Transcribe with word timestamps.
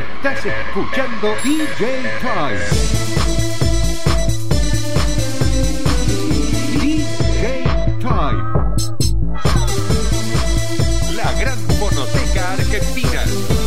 Estás 0.00 0.46
escuchando 0.46 1.34
DJ 1.44 2.02
Time. 2.22 2.58
DJ 6.80 7.64
Time. 8.00 8.42
La 11.14 11.32
gran 11.38 11.58
fonoteca 11.78 12.52
argentina. 12.52 13.24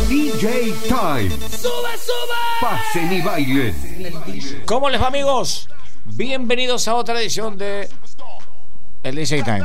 DJ 0.08 0.74
Time. 0.88 1.30
¡Sube, 1.30 1.96
sube! 1.98 2.40
Pasen 2.60 3.12
y 3.12 3.22
bailen. 3.22 4.64
¿Cómo 4.66 4.90
les 4.90 5.00
va 5.00 5.06
amigos? 5.06 5.68
Bienvenidos 6.04 6.88
a 6.88 6.96
otra 6.96 7.20
edición 7.20 7.56
de 7.56 7.88
el 9.04 9.16
DJ 9.16 9.42
Time. 9.42 9.64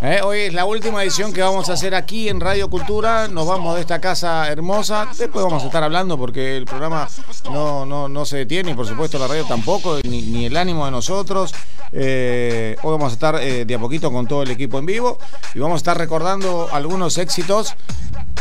Eh, 0.00 0.20
hoy 0.22 0.40
es 0.42 0.54
la 0.54 0.64
última 0.64 1.02
edición 1.02 1.32
que 1.32 1.42
vamos 1.42 1.68
a 1.68 1.72
hacer 1.72 1.94
aquí 1.94 2.28
en 2.28 2.40
Radio 2.40 2.70
Cultura. 2.70 3.26
Nos 3.28 3.46
vamos 3.46 3.74
de 3.74 3.80
esta 3.80 4.00
casa 4.00 4.48
hermosa. 4.48 5.08
Después 5.18 5.44
vamos 5.44 5.64
a 5.64 5.66
estar 5.66 5.82
hablando 5.82 6.16
porque 6.16 6.56
el 6.56 6.64
programa 6.64 7.08
no, 7.46 7.84
no, 7.84 8.08
no 8.08 8.24
se 8.24 8.38
detiene 8.38 8.70
y 8.70 8.74
por 8.74 8.86
supuesto 8.86 9.18
la 9.18 9.26
radio 9.26 9.44
tampoco, 9.44 9.98
ni, 10.04 10.22
ni 10.22 10.46
el 10.46 10.56
ánimo 10.56 10.84
de 10.84 10.92
nosotros. 10.92 11.52
Eh, 11.92 12.76
hoy 12.82 12.92
vamos 12.92 13.10
a 13.10 13.14
estar 13.14 13.36
eh, 13.40 13.64
de 13.64 13.74
a 13.74 13.78
poquito 13.78 14.12
con 14.12 14.26
todo 14.26 14.44
el 14.44 14.50
equipo 14.50 14.78
en 14.78 14.86
vivo 14.86 15.18
y 15.54 15.58
vamos 15.58 15.74
a 15.74 15.78
estar 15.78 15.98
recordando 15.98 16.68
algunos 16.72 17.18
éxitos 17.18 17.74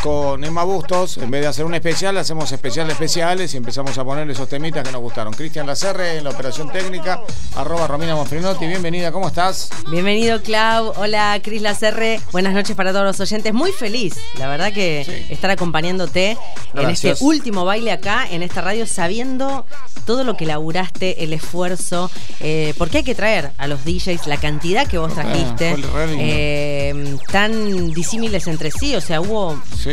con 0.02 0.44
Emma 0.44 0.64
Bustos. 0.64 1.18
En 1.18 1.30
vez 1.32 1.42
de 1.42 1.48
hacer 1.48 1.66
un 1.66 1.74
especial, 1.76 2.18
hacemos 2.18 2.52
especiales 2.52 2.94
especiales 2.94 3.54
y 3.54 3.58
empezamos 3.58 3.98
a 3.98 4.04
poner 4.04 4.30
esos 4.30 4.48
temitas 4.50 4.84
que 4.84 4.92
nos 4.92 5.02
gustaron. 5.02 5.34
Cristian 5.34 5.66
Lacerre 5.68 6.18
en 6.18 6.24
la 6.24 6.32
operación 6.32 6.72
técnica, 6.72 7.22
arroba 7.56 7.88
Romina 7.88 8.16
Monfrinotti. 8.16 8.66
Bienvenida, 8.68 9.12
¿cómo 9.12 9.28
estás? 9.28 9.70
Bienvenido, 9.90 10.42
Clau. 10.42 10.94
Hola, 10.98 11.40
Cris 11.44 11.62
Lacerre. 11.62 12.20
Buenas 12.32 12.54
noches 12.54 12.76
para 12.76 12.92
todos 12.92 13.06
los 13.06 13.20
oyentes. 13.20 13.54
Muy 13.54 13.72
feliz, 13.72 14.16
la 14.38 14.48
verdad, 14.48 14.74
que 14.74 15.04
Sí. 15.06 15.34
estar 15.34 15.50
acompañándote 15.52 16.38
en 16.76 16.90
este 16.90 17.16
último 17.22 17.66
baile 17.66 17.92
acá, 17.92 18.26
en 18.30 18.44
esta 18.44 18.62
radio, 18.62 18.86
sabiendo 18.88 19.66
todo 20.06 20.24
lo 20.26 20.36
que 20.36 20.46
laburaste, 20.46 21.24
el 21.24 21.32
esfuerzo, 21.34 22.12
eh, 22.42 22.74
porque 22.78 22.98
hay 23.00 23.04
que 23.04 23.16
traer 23.16 23.52
a 23.58 23.68
los 23.68 23.86
DJs 23.86 24.28
la 24.28 24.38
cantidad 24.38 24.86
que 24.88 24.98
vos 24.98 25.14
trajiste, 25.14 25.70
Ah, 25.70 26.06
lindo. 26.06 26.18
eh, 26.20 27.18
tan 27.32 27.94
disímiles 27.94 28.48
entre 28.48 28.70
sí, 28.72 28.96
o 28.96 29.02
sea, 29.02 29.22
hubo 29.22 29.62
Sí. 29.84 29.92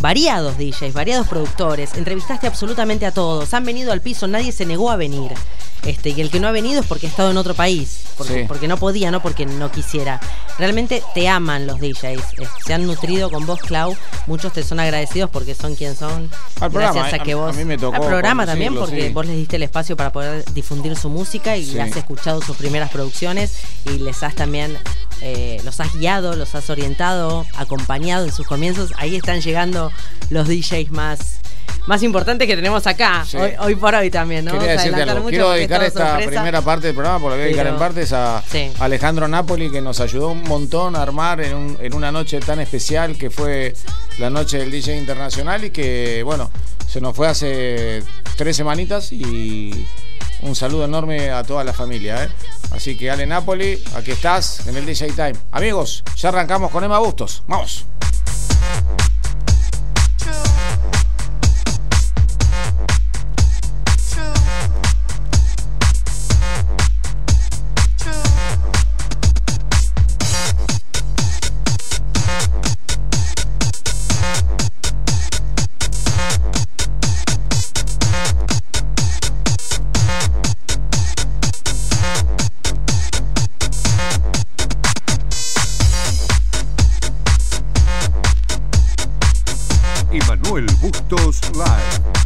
variados 0.00 0.56
DJs, 0.56 0.94
variados 0.94 1.28
productores, 1.28 1.94
entrevistaste 1.94 2.46
absolutamente 2.46 3.04
a 3.04 3.12
todos, 3.12 3.52
han 3.52 3.64
venido 3.66 3.92
al 3.92 4.00
piso, 4.00 4.26
nadie 4.26 4.52
se 4.52 4.64
negó 4.64 4.90
a 4.90 4.96
venir. 4.96 5.32
Este, 5.84 6.10
y 6.10 6.20
el 6.20 6.30
que 6.30 6.38
no 6.38 6.46
ha 6.46 6.52
venido 6.52 6.80
es 6.80 6.86
porque 6.86 7.06
ha 7.06 7.10
estado 7.10 7.30
en 7.32 7.36
otro 7.36 7.54
país, 7.54 8.02
porque, 8.16 8.34
Sí. 8.42 8.44
porque 8.46 8.68
no 8.68 8.76
podía, 8.76 9.10
no 9.10 9.20
porque 9.20 9.46
no 9.46 9.70
quisiera. 9.72 10.20
Realmente 10.58 11.02
te 11.14 11.28
aman 11.28 11.66
los 11.66 11.80
DJs, 11.80 12.04
eh, 12.38 12.46
se 12.64 12.72
han 12.74 12.86
nutrido 12.86 13.30
con 13.30 13.46
vos, 13.46 13.58
Clau, 13.60 13.96
muchos 14.28 14.52
te 14.52 14.62
son 14.62 14.78
agradecidos 14.78 15.28
porque 15.30 15.54
son 15.56 15.74
quien 15.74 15.96
son. 15.96 16.30
Al 16.60 16.70
gracias 16.70 17.12
a 17.12 17.16
a- 17.16 17.18
que 17.24 17.32
a 17.32 17.36
vos. 17.36 17.56
mí 17.56 17.64
me 17.64 17.76
tocó 17.78 17.96
al 17.96 18.06
programa 18.06 18.46
también, 18.46 18.74
porque 18.76 19.08
sí. 19.08 19.12
vos 19.12 19.26
les 19.26 19.36
diste 19.36 19.56
el 19.56 19.64
espacio 19.64 19.96
para 19.96 20.12
poder 20.12 20.44
difundir 20.54 20.94
su 20.96 21.08
música 21.08 21.56
y 21.56 21.64
Sí. 21.66 21.78
has 21.80 21.96
escuchado 21.96 22.40
sus 22.42 22.56
primeras 22.56 22.90
producciones 22.90 23.52
y 23.84 23.98
les 23.98 24.22
has 24.22 24.34
también. 24.34 24.78
eh, 25.24 25.60
los 25.64 25.78
has 25.78 25.94
guiado, 25.94 26.34
los 26.34 26.52
has 26.56 26.68
orientado, 26.68 27.46
acompañado 27.56 28.24
en 28.24 28.32
sus 28.32 28.44
comienzos. 28.44 28.90
Ahí 28.96 29.14
están 29.14 29.40
llegando 29.40 29.92
los 30.30 30.48
DJs 30.48 30.90
más, 30.90 31.36
más 31.86 32.02
importantes 32.04 32.46
que 32.46 32.54
tenemos 32.54 32.86
acá, 32.86 33.24
Sí. 33.26 33.36
hoy, 33.36 33.52
hoy 33.58 33.74
por 33.74 33.94
hoy 33.94 34.08
también, 34.10 34.44
¿no? 34.44 34.52
Quería 34.52 34.72
decirte 34.72 35.02
algo. 35.02 35.28
Quiero 35.28 35.50
dedicar 35.50 35.82
esta 35.82 36.10
sorpresa. 36.10 36.30
primera 36.30 36.60
parte 36.62 36.86
del 36.88 36.94
programa, 36.94 37.18
porque 37.18 37.34
voy 37.36 37.42
a 37.42 37.46
dedicar 37.46 37.66
en 37.66 37.76
partes 37.76 38.12
a 38.12 38.42
Sí. 38.50 38.70
Alejandro 38.78 39.26
Napoli, 39.26 39.70
que 39.70 39.80
nos 39.80 39.98
ayudó 40.00 40.28
un 40.28 40.42
montón 40.44 40.94
a 40.94 41.02
armar 41.02 41.40
en, 41.40 41.54
un- 41.56 41.78
en 41.80 41.94
una 41.94 42.12
noche 42.12 42.38
tan 42.40 42.60
especial 42.60 43.16
que 43.16 43.30
fue 43.30 43.74
la 44.18 44.30
noche 44.30 44.58
del 44.58 44.70
DJ 44.70 44.96
Internacional 44.96 45.64
y 45.64 45.70
que, 45.70 46.22
bueno, 46.24 46.50
se 46.88 47.00
nos 47.00 47.16
fue 47.16 47.26
hace 47.26 48.02
tres 48.36 48.56
semanitas 48.56 49.10
y 49.12 49.86
un 50.42 50.54
saludo 50.54 50.84
enorme 50.84 51.30
a 51.30 51.42
toda 51.42 51.64
la 51.64 51.72
familia. 51.72 52.24
¿eh? 52.24 52.28
Así 52.70 52.96
que 52.96 53.10
Ale 53.10 53.26
Napoli, 53.26 53.82
aquí 53.96 54.12
estás 54.12 54.66
en 54.66 54.76
el 54.76 54.86
DJ 54.86 55.08
Time. 55.12 55.34
Amigos, 55.50 56.04
ya 56.16 56.28
arrancamos 56.28 56.70
con 56.70 56.84
Emma 56.84 56.98
Bustos. 57.00 57.42
Vamos. 57.48 57.86
Manuel 90.52 90.66
Bustos 90.82 91.40
Live. 91.54 92.21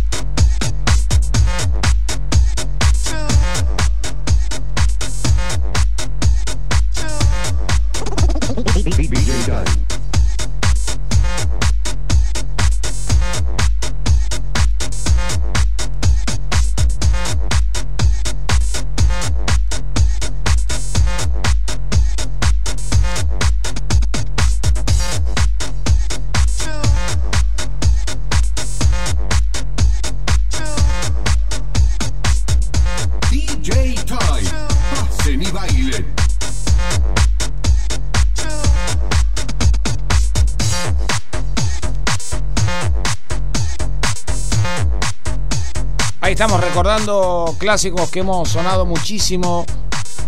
Estamos 46.37 46.61
recordando 46.61 47.57
clásicos 47.57 48.11
que 48.11 48.21
hemos 48.21 48.51
sonado 48.51 48.85
muchísimo 48.85 49.65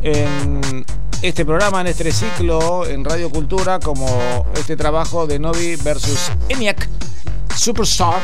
en 0.00 0.82
este 1.20 1.44
programa, 1.44 1.82
en 1.82 1.88
este 1.88 2.10
ciclo, 2.12 2.86
en 2.86 3.04
Radio 3.04 3.28
Cultura, 3.28 3.78
como 3.78 4.46
este 4.54 4.74
trabajo 4.74 5.26
de 5.26 5.38
Novi 5.38 5.76
versus 5.76 6.32
ENIAC 6.48 6.88
Superstar. 7.54 8.22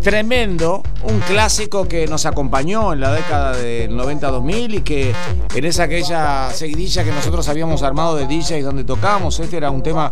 Tremendo, 0.00 0.82
un 1.02 1.20
clásico 1.20 1.86
que 1.86 2.06
nos 2.06 2.24
acompañó 2.24 2.94
en 2.94 3.00
la 3.00 3.12
década 3.12 3.54
del 3.54 3.90
90-2000 3.90 4.74
y 4.76 4.80
que 4.80 5.14
en 5.54 5.64
esa 5.64 5.82
aquella 5.82 6.50
seguidilla 6.52 7.04
que 7.04 7.12
nosotros 7.12 7.46
habíamos 7.48 7.82
armado 7.82 8.16
de 8.16 8.26
DJs 8.26 8.64
donde 8.64 8.84
tocábamos, 8.84 9.38
este 9.40 9.58
era 9.58 9.70
un 9.70 9.82
tema 9.82 10.10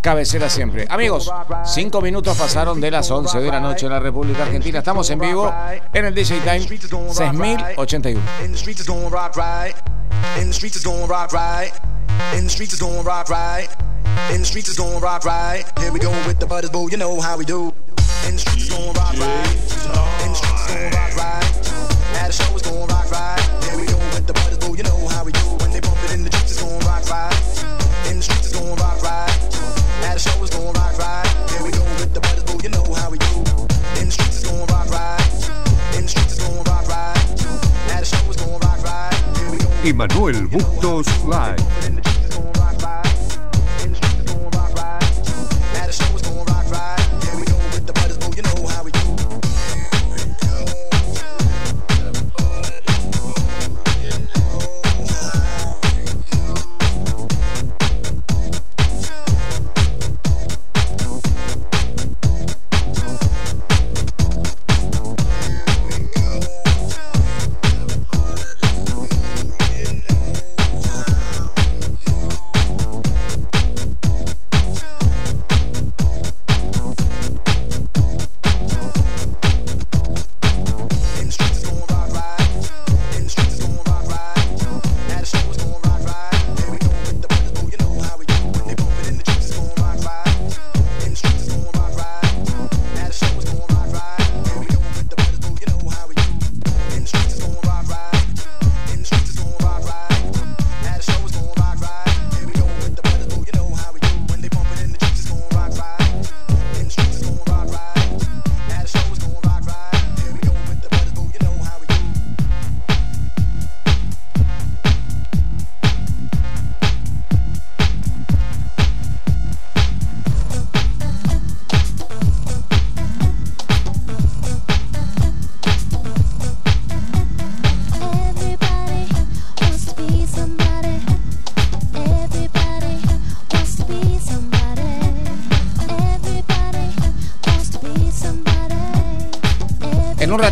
cabecera 0.00 0.48
siempre. 0.48 0.86
Amigos, 0.90 1.30
cinco 1.64 2.00
minutos 2.00 2.36
pasaron 2.36 2.80
de 2.80 2.90
las 2.90 3.08
11 3.10 3.38
de 3.38 3.50
la 3.50 3.60
noche 3.60 3.86
en 3.86 3.92
la 3.92 4.00
República 4.00 4.42
Argentina. 4.42 4.80
Estamos 4.80 5.08
en 5.10 5.20
vivo 5.20 5.54
en 5.92 6.04
el 6.04 6.14
DJ 6.14 6.40
Time 6.40 6.60
6081. 6.60 8.20
In 14.32 14.40
the 14.40 14.44
streets 14.44 14.68
is 14.68 14.78
rock 14.78 15.24
right. 15.24 15.64
Here 15.78 15.92
we 15.92 16.00
go 16.00 16.10
with 16.26 16.38
the 16.38 16.46
butters, 16.46 16.70
boo. 16.70 16.88
You 16.90 16.96
know 16.96 17.20
how 17.20 17.38
we 17.38 17.44
do. 17.44 17.72
In 18.26 18.34
the 18.34 18.40
streets 18.40 18.64
is 18.64 18.70
rock 18.70 19.14
right. 19.18 19.56
In 20.24 20.30
the 20.30 20.34
streets 20.34 20.70
is 20.70 20.94
rock 20.94 21.14
right. 21.16 21.44
At 22.18 22.26
the 22.28 22.32
show 22.32 22.56
is 22.56 22.62
doing 22.62 22.86
rock 22.86 23.10
right. 23.10 23.40
Here 23.64 23.76
we 23.76 23.86
go 23.86 23.98
with 24.14 24.26
the 24.26 24.32
butters, 24.32 24.58
boo. 24.58 24.76
You 24.76 24.82
know 24.82 25.08
how 25.08 25.24
we 25.24 25.32
do. 25.32 25.46
When 25.60 25.70
they 25.70 25.80
bump 25.80 26.02
it 26.04 26.12
in 26.12 26.24
the 26.24 26.30
streets 26.32 26.52
is 26.52 26.58
doing 26.58 26.80
rock 26.80 27.04
right. 27.08 27.36
In 28.10 28.16
the 28.18 28.22
streets 28.22 28.46
is 28.46 28.52
doing 28.52 28.74
rock 28.76 29.00
right. 29.02 29.30
At 30.04 30.14
the 30.14 30.20
show 30.20 30.42
is 30.42 30.50
doing 30.50 30.72
rock 30.72 30.98
right. 30.98 31.28
Here 31.50 31.62
we 31.62 31.70
go 31.70 31.84
with 32.00 32.12
the 32.12 32.20
butters, 32.20 32.44
boo. 32.44 32.58
You 32.62 32.70
know 32.70 32.84
how 32.94 33.10
we 33.10 33.18
do. 33.18 33.34
In 34.00 34.06
the 34.08 34.12
streets 34.12 34.36
is 34.36 34.42
doing 34.42 34.66
rock 34.66 34.88
right. 34.90 35.30
In 35.96 36.02
the 36.04 36.08
streets 36.08 36.32
is 36.32 36.38
doing 36.38 36.64
rock 36.64 36.86
right. 36.88 37.16
At 37.94 38.00
the 38.02 38.08
show 38.08 38.24
is 38.30 38.36
doing 38.36 38.58
rock 38.58 38.80
right. 38.82 39.14
Here 39.38 39.50
we 39.50 39.58
go. 39.58 39.68
Y 39.84 39.92
Manuel 39.92 40.48
Bustos 40.48 41.06
Live. 41.24 42.17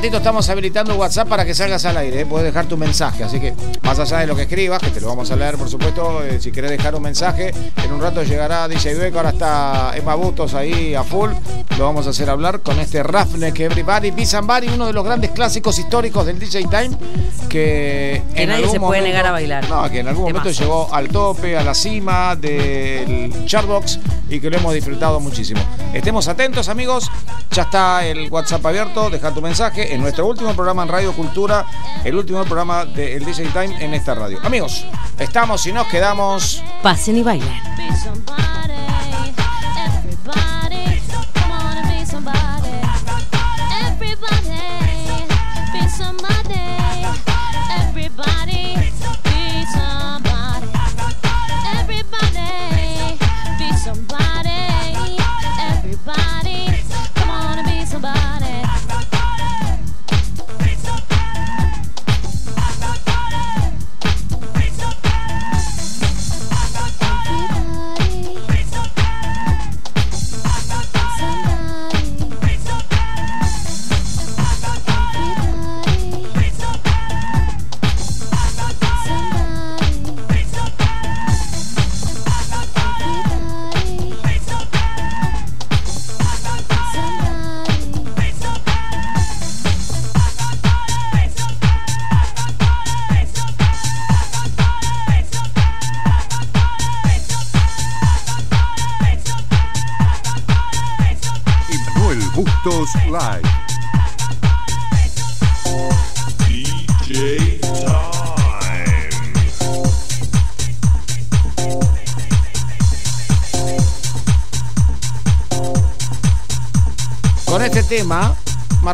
Ratito 0.07 0.19
estamos 0.19 0.49
habilitando 0.49 0.95
WhatsApp 0.95 1.27
para 1.29 1.45
que 1.45 1.53
salgas 1.53 1.85
al 1.85 1.97
aire. 1.97 2.21
¿eh? 2.21 2.27
Puedes 2.27 2.47
dejar 2.47 2.67
tu 2.67 2.77
mensaje. 2.77 3.25
Así 3.25 3.41
que, 3.41 3.55
más 3.83 3.99
allá 3.99 4.19
de 4.19 4.27
lo 4.29 4.37
que 4.37 4.43
escribas, 4.43 4.81
que 4.81 4.91
te 4.91 5.01
lo 5.01 5.09
vamos 5.09 5.29
a 5.33 5.37
leer, 5.37 5.57
por 5.57 5.69
supuesto, 5.69 6.23
eh, 6.23 6.39
si 6.41 6.53
querés 6.53 6.71
dejar 6.71 6.95
un 6.95 7.03
mensaje, 7.03 7.53
en 7.85 7.93
un 7.93 8.01
rato 8.01 8.23
llegará 8.23 8.69
DJ 8.69 8.95
Beck. 8.95 9.17
Ahora 9.17 9.31
está 9.31 9.93
Emma 9.97 10.15
Bustos 10.15 10.55
ahí 10.55 10.95
a 10.95 11.03
full. 11.03 11.31
Lo 11.77 11.85
vamos 11.87 12.07
a 12.07 12.11
hacer 12.11 12.31
hablar 12.31 12.61
con 12.61 12.79
este 12.79 13.03
Roughneck 13.03 13.59
Everybody 13.59 14.13
Be 14.13 14.25
Somebody, 14.27 14.69
uno 14.69 14.87
de 14.87 14.93
los 14.93 15.05
grandes 15.05 15.33
clásicos 15.33 15.77
históricos 15.79 16.25
del 16.25 16.39
DJ 16.39 16.67
Time. 16.71 16.91
Que, 17.49 18.23
Que 18.35 18.43
en 18.43 18.49
nadie 18.49 18.65
algún 18.65 18.73
se 18.73 18.79
puede 18.81 19.01
momento- 19.01 19.07
negar 19.09 19.27
a 19.27 19.31
bailar. 19.33 19.69
No, 19.69 19.91
que 19.91 20.01
en 20.01 20.09
algún 20.09 20.25
momento 20.25 20.51
llegó 20.51 20.89
al 20.95 21.09
tope, 21.09 21.57
a 21.57 21.65
la 21.65 21.75
cima 21.75 22.37
del 22.37 23.45
chartbox 23.47 23.99
y 24.29 24.39
que 24.41 24.51
lo 24.51 24.57
hemos 24.59 24.73
disfrutado 24.75 25.19
muchísimo. 25.21 25.61
Estemos 25.93 26.29
atentos, 26.29 26.69
amigos. 26.69 27.11
Ya 27.51 27.63
está 27.63 28.05
el 28.05 28.31
WhatsApp 28.31 28.65
abierto. 28.67 29.11
Deja 29.11 29.33
tu 29.33 29.41
mensaje 29.41 29.95
en 29.95 30.01
nuestro 30.01 30.27
último 30.27 30.55
programa 30.55 30.83
en 30.83 30.89
Radio 30.89 31.13
Cultura, 31.13 31.65
el 32.05 32.17
último 32.17 32.45
programa 32.45 32.85
del 32.85 33.25
DJ 33.25 33.47
Time 33.47 33.83
en 33.83 33.95
esta 33.95 34.15
radio. 34.15 34.39
Amigos, 34.45 34.85
estamos 35.19 35.67
y 35.67 35.73
nos 35.73 35.87
quedamos. 35.87 36.63
Pasen 36.83 37.17
y 37.17 37.23
bailen. 37.23 38.46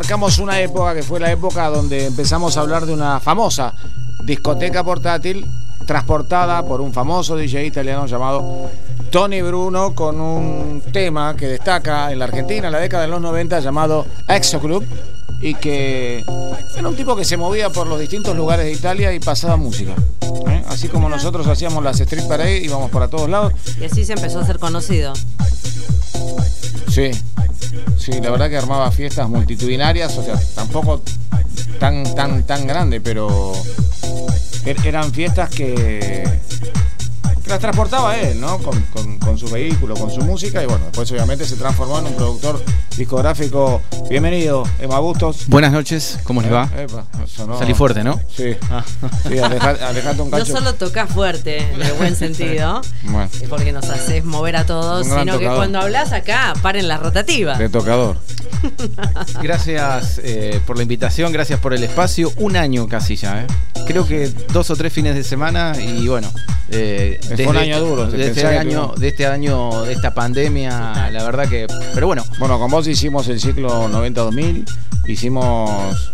Marcamos 0.03 0.37
una 0.39 0.59
época 0.59 0.93
que 0.93 1.01
fue 1.01 1.17
la 1.17 1.31
época 1.31 1.69
donde 1.69 2.07
empezamos 2.07 2.57
a 2.57 2.59
hablar 2.59 2.85
de 2.85 2.91
una 2.91 3.21
famosa 3.21 3.73
discoteca 4.25 4.83
portátil 4.83 5.47
transportada 5.87 6.61
por 6.65 6.81
un 6.81 6.91
famoso 6.91 7.37
DJ 7.37 7.67
italiano 7.67 8.05
llamado 8.05 8.69
Tony 9.11 9.41
Bruno 9.41 9.95
con 9.95 10.19
un 10.19 10.81
tema 10.91 11.37
que 11.37 11.47
destaca 11.47 12.11
en 12.11 12.19
la 12.19 12.25
Argentina 12.25 12.67
en 12.67 12.73
la 12.73 12.79
década 12.79 13.03
de 13.03 13.09
los 13.11 13.21
90 13.21 13.61
llamado 13.61 14.05
Exo 14.27 14.59
Club 14.59 14.85
y 15.39 15.53
que 15.53 16.21
era 16.75 16.89
un 16.89 16.97
tipo 16.97 17.15
que 17.15 17.23
se 17.23 17.37
movía 17.37 17.69
por 17.69 17.87
los 17.87 17.97
distintos 17.97 18.35
lugares 18.35 18.65
de 18.65 18.73
Italia 18.73 19.13
y 19.13 19.21
pasaba 19.21 19.55
música. 19.55 19.93
¿eh? 20.49 20.65
Así 20.67 20.89
como 20.89 21.07
nosotros 21.07 21.47
hacíamos 21.47 21.81
las 21.81 21.97
Street 22.01 22.27
Parade, 22.27 22.57
íbamos 22.57 22.91
para 22.91 23.07
todos 23.07 23.29
lados. 23.29 23.53
Y 23.79 23.85
así 23.85 24.03
se 24.03 24.11
empezó 24.11 24.41
a 24.41 24.45
ser 24.45 24.59
conocido. 24.59 25.13
Sí, 26.89 27.11
sí, 28.05 28.11
la 28.21 28.29
verdad 28.31 28.49
que 28.49 28.57
armaba 28.57 28.91
fiestas 28.91 29.29
multitudinarias, 29.29 30.17
o 30.17 30.23
sea, 30.23 30.39
tampoco 30.55 31.01
tan, 31.79 32.03
tan, 32.15 32.43
tan 32.43 32.67
grande, 32.67 32.99
pero 33.01 33.53
er- 34.65 34.85
eran 34.85 35.11
fiestas 35.13 35.49
que, 35.49 36.27
las 37.47 37.59
transportaba 37.59 38.17
él, 38.17 38.39
¿no? 38.39 38.57
Con- 38.59 39.12
con 39.23 39.37
su 39.37 39.47
vehículo, 39.49 39.95
con 39.95 40.11
su 40.11 40.21
música, 40.21 40.61
y 40.61 40.65
bueno, 40.65 40.85
después 40.85 41.09
obviamente 41.11 41.45
se 41.45 41.55
transformó 41.55 41.99
en 41.99 42.07
un 42.07 42.13
productor 42.15 42.61
discográfico. 42.97 43.81
Bienvenido, 44.09 44.63
Emma 44.79 44.99
Bustos. 44.99 45.47
Buenas 45.47 45.71
noches, 45.71 46.19
¿cómo 46.23 46.41
les 46.41 46.51
va? 46.51 46.69
Epa, 46.77 47.05
sonó- 47.27 47.57
Salí 47.57 47.73
fuerte, 47.73 48.03
¿no? 48.03 48.19
Sí, 48.35 48.55
Ah. 48.69 48.83
sí, 49.27 49.39
aleja- 49.39 49.87
alejate 49.87 50.21
un 50.21 50.29
No 50.31 50.37
cacho. 50.37 50.51
solo 50.53 50.73
tocas 50.75 51.09
fuerte, 51.09 51.57
en 51.73 51.81
el 51.81 51.93
buen 51.93 52.15
sentido, 52.15 52.81
Bueno, 53.03 53.29
porque 53.49 53.71
nos 53.71 53.89
haces 53.89 54.23
mover 54.25 54.55
a 54.57 54.65
todos, 54.65 55.05
sino 55.07 55.23
que 55.25 55.31
tocador. 55.31 55.57
cuando 55.57 55.79
hablas 55.79 56.11
acá, 56.11 56.53
paren 56.61 56.87
las 56.87 56.99
rotativas. 57.01 57.57
de 57.59 57.69
tocador. 57.69 58.17
Gracias 59.41 60.19
eh, 60.23 60.59
por 60.65 60.77
la 60.77 60.83
invitación, 60.83 61.31
gracias 61.31 61.59
por 61.59 61.73
el 61.73 61.83
espacio. 61.83 62.31
Un 62.37 62.55
año 62.55 62.87
casi 62.87 63.15
ya, 63.15 63.41
¿eh? 63.43 63.47
Creo 63.85 64.07
que 64.07 64.31
dos 64.51 64.69
o 64.69 64.75
tres 64.75 64.91
fines 64.93 65.15
de 65.15 65.23
semana 65.23 65.73
y 65.79 66.07
bueno. 66.07 66.31
eh, 66.69 67.19
Fue 67.35 67.47
un 67.47 67.57
año 67.57 67.79
duro, 67.81 68.07
De 68.09 68.27
este, 68.27 68.45
año, 68.47 68.93
de 68.97 69.07
este 69.09 69.25
año, 69.27 69.83
de 69.83 69.93
esta 69.93 70.13
pandemia, 70.13 71.09
la 71.11 71.23
verdad 71.23 71.47
que. 71.49 71.67
Pero 71.93 72.07
bueno, 72.07 72.23
Bueno, 72.39 72.57
con 72.59 72.71
vos 72.71 72.87
hicimos 72.87 73.27
el 73.27 73.39
ciclo 73.39 73.89
90-2000, 73.89 74.65
hicimos 75.07 76.11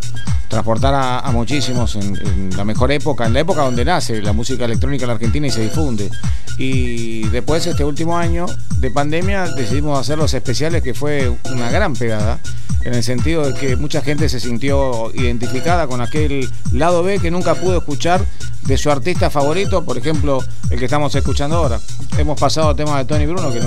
transportar 0.48 0.96
a, 0.96 1.20
a 1.20 1.32
muchísimos 1.32 1.96
en, 1.96 2.16
en 2.18 2.50
la 2.58 2.66
mejor 2.66 2.92
época, 2.92 3.28
en 3.28 3.34
la 3.34 3.42
época 3.42 3.62
donde 3.62 3.86
nace 3.86 4.20
la 4.22 4.34
música 4.34 4.66
electrónica 4.66 5.04
en 5.04 5.10
la 5.10 5.14
Argentina 5.14 5.46
y 5.48 5.52
se 5.52 5.62
difunde. 5.62 6.10
Y 6.58 7.28
después, 7.30 7.66
este 7.68 7.84
último 7.86 8.18
año 8.18 8.48
de 8.80 8.90
pandemia, 8.92 9.48
decidimos 9.56 9.98
hacer 10.00 10.18
los 10.18 10.34
especiales, 10.34 10.82
que 10.82 10.94
fue 10.94 11.32
una 11.52 11.70
gran 11.70 11.94
pegada, 11.94 12.40
en 12.84 12.94
el 12.94 13.04
sentido 13.04 13.46
de 13.46 13.54
que 13.60 13.76
mucha 13.76 14.02
gente 14.02 14.30
se 14.30 14.40
sintió 14.40 15.12
identificada 15.14 15.88
con 15.88 16.02
aquel 16.02 16.50
lado 16.72 17.04
B 17.04 17.20
que 17.20 17.30
nunca 17.32 17.56
pudo 17.56 17.78
escuchar 17.78 18.24
de 18.64 18.78
su 18.78 18.90
artista 18.92 19.30
favorito, 19.30 19.84
por 19.84 19.98
ejemplo, 19.98 20.44
el 20.70 20.80
que 20.80 20.86
estamos 20.86 21.14
escuchando 21.16 21.58
ahora. 21.58 21.80
Hemos 22.18 22.40
pasado 22.40 22.76
temas 22.76 22.98
de 22.98 23.06
Tony 23.06 23.26
Bruno 23.26 23.52
que, 23.52 23.62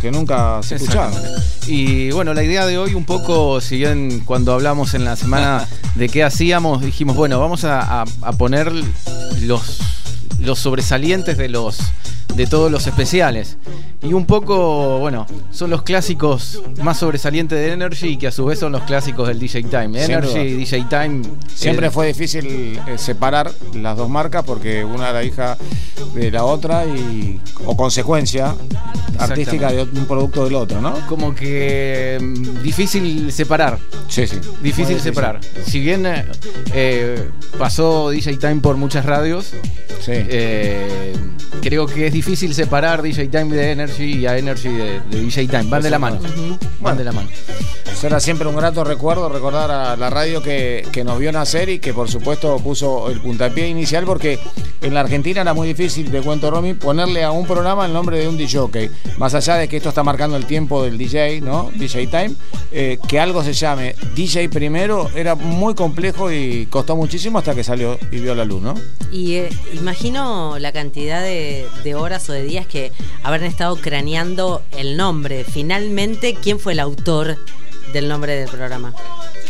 que 0.00 0.10
nunca 0.10 0.60
se. 0.62 0.76
Exactamente. 0.76 1.28
Y 1.66 2.10
bueno, 2.12 2.32
la 2.32 2.42
idea 2.44 2.64
de 2.66 2.78
hoy 2.78 2.94
un 2.94 3.04
poco, 3.04 3.60
si 3.60 3.76
bien 3.78 4.20
cuando 4.24 4.52
hablamos 4.52 4.94
en 4.94 5.04
la 5.04 5.16
semana 5.16 5.66
de 5.96 6.08
qué 6.08 6.22
hacíamos, 6.22 6.80
dijimos, 6.82 7.16
bueno, 7.16 7.40
vamos 7.40 7.64
a, 7.64 8.02
a- 8.02 8.04
a 8.22 8.32
poner 8.32 8.72
los, 9.42 9.78
los 10.38 10.58
sobresalientes 10.58 11.36
de 11.38 11.48
los 11.48 11.78
de 12.34 12.46
todos 12.46 12.70
los 12.70 12.86
especiales. 12.86 13.56
Y 14.02 14.12
un 14.12 14.26
poco, 14.26 14.98
bueno, 14.98 15.26
son 15.50 15.70
los 15.70 15.82
clásicos 15.82 16.62
más 16.82 16.98
sobresalientes 16.98 17.58
de 17.58 17.72
Energy 17.72 18.08
y 18.08 18.16
que 18.18 18.26
a 18.28 18.32
su 18.32 18.44
vez 18.44 18.58
son 18.58 18.72
los 18.72 18.82
clásicos 18.82 19.28
del 19.28 19.38
DJ 19.38 19.64
Time. 19.64 20.04
Energy 20.04 20.38
y 20.38 20.52
DJ 20.54 20.84
Time. 20.88 21.22
Siempre 21.54 21.86
eh, 21.86 21.90
fue 21.90 22.08
difícil 22.08 22.78
eh, 22.86 22.98
separar 22.98 23.50
las 23.74 23.96
dos 23.96 24.08
marcas 24.08 24.44
porque 24.44 24.84
una 24.84 25.10
era 25.10 25.24
hija 25.24 25.56
de 26.14 26.30
la 26.30 26.44
otra 26.44 26.84
y 26.84 27.40
o 27.64 27.76
consecuencia 27.76 28.54
artística 29.18 29.72
de 29.72 29.82
un 29.82 30.06
producto 30.06 30.44
del 30.44 30.54
otro, 30.54 30.80
¿no? 30.80 30.94
como 31.08 31.34
que 31.34 32.18
mm, 32.20 32.62
difícil 32.62 33.32
separar. 33.32 33.78
Sí, 34.08 34.26
sí. 34.26 34.36
Difícil 34.62 35.00
separar. 35.00 35.40
Si 35.64 35.80
bien 35.80 36.06
eh, 36.06 36.24
eh, 36.74 37.28
pasó 37.58 38.10
DJ 38.10 38.36
Time 38.36 38.56
por 38.56 38.76
muchas 38.76 39.04
radios, 39.04 39.52
Sí. 40.00 40.12
eh, 40.14 41.14
creo 41.62 41.86
que 41.86 42.06
es 42.06 42.12
difícil 42.16 42.54
separar 42.54 43.02
DJ 43.02 43.28
Time 43.28 43.54
de 43.54 43.72
Energy 43.72 44.20
y 44.20 44.26
a 44.26 44.38
Energy 44.38 44.70
de, 44.70 45.00
de 45.00 45.20
DJ 45.20 45.48
Time. 45.48 45.64
Van 45.64 45.82
de 45.82 45.90
la 45.90 45.98
mano. 45.98 46.18
Van 46.80 46.96
de 46.96 47.04
la 47.04 47.12
mano. 47.12 47.28
Será 47.94 48.20
siempre 48.20 48.48
un 48.48 48.56
grato 48.56 48.84
recuerdo 48.84 49.28
recordar 49.28 49.70
a 49.70 49.96
la 49.96 50.10
radio 50.10 50.42
que, 50.42 50.86
que 50.92 51.04
nos 51.04 51.18
vio 51.18 51.30
nacer 51.32 51.68
y 51.68 51.78
que 51.78 51.92
por 51.92 52.10
supuesto 52.10 52.58
puso 52.58 53.10
el 53.10 53.20
puntapié 53.20 53.68
inicial 53.68 54.04
porque 54.04 54.38
en 54.82 54.94
la 54.94 55.00
Argentina 55.00 55.40
era 55.40 55.54
muy 55.54 55.68
difícil, 55.68 56.10
te 56.10 56.20
cuento 56.20 56.50
Romy, 56.50 56.74
ponerle 56.74 57.24
a 57.24 57.30
un 57.32 57.46
programa 57.46 57.86
el 57.86 57.92
nombre 57.92 58.18
de 58.18 58.28
un 58.28 58.36
DJ. 58.36 58.90
Más 59.18 59.34
allá 59.34 59.56
de 59.56 59.68
que 59.68 59.78
esto 59.78 59.88
está 59.88 60.02
marcando 60.02 60.36
el 60.36 60.46
tiempo 60.46 60.84
del 60.84 60.96
DJ, 60.98 61.40
¿no? 61.40 61.70
DJ 61.74 62.06
Time, 62.06 62.34
eh, 62.70 62.98
que 63.08 63.18
algo 63.18 63.42
se 63.42 63.52
llame 63.52 63.94
DJ 64.14 64.48
primero 64.48 65.10
era 65.14 65.34
muy 65.34 65.74
complejo 65.74 66.30
y 66.30 66.66
costó 66.66 66.96
muchísimo 66.96 67.38
hasta 67.38 67.54
que 67.54 67.64
salió 67.64 67.98
y 68.12 68.18
vio 68.18 68.34
la 68.34 68.44
luz, 68.44 68.62
¿no? 68.62 68.74
Y 69.10 69.34
eh, 69.34 69.48
imagino 69.72 70.58
la 70.58 70.72
cantidad 70.72 71.22
de, 71.22 71.66
de 71.82 71.94
horas 71.94 72.05
o 72.06 72.32
de 72.32 72.42
días 72.42 72.66
que 72.66 72.92
habrán 73.22 73.44
estado 73.44 73.76
craneando 73.76 74.62
el 74.76 74.96
nombre. 74.96 75.44
Finalmente, 75.44 76.36
¿quién 76.42 76.58
fue 76.60 76.72
el 76.74 76.80
autor 76.80 77.36
del 77.92 78.08
nombre 78.08 78.34
del 78.36 78.48
programa? 78.48 78.94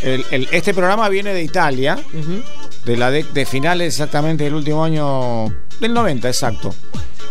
el- 0.03 0.25
el- 0.31 0.47
este 0.51 0.73
programa 0.73 1.09
viene 1.09 1.33
de 1.33 1.41
Italia, 1.43 1.97
de 2.85 2.97
la 2.97 3.09
de, 3.11 3.23
de 3.23 3.45
finales 3.45 3.93
exactamente 3.95 4.43
del 4.43 4.53
último 4.53 4.83
año, 4.83 5.45
del 5.79 5.93
90, 5.93 6.27
exacto. 6.27 6.73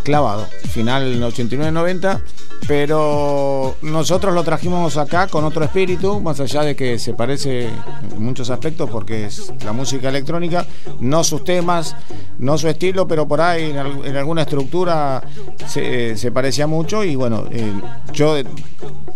Clavado, 0.03 0.49
final 0.73 1.21
89-90, 1.23 2.21
pero 2.69 3.77
nosotros 3.83 4.35
lo 4.35 4.43
trajimos 4.43 4.97
acá 4.97 5.29
con 5.29 5.45
otro 5.45 5.65
espíritu, 5.65 6.21
más 6.21 6.41
allá 6.41 6.63
de 6.63 6.75
que 6.75 6.99
se 6.99 7.15
parece 7.15 7.67
en 7.69 8.23
muchos 8.23 8.51
aspectos, 8.51 8.91
porque 8.91 9.27
es 9.27 9.53
la 9.65 9.73
música 9.73 10.09
electrónica, 10.09 10.67
no 11.01 11.23
sus 11.23 11.45
temas, 11.45 11.95
no 12.39 12.59
su 12.59 12.69
estilo, 12.69 13.07
pero 13.07 13.29
por 13.29 13.41
ahí 13.41 13.71
en, 13.71 13.79
al- 13.79 14.05
en 14.05 14.17
alguna 14.17 14.43
estructura 14.43 15.23
se, 15.69 16.31
parecía 16.33 16.67
mucho 16.67 17.05
y 17.05 17.15
bueno, 17.15 17.45
eh, 17.53 17.73
yo 18.13 18.35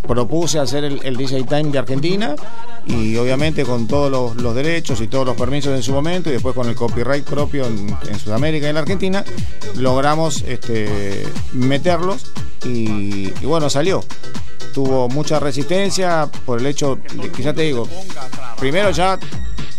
propuse 0.07 0.59
hacer 0.59 0.85
el, 0.85 1.17
DJ 1.17 1.45
Time 1.45 1.65
de 1.71 1.79
Argentina 1.79 2.35
y 2.87 3.17
obviamente 3.17 3.65
con 3.65 3.87
todos 3.87 4.37
los, 4.37 4.55
derechos 4.55 5.01
y 5.01 5.07
todos 5.09 5.27
los 5.27 5.37
permisos 5.37 5.75
en 5.75 5.83
su 5.83 5.93
momento 5.93 6.31
y 6.31 6.33
después 6.35 6.55
con 6.55 6.69
el 6.69 6.75
copyright 6.75 7.25
propio 7.25 7.67
en, 7.67 7.95
en 8.09 8.19
Sudamérica 8.19 8.67
y 8.67 8.69
en 8.71 8.75
la 8.75 8.81
Argentina 8.81 9.25
logramos 9.77 10.43
este, 10.49 11.25
meterlos 11.53 12.33
y, 12.65 13.30
y 13.41 13.47
bueno 13.47 13.71
salió. 13.71 14.05
Tuvo 14.75 15.09
mucha 15.09 15.41
resistencia 15.41 16.29
por 16.47 16.61
el 16.61 16.67
hecho 16.67 16.97
de 17.15 17.31
que 17.31 17.43
ya 17.43 17.53
te 17.53 17.63
digo 17.63 17.89
primero 18.61 18.91
ya 18.91 19.19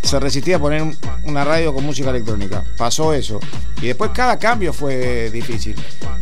se 0.01 0.19
resistía 0.19 0.57
a 0.57 0.59
poner 0.59 0.81
un- 0.81 0.97
una 1.25 1.43
radio 1.43 1.73
con 1.73 1.85
música 1.85 2.09
electrónica 2.09 2.63
pasó 2.77 3.13
eso 3.13 3.39
y 3.81 3.87
después 3.87 4.11
cada 4.13 4.37
cambio 4.39 4.73
fue 4.73 5.29
difícil 5.31 5.75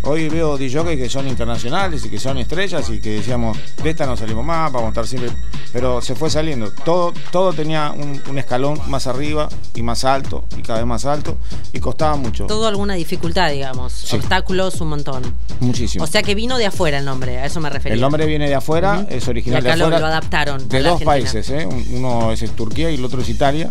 hoy 0.04 0.30
veo 0.30 0.58
DJs 0.58 0.96
que 0.98 1.10
son 1.10 1.28
internacionales 1.28 2.06
y 2.06 2.10
que 2.10 2.20
son 2.20 2.38
estrellas 2.38 2.90
y 2.90 3.00
que 3.00 3.12
decíamos 3.12 3.58
de 3.82 3.90
esta 3.90 4.06
no 4.06 4.16
salimos 4.18 4.46
más 4.46 4.72
vamos 4.72 4.88
a 4.88 4.90
estar 4.90 5.08
siempre 5.08 5.32
pero 5.72 6.02
se 6.02 6.16
fue 6.16 6.30
saliendo 6.30 6.72
todo 6.84 7.14
todo 7.32 7.54
tenía 7.54 7.92
un, 7.96 8.22
un 8.30 8.38
escalón 8.38 8.80
más 8.88 9.08
arriba 9.08 9.50
y 9.76 9.82
más 9.82 10.04
alto 10.04 10.44
y 10.58 10.62
cada 10.62 10.80
vez 10.80 10.88
más 10.88 11.06
alto 11.06 11.38
y 11.74 11.80
costaba 11.80 12.16
mucho 12.16 12.48
Todo 12.48 12.68
alguna 12.68 12.96
dificultad, 12.96 13.52
digamos. 13.52 13.94
Sí. 13.94 14.16
Obstáculos, 14.16 14.82
un 14.82 14.90
montón. 14.90 15.22
muchísimo 15.60 16.04
O 16.04 16.08
sea 16.08 16.24
que 16.24 16.34
vino 16.36 16.58
de 16.58 16.66
afuera 16.66 16.98
el 17.00 17.06
nombre, 17.06 17.38
a 17.38 17.46
eso 17.46 17.60
me 17.60 17.70
refería. 17.70 17.94
el 17.94 18.02
nombre 18.02 18.26
viene 18.26 18.48
de 18.50 18.56
afuera, 18.56 19.06
es 19.10 19.28
original 19.28 19.62
de 19.64 19.72
afuera. 19.72 20.00
lo 20.00 20.06
adaptaron. 20.08 20.68
de 20.68 20.80
dos 20.80 20.94
Argentina. 21.02 21.06
países, 21.12 21.50
¿eh? 21.52 21.66
Un- 21.68 21.86
uno 21.98 22.32
es 22.32 22.44
Turquía 22.56 22.90
y 22.90 22.96
el 22.96 23.06
otro 23.06 23.22
es 23.22 23.30
Italia. 23.30 23.69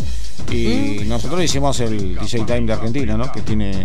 Y 0.50 1.00
Mm. 1.04 1.08
nosotros 1.08 1.42
hicimos 1.42 1.78
el 1.80 2.16
DJ 2.18 2.44
Time 2.44 2.62
de 2.62 2.72
Argentina, 2.72 3.16
¿no? 3.16 3.30
Que 3.30 3.42
tiene. 3.42 3.84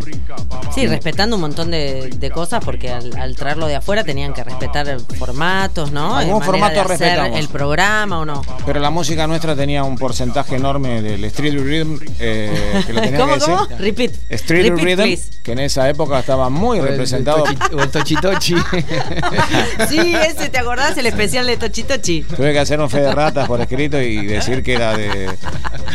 Sí, 0.73 0.87
respetando 0.87 1.35
un 1.35 1.41
montón 1.41 1.71
de, 1.71 2.09
de 2.15 2.31
cosas 2.31 2.63
porque 2.63 2.89
al, 2.89 3.15
al 3.17 3.35
traerlo 3.35 3.67
de 3.67 3.75
afuera 3.75 4.03
tenían 4.03 4.33
que 4.33 4.43
respetar 4.43 4.97
formatos, 5.17 5.91
¿no? 5.91 6.15
Algún 6.15 6.41
formato 6.41 6.75
de 6.75 6.79
hacer 6.81 6.99
respetamos. 6.99 7.39
el 7.39 7.47
programa 7.49 8.19
o 8.19 8.25
no. 8.25 8.41
Pero 8.65 8.79
la 8.79 8.89
música 8.91 9.27
nuestra 9.27 9.55
tenía 9.55 9.83
un 9.83 9.97
porcentaje 9.97 10.55
enorme 10.55 11.01
del 11.01 11.23
Street 11.25 11.55
Rhythm. 11.59 11.99
eh, 12.19 12.83
que 12.85 12.93
lo 12.93 13.01
tenía 13.01 13.19
¿Cómo, 13.19 13.33
que 13.33 13.39
decir. 13.39 13.53
cómo? 13.55 13.67
Repeat. 13.79 14.11
Street 14.29 14.63
Repeat, 14.69 14.85
Rhythm, 14.85 15.01
please. 15.03 15.23
que 15.43 15.51
en 15.51 15.59
esa 15.59 15.89
época 15.89 16.19
estaba 16.19 16.49
muy 16.49 16.79
O 16.79 16.85
representado. 16.85 17.45
el 17.45 17.57
tochi- 17.59 17.73
o 17.75 17.81
el 17.83 17.89
tochitochi. 17.89 18.55
Sí, 19.89 20.15
ese, 20.15 20.49
¿te 20.49 20.57
acordás? 20.59 20.97
El 20.97 21.05
especial 21.07 21.45
de 21.47 21.57
Tochitochi. 21.57 22.21
Tuve 22.23 22.53
que 22.53 22.59
hacer 22.59 22.79
un 22.79 22.89
fe 22.89 23.01
de 23.01 23.11
ratas 23.13 23.47
por 23.47 23.59
escrito 23.61 23.99
y 24.01 24.25
decir 24.25 24.63
que 24.63 24.73
era 24.75 24.95
de, 24.95 25.09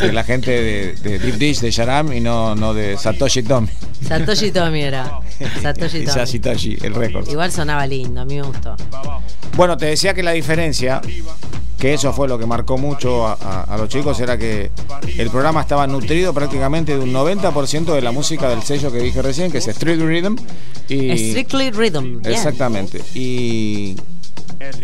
de 0.00 0.08
la 0.12 0.25
gente 0.25 0.50
de, 0.50 0.93
de 0.95 1.19
Deep 1.19 1.35
Dish, 1.37 1.61
de 1.61 1.71
Sharam 1.71 2.12
y 2.12 2.21
no, 2.21 2.55
no 2.55 2.75
de 2.75 2.97
Satoshi 2.97 3.43
Tomi. 3.43 3.69
Satoshi 4.07 4.50
Tomi 4.50 4.81
era. 4.83 5.21
Satoshi 5.62 6.05
Tomi. 6.05 6.27
Satoshi, 6.27 6.79
el 6.83 6.95
récord. 6.95 7.29
Igual 7.29 7.50
sonaba 7.53 7.87
lindo, 7.87 8.21
a 8.21 8.25
mí 8.25 8.37
me 8.37 8.43
gustó. 8.43 8.77
Bueno, 9.57 9.77
te 9.77 9.87
decía 9.87 10.15
que 10.15 10.23
la 10.23 10.33
diferencia, 10.33 11.00
que 11.79 11.95
eso 11.95 12.12
fue 12.12 12.29
lo 12.29 12.38
que 12.38 12.47
marcó 12.47 12.79
mucho 12.79 13.27
a, 13.27 13.33
a- 13.35 13.62
a 13.75 13.77
los 13.79 13.88
chicos, 13.88 14.19
era 14.21 14.37
que 14.38 14.71
el 15.17 15.31
programa 15.31 15.61
estaba 15.62 15.87
nutrido 15.87 16.33
prácticamente 16.33 16.97
de 16.97 17.03
un 17.03 17.12
90% 17.12 17.93
de 17.95 18.00
la 18.03 18.12
música 18.12 18.49
del 18.49 18.62
sello 18.62 18.93
que 18.93 18.99
dije 18.99 19.21
recién, 19.23 19.50
que 19.50 19.59
es 19.59 19.69
Street 19.69 20.00
Rhythm. 20.00 20.37
Y, 20.88 21.31
Strictly 21.31 21.71
Rhythm. 21.71 22.21
Exactamente. 22.25 23.00
Y 23.15 23.97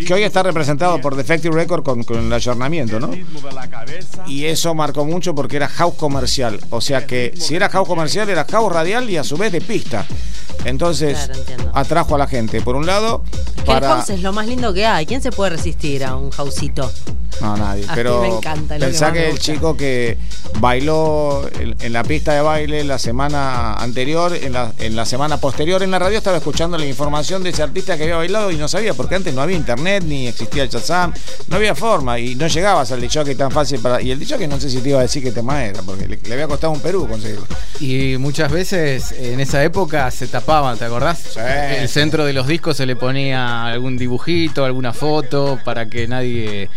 que 0.07 0.15
hoy 0.15 0.23
está 0.23 0.43
representado 0.43 1.01
por 1.01 1.17
Defective 1.17 1.55
Record 1.55 1.83
con, 1.83 2.05
con 2.05 2.19
el 2.19 2.33
ayornamiento, 2.33 3.01
¿no? 3.01 3.11
Y 4.27 4.45
eso 4.45 4.75
marcó 4.75 5.05
mucho 5.05 5.35
porque 5.35 5.57
era 5.57 5.69
house 5.69 5.95
comercial. 5.95 6.61
O 6.71 6.81
sea 6.81 7.07
que 7.07 7.35
si 7.39 7.55
era 7.57 7.69
house 7.69 7.89
comercial, 7.89 8.29
era 8.29 8.45
house 8.45 8.73
radial 8.73 9.09
y 9.11 9.17
a 9.17 9.25
su 9.25 9.37
vez 9.37 9.53
de 9.53 9.61
pista. 9.61 10.07
Entonces 10.65 11.19
Claro, 11.57 11.71
atrajo 11.75 12.15
a 12.15 12.19
la 12.19 12.27
gente. 12.27 12.61
Por 12.61 12.77
un 12.77 12.87
lado, 12.87 13.23
Que 13.55 13.61
el 13.61 13.67
para. 13.67 13.89
house 13.97 14.11
es 14.11 14.23
lo 14.23 14.33
más 14.33 14.47
lindo 14.47 14.73
que 14.73 14.87
hay. 14.87 15.07
¿Quién 15.07 15.21
se 15.21 15.31
puede 15.31 15.51
resistir 15.51 16.05
a 16.05 16.17
un 16.17 16.31
houseito? 16.31 16.91
No, 17.41 17.57
nadie. 17.57 17.85
A 17.89 17.95
Pero 17.95 18.23
me 18.23 18.29
encanta, 18.29 18.77
que 18.77 18.85
pensá 18.85 19.13
que, 19.13 19.21
me 19.21 19.31
el 19.31 19.39
chico 19.39 19.77
que 19.77 20.17
bailó 20.61 21.47
en, 21.61 21.75
en 21.81 21.93
la 21.93 22.05
pista 22.05 22.33
de 22.33 22.41
baile 22.41 22.85
la 22.85 22.99
semana 22.99 23.75
anterior, 23.75 24.35
en 24.35 24.53
la, 24.53 24.73
en 24.79 24.97
la 24.97 25.05
semana 25.05 25.37
posterior 25.39 25.83
en 25.83 25.91
la 25.91 25.99
radio, 25.99 26.17
estaba 26.17 26.37
escuchando 26.37 26.79
la 26.79 26.87
información 26.87 27.43
de 27.43 27.51
ese 27.51 27.63
artista 27.63 27.97
que 27.97 28.05
había 28.05 28.17
bailado 28.17 28.51
y 28.51 28.57
no 28.57 28.69
sabía, 28.69 28.95
porque 28.95 29.17
antes 29.17 29.35
no 29.35 29.43
había 29.45 29.57
internet 29.57 30.03
ni 30.07 30.27
existía 30.29 30.65
el 30.65 30.69
Shazam, 30.69 31.13
no 31.49 31.57
había 31.57 31.75
forma 31.75 32.19
y 32.19 32.35
no 32.35 32.47
llegabas 32.47 32.91
al 32.93 33.01
que 33.25 33.35
tan 33.35 33.51
fácil 33.51 33.81
para. 33.81 34.03
Y 34.03 34.11
el 34.11 34.19
que 34.39 34.49
no 34.49 34.59
sé 34.61 34.69
si 34.71 34.79
te 34.81 34.89
iba 34.91 34.99
a 34.99 35.03
decir 35.03 35.23
qué 35.23 35.31
tema 35.33 35.65
era, 35.65 35.83
porque 35.83 36.09
le, 36.09 36.17
le 36.23 36.33
había 36.35 36.47
costado 36.49 36.73
un 36.73 36.81
Perú 36.81 37.07
conseguirlo. 37.09 37.47
Y 37.81 38.17
muchas 38.19 38.51
veces 38.51 39.13
en 39.13 39.41
esa 39.41 39.63
época 39.63 40.11
se 40.11 40.27
tapaban, 40.27 40.77
¿te 40.79 40.85
acordás? 40.85 41.19
Sí. 41.35 41.41
El 41.41 41.89
centro 41.89 42.25
de 42.25 42.33
los 42.33 42.47
discos 42.47 42.77
se 42.77 42.87
le 42.87 42.97
ponía 42.97 43.65
algún 43.67 43.97
dibujito, 43.97 44.65
alguna 44.65 44.93
foto 44.93 45.59
para 45.65 45.89
que 45.89 46.07
nadie 46.09 46.69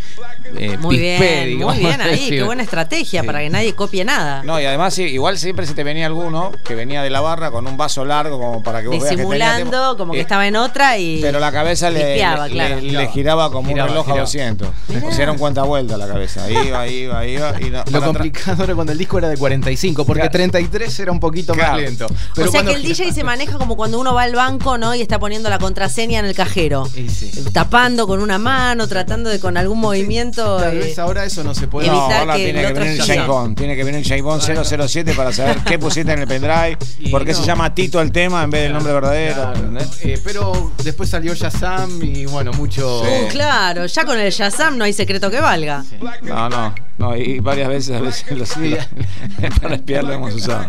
eh, 0.56 0.78
Muy 0.78 0.98
bien, 0.98 1.46
digamos. 1.48 1.76
muy 1.76 1.86
bien 1.86 2.02
ahí. 2.02 2.30
Qué 2.30 2.44
buena 2.44 2.64
estrategia 2.64 3.22
Sí. 3.22 3.26
para 3.28 3.40
que 3.40 3.50
nadie 3.50 3.74
copie 3.74 4.04
nada. 4.06 4.44
No, 4.44 4.60
y 4.60 4.66
además 4.66 4.98
igual 5.00 5.38
siempre 5.38 5.66
se 5.66 5.74
te 5.74 5.84
venía 5.84 6.06
alguno 6.06 6.52
que 6.64 6.76
venía 6.76 7.02
de 7.02 7.10
la 7.10 7.22
barra 7.22 7.52
con 7.52 7.66
un 7.68 7.78
vaso 7.78 8.04
largo 8.06 8.38
como 8.40 8.62
para 8.64 8.82
que 8.82 8.88
vos 8.88 8.98
veas 9.02 9.16
que 9.16 9.22
tenía 9.24 9.54
Disimulando, 9.56 9.98
como 9.98 10.14
que 10.14 10.20
Eh, 10.20 10.22
estaba 10.22 10.48
en 10.48 10.56
otra 10.56 10.98
y. 10.98 11.20
Pero 11.22 11.40
la 11.40 11.52
cabeza 11.52 11.90
le, 11.90 12.08
Limpiaba, 12.10 12.48
le- 12.48 12.54
claro. 12.54 12.57
Le- 12.58 12.82
le 12.82 13.08
giraba 13.10 13.52
como 13.52 13.70
Giraba, 13.70 13.86
un 13.90 13.94
reloj 13.94 14.06
giraba. 14.06 14.22
a 14.22 14.26
200. 14.26 14.68
O 15.04 15.12
sea, 15.12 15.24
era 15.24 15.32
un 15.32 15.38
cuenta 15.38 15.64
vuelta 15.64 15.98
la 15.98 16.08
cabeza. 16.08 16.50
Iba, 16.50 16.88
iba, 16.88 17.26
iba. 17.26 17.54
Y 17.62 17.70
no, 17.70 17.84
Lo 17.92 18.02
complicado 18.04 18.64
era 18.64 18.76
cuando 18.76 18.92
el 18.94 18.98
disco 18.98 19.18
era 19.18 19.30
de 19.30 19.38
45, 19.38 20.06
porque 20.06 20.22
Claro. 20.22 20.32
33 20.32 21.00
era 21.00 21.12
un 21.12 21.20
poquito 21.20 21.54
Claro. 21.54 21.74
más 21.74 21.82
lento. 21.82 22.08
o 22.08 22.48
sea 22.48 22.64
que 22.64 22.74
el 22.74 22.84
DJ 22.84 23.12
se 23.14 23.24
maneja 23.24 23.58
como 23.58 23.76
cuando 23.76 24.00
uno 24.00 24.14
va 24.14 24.24
al 24.24 24.34
banco, 24.36 24.78
¿no? 24.78 24.94
Y 24.96 25.02
está 25.02 25.20
poniendo 25.20 25.50
la 25.50 25.60
contraseña 25.60 26.20
en 26.20 26.26
el 26.26 26.36
cajero. 26.36 26.88
Y 26.96 27.10
sí. 27.10 27.32
Tapando 27.54 28.08
con 28.08 28.22
una 28.22 28.38
mano, 28.38 28.88
tratando 28.88 29.30
de 29.30 29.40
con 29.40 29.58
algún 29.58 29.80
movimiento. 29.80 30.58
Tal 30.58 30.76
eh, 30.76 30.80
vez 30.80 31.00
ahora 31.00 31.26
eso 31.26 31.44
no 31.44 31.54
se 31.54 31.68
puede 31.68 31.88
No, 31.88 31.94
evitar 32.02 32.20
ahora 32.22 32.36
que 32.36 32.44
tiene 32.44 32.62
que 32.68 32.74
venir 32.74 33.12
el 33.12 33.24
Bond. 33.28 33.58
Tiene 33.58 33.76
que 33.76 33.84
venir 33.84 34.02
el 34.02 34.08
James 34.08 34.24
Bond 34.24 34.42
007 34.42 35.14
para 35.14 35.32
saber 35.34 35.58
qué 35.66 35.78
pusiste 35.80 36.12
en 36.12 36.20
el 36.20 36.28
pendrive. 36.28 36.78
Y 37.00 37.10
¿Por 37.10 37.24
qué 37.26 37.32
no. 37.34 37.38
se 37.40 37.46
llama 37.46 37.74
Tito 37.76 38.02
el 38.02 38.12
tema 38.12 38.44
en 38.44 38.50
vez 38.50 38.64
del 38.64 38.74
nombre 38.74 38.92
verdadero? 38.94 39.36
Claro, 39.36 39.58
¿entendés? 39.60 39.88
eh, 40.04 40.20
pero 40.24 40.72
después 40.84 41.10
salió 41.10 41.34
Shazam 41.36 42.02
y 42.04 42.26
bueno, 42.26 42.47
mucho. 42.54 43.04
Sí. 43.04 43.12
Uh, 43.26 43.28
claro, 43.30 43.86
ya 43.86 44.06
con 44.06 44.18
el 44.20 44.32
Shazam 44.32 44.78
no 44.78 44.84
hay 44.84 44.94
secreto 44.94 45.30
que 45.32 45.40
valga. 45.40 45.84
No, 46.24 46.50
no, 46.50 46.74
no, 46.98 47.16
y 47.16 47.40
varias 47.40 47.70
veces 47.70 47.96
a 47.96 48.02
veces 48.02 48.38
lo 48.38 48.46
para 49.62 49.76
espiar 49.76 50.04
lo 50.04 50.14
hemos 50.14 50.34
usado. 50.36 50.66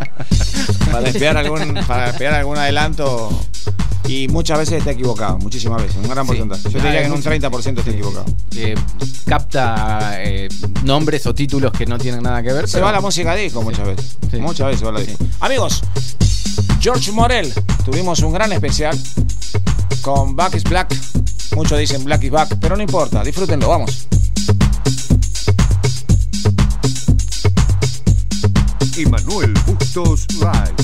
Para 0.91 1.09
espiar 1.09 1.37
algún, 1.37 1.75
para 1.87 2.11
espiar 2.11 2.35
algún 2.35 2.57
adelanto 2.59 3.31
y 4.07 4.27
muchas 4.29 4.59
veces 4.59 4.79
está 4.79 4.93
equivocado, 4.93 5.39
muchísimas 5.39 5.83
veces, 5.83 5.97
un 5.97 6.09
gran 6.09 6.25
Sí. 6.25 6.29
porcentaje. 6.29 6.63
Yo 6.65 6.71
te 6.71 6.79
Ah, 6.79 6.83
diría 6.85 7.01
que 7.01 7.07
en 7.07 7.13
un 7.13 7.19
mucho. 7.19 7.31
30% 7.31 7.79
está 7.81 7.91
equivocado. 7.91 8.25
eh, 8.57 8.75
capta 9.27 10.13
eh, 10.23 10.49
nombres 10.85 11.27
o 11.27 11.35
títulos 11.35 11.73
que 11.73 11.85
no 11.87 11.99
tienen 11.99 12.23
nada 12.23 12.43
que 12.43 12.53
ver. 12.53 12.67
Se 12.69 12.75
pero- 12.79 12.87
va 12.87 12.93
la 12.93 13.01
música 13.01 13.35
disco 13.35 13.63
muchas 13.63 13.87
veces. 13.87 14.17
Sí. 14.31 14.39
Muchas 14.39 14.67
veces 14.69 14.81
se 14.81 14.87
va 14.87 14.93
la 14.93 15.01
disco. 15.01 15.25
Amigos, 15.41 15.83
George 16.91 17.13
Morel, 17.13 17.53
tuvimos 17.85 18.19
un 18.21 18.33
gran 18.33 18.51
especial 18.51 18.99
con 20.01 20.35
Back 20.35 20.55
is 20.55 20.65
Black. 20.65 20.97
Muchos 21.55 21.79
dicen 21.79 22.03
Black 22.03 22.25
is 22.25 22.31
Back, 22.31 22.57
pero 22.63 22.79
no 22.79 22.83
importa, 22.83 23.23
disfrútenlo, 23.23 23.69
vamos. 23.69 24.09
y 28.97 29.05
Manuel 29.05 29.53
Bustos 29.67 30.27
Live. 30.33 30.75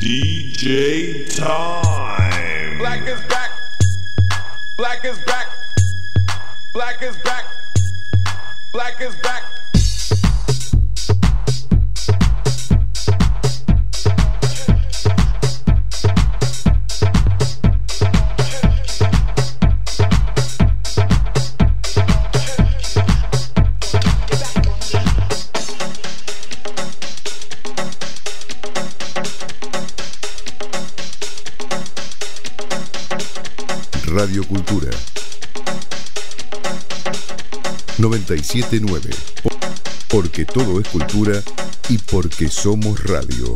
DJ 0.00 1.26
Time. 1.34 2.78
Black 2.78 3.02
is 3.08 3.28
back. 3.28 3.50
Black 4.76 5.04
is 5.04 5.18
back. 5.26 5.48
Black 6.72 7.02
is 7.02 7.16
back. 7.24 7.57
Black 8.72 9.00
is 9.00 9.16
back. 9.16 9.57
979. 38.54 39.10
Porque 40.08 40.46
todo 40.46 40.80
es 40.80 40.88
cultura 40.88 41.42
y 41.90 41.98
porque 41.98 42.48
somos 42.48 43.02
radio. 43.04 43.52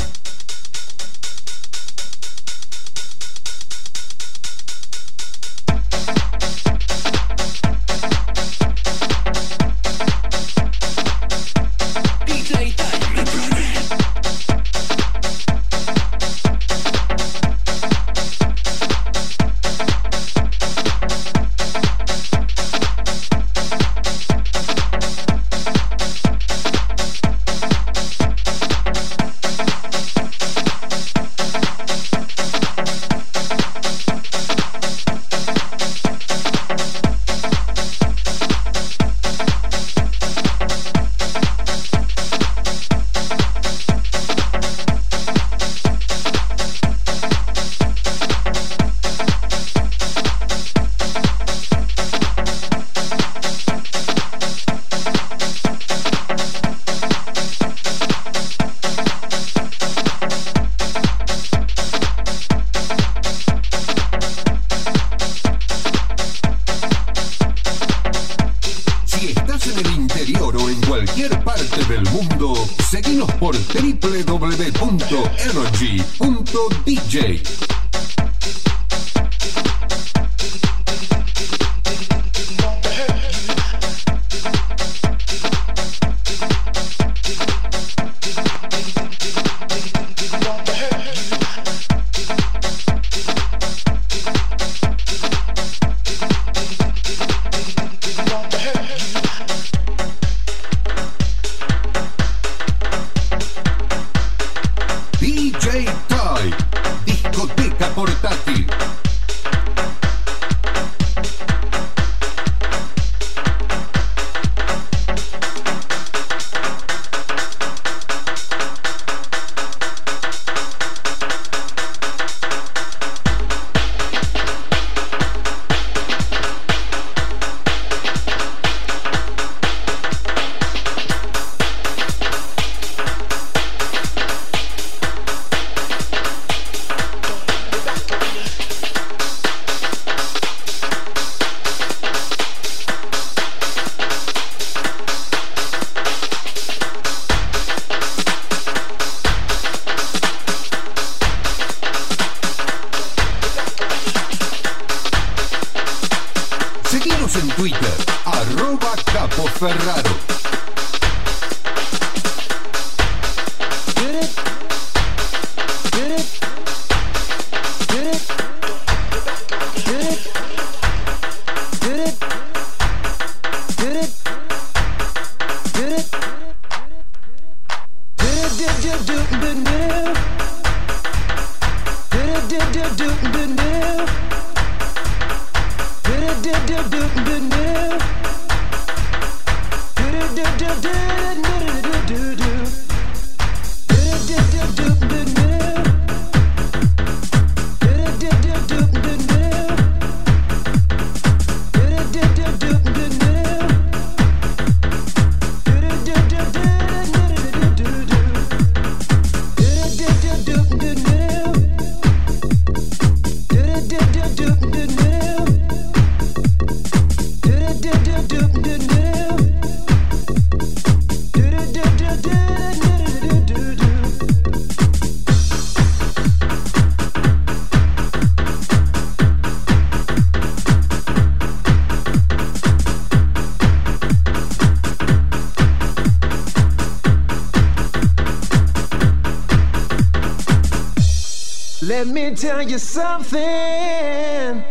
something. 242.93 244.63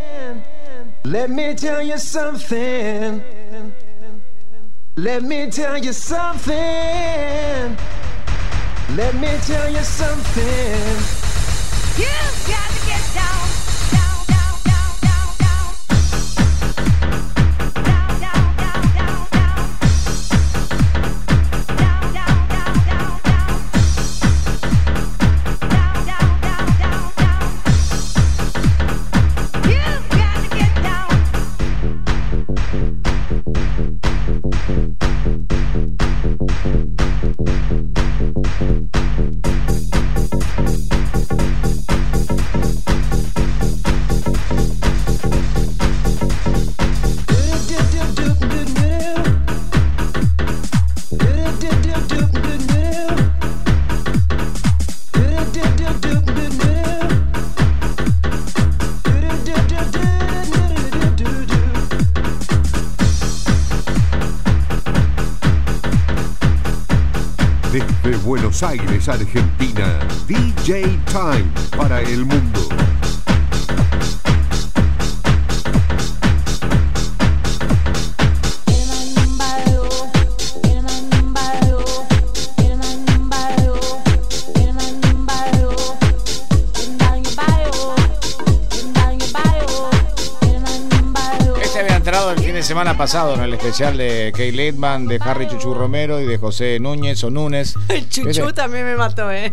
Let 1.04 1.30
me 1.30 1.54
tell 1.54 1.82
you 1.82 1.98
something. 1.98 3.20
Let 4.96 5.22
me 5.24 5.50
tell 5.50 5.76
you 5.76 5.92
something. 5.92 6.54
Let 8.96 9.14
me 9.14 9.30
tell 9.44 9.68
you 9.72 9.82
something. 9.82 11.11
Buenos 68.52 68.64
Aires, 68.64 69.08
Argentina. 69.08 69.98
DJ 70.28 70.82
Time 71.06 71.50
para 71.74 72.02
el 72.02 72.26
mundo. 72.26 72.68
Semana 92.72 92.96
pasado 92.96 93.34
en 93.34 93.42
el 93.42 93.52
especial 93.52 93.98
de 93.98 94.32
Kay 94.34 94.50
Leitman, 94.50 95.06
de 95.06 95.18
Harry 95.22 95.46
Chuchu 95.46 95.74
Romero 95.74 96.18
y 96.22 96.24
de 96.24 96.38
José 96.38 96.78
Núñez 96.80 97.22
o 97.22 97.28
Núñez. 97.30 97.74
El 97.90 98.08
chuchú 98.08 98.28
¿Viste? 98.28 98.52
también 98.54 98.86
me 98.86 98.96
mató, 98.96 99.30
¿eh? 99.30 99.52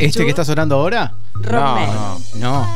¿Este 0.00 0.24
que 0.24 0.30
está 0.30 0.44
sonando 0.44 0.74
ahora? 0.74 1.14
No, 1.36 1.40
Romero. 1.50 1.92
no. 2.38 2.64
No. 2.64 2.66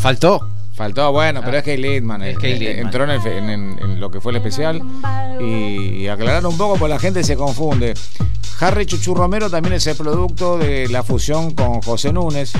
Faltó. 0.00 0.48
Faltó, 0.74 1.12
bueno, 1.12 1.40
pero 1.44 1.56
es 1.56 1.62
Kay 1.62 1.76
Littman. 1.76 2.22
Es 2.24 2.36
Kay 2.36 2.54
eh, 2.54 2.58
Littman. 2.58 2.78
Entró 2.86 3.04
en, 3.04 3.10
el 3.10 3.20
fe- 3.22 3.38
en- 3.38 3.48
en- 3.48 3.78
en 3.80 4.00
lo 4.00 4.10
que 4.10 4.20
fue 4.20 4.32
el 4.32 4.36
especial. 4.38 4.82
Y 5.40 6.08
aclarar 6.08 6.44
un 6.44 6.58
poco, 6.58 6.76
pues 6.76 6.90
la 6.90 6.98
gente 6.98 7.22
se 7.22 7.36
confunde. 7.36 7.94
Harry 8.60 8.86
Chuchu 8.86 9.14
Romero 9.14 9.50
también 9.50 9.74
es 9.74 9.86
el 9.86 9.96
producto 9.96 10.56
de 10.58 10.88
la 10.88 11.02
fusión 11.02 11.52
con 11.52 11.82
José 11.82 12.12
Núñez. 12.12 12.52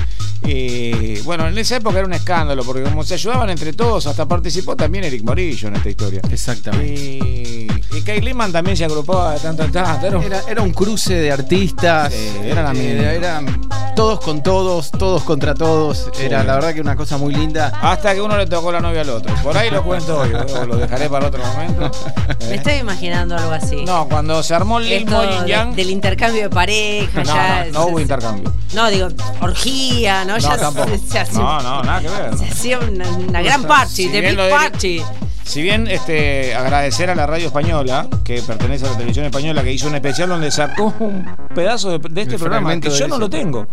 Y 0.43 1.19
bueno, 1.21 1.47
en 1.47 1.57
esa 1.57 1.77
época 1.77 1.97
era 1.97 2.05
un 2.07 2.13
escándalo, 2.13 2.63
porque 2.63 2.83
como 2.83 3.03
se 3.03 3.15
ayudaban 3.15 3.49
entre 3.49 3.73
todos, 3.73 4.05
hasta 4.07 4.25
participó 4.27 4.75
también 4.75 5.03
Eric 5.05 5.23
Morillo 5.23 5.67
en 5.69 5.75
esta 5.77 5.89
historia. 5.89 6.21
Exactamente. 6.31 6.93
Y, 6.93 7.67
y 7.97 8.01
Kay 8.01 8.21
Littman 8.21 8.51
también 8.51 8.77
se 8.77 8.85
agrupaba 8.85 9.33
de 9.33 9.39
tanto 9.39 9.63
en 9.63 9.71
tanto. 9.71 10.05
Era 10.07 10.17
un- 10.17 10.23
Era, 10.23 10.41
era 10.47 10.61
un 10.61 10.71
cruce 10.71 11.15
de 11.15 11.31
artistas. 11.31 12.13
Sí, 12.13 12.29
era 12.43 12.61
la 12.61 12.73
eh, 12.79 13.15
eran 13.15 13.67
todos 13.95 14.19
con 14.19 14.43
todos, 14.43 14.91
todos 14.91 15.23
contra 15.23 15.53
todos. 15.55 16.09
Sí. 16.13 16.23
Era 16.25 16.43
la 16.43 16.55
verdad 16.55 16.73
que 16.73 16.81
una 16.81 16.95
cosa 16.95 17.17
muy 17.17 17.33
linda. 17.33 17.71
Hasta 17.81 18.13
que 18.13 18.21
uno 18.21 18.37
le 18.37 18.45
tocó 18.45 18.71
la 18.71 18.79
novia 18.79 19.01
al 19.01 19.09
otro. 19.09 19.33
Por 19.43 19.57
ahí 19.57 19.69
lo 19.71 19.83
cuento 19.83 20.19
hoy, 20.19 20.31
o 20.33 20.65
lo 20.65 20.77
dejaré 20.77 21.09
para 21.09 21.27
otro 21.27 21.43
momento. 21.45 21.91
Me 22.41 22.51
¿Eh? 22.51 22.55
estoy 22.55 22.73
imaginando 22.75 23.35
algo 23.35 23.51
así. 23.51 23.83
No, 23.85 24.07
cuando 24.07 24.43
se 24.43 24.53
armó 24.53 24.77
el 24.79 24.87
Lil 24.89 25.05
Yang. 25.47 25.75
Del 25.87 25.95
intercambio 25.95 26.41
de 26.43 26.49
pareja, 26.49 27.23
No, 27.23 27.33
ya. 27.35 27.65
no, 27.65 27.71
no 27.71 27.85
hubo 27.87 27.99
intercambio. 27.99 28.53
No, 28.73 28.89
digo, 28.89 29.07
orgía, 29.41 30.25
¿no? 30.25 30.33
No, 30.33 30.37
ya 30.39 30.57
tampoco. 30.57 30.89
se, 30.89 30.97
se 30.99 31.19
hacía, 31.19 31.39
No, 31.39 31.61
no, 31.61 31.83
nada 31.83 32.01
que 32.01 32.09
ver. 32.09 32.37
se 32.37 32.45
hacía 32.45 32.79
una, 32.79 33.09
una 33.09 33.41
gran 33.41 33.63
party, 33.63 33.93
Si 33.93 34.07
de 34.09 34.21
bien 34.21 34.35
big 34.35 34.49
party. 34.49 35.01
Si 35.43 35.61
bien 35.61 35.87
este, 35.87 36.53
agradecer 36.53 37.09
a 37.09 37.15
la 37.15 37.25
radio 37.25 37.47
española, 37.47 38.07
que 38.25 38.41
pertenece 38.41 38.85
a 38.85 38.89
la 38.89 38.95
televisión 38.95 39.25
española, 39.25 39.63
que 39.63 39.71
hizo 39.71 39.87
un 39.87 39.95
especial 39.95 40.27
donde 40.27 40.51
sacó 40.51 40.93
un 40.99 41.25
pedazo 41.55 41.97
de, 41.97 41.99
de 42.09 42.21
este 42.23 42.33
El 42.35 42.39
programa, 42.41 42.77
que 42.81 42.89
yo 42.89 43.07
no 43.07 43.17
lo 43.17 43.29
tengo. 43.29 43.65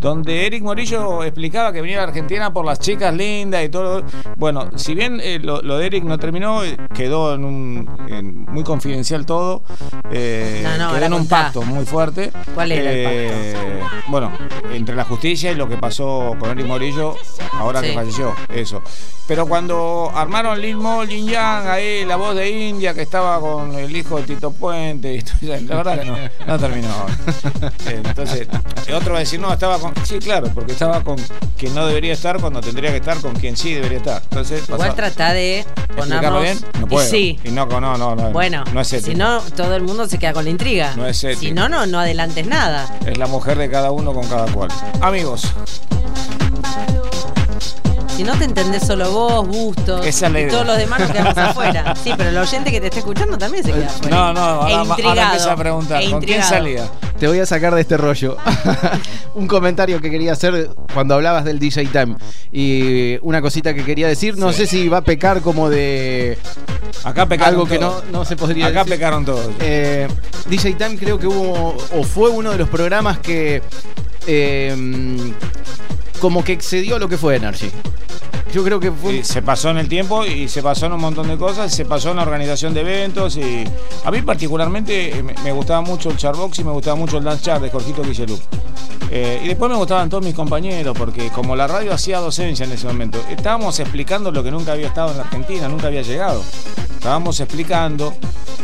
Donde 0.00 0.46
Eric 0.46 0.62
Morillo 0.62 1.22
explicaba 1.24 1.74
que 1.74 1.82
venía 1.82 1.98
a 1.98 2.00
la 2.02 2.08
Argentina 2.08 2.50
por 2.54 2.64
las 2.64 2.78
chicas 2.80 3.14
lindas 3.14 3.62
y 3.62 3.68
todo. 3.68 4.02
Bueno, 4.36 4.70
si 4.76 4.94
bien 4.94 5.20
eh, 5.22 5.38
lo, 5.42 5.60
lo 5.60 5.76
de 5.76 5.86
Eric 5.86 6.04
no 6.04 6.18
terminó, 6.18 6.64
eh, 6.64 6.74
quedó 6.94 7.34
en 7.34 7.44
un 7.44 7.90
en 8.08 8.44
muy 8.46 8.64
confidencial 8.64 9.26
todo. 9.26 9.62
eh, 10.10 10.62
No, 10.64 10.88
no, 10.88 10.94
quedó 10.94 11.04
en 11.04 11.12
un 11.12 11.18
contá. 11.20 11.42
pacto 11.44 11.62
muy 11.62 11.84
fuerte. 11.84 12.32
¿Cuál 12.54 12.72
era 12.72 12.90
el 12.90 12.96
Eh, 12.98 13.80
Bueno, 14.08 14.32
entre 14.72 14.94
la 14.96 15.04
justicia 15.04 15.52
y 15.52 15.54
lo 15.54 15.68
que 15.68 15.76
pasó 15.76 16.34
con 16.38 16.48
Eric 16.50 16.66
Morillo, 16.66 17.14
ahora 17.52 17.82
que 17.82 17.92
falleció, 17.92 18.34
eso. 18.48 18.82
Pero 19.28 19.46
cuando 19.46 20.10
armaron 20.14 20.60
Lil 20.60 20.76
Mo, 20.78 21.04
Lin 21.04 21.26
Yang, 21.28 21.66
ahí 21.68 22.04
la 22.06 22.16
voz 22.16 22.34
de 22.34 22.50
India 22.50 22.94
que 22.94 23.02
estaba 23.02 23.38
con 23.38 23.74
el 23.74 23.94
hijo 23.94 24.16
de 24.16 24.22
Tito 24.24 24.50
Puente, 24.50 25.14
y 25.14 25.22
todo 25.22 25.36
la 25.68 25.76
verdad 25.76 26.00
que 26.00 26.04
no, 26.06 26.16
no 26.46 26.58
terminó. 26.58 26.88
Entonces, 27.86 28.48
el 28.88 28.94
otro 28.94 29.12
va 29.12 29.18
a 29.18 29.20
decir, 29.20 29.38
no, 29.38 29.52
estaba 29.52 29.78
con. 29.78 29.89
Sí, 30.04 30.18
claro, 30.18 30.48
porque 30.54 30.72
estaba 30.72 31.02
con 31.02 31.16
quien 31.56 31.74
no 31.74 31.86
debería 31.86 32.12
estar 32.12 32.40
cuando 32.40 32.60
tendría 32.60 32.90
que 32.90 32.96
estar 32.98 33.18
con 33.20 33.34
quien 33.34 33.56
sí 33.56 33.74
debería 33.74 33.98
estar. 33.98 34.22
Entonces, 34.22 34.64
Igual 34.68 34.80
pasó- 34.80 34.94
trata 34.94 35.32
de 35.32 35.60
¿Explicarlo 35.60 35.96
ponernos. 35.96 36.42
bien? 36.42 36.58
No 36.80 36.86
puedo. 36.88 37.08
sí. 37.08 37.38
Y 37.44 37.50
no, 37.50 37.66
no, 37.66 37.80
no, 37.96 38.14
no. 38.16 38.30
Bueno, 38.30 38.64
no 38.72 38.80
es 38.80 38.92
ético. 38.92 39.10
si 39.10 39.14
no, 39.16 39.40
todo 39.56 39.76
el 39.76 39.82
mundo 39.82 40.06
se 40.08 40.18
queda 40.18 40.32
con 40.32 40.44
la 40.44 40.50
intriga. 40.50 40.94
No 40.96 41.06
es 41.06 41.22
ético. 41.24 41.40
Si 41.40 41.52
no, 41.52 41.68
no, 41.68 41.86
no 41.86 42.00
adelantes 42.00 42.46
nada. 42.46 42.92
Es 43.06 43.16
la 43.18 43.26
mujer 43.26 43.58
de 43.58 43.70
cada 43.70 43.90
uno 43.90 44.12
con 44.12 44.26
cada 44.28 44.46
cual. 44.52 44.70
Amigos, 45.00 45.52
Si 48.20 48.26
no 48.26 48.36
te 48.36 48.44
entendés 48.44 48.86
solo 48.86 49.10
vos, 49.10 49.48
Bustos, 49.48 50.04
Esa 50.04 50.26
es 50.26 50.32
la 50.34 50.40
y 50.40 50.42
idea. 50.42 50.52
todos 50.52 50.66
los 50.66 50.76
demás 50.76 51.00
nos 51.00 51.10
quedamos 51.10 51.38
afuera. 51.38 51.94
Sí, 52.04 52.12
pero 52.18 52.28
el 52.28 52.36
oyente 52.36 52.70
que 52.70 52.78
te 52.78 52.88
está 52.88 52.98
escuchando 52.98 53.38
también 53.38 53.64
se 53.64 53.72
queda 53.72 53.86
afuera. 53.86 54.14
no, 54.14 54.32
no, 54.34 54.40
ahora, 54.40 54.68
E 54.70 54.74
ahora 54.74 54.88
intrigado, 54.90 55.22
empieza 55.22 55.52
a 55.52 55.56
preguntar, 55.56 56.02
e 56.02 56.10
¿con 56.10 56.20
quién 56.20 56.40
intrigado. 56.40 56.50
salía? 56.50 56.84
Te 57.18 57.26
voy 57.28 57.38
a 57.40 57.46
sacar 57.46 57.74
de 57.74 57.80
este 57.80 57.96
rollo. 57.96 58.36
un 59.34 59.46
comentario 59.46 60.02
que 60.02 60.10
quería 60.10 60.32
hacer 60.34 60.68
cuando 60.92 61.14
hablabas 61.14 61.46
del 61.46 61.58
DJ 61.58 61.86
Time. 61.86 62.16
Y 62.52 63.16
una 63.22 63.40
cosita 63.40 63.72
que 63.72 63.86
quería 63.86 64.06
decir, 64.06 64.36
no 64.36 64.52
sé 64.52 64.66
si 64.66 64.86
va 64.90 64.98
a 64.98 65.02
pecar 65.02 65.40
como 65.40 65.70
de 65.70 66.36
Acá 67.04 67.24
pecaron 67.24 67.54
algo 67.54 67.66
que 67.66 67.78
no, 67.78 67.88
todos. 67.88 68.04
no 68.12 68.24
se 68.26 68.36
podría 68.36 68.66
Acá 68.66 68.80
decir. 68.84 68.96
pecaron 68.98 69.24
todos. 69.24 69.48
Eh, 69.60 70.06
DJ 70.46 70.74
Time 70.74 70.98
creo 70.98 71.18
que 71.18 71.26
hubo 71.26 71.74
o 71.96 72.02
fue 72.02 72.28
uno 72.28 72.50
de 72.50 72.58
los 72.58 72.68
programas 72.68 73.18
que 73.20 73.62
eh, 74.26 75.32
como 76.20 76.44
que 76.44 76.52
excedió 76.52 76.98
lo 76.98 77.08
que 77.08 77.16
fue 77.16 77.36
Energy. 77.36 77.70
Yo 78.52 78.64
creo 78.64 78.80
que 78.80 78.90
fue 78.90 79.18
Y 79.18 79.24
se 79.24 79.42
pasó 79.42 79.70
en 79.70 79.78
el 79.78 79.88
tiempo 79.88 80.24
y 80.24 80.48
se 80.48 80.60
pasó 80.60 80.86
en 80.86 80.92
un 80.92 81.00
montón 81.00 81.28
de 81.28 81.36
cosas, 81.36 81.72
se 81.72 81.84
pasó 81.84 82.10
en 82.10 82.16
la 82.16 82.22
organización 82.22 82.74
de 82.74 82.80
eventos 82.80 83.36
y 83.36 83.64
a 84.04 84.10
mí 84.10 84.22
particularmente 84.22 85.16
eh, 85.16 85.22
me, 85.22 85.34
me 85.44 85.52
gustaba 85.52 85.82
mucho 85.82 86.10
el 86.10 86.16
charbox 86.16 86.58
y 86.58 86.64
me 86.64 86.72
gustaba 86.72 86.96
mucho 86.96 87.18
el 87.18 87.24
dance 87.24 87.44
chart 87.44 87.62
de 87.62 87.70
Jorgito 87.70 88.02
Guillelup. 88.02 88.40
Eh, 89.12 89.40
y 89.44 89.48
después 89.48 89.70
me 89.70 89.76
gustaban 89.76 90.08
todos 90.08 90.24
mis 90.24 90.34
compañeros 90.34 90.96
porque 90.96 91.30
como 91.30 91.56
la 91.56 91.66
radio 91.66 91.92
hacía 91.92 92.18
docencia 92.18 92.64
en 92.64 92.72
ese 92.72 92.86
momento, 92.86 93.20
estábamos 93.28 93.78
explicando 93.80 94.30
lo 94.30 94.42
que 94.42 94.50
nunca 94.50 94.72
había 94.72 94.88
estado 94.88 95.12
en 95.12 95.18
la 95.18 95.24
Argentina, 95.24 95.68
nunca 95.68 95.86
había 95.86 96.02
llegado. 96.02 96.42
Estábamos 96.94 97.40
explicando 97.40 98.14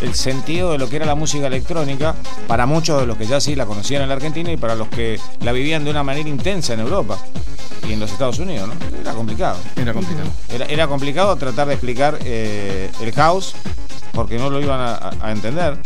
el 0.03 0.15
sentido 0.15 0.73
de 0.73 0.79
lo 0.79 0.89
que 0.89 0.97
era 0.97 1.07
la 1.07 1.15
música 1.15 1.47
electrónica 1.47 2.15
para 2.47 2.67
muchos 2.67 3.01
de 3.01 3.07
los 3.07 3.17
que 3.17 3.27
ya 3.27 3.41
sí 3.41 3.55
la 3.55 3.67
conocían 3.67 4.03
en 4.03 4.09
la 4.09 4.15
Argentina 4.15 4.53
y 4.53 4.57
para 4.57 4.75
los 4.75 4.89
que 4.89 5.19
la 5.41 5.53
vivían 5.53 5.85
de 5.85 5.91
una 5.91 6.03
manera 6.03 6.29
intensa 6.29 6.75
en 6.75 6.81
Europa 6.81 7.19
y 7.89 7.93
en 7.93 8.01
los 8.01 8.11
Estados 8.13 8.39
Unidos, 8.39 8.69
¿no? 8.69 8.99
Era 9.01 9.13
complicado. 9.13 9.59
era 9.77 9.93
complicado. 9.93 10.29
Era, 10.53 10.67
era 10.67 10.87
complicado 10.89 11.37
tratar 11.37 11.69
de 11.69 11.75
explicar 11.75 12.19
eh, 12.25 12.91
el 13.01 13.13
house 13.13 13.55
porque 14.13 14.39
no 14.39 14.51
lo 14.51 14.61
iban 14.61 14.81
a, 14.81 15.11
a 15.21 15.33
entender. 15.33 15.79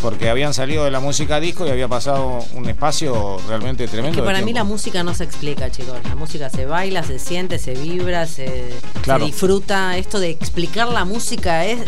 Porque 0.00 0.28
habían 0.28 0.52
salido 0.52 0.84
de 0.84 0.90
la 0.90 0.98
música 0.98 1.38
disco 1.38 1.64
y 1.64 1.70
había 1.70 1.86
pasado 1.86 2.40
un 2.54 2.68
espacio 2.68 3.38
realmente 3.46 3.86
tremendo. 3.86 4.16
Que 4.16 4.20
de 4.22 4.26
para 4.26 4.44
mí 4.44 4.52
la 4.52 4.64
música 4.64 5.04
no 5.04 5.14
se 5.14 5.22
explica, 5.22 5.70
chicos. 5.70 5.94
La 6.08 6.16
música 6.16 6.50
se 6.50 6.66
baila, 6.66 7.04
se 7.04 7.20
siente, 7.20 7.56
se 7.60 7.74
vibra, 7.74 8.26
se, 8.26 8.70
Claro. 9.02 9.20
se 9.24 9.26
disfruta. 9.30 9.96
Esto 9.96 10.18
de 10.18 10.30
explicar 10.30 10.88
la 10.88 11.04
música 11.04 11.64
es 11.66 11.82
eh, 11.82 11.84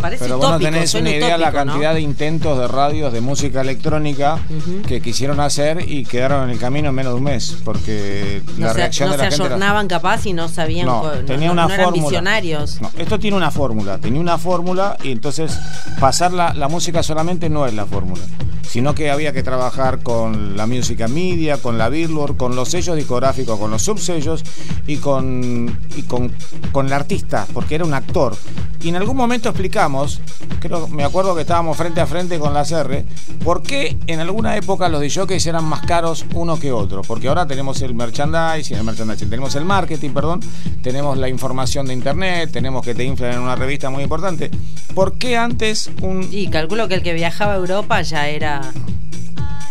parece 0.00 0.22
Pero 0.26 0.38
vos 0.38 0.48
no 0.52 0.58
tenés 0.60 0.94
una 0.94 1.10
idea 1.10 1.36
la 1.36 1.48
utópico, 1.48 1.64
¿no? 1.64 1.72
cantidad 1.72 1.94
de 1.94 2.00
intentos 2.02 2.56
de 2.56 2.68
radios 2.68 3.12
de 3.12 3.20
música 3.20 3.62
electrónica 3.62 4.34
Ujú. 4.48 4.82
que 4.86 5.00
quisieron 5.02 5.40
hacer 5.40 5.90
y 5.90 6.04
quedaron 6.04 6.44
en 6.44 6.50
el 6.50 6.60
camino 6.60 6.90
en 6.90 6.94
menos 6.94 7.14
de 7.14 7.18
un 7.18 7.24
mes. 7.24 7.56
Porque 7.64 8.42
no 8.58 8.65
la 8.66 8.72
se, 8.72 8.78
reacción 8.78 9.08
no 9.08 9.12
de 9.12 9.18
la 9.18 9.24
se 9.24 9.30
gente. 9.30 9.46
era- 9.46 9.54
ayornaban 9.56 9.88
capaz 9.88 10.26
y 10.26 10.32
no 10.32 10.48
sabían. 10.48 10.86
No, 10.86 11.02
tenía 11.26 11.50
una 11.52 11.66
eran 11.72 11.92
visionarios. 11.92 12.80
No, 12.80 12.90
esto 12.98 13.18
tiene 13.18 13.36
una 13.36 13.50
fórmula, 13.50 13.98
tenía 13.98 14.20
una 14.20 14.38
fórmula 14.38 14.96
y 15.02 15.12
entonces 15.12 15.58
pasar 16.00 16.32
la, 16.32 16.54
la 16.54 16.68
música 16.68 17.02
solamente 17.02 17.48
no 17.48 17.66
es 17.66 17.74
la 17.74 17.86
fórmula, 17.86 18.22
sino 18.68 18.94
que 18.94 19.10
había 19.10 19.32
que 19.32 19.42
trabajar 19.42 20.00
con 20.02 20.56
la 20.56 20.66
música 20.66 21.08
media, 21.08 21.58
con 21.58 21.78
la 21.78 21.88
Billboard, 21.88 22.36
con 22.36 22.56
los 22.56 22.68
sellos 22.70 22.96
discográficos, 22.96 23.58
con 23.58 23.70
los 23.70 23.82
subsellos 23.82 24.42
y 24.86 24.96
con, 24.98 25.78
y 25.96 26.02
con, 26.02 26.32
con 26.72 26.86
el 26.86 26.92
artista, 26.92 27.46
porque 27.52 27.76
era 27.76 27.84
un 27.84 27.94
actor. 27.94 28.36
Y 28.82 28.90
en 28.90 28.96
algún 28.96 29.16
momento 29.16 29.48
explicamos, 29.48 30.20
creo, 30.60 30.86
me 30.88 31.02
acuerdo 31.02 31.34
que 31.34 31.40
estábamos 31.40 31.76
frente 31.76 32.00
a 32.00 32.06
frente 32.06 32.38
con 32.38 32.52
la 32.54 32.62
CR, 32.64 33.04
por 33.42 33.62
qué 33.62 33.96
en 34.06 34.20
alguna 34.20 34.54
época 34.56 34.88
los 34.88 35.00
DJs 35.00 35.46
eran 35.46 35.64
más 35.64 35.80
caros 35.86 36.24
uno 36.34 36.58
que 36.60 36.70
otro. 36.72 37.02
Porque 37.02 37.26
ahora 37.28 37.46
tenemos 37.46 37.80
el 37.82 37.94
merchandising, 37.94 38.55
el 38.56 38.84
merchandising, 38.84 39.28
tenemos 39.30 39.54
el 39.54 39.64
marketing, 39.64 40.10
perdón, 40.10 40.40
tenemos 40.82 41.16
la 41.18 41.28
información 41.28 41.86
de 41.86 41.92
internet, 41.94 42.50
tenemos 42.52 42.84
que 42.84 42.94
te 42.94 43.04
inflan 43.04 43.32
en 43.34 43.40
una 43.40 43.54
revista 43.56 43.90
muy 43.90 44.02
importante. 44.02 44.50
¿Por 44.94 45.18
qué 45.18 45.36
antes 45.36 45.90
un... 46.02 46.26
Y 46.32 46.48
calculo 46.48 46.88
que 46.88 46.94
el 46.94 47.02
que 47.02 47.12
viajaba 47.14 47.52
a 47.52 47.56
Europa 47.56 48.00
ya 48.02 48.28
era 48.28 48.62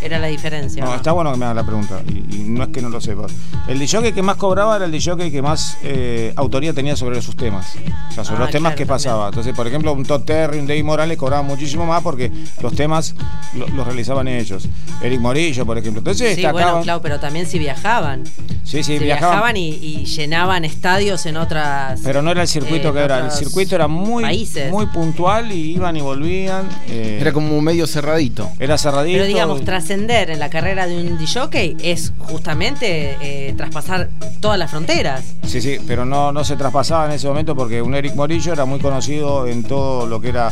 era 0.02 0.20
la 0.20 0.28
diferencia. 0.28 0.84
No, 0.84 0.92
¿no? 0.92 0.96
está 0.98 1.14
bueno 1.14 1.32
que 1.32 1.38
me 1.40 1.46
hagas 1.46 1.56
la 1.56 1.66
pregunta, 1.66 2.00
y, 2.08 2.36
y 2.36 2.44
no 2.48 2.64
es 2.66 2.70
que 2.70 2.80
no 2.80 2.90
lo 2.90 3.02
sepas. 3.02 3.32
El 3.68 3.80
DJ 3.80 4.14
que 4.14 4.22
más 4.22 4.36
cobraba 4.36 4.76
era 4.76 4.86
el 4.86 4.92
DJ 4.92 5.32
que 5.32 5.42
más 5.42 5.80
eh, 5.82 6.32
autoría 6.36 6.74
tenía 6.74 6.96
sobre 6.96 7.20
sus 7.24 7.36
temas. 7.36 7.74
O 8.12 8.14
sea, 8.14 8.24
sobre 8.24 8.38
Ah, 8.38 8.42
los 8.42 8.52
temas 8.52 8.74
claro, 8.74 8.76
que 8.76 8.86
también. 8.86 8.88
pasaba. 8.88 9.28
Entonces, 9.30 9.56
por 9.56 9.66
ejemplo, 9.66 9.94
un 9.94 10.04
Todd 10.04 10.22
Terry, 10.22 10.60
un 10.60 10.68
Dave 10.68 10.84
Morales 10.84 11.18
cobraban 11.18 11.48
muchísimo 11.48 11.88
más 11.88 12.04
porque 12.04 12.32
los 12.62 12.76
temas 12.76 13.16
lo- 13.56 13.68
los 13.70 13.88
realizaban 13.88 14.28
ellos. 14.28 14.68
Eric 15.02 15.20
Morillo, 15.22 15.66
por 15.66 15.78
ejemplo. 15.80 16.00
Entonces, 16.02 16.36
Sí, 16.36 16.46
bueno, 16.52 16.82
claro, 16.84 17.02
pero 17.02 17.20
también 17.20 17.48
si 17.48 17.58
viajaban. 17.58 18.26
Sí, 18.64 18.75
sí, 18.84 18.98
si 18.98 19.04
viajaban. 19.04 19.32
viajaban, 19.54 19.58
y, 19.58 19.70
y 19.70 20.06
llenaban 20.06 20.66
estadios 20.66 21.26
en 21.26 21.38
otras. 21.38 22.00
Pero 22.04 22.22
no 22.22 22.32
era 22.32 22.42
el 22.42 22.48
circuito 22.48 22.90
eh, 22.90 22.94
que 22.94 23.00
era. 23.00 23.20
El 23.26 23.32
circuito 23.32 23.76
era 23.76 23.88
muy, 23.88 24.24
países. 24.24 24.72
muy 24.72 24.86
puntual 24.88 25.52
y 25.52 25.74
iban 25.76 25.96
y 25.98 26.02
volvían. 26.02 26.68
eh, 26.88 27.18
Era 27.22 27.32
como 27.34 27.60
medio 27.62 27.88
cerradito. 27.88 28.50
era 28.60 28.78
cerradito. 28.78 29.16
Pero 29.18 29.26
digamos, 29.26 29.62
ascender 29.68 30.30
en 30.30 30.40
la 30.40 30.50
carrera 30.50 30.88
de 30.88 30.96
un 30.98 31.18
DJ 31.18 31.76
es 31.84 32.14
justamente 32.20 33.18
eh, 33.22 33.54
traspasar 33.58 34.10
todas 34.40 34.58
las 34.58 34.72
fronteras. 34.72 35.24
Sí, 35.46 35.62
sí, 35.62 35.78
pero 35.86 36.06
no, 36.06 36.32
no 36.32 36.44
se 36.44 36.56
traspasaba 36.56 37.06
en 37.06 37.12
ese 37.12 37.28
momento 37.28 37.56
porque 37.56 37.82
un 37.82 37.94
Eric 37.96 38.16
Morillo 38.16 38.54
era 38.54 38.66
muy 38.66 38.80
conocido 38.80 39.48
en 39.48 39.64
todo 39.64 40.08
lo 40.08 40.22
que 40.22 40.30
era 40.30 40.52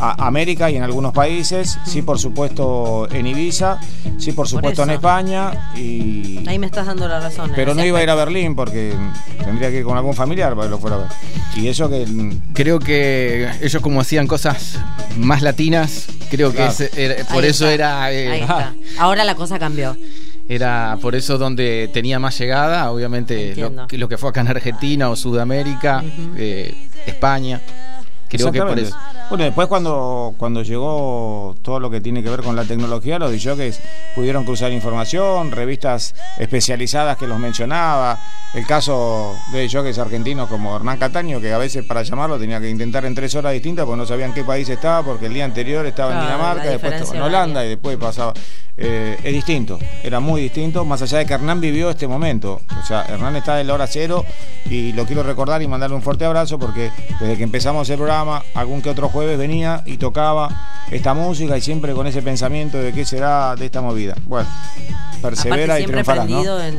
a- 0.00 0.26
América 0.26 0.70
y 0.70 0.76
en 0.76 0.82
algunos 0.82 1.12
países. 1.12 1.78
Sí, 1.86 2.02
por 2.02 2.18
supuesto 2.18 3.06
en 3.12 3.26
Ibiza, 3.26 3.78
sí, 4.18 4.32
por 4.32 4.48
supuesto 4.48 4.82
en. 4.84 4.90
España. 4.90 5.70
Y... 5.76 6.42
Ahí 6.48 6.58
me 6.58 6.66
estás 6.66 6.86
dando 6.86 7.06
la 7.08 7.20
razón. 7.20 7.51
Pero 7.54 7.74
no 7.74 7.84
iba 7.84 7.98
a 7.98 8.02
ir 8.02 8.10
a. 8.10 8.14
Berlín 8.14 8.54
porque 8.54 8.92
tendría 9.44 9.70
que 9.70 9.78
ir 9.78 9.84
con 9.84 9.96
algún 9.96 10.14
familiar 10.14 10.54
para 10.54 10.66
que 10.66 10.70
lo 10.70 10.78
fuera 10.78 10.96
a 10.96 10.98
ver. 11.00 11.08
Y 11.56 11.68
eso 11.68 11.88
que 11.90 12.06
Creo 12.54 12.78
que 12.78 13.48
ellos 13.60 13.82
como 13.82 14.00
hacían 14.00 14.26
cosas 14.26 14.78
más 15.16 15.42
latinas, 15.42 16.06
creo 16.30 16.50
que 16.50 16.56
Claro. 16.56 16.70
ese 16.72 16.90
era- 16.96 17.24
por 17.24 17.42
Ahí 17.44 17.50
eso 17.50 17.68
está, 17.68 17.72
era, 17.74 18.12
eh, 18.12 18.28
Ahí 18.28 18.40
está. 18.40 18.74
Ahora 18.98 19.24
la 19.24 19.34
cosa 19.34 19.58
cambió. 19.58 19.96
era 20.48 20.98
por 21.00 21.14
eso 21.14 21.38
donde 21.38 21.88
tenía 21.92 22.18
más 22.18 22.38
llegada, 22.38 22.90
obviamente 22.90 23.48
Entiendo. 23.50 23.82
lo, 23.82 23.88
que- 23.88 23.98
lo 23.98 24.08
que 24.08 24.18
fue 24.18 24.30
acá 24.30 24.40
en 24.42 24.48
Argentina 24.48 25.08
o 25.10 25.16
Sudamérica, 25.16 26.02
eh, 26.36 26.74
España. 27.06 27.60
Creo 28.36 28.52
que 28.52 28.60
por 28.60 28.78
Exactamente. 28.78 29.18
eso. 29.18 29.26
Bueno, 29.28 29.44
después 29.44 29.68
cuando, 29.68 30.34
cuando 30.36 30.62
llegó 30.62 31.54
todo 31.62 31.80
lo 31.80 31.90
que 31.90 32.00
tiene 32.00 32.22
que 32.22 32.30
ver 32.30 32.42
con 32.42 32.56
la 32.56 32.64
tecnología, 32.64 33.18
los 33.18 33.30
DJs 33.32 33.80
pudieron 34.14 34.44
cruzar 34.44 34.72
información, 34.72 35.50
revistas 35.50 36.14
especializadas 36.38 37.16
que 37.16 37.26
los 37.26 37.38
mencionaba. 37.38 38.18
El 38.54 38.66
caso 38.66 39.34
de 39.52 39.66
DJs 39.66 39.98
argentinos 39.98 40.48
como 40.48 40.76
Hernán 40.76 40.98
Cataño, 40.98 41.40
que 41.40 41.52
a 41.52 41.58
veces 41.58 41.84
para 41.84 42.02
llamarlo 42.02 42.38
tenía 42.38 42.60
que 42.60 42.68
intentar 42.68 43.04
en 43.06 43.14
tres 43.14 43.34
horas 43.34 43.52
distintas 43.54 43.86
porque 43.86 43.98
no 43.98 44.06
sabían 44.06 44.30
en 44.30 44.34
qué 44.34 44.44
país 44.44 44.68
estaba, 44.68 45.02
porque 45.02 45.26
el 45.26 45.34
día 45.34 45.44
anterior 45.44 45.86
estaba 45.86 46.10
Claro, 46.10 46.26
en 46.26 46.32
Dinamarca, 46.32 46.70
después 46.70 47.12
en 47.12 47.22
Holanda 47.22 47.64
y 47.64 47.68
después 47.70 47.96
pasaba. 47.96 48.34
Eh, 48.74 49.18
es 49.22 49.32
distinto, 49.32 49.78
era 50.02 50.18
muy 50.18 50.40
distinto, 50.40 50.84
más 50.86 51.02
allá 51.02 51.18
de 51.18 51.26
que 51.26 51.34
Hernán 51.34 51.60
vivió 51.60 51.90
este 51.90 52.06
momento. 52.08 52.60
O 52.82 52.86
sea, 52.86 53.04
Hernán 53.06 53.36
está 53.36 53.60
en 53.60 53.66
la 53.66 53.74
hora 53.74 53.86
cero 53.86 54.24
y 54.64 54.92
lo 54.92 55.04
quiero 55.04 55.22
recordar 55.22 55.60
y 55.62 55.68
mandarle 55.68 55.94
un 55.96 56.02
fuerte 56.02 56.24
abrazo 56.24 56.58
porque 56.58 56.90
desde 57.20 57.36
que 57.36 57.42
empezamos 57.42 57.88
el 57.90 57.96
programa, 57.96 58.21
algún 58.54 58.82
que 58.82 58.90
otro 58.90 59.08
jueves 59.08 59.38
venía 59.38 59.82
y 59.86 59.96
tocaba 59.96 60.48
esta 60.90 61.14
música 61.14 61.56
y 61.56 61.60
siempre 61.60 61.92
con 61.92 62.06
ese 62.06 62.22
pensamiento 62.22 62.78
de 62.78 62.92
qué 62.92 63.04
será 63.04 63.56
de 63.56 63.66
esta 63.66 63.80
movida. 63.80 64.14
Bueno, 64.26 64.48
persevera 65.20 65.74
Aparte 65.74 65.82
y 65.82 65.86
triunfarás, 65.86 66.28
¿no? 66.28 66.42
prendido 66.42 66.62
en, 66.62 66.76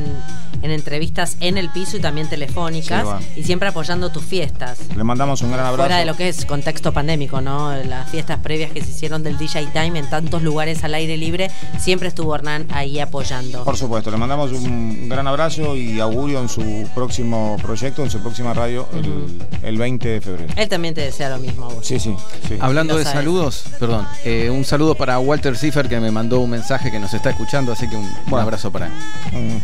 en 0.62 0.70
entrevistas 0.70 1.36
en 1.40 1.58
el 1.58 1.70
piso 1.70 1.96
y 1.96 2.00
también 2.00 2.28
telefónicas 2.28 3.06
Sí, 3.34 3.40
y 3.40 3.44
siempre 3.44 3.68
apoyando 3.68 4.10
tus 4.10 4.24
fiestas. 4.24 4.78
Le 4.96 5.04
mandamos 5.04 5.42
un 5.42 5.50
gran 5.52 5.66
abrazo. 5.66 5.82
Fuera 5.82 5.98
de 5.98 6.04
lo 6.06 6.14
que 6.16 6.28
es 6.28 6.44
contexto 6.44 6.92
pandémico, 6.92 7.40
¿no? 7.40 7.74
Las 7.84 8.08
fiestas 8.10 8.38
previas 8.40 8.72
que 8.72 8.82
se 8.82 8.90
hicieron 8.90 9.22
del 9.22 9.36
DJ 9.38 9.66
Time 9.72 9.98
en 9.98 10.08
tantos 10.08 10.42
lugares 10.42 10.82
al 10.84 10.94
aire 10.94 11.16
libre, 11.16 11.50
siempre 11.78 12.08
estuvo 12.08 12.34
Hernán 12.34 12.66
ahí 12.72 13.00
apoyando. 13.00 13.64
Por 13.64 13.76
supuesto, 13.76 14.10
le 14.10 14.16
mandamos 14.16 14.52
un 14.52 15.08
gran 15.08 15.26
abrazo 15.26 15.76
y 15.76 16.00
augurio 16.00 16.40
en 16.40 16.48
su 16.48 16.88
próximo 16.94 17.56
proyecto, 17.62 18.02
en 18.02 18.10
su 18.10 18.20
próxima 18.20 18.54
radio, 18.54 18.88
el, 18.94 19.38
el 19.62 19.76
20 19.78 20.08
de 20.08 20.20
febrero. 20.20 20.52
Él 20.56 20.68
también 20.68 20.94
te 20.94 21.02
desea 21.02 21.28
lo 21.30 21.38
mismo 21.38 21.66
a 21.66 21.74
vos. 21.74 21.86
Sí, 21.86 21.98
sí, 21.98 22.14
sí. 22.48 22.56
Hablando 22.60 22.94
Lo 22.94 22.98
de 22.98 23.04
sabes. 23.04 23.18
saludos, 23.18 23.64
perdón, 23.78 24.06
eh, 24.24 24.50
un 24.50 24.64
saludo 24.64 24.94
para 24.94 25.18
Walter 25.18 25.56
Ziffer 25.56 25.88
que 25.88 26.00
me 26.00 26.10
mandó 26.10 26.40
un 26.40 26.50
mensaje 26.50 26.90
que 26.90 26.98
nos 26.98 27.12
está 27.14 27.30
escuchando, 27.30 27.72
así 27.72 27.88
que 27.88 27.96
un, 27.96 28.04
un 28.04 28.12
Bueno. 28.26 28.42
abrazo 28.44 28.70
para 28.70 28.86
él. 28.86 28.92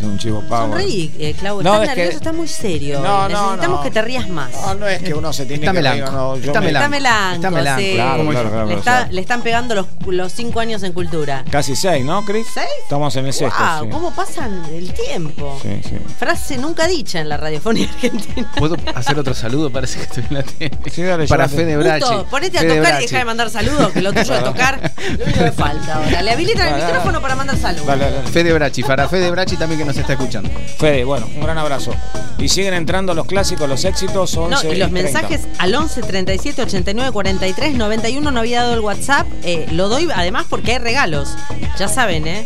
Un- 0.00 0.06
es 0.06 0.12
un 0.12 0.18
chivo 0.18 0.40
pavo. 0.42 0.68
Sonreí, 0.72 1.12
eh, 1.18 1.34
Clau, 1.38 1.62
No, 1.62 1.74
estás 1.74 1.82
es 1.82 1.88
que- 1.94 1.96
nervioso, 2.00 2.16
estás 2.18 2.34
muy 2.34 2.48
serio. 2.48 3.00
No, 3.00 3.28
no, 3.28 3.38
Necesitamos 3.50 3.78
no. 3.78 3.82
que 3.82 3.90
te 3.90 4.02
rías 4.02 4.28
más. 4.28 4.50
No, 4.52 4.74
no 4.74 4.88
es 4.88 5.02
que 5.02 5.14
uno 5.14 5.32
se 5.32 5.46
tiene 5.46 5.64
Está 5.66 5.72
que 5.72 5.82
reír, 5.82 5.94
melanco, 6.04 6.16
no, 6.16 6.36
yo 6.36 6.46
está 6.46 6.60
me- 6.60 6.66
melanco. 6.66 6.84
Está 6.84 6.88
melanco, 6.90 7.34
Está 7.36 7.50
melanco, 7.50 7.80
sí. 7.80 7.92
claro, 7.94 8.16
¿Cómo- 8.18 8.30
claro, 8.30 8.50
claro, 8.50 8.66
le, 8.66 8.74
está- 8.74 9.08
están 9.12 9.42
pegando 9.42 9.74
los, 9.74 9.86
los 10.06 10.32
cinco 10.32 10.60
años 10.60 10.82
en 10.82 10.92
cultura. 10.92 11.44
Casi 11.50 11.76
seis, 11.76 12.04
¿no, 12.04 12.24
Chris? 12.24 12.46
¿Seis? 12.52 12.66
Estamos 12.82 13.14
en 13.16 13.26
el 13.26 13.32
sexto. 13.32 13.62
Wow, 13.62 13.84
sí. 13.84 13.90
¿cómo 13.90 14.14
pasan 14.14 14.62
el 14.72 14.92
tiempo? 14.92 15.58
Sí, 15.62 15.80
sí. 15.82 15.96
Frase 16.18 16.58
nunca 16.58 16.86
dicha 16.86 17.20
en 17.20 17.28
la 17.28 17.36
radiofonía 17.36 17.88
argentina. 17.88 18.50
¿Puedo 18.56 18.76
hacer 18.94 19.18
otro 19.18 19.34
saludo? 19.34 19.70
Parece 19.70 19.98
que 19.98 20.04
estoy 20.04 20.24
en 20.30 20.34
la 20.36 20.42
tele. 20.42 20.70
Sí, 20.90 21.02
dale, 21.02 21.26
para. 21.26 21.48
Fede 21.48 21.76
Brachi. 21.76 22.06
Justo, 22.06 22.26
ponete 22.30 22.58
a 22.58 22.60
Fede 22.60 22.76
tocar 22.78 23.00
y 23.00 23.04
deja 23.06 23.18
de 23.18 23.24
mandar 23.24 23.50
saludos, 23.50 23.90
que 23.92 24.00
lo 24.02 24.12
tuyo 24.12 24.34
de 24.34 24.40
tocar, 24.40 24.92
lo 25.18 25.24
único 25.24 25.38
que 25.44 25.52
falta 25.52 25.94
ahora. 25.96 26.22
Le 26.22 26.30
habilitan 26.30 26.68
el 26.68 26.84
micrófono 26.84 27.20
para 27.20 27.34
mandar 27.36 27.56
saludos. 27.56 27.86
Fede 28.32 28.52
Brachi, 28.52 28.82
para 28.82 29.08
Fede 29.08 29.30
Brachi 29.30 29.56
también 29.56 29.80
que 29.80 29.84
nos 29.90 29.98
está 29.98 30.12
escuchando. 30.14 30.48
Fede, 30.78 31.04
bueno, 31.04 31.26
un 31.34 31.42
gran 31.42 31.58
abrazo. 31.58 31.92
Y 32.38 32.48
siguen 32.48 32.74
entrando 32.74 33.12
los 33.14 33.26
clásicos, 33.26 33.68
los 33.68 33.84
éxitos. 33.84 34.34
11 34.36 34.66
No, 34.66 34.72
y 34.72 34.76
los 34.78 34.90
30. 34.90 35.02
mensajes 35.12 35.48
al 35.58 35.74
11 35.74 36.02
37 36.02 36.62
89 36.62 37.12
43 37.12 37.74
91 37.74 38.30
no 38.30 38.40
había 38.40 38.62
dado 38.62 38.74
el 38.74 38.80
WhatsApp. 38.80 39.26
eh, 39.42 39.66
lo 39.72 39.88
doy 39.88 40.08
además 40.14 40.46
porque 40.48 40.72
hay 40.72 40.78
regalos. 40.78 41.34
Ya 41.78 41.88
saben, 41.88 42.26
¿eh? 42.26 42.44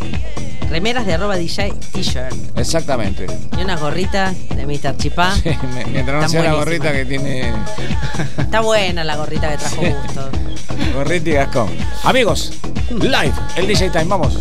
Remeras 0.71 1.07
de 1.07 1.13
arroba 1.15 1.37
DJ 1.37 1.73
T-shirt. 1.93 2.35
Exactamente. 2.57 3.27
Y 3.57 3.63
unas 3.63 3.81
gorritas 3.81 4.35
de 4.49 4.67
Mr. 4.67 4.97
Chipá. 4.97 5.35
Sí, 5.37 5.51
me- 5.75 5.85
mientras 5.87 6.23
no 6.23 6.29
sea 6.29 6.43
la 6.43 6.55
gorrita 6.55 6.91
que 6.93 7.05
tiene 7.05 7.53
Está 8.39 8.61
buena 8.61 9.05
la 9.05 9.17
gorrita 9.17 9.51
que 9.51 9.59
trajo 9.59 9.77
Gusto. 9.77 10.31
gorrita 10.95 11.31
y 11.31 11.33
Gascón. 11.35 11.69
Amigos, 12.03 12.53
live, 12.91 13.33
el 13.57 13.67
DJ 13.67 13.91
Time, 13.91 14.05
vamos. 14.07 14.39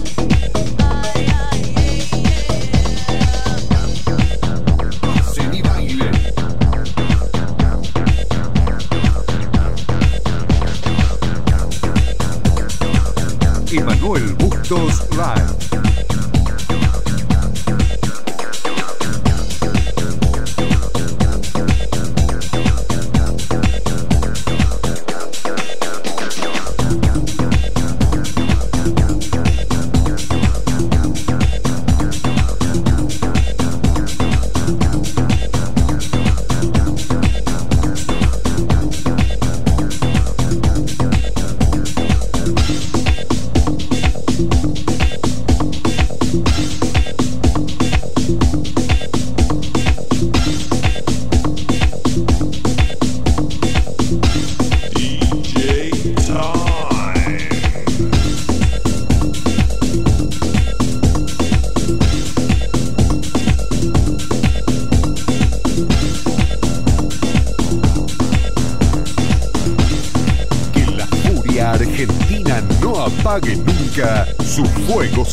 Emanuel 13.76 14.36
Bustos 14.36 15.10
Live. 15.18 16.33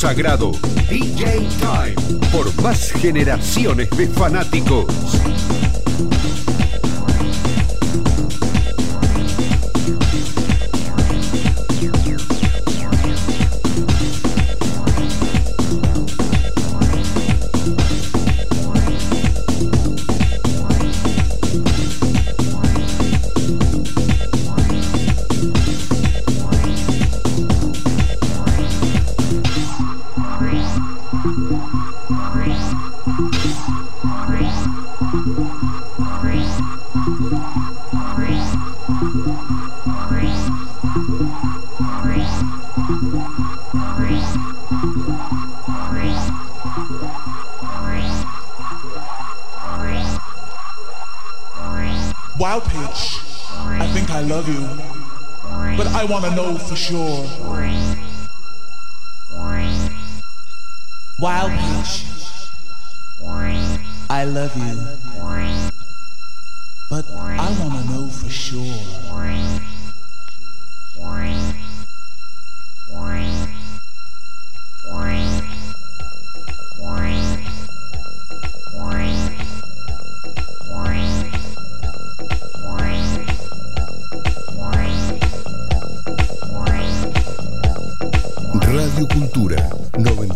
Sagrado. 0.01 0.53
DJ 0.89 1.47
Time, 1.61 2.21
por 2.33 2.63
más 2.63 2.91
generaciones 2.93 3.91
de 3.91 4.09
fanáticos. 4.09 4.87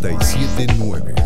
979. 0.05 1.24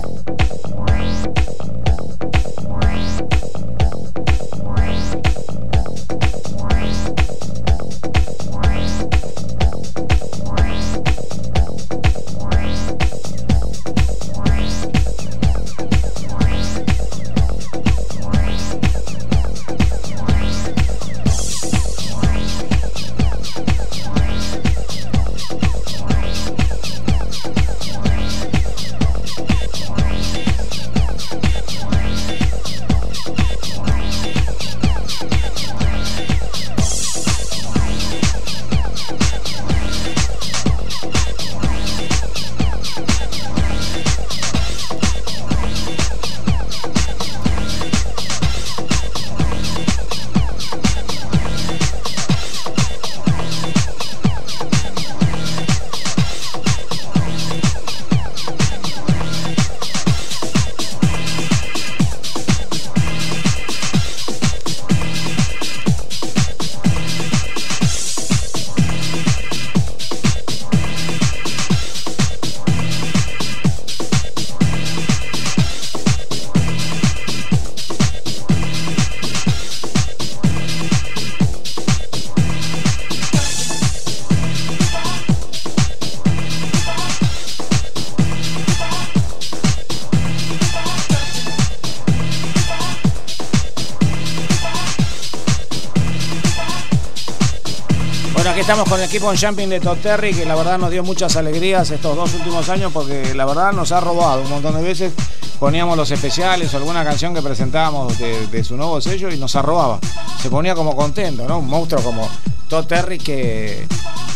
Estamos 98.70 98.88
con 98.88 99.00
el 99.00 99.08
equipo 99.08 99.32
en 99.34 99.40
Jumping 99.40 99.68
de 99.68 99.80
Toterri, 99.80 100.32
que 100.32 100.46
la 100.46 100.54
verdad 100.54 100.78
nos 100.78 100.92
dio 100.92 101.04
muchas 101.04 101.36
alegrías 101.36 101.90
estos 101.90 102.16
dos 102.16 102.36
últimos 102.36 102.70
años, 102.70 102.92
porque 102.94 103.34
la 103.34 103.44
verdad 103.44 103.74
nos 103.74 103.92
ha 103.92 104.00
robado 104.00 104.44
un 104.44 104.50
montón 104.52 104.76
de 104.76 104.84
veces. 104.84 105.12
Poníamos 105.60 105.98
los 105.98 106.12
especiales 106.12 106.72
o 106.72 106.78
alguna 106.78 107.04
canción 107.04 107.34
que 107.34 107.42
presentábamos 107.42 108.20
de, 108.20 108.64
su 108.64 108.78
nuevo 108.78 109.02
sello 109.02 109.32
y 109.32 109.38
nos 109.38 109.56
arrobaba. 109.56 110.00
Se 110.40 110.52
ponía 110.52 110.76
como 110.76 110.96
contento, 110.96 111.48
¿no? 111.48 111.58
Un 111.58 111.68
monstruo 111.68 112.04
como 112.04 112.30
Todd 112.68 112.86
Terry 112.86 113.18
que, 113.18 113.88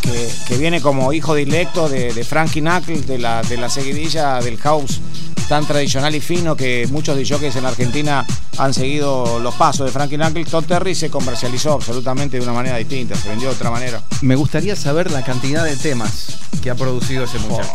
que, 0.01 0.57
viene 0.57 0.81
como 0.81 1.13
hijo 1.13 1.35
directo 1.35 1.87
de, 1.87 2.11
Frankie 2.23 2.61
Knuckles, 2.61 3.05
de 3.05 3.19
la, 3.19 3.43
de 3.43 3.57
la 3.57 3.69
seguidilla 3.69 4.39
del 4.39 4.57
house 4.57 4.99
tan 5.47 5.67
tradicional 5.67 6.15
y 6.15 6.21
fino 6.21 6.55
que 6.55 6.87
muchos 6.89 7.15
DJs 7.15 7.57
en 7.57 7.65
Argentina 7.67 8.25
han 8.57 8.73
seguido 8.73 9.39
los 9.39 9.53
pasos 9.55 9.85
de 9.87 9.91
Frankie 9.91 10.15
Knuckles. 10.17 10.49
Todd 10.49 10.65
Terry 10.65 10.95
se 10.95 11.09
comercializó 11.09 11.73
absolutamente 11.73 12.37
de 12.37 12.43
una 12.43 12.53
manera 12.53 12.77
distinta, 12.77 13.15
se 13.15 13.29
vendió 13.29 13.49
de 13.49 13.55
otra 13.55 13.71
manera. 13.71 14.01
Me 14.21 14.35
gustaría 14.35 14.75
saber 14.75 15.11
la 15.11 15.23
cantidad 15.23 15.63
de 15.63 15.75
temas 15.75 16.37
que 16.61 16.69
ha 16.69 16.75
producido 16.75 17.23
ese 17.25 17.39
muchacho. 17.39 17.71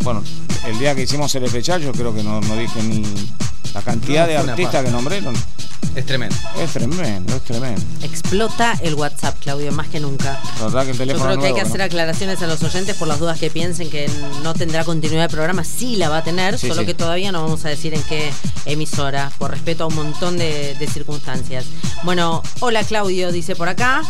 Bueno, 0.00 0.22
el 0.66 0.78
día 0.78 0.94
que 0.94 1.02
hicimos 1.02 1.34
el 1.34 1.44
especial 1.44 1.82
yo 1.82 1.92
creo 1.92 2.14
que 2.14 2.22
no, 2.22 2.40
no 2.40 2.56
dije 2.56 2.82
ni 2.82 3.02
la 3.74 3.82
cantidad 3.82 4.22
No, 4.22 4.28
de 4.28 4.36
artistas 4.38 4.56
que 4.70 4.76
pasta. 4.76 4.90
nombré. 4.90 5.20
no- 5.22 5.32
Es 5.96 6.04
tremendo. 6.06 6.36
Es 6.58 6.72
tremendo, 6.72 7.34
es 7.36 7.42
tremendo. 7.42 7.80
Explota 8.02 8.78
el 8.82 8.94
WhatsApp, 8.94 9.36
Claudio, 9.40 9.72
más 9.72 9.88
que 9.88 9.98
nunca. 9.98 10.38
La 10.58 10.64
verdad 10.66 10.84
que 10.84 10.90
el 10.90 10.96
Yo 10.98 11.04
teléfono 11.06 11.24
creo 11.30 11.40
que 11.40 11.46
hay 11.48 11.54
que 11.54 11.60
hacer 11.62 11.78
¿no? 11.78 11.84
aclaraciones 11.84 12.42
a 12.42 12.46
los 12.46 12.62
oyentes 12.62 12.94
por 12.96 13.08
las 13.08 13.18
dudas 13.18 13.38
que 13.40 13.50
piensen 13.50 13.88
que 13.90 14.08
no 14.42 14.52
tendrá 14.54 14.84
continuidad 14.84 15.22
de 15.22 15.28
programa. 15.34 15.64
Sí 15.64 15.96
la 15.96 16.08
va 16.10 16.18
a 16.18 16.24
tener, 16.24 16.58
Sí, 16.58 16.68
solo 16.68 16.82
sí. 16.82 16.86
que 16.86 16.94
todavía 16.94 17.32
no 17.32 17.42
vamos 17.42 17.64
a 17.64 17.70
decir 17.70 17.94
en 17.94 18.02
qué 18.04 18.30
emisora, 18.66 19.32
por 19.38 19.50
respeto 19.52 19.84
a 19.84 19.86
un 19.86 19.94
montón 19.94 20.36
de, 20.36 20.74
de 20.74 20.86
circunstancias. 20.86 21.66
Bueno, 22.02 22.42
hola 22.60 22.84
Claudio, 22.84 23.32
dice 23.32 23.56
por 23.56 23.68
acá. 23.68 24.02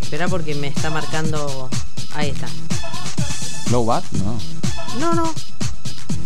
Espera 0.00 0.28
porque 0.28 0.54
me 0.54 0.68
está 0.68 0.90
marcando... 0.90 1.70
Ahí 2.14 2.30
está. 2.30 2.48
Low 3.70 3.84
Bat, 3.84 4.04
no. 4.12 4.38
No, 4.98 5.14
no. 5.14 5.32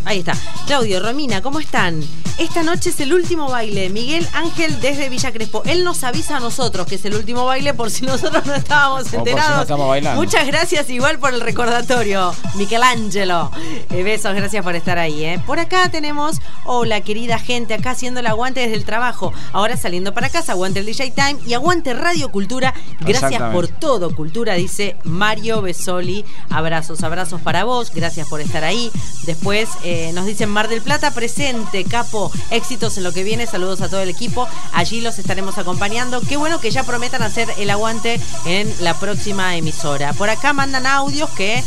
Ahí 0.07 0.18
está. 0.18 0.34
Claudio, 0.66 1.01
Romina, 1.01 1.42
¿cómo 1.42 1.61
están? 1.61 2.03
Esta 2.36 2.62
noche 2.62 2.90
es 2.90 3.01
el 3.01 3.12
último 3.12 3.49
baile. 3.49 3.90
Miguel 3.90 4.26
Ángel 4.32 4.80
desde 4.80 5.09
Villa 5.09 5.32
Crespo. 5.32 5.62
Él 5.66 5.84
nos 5.84 6.03
avisa 6.03 6.38
a 6.38 6.40
nosotros 6.40 6.86
que 6.86 6.97
es 6.97 7.05
el 7.05 7.14
último 7.14 7.45
baile 7.45 7.74
por 7.74 7.90
si 7.90 8.05
nosotros 8.05 8.45
no 8.45 8.55
estábamos 8.55 9.03
por 9.03 9.11
si 9.11 9.16
no 9.16 9.22
enterados. 9.22 10.16
Muchas 10.16 10.47
gracias 10.47 10.90
igual 10.90 11.18
por 11.18 11.32
el 11.32 11.40
recordatorio, 11.40 12.34
Michelangelo. 12.55 13.50
Eh, 13.90 14.02
besos, 14.02 14.34
gracias 14.34 14.64
por 14.64 14.74
estar 14.74 14.98
ahí. 14.98 15.24
¿eh? 15.24 15.40
Por 15.46 15.59
acá 15.59 15.88
tenemos, 15.90 16.40
hola 16.64 17.00
querida 17.00 17.38
gente, 17.38 17.74
acá 17.74 17.90
haciendo 17.90 18.20
el 18.20 18.26
aguante 18.26 18.61
desde 18.61 18.74
el 18.74 18.84
trabajo. 18.84 19.32
Ahora 19.52 19.76
saliendo 19.76 20.14
para 20.14 20.28
casa, 20.28 20.52
aguante 20.52 20.80
el 20.80 20.86
DJ 20.86 21.12
Time 21.12 21.36
y 21.46 21.55
aguante 21.55 21.94
Radio 21.94 22.30
Cultura. 22.30 22.74
Gracias 23.00 23.42
por 23.52 23.68
todo, 23.68 24.14
Cultura, 24.14 24.55
dice 24.55 24.96
Mario 25.05 25.62
Besoli. 25.62 26.24
Abrazos, 26.50 27.02
abrazos 27.02 27.40
para 27.40 27.64
vos, 27.64 27.92
gracias 27.92 28.28
por 28.28 28.40
estar 28.40 28.64
ahí. 28.64 28.90
Después 29.22 29.68
eh, 29.82 30.12
nos 30.14 30.26
dicen 30.26 30.48
Mar 30.50 30.68
del 30.68 30.82
Plata, 30.82 31.12
presente, 31.12 31.84
capo, 31.84 32.30
éxitos 32.50 32.96
en 32.98 33.05
lo 33.05 33.12
que 33.12 33.24
viene, 33.24 33.46
saludos 33.46 33.80
a 33.80 33.88
todo 33.88 34.00
el 34.00 34.09
equipo. 34.09 34.48
Allí 34.72 35.00
los 35.00 35.18
estaremos 35.18 35.59
acompañando. 35.59 36.20
Qué 36.20 36.36
bueno 36.36 36.61
que 36.61 36.70
ya 36.70 36.84
prometan 36.84 37.22
hacer 37.22 37.48
el 37.59 37.70
aguante 37.70 38.20
en 38.46 38.72
la 38.80 38.94
próxima 38.94 39.57
emisora. 39.57 40.12
Por 40.12 40.30
acá 40.30 40.52
mandan 40.52 40.86
audios 40.86 41.30
que 41.30 41.62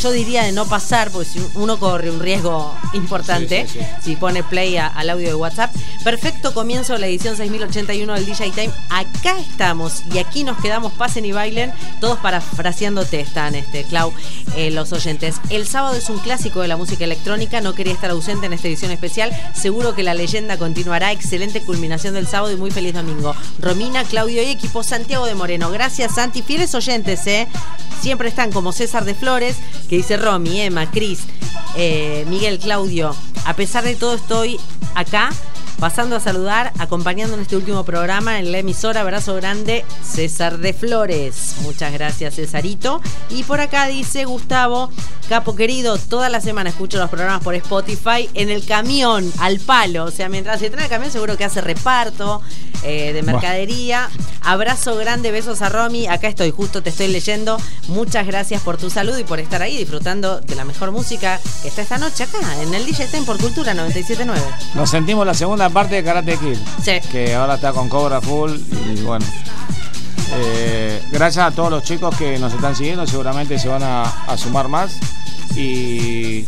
yo 0.00 0.10
diría 0.10 0.42
de 0.44 0.52
no 0.52 0.66
pasar, 0.66 1.10
porque 1.10 1.28
si 1.28 1.46
uno 1.54 1.78
corre 1.78 2.10
un 2.10 2.20
riesgo 2.20 2.74
importante 2.92 3.66
Sí, 3.66 3.74
sí, 3.74 3.78
sí. 3.80 3.86
si 4.02 4.16
pone 4.16 4.42
play 4.42 4.76
a- 4.76 4.86
al 4.86 5.10
audio 5.10 5.28
de 5.28 5.34
WhatsApp. 5.34 5.74
Perfecto 6.02 6.52
comienzo 6.54 6.94
de 6.94 6.98
la 7.00 7.06
edición 7.06 7.36
6081 7.36 8.14
del 8.14 8.26
DJ 8.26 8.50
Time. 8.50 8.70
Acá 8.90 9.38
estamos 9.38 10.02
y 10.12 10.18
aquí 10.18 10.44
nos 10.44 10.58
quedamos, 10.58 10.92
pasen 10.92 11.24
y 11.24 11.32
bailen, 11.32 11.72
todos 12.00 12.18
parafraseándote 12.18 13.20
están, 13.20 13.54
este, 13.54 13.84
Clau, 13.84 14.12
eh, 14.56 14.70
los 14.70 14.92
oyentes. 14.92 15.36
El 15.50 15.66
sábado 15.66 15.96
es 15.96 16.08
un 16.10 16.18
clásico 16.18 16.60
de 16.60 16.68
la 16.68 16.76
música 16.76 17.04
electrónica, 17.04 17.60
no 17.60 17.74
quería 17.74 17.92
estar 17.92 18.10
ausente 18.10 18.46
en 18.46 18.52
esta 18.52 18.68
edición 18.68 18.90
especial. 18.90 19.30
Seguro 19.54 19.94
que 19.94 20.02
la 20.02 20.14
leyenda 20.14 20.56
continuará. 20.58 21.12
Excelente 21.12 21.62
culminación 21.62 22.14
del 22.14 22.26
sábado 22.26 22.52
y 22.52 22.56
muy 22.56 22.70
feliz 22.70 22.94
domingo. 22.94 23.34
Romina, 23.60 24.04
Claudio 24.04 24.42
y 24.42 24.46
equipo 24.50 24.82
Santiago 24.82 25.26
de 25.26 25.34
Moreno. 25.34 25.70
Gracias, 25.70 26.14
Santi. 26.14 26.42
Fieles 26.42 26.74
oyentes, 26.74 27.26
¿eh? 27.26 27.48
Siempre 28.00 28.28
están 28.28 28.52
como 28.52 28.72
César 28.72 29.04
de 29.04 29.14
Flores, 29.14 29.56
que 29.88 29.96
dice 29.96 30.16
Romy, 30.16 30.60
Emma, 30.60 30.90
Cris, 30.90 31.20
eh, 31.76 32.24
Miguel, 32.28 32.58
Claudio. 32.58 33.14
A 33.44 33.54
pesar 33.54 33.84
de 33.84 33.96
todo, 33.96 34.14
estoy 34.14 34.58
acá 34.94 35.30
Pasando 35.78 36.16
a 36.16 36.20
saludar, 36.20 36.72
acompañando 36.78 37.34
en 37.34 37.42
este 37.42 37.56
último 37.56 37.84
programa 37.84 38.38
en 38.38 38.52
la 38.52 38.58
emisora, 38.58 39.02
abrazo 39.02 39.34
grande, 39.34 39.84
César 40.02 40.58
de 40.58 40.72
Flores. 40.72 41.56
Muchas 41.62 41.92
gracias, 41.92 42.36
Cesarito. 42.36 43.00
Y 43.28 43.42
por 43.42 43.60
acá 43.60 43.86
dice 43.86 44.24
Gustavo, 44.24 44.90
capo 45.28 45.56
querido, 45.56 45.98
toda 45.98 46.28
la 46.28 46.40
semana 46.40 46.70
escucho 46.70 46.98
los 46.98 47.10
programas 47.10 47.42
por 47.42 47.54
Spotify 47.54 48.30
en 48.34 48.50
el 48.50 48.64
camión, 48.64 49.30
al 49.38 49.58
palo. 49.60 50.04
O 50.04 50.10
sea, 50.10 50.28
mientras 50.28 50.60
se 50.60 50.70
trae 50.70 50.84
el 50.84 50.90
camión, 50.90 51.10
seguro 51.10 51.36
que 51.36 51.44
hace 51.44 51.60
reparto 51.60 52.40
eh, 52.82 53.12
de 53.12 53.22
mercadería. 53.22 54.08
Abrazo 54.42 54.94
grande, 54.96 55.32
besos 55.32 55.62
a 55.62 55.70
Romy. 55.70 56.06
Acá 56.06 56.28
estoy, 56.28 56.50
justo 56.50 56.82
te 56.82 56.90
estoy 56.90 57.08
leyendo. 57.08 57.56
Muchas 57.88 58.26
gracias 58.26 58.62
por 58.62 58.76
tu 58.76 58.90
salud 58.90 59.16
y 59.16 59.24
por 59.24 59.40
estar 59.40 59.62
ahí 59.62 59.76
disfrutando 59.76 60.40
de 60.40 60.54
la 60.54 60.64
mejor 60.64 60.92
música 60.92 61.40
que 61.62 61.68
está 61.68 61.82
esta 61.82 61.98
noche 61.98 62.24
acá 62.24 62.38
en 62.62 62.74
el 62.74 62.84
DJ 62.84 63.08
Time 63.08 63.24
por 63.24 63.38
Cultura 63.38 63.72
979. 63.74 64.40
Nos 64.74 64.90
sentimos 64.90 65.26
la 65.26 65.34
segunda 65.34 65.63
parte 65.70 65.96
de 65.96 66.04
Karate 66.04 66.36
Kid. 66.36 66.56
Sí. 66.82 66.92
Que 67.10 67.34
ahora 67.34 67.54
está 67.56 67.72
con 67.72 67.88
Cobra 67.88 68.20
Full. 68.20 68.52
Y 68.94 69.00
bueno. 69.02 69.24
eh, 70.32 71.02
gracias 71.12 71.46
a 71.46 71.50
todos 71.50 71.70
los 71.70 71.82
chicos 71.84 72.14
que 72.16 72.38
nos 72.38 72.52
están 72.52 72.74
siguiendo. 72.74 73.06
Seguramente 73.06 73.58
se 73.58 73.68
van 73.68 73.82
a, 73.82 74.02
a 74.02 74.36
sumar 74.36 74.68
más. 74.68 74.96
Y 75.56 76.44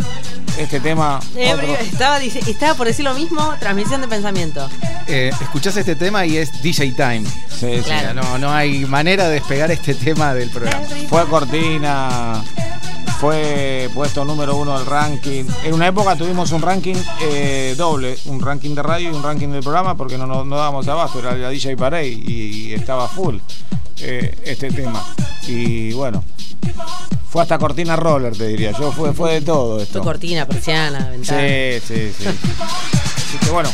este 0.58 0.80
tema. 0.80 1.20
Eh, 1.36 1.54
estaba, 1.80 2.18
estaba 2.20 2.74
por 2.74 2.86
decir 2.86 3.04
lo 3.04 3.14
mismo, 3.14 3.54
transmisión 3.60 4.00
de 4.00 4.08
pensamiento. 4.08 4.68
Eh, 5.06 5.30
escuchás 5.40 5.76
este 5.76 5.94
tema 5.94 6.26
y 6.26 6.36
es 6.38 6.60
DJ 6.62 6.92
Time. 6.92 7.22
Sí, 7.48 7.76
sí. 7.76 7.82
Claro. 7.84 8.14
No, 8.14 8.38
no 8.38 8.52
hay 8.52 8.84
manera 8.86 9.28
de 9.28 9.34
despegar 9.34 9.70
este 9.70 9.94
tema 9.94 10.34
del 10.34 10.50
programa. 10.50 10.84
Fue 11.08 11.24
cortina, 11.26 12.42
fue 13.20 13.88
puesto 13.94 14.24
número 14.24 14.56
uno 14.56 14.78
del 14.78 14.86
ranking. 14.86 15.44
En 15.64 15.74
una 15.74 15.86
época 15.86 16.16
tuvimos 16.16 16.52
un 16.52 16.62
ranking 16.62 16.96
eh, 17.22 17.74
doble, 17.76 18.16
un 18.26 18.40
ranking 18.40 18.74
de 18.74 18.82
radio 18.82 19.10
y 19.10 19.14
un 19.14 19.22
ranking 19.22 19.48
del 19.48 19.62
programa 19.62 19.96
porque 19.96 20.18
no, 20.18 20.26
no, 20.26 20.44
no 20.44 20.56
dábamos 20.56 20.86
abasto, 20.88 21.20
era 21.20 21.34
la 21.34 21.48
DJ 21.48 21.76
Parade 21.76 22.08
y, 22.08 22.74
estaba 22.74 23.08
full 23.08 23.36
eh, 24.00 24.36
este 24.44 24.70
tema. 24.70 25.02
Y 25.46 25.92
bueno, 25.92 26.22
fue 27.28 27.42
hasta 27.42 27.58
cortina 27.58 27.96
roller, 27.96 28.36
te 28.36 28.48
diría 28.48 28.72
yo, 28.72 28.92
fue, 28.92 29.12
fue 29.14 29.34
de 29.34 29.40
todo 29.42 29.80
esto. 29.80 30.02
Fue 30.02 30.12
cortina, 30.12 30.46
persiana, 30.46 31.10
ventana. 31.10 31.40
Sí, 31.40 31.80
sí, 31.86 32.12
sí. 32.18 32.26
Así 32.26 33.38
que 33.38 33.50
bueno, 33.50 33.70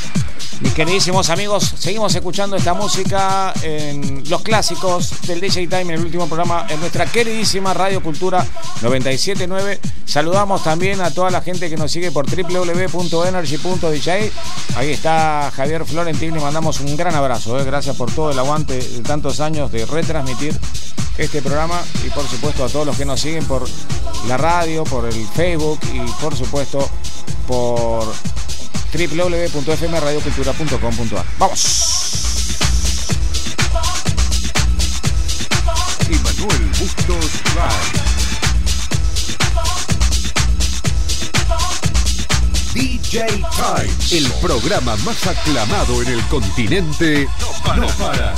mis 0.62 0.74
queridísimos 0.74 1.28
amigos, 1.30 1.74
seguimos 1.78 2.14
escuchando 2.14 2.56
esta 2.56 2.72
música 2.74 3.52
en 3.62 4.22
los 4.28 4.42
clásicos 4.42 5.22
del 5.26 5.40
DJ 5.40 5.66
Time 5.66 5.82
en 5.82 5.90
el 5.90 6.04
último 6.04 6.26
programa 6.26 6.66
en 6.68 6.78
nuestra 6.78 7.06
queridísima 7.06 7.74
Radio 7.74 8.02
Cultura 8.02 8.46
979. 8.80 9.80
Saludamos 10.04 10.62
también 10.62 11.00
a 11.00 11.10
toda 11.10 11.30
la 11.30 11.40
gente 11.40 11.68
que 11.68 11.76
nos 11.76 11.90
sigue 11.90 12.12
por 12.12 12.26
www.energy.dj. 12.26 14.08
Ahí 14.76 14.90
está 14.90 15.50
Javier 15.54 15.84
Florentín, 15.84 16.34
le 16.34 16.40
mandamos 16.40 16.80
un 16.80 16.96
gran 16.96 17.14
abrazo. 17.14 17.58
eh. 17.58 17.64
Gracias 17.64 17.96
por 17.96 18.12
todo 18.12 18.30
el 18.30 18.38
aguante 18.38 18.78
de 18.78 19.00
tantos 19.00 19.40
años 19.40 19.72
de 19.72 19.84
retransmitir 19.84 20.58
este 21.18 21.42
programa 21.42 21.82
y 22.06 22.10
por 22.10 22.26
supuesto 22.26 22.64
a 22.64 22.68
todos 22.68 22.86
los 22.86 22.96
que 22.96 23.04
nos 23.04 23.20
siguen 23.20 23.44
por 23.46 23.68
la 24.28 24.36
radio, 24.36 24.84
por 24.84 25.06
el 25.06 25.26
Facebook 25.28 25.80
y 25.92 25.98
por 26.22 26.36
supuesto 26.36 26.88
por 27.46 28.06
www.fmradiocultura.com.ar. 28.92 31.24
¡Vamos! 31.38 31.64
Emanuel 36.10 36.64
Bustos 36.78 37.24
Live. 37.54 38.02
DJ 42.74 43.26
Time, 43.26 43.90
el 44.12 44.30
programa 44.40 44.96
más 44.96 45.26
aclamado 45.26 46.00
en 46.02 46.08
el 46.08 46.22
continente, 46.28 47.28
no 47.76 47.86
para. 47.98 48.34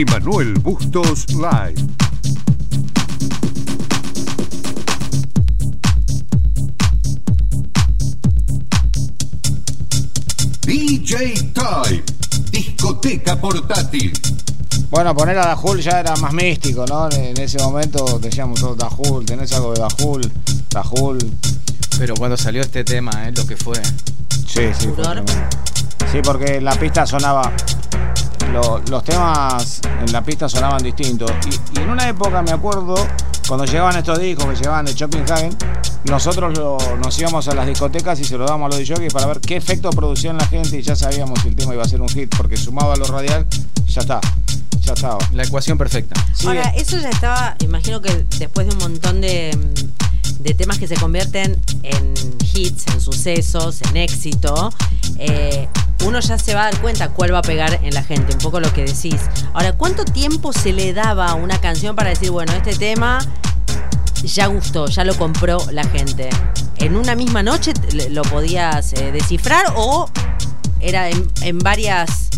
Emanuel 0.00 0.54
Bustos 0.60 1.26
Live. 1.34 1.76
DJ 10.62 11.52
Time, 11.52 12.02
discoteca 12.50 13.36
portátil. 13.36 14.12
Bueno, 14.90 15.14
poner 15.14 15.38
a 15.38 15.46
Dajul 15.46 15.80
ya 15.80 16.00
era 16.00 16.16
más 16.16 16.32
místico, 16.32 16.84
¿no? 16.86 17.10
En 17.10 17.38
ese 17.40 17.58
momento 17.58 18.18
decíamos 18.18 18.60
todos 18.60 18.76
Dajul, 18.76 19.24
tenés 19.24 19.52
algo 19.52 19.72
de 19.72 19.80
Dajul, 19.80 20.32
Dajul. 20.70 21.18
Pero 21.98 22.14
cuando 22.14 22.36
salió 22.36 22.62
este 22.62 22.84
tema, 22.84 23.28
¿eh? 23.28 23.32
lo 23.32 23.46
que 23.46 23.56
fue. 23.56 23.76
Sí, 24.46 24.62
sí. 24.78 24.88
fue. 24.94 25.04
Sí, 26.12 26.18
porque 26.22 26.60
la 26.60 26.74
pista 26.78 27.06
sonaba. 27.06 27.52
lo- 28.52 28.78
los 28.90 29.04
temas 29.04 29.80
en 30.00 30.12
la 30.12 30.22
pista 30.22 30.48
sonaban 30.48 30.82
distintos. 30.82 31.30
Y, 31.46 31.78
y 31.78 31.82
en 31.82 31.90
una 31.90 32.08
época, 32.08 32.42
me 32.42 32.50
acuerdo, 32.52 32.94
cuando 33.46 33.64
llegaban 33.64 33.96
estos 33.96 34.18
discos 34.18 34.46
que 34.46 34.56
llegaban 34.56 34.84
de 34.86 34.94
Copenhagen, 34.94 35.56
nosotros 36.04 36.56
lo- 36.56 36.78
nos 37.02 37.18
íbamos 37.18 37.46
a 37.48 37.54
las 37.54 37.66
discotecas 37.66 38.18
y 38.20 38.24
se 38.24 38.36
lo 38.38 38.44
dábamos 38.46 38.72
a 38.74 38.78
los 38.78 38.88
DJs 38.88 39.12
para 39.12 39.26
ver 39.26 39.40
qué 39.40 39.56
efecto 39.56 39.90
producía 39.90 40.30
en 40.30 40.38
la 40.38 40.46
gente 40.46 40.78
y 40.78 40.82
ya 40.82 40.96
sabíamos 40.96 41.40
si 41.42 41.48
el 41.48 41.56
tema 41.56 41.74
iba 41.74 41.82
a 41.82 41.88
ser 41.88 42.00
un 42.00 42.08
hit, 42.08 42.34
porque 42.36 42.56
sumado 42.56 42.92
a 42.92 42.96
lo 42.96 43.04
radial, 43.06 43.46
ya 43.86 44.00
está. 44.00 44.20
Ya 44.82 44.94
estaba. 44.94 45.18
La 45.34 45.42
ecuación 45.44 45.76
perfecta. 45.76 46.18
Sí, 46.34 46.46
Ahora, 46.46 46.70
eso 46.70 46.96
ya 46.98 47.10
estaba, 47.10 47.54
imagino 47.60 48.00
que 48.00 48.24
después 48.38 48.66
de 48.66 48.72
un 48.72 48.78
montón 48.78 49.20
de, 49.20 49.56
de 50.40 50.54
temas 50.54 50.78
que 50.78 50.88
se 50.88 50.94
convierten 50.96 51.60
en 51.82 52.14
hits, 52.54 52.86
en 52.94 53.00
sucesos, 53.00 53.82
en 53.82 53.98
éxito, 53.98 54.72
eh, 55.18 55.68
uno 56.04 56.20
ya 56.20 56.38
se 56.38 56.54
va 56.54 56.62
a 56.62 56.70
dar 56.70 56.80
cuenta 56.80 57.08
cuál 57.08 57.34
va 57.34 57.38
a 57.38 57.42
pegar 57.42 57.80
en 57.82 57.94
la 57.94 58.02
gente, 58.02 58.32
un 58.32 58.38
poco 58.38 58.60
lo 58.60 58.72
que 58.72 58.84
decís. 58.84 59.20
Ahora, 59.52 59.72
¿cuánto 59.72 60.04
tiempo 60.04 60.52
se 60.52 60.72
le 60.72 60.92
daba 60.92 61.26
a 61.26 61.34
una 61.34 61.60
canción 61.60 61.96
para 61.96 62.10
decir, 62.10 62.30
bueno, 62.30 62.52
este 62.52 62.74
tema 62.74 63.18
ya 64.22 64.46
gustó, 64.46 64.86
ya 64.86 65.04
lo 65.04 65.14
compró 65.16 65.58
la 65.72 65.84
gente? 65.84 66.30
¿En 66.76 66.96
una 66.96 67.14
misma 67.14 67.42
noche 67.42 67.72
lo 68.10 68.22
podías 68.22 68.92
eh, 68.94 69.12
descifrar 69.12 69.72
o 69.76 70.08
era 70.80 71.08
en 71.08 71.58
varias... 71.58 72.30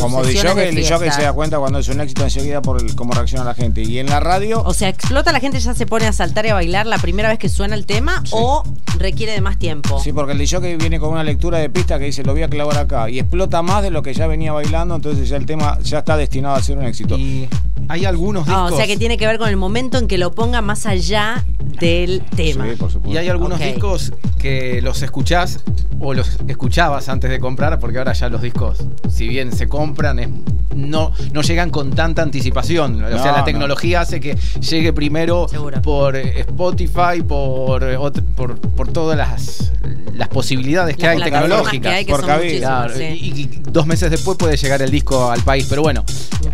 como 0.00 0.22
DJ, 0.24 0.68
el 0.68 0.74
DJ 0.74 1.10
se 1.12 1.22
da 1.22 1.32
cuenta 1.32 1.58
cuando 1.58 1.78
es 1.78 1.88
un 1.88 2.00
éxito 2.00 2.24
enseguida 2.24 2.62
por 2.62 2.80
el, 2.80 2.94
cómo 2.94 3.12
reacciona 3.12 3.44
la 3.44 3.54
gente. 3.54 3.82
Y 3.82 3.98
en 3.98 4.06
la 4.06 4.20
radio, 4.20 4.62
O 4.64 4.74
sea, 4.74 4.88
explota 4.88 5.32
la 5.32 5.40
gente 5.40 5.60
ya 5.60 5.74
se 5.74 5.86
pone 5.86 6.06
a 6.06 6.12
saltar 6.12 6.46
y 6.46 6.48
a 6.50 6.54
bailar 6.54 6.86
la 6.86 6.98
primera 6.98 7.28
vez 7.28 7.38
que 7.38 7.48
suena 7.48 7.74
el 7.74 7.86
tema 7.86 8.22
o 8.30 8.62
requiere 8.98 9.32
de 9.32 9.40
más 9.40 9.58
tiempo. 9.58 10.00
Sí, 10.02 10.12
porque 10.12 10.32
el 10.32 10.38
DJ 10.38 10.76
viene 10.76 10.98
con 11.00 11.10
una 11.10 11.24
lectura 11.24 11.58
de 11.58 11.70
pista 11.70 11.98
que 11.98 12.06
dice 12.06 12.22
lo 12.24 12.32
voy 12.32 12.42
a 12.42 12.48
clavar 12.48 12.78
acá 12.78 13.08
y 13.10 13.18
explota 13.18 13.62
más 13.62 13.82
de 13.82 13.90
lo 13.90 14.02
que 14.02 14.12
ya 14.14 14.26
venía 14.26 14.52
bailando, 14.52 14.94
entonces 14.94 15.28
ya 15.28 15.36
el 15.36 15.46
tema 15.46 15.78
ya 15.82 15.98
está 16.00 16.16
destinado 16.16 16.54
a 16.56 16.62
ser 16.62 16.78
un 16.78 16.84
éxito. 16.84 17.16
Y 17.18 17.48
hay 17.88 18.04
algunos 18.04 18.44
Ah, 18.48 18.50
discos. 18.64 18.72
o 18.72 18.76
sea 18.76 18.86
que 18.86 18.96
tiene 18.96 19.16
que 19.16 19.26
ver 19.26 19.38
con 19.38 19.48
el 19.48 19.56
momento 19.56 19.98
en 19.98 20.06
que 20.06 20.18
lo 20.18 20.32
ponga 20.32 20.60
más 20.60 20.86
allá 20.86 21.44
del 21.80 22.22
tema. 22.36 22.66
Sí, 22.68 22.76
por 22.76 22.90
supuesto. 22.90 23.14
Y 23.14 23.16
hay 23.16 23.28
algunos 23.28 23.58
discos 23.58 24.12
que 24.38 24.80
los 24.82 25.02
escuchás 25.02 25.60
o 26.00 26.14
los 26.14 26.38
escuchabas 26.48 27.08
antes 27.08 27.30
de 27.30 27.38
comprar, 27.38 27.78
porque 27.78 27.98
ahora 27.98 28.12
ya 28.14 28.28
los 28.28 28.40
discos, 28.42 28.78
si 29.08 29.28
bien 29.28 29.52
se 29.52 29.68
compran, 29.68 30.18
es- 30.18 30.28
no, 30.74 31.12
no 31.32 31.42
llegan 31.42 31.70
con 31.70 31.90
tanta 31.90 32.22
anticipación. 32.22 33.02
O 33.04 33.10
No, 33.10 33.18
sea, 33.22 33.32
la 33.32 33.38
no. 33.38 33.44
tecnología 33.44 34.00
hace 34.00 34.20
que 34.20 34.36
llegue 34.60 34.92
primero 34.92 35.46
Seguro. 35.48 35.82
por 35.82 36.16
eh, 36.16 36.40
Spotify, 36.40 37.22
por, 37.26 37.82
eh, 37.84 37.98
por, 38.36 38.56
por 38.58 38.88
todas 38.88 39.18
las, 39.18 39.72
las 40.14 40.28
posibilidades 40.28 40.96
que 40.96 41.02
Las 41.04 41.16
hay 41.16 41.22
tecnológicas. 41.22 41.90
que 41.92 41.96
hay 41.98 42.04
que 42.04 42.12
por 42.12 42.24
Claro, 42.24 42.94
sí. 42.96 43.02
y, 43.04 43.40
y 43.42 43.60
dos 43.70 43.86
meses 43.86 44.10
después 44.10 44.36
puede 44.38 44.56
llegar 44.56 44.82
el 44.82 44.90
disco 44.90 45.30
al 45.30 45.42
país. 45.42 45.66
Pero 45.68 45.82
bueno, 45.82 46.04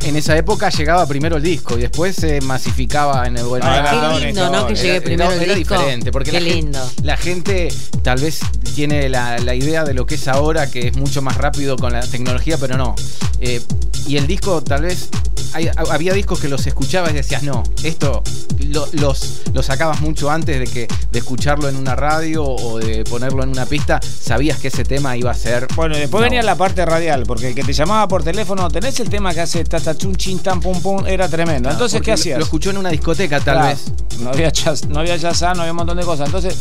en 0.04 0.16
esa 0.16 0.36
época 0.36 0.68
llegaba 0.70 1.06
primero 1.06 1.36
el 1.36 1.42
disco 1.42 1.76
y 1.78 1.82
después 1.82 2.16
se 2.16 2.40
masificaba 2.40 3.26
en 3.26 3.36
el 3.36 3.44
Buenos 3.44 3.68
Ah, 3.70 3.86
Qué 3.90 3.96
una 3.96 4.18
lindo, 4.18 4.50
¿no? 4.50 4.66
Que 4.66 4.74
llegue 4.74 4.96
Era- 4.96 5.04
primero 5.04 5.30
era, 5.32 5.34
el 5.42 5.42
era 5.50 5.54
disco. 5.58 5.74
diferente, 5.78 6.12
porque 6.12 6.30
Qué 6.30 6.40
la, 6.40 6.48
lindo. 6.48 6.90
la 7.02 7.16
gente 7.16 7.68
tal 8.02 8.20
vez 8.20 8.40
tiene 8.74 9.08
la, 9.08 9.38
la 9.38 9.54
idea 9.54 9.84
de 9.84 9.94
lo 9.94 10.06
que 10.06 10.16
es 10.16 10.28
ahora, 10.28 10.70
que 10.70 10.88
es 10.88 10.96
mucho 10.96 11.22
más 11.22 11.36
rápido 11.36 11.76
con 11.76 11.92
la 11.92 12.00
tecnología, 12.00 12.58
pero 12.58 12.76
no. 12.76 12.94
Eh, 13.40 13.60
y 14.06 14.16
el 14.16 14.26
disco, 14.26 14.62
tal 14.62 14.82
vez, 14.82 15.08
hay- 15.52 15.70
había 15.90 16.12
discos 16.12 16.40
que 16.40 16.48
los 16.48 16.66
escuchabas 16.66 17.10
y 17.12 17.14
decías, 17.14 17.42
no, 17.42 17.62
esto 17.82 18.22
lo- 18.68 18.88
los, 18.92 19.42
lo 19.52 19.62
sacabas 19.62 20.00
mucho 20.00 20.30
antes 20.30 20.58
de, 20.58 20.66
que, 20.66 20.88
de 21.12 21.18
escucharlo 21.18 21.68
en 21.68 21.76
una 21.76 21.94
radio 21.96 22.44
o 22.44 22.78
de 22.78 23.04
ponerlo 23.04 23.42
en 23.46 23.52
una 23.52 23.66
pista, 23.66 24.00
sabías 24.02 24.58
que 24.58 24.68
ese 24.68 24.84
tema 24.84 25.16
iba 25.16 25.30
a 25.30 25.34
ser... 25.34 25.66
Bueno, 25.74 25.96
y 25.96 26.00
después 26.00 26.20
No. 26.20 26.24
venía 26.26 26.42
la 26.42 26.54
parte 26.56 26.84
radial, 26.84 27.24
porque 27.26 27.48
el 27.48 27.54
que 27.54 27.62
te 27.64 27.72
llamaba 27.72 28.06
por 28.08 28.22
teléfono, 28.22 28.68
tenés 28.68 28.98
el 29.00 29.08
tema 29.08 29.32
que 29.32 29.40
hace 29.40 29.64
tatachun 29.64 30.14
chin 30.16 30.38
tan 30.40 30.60
pum 30.60 30.80
pum, 30.82 31.06
era 31.06 31.28
tremendo. 31.28 31.70
Entonces, 31.70 31.98
Porque 31.98 32.04
¿qué 32.06 32.10
lo- 32.10 32.14
hacías? 32.20 32.38
Lo 32.38 32.44
escuchó 32.44 32.70
en 32.70 32.78
una 32.78 32.90
discoteca, 32.90 33.40
tal 33.40 33.56
Claro, 33.58 33.68
vez. 33.68 33.84
No 34.20 34.30
había 34.30 34.50
jazz, 34.50 34.86
no 34.86 35.00
había 35.00 35.16
jazz, 35.16 35.40
no 35.42 35.60
había 35.62 35.70
un 35.72 35.76
montón 35.76 35.96
de 35.96 36.04
cosas. 36.04 36.26
Entonces, 36.26 36.56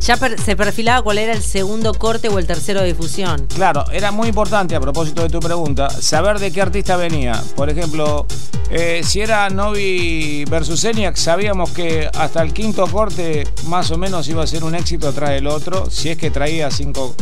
Ya 0.00 0.16
per- 0.16 0.40
se 0.40 0.54
perfilaba 0.56 1.02
cuál 1.02 1.18
era 1.18 1.32
el 1.32 1.42
segundo 1.42 1.92
corte 1.94 2.28
o 2.28 2.38
el 2.38 2.46
tercero 2.46 2.80
de 2.80 2.86
difusión. 2.88 3.46
Claro, 3.54 3.84
era 3.90 4.12
muy 4.12 4.28
importante 4.28 4.76
a 4.76 4.80
propósito 4.80 5.22
de 5.22 5.28
tu 5.30 5.40
pregunta, 5.40 5.88
saber 5.90 6.38
de 6.38 6.52
qué 6.52 6.60
artista 6.62 6.96
venía. 6.96 7.42
Por 7.56 7.70
ejemplo, 7.70 8.26
eh, 8.70 9.00
si 9.04 9.20
era 9.20 9.48
Novi 9.50 10.44
versus 10.44 10.84
ENIAC, 10.84 11.16
sabíamos 11.16 11.70
que 11.70 12.08
hasta 12.14 12.42
el 12.42 12.52
quinto 12.52 12.86
corte 12.86 13.48
más 13.66 13.90
o 13.90 13.98
menos 13.98 14.28
iba 14.28 14.44
a 14.44 14.46
ser 14.46 14.62
un 14.64 14.74
éxito 14.74 15.08
atrás 15.08 15.30
del 15.30 15.46
otro, 15.48 15.90
si 15.90 16.10
es 16.10 16.18
que 16.18 16.30
traía 16.30 16.70
cinco 16.70 17.14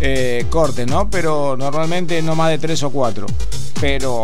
eh, 0.00 0.46
cortes, 0.48 0.86
¿no? 0.86 1.10
Pero 1.10 1.56
normalmente 1.58 2.22
no 2.22 2.34
más 2.34 2.50
de 2.50 2.58
tres 2.58 2.82
o 2.82 2.90
cuatro. 2.90 3.26
Pero 3.80 4.22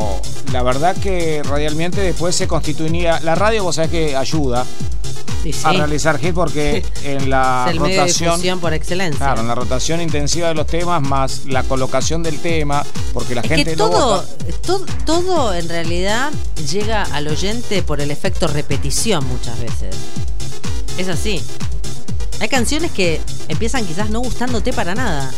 la 0.53 0.63
verdad 0.63 0.97
que 0.97 1.43
radialmente 1.43 2.01
después 2.01 2.35
se 2.35 2.47
constituía. 2.47 3.19
La 3.21 3.35
radio, 3.35 3.65
vos 3.65 3.75
sabés 3.75 3.91
que 3.91 4.17
ayuda 4.17 4.65
Sí, 5.43 5.53
sí. 5.53 5.61
a 5.65 5.73
realizar 5.73 6.19
hit 6.19 6.35
porque 6.35 6.85
en 7.05 7.29
la 7.31 7.58
es 7.67 7.73
el 7.73 7.81
medio 7.81 8.05
de 8.05 8.13
rotación. 8.13 8.61
por 8.61 8.73
excelencia. 8.73 9.19
Claro, 9.19 9.41
en 9.41 9.49
la 9.49 9.55
rotación 9.55 10.01
intensiva 10.01 10.49
de 10.49 10.55
los 10.55 10.67
temas, 10.67 11.03
más 11.03 11.47
la 11.47 11.63
colocación 11.63 12.23
del 12.23 12.41
tema, 12.41 12.85
porque 13.13 13.35
la 13.35 13.41
es 13.43 13.49
gente 13.49 13.71
que 13.71 13.77
no 13.77 13.91
todo, 13.91 14.17
vota. 14.17 14.59
todo, 14.63 14.87
todo 15.05 15.55
en 15.55 15.69
realidad 15.69 16.31
llega 16.71 17.03
al 17.05 17.29
oyente 17.29 17.83
por 17.83 18.01
el 18.01 18.11
efecto 18.11 18.47
repetición 18.47 19.27
muchas 19.27 19.59
veces. 19.61 19.97
Es 20.97 21.09
así. 21.09 21.43
Hay 22.41 22.49
canciones 22.49 22.93
que 22.93 23.21
empiezan 23.49 23.85
quizás 23.85 24.11
no 24.11 24.21
gustándote 24.21 24.73
para 24.73 24.95
nada. 24.95 25.31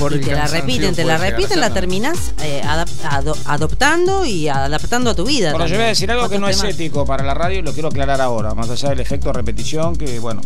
Por 0.00 0.14
y 0.16 0.20
te 0.20 0.32
la 0.34 0.46
repiten, 0.46 0.94
te 0.94 1.04
la 1.04 1.18
repiten, 1.18 1.60
la 1.60 1.70
terminás 1.72 2.32
eh, 2.42 2.60
ado- 3.08 3.36
adoptando 3.44 4.24
y 4.24 4.48
adaptando 4.48 5.10
a 5.10 5.14
tu 5.14 5.24
vida. 5.26 5.50
Bueno, 5.52 5.66
yo 5.66 5.76
voy 5.76 5.84
a 5.84 5.88
decir 5.88 6.10
algo 6.10 6.28
que 6.28 6.38
no 6.38 6.48
es 6.48 6.62
ético 6.64 7.04
para 7.04 7.22
la 7.22 7.34
radio 7.34 7.58
y 7.60 7.62
lo 7.62 7.72
quiero 7.72 7.88
aclarar 7.88 8.20
ahora, 8.20 8.54
más 8.54 8.68
allá 8.70 8.88
del 8.88 9.00
efecto 9.00 9.32
repetición, 9.32 9.94
que 9.96 10.18
bueno. 10.18 10.40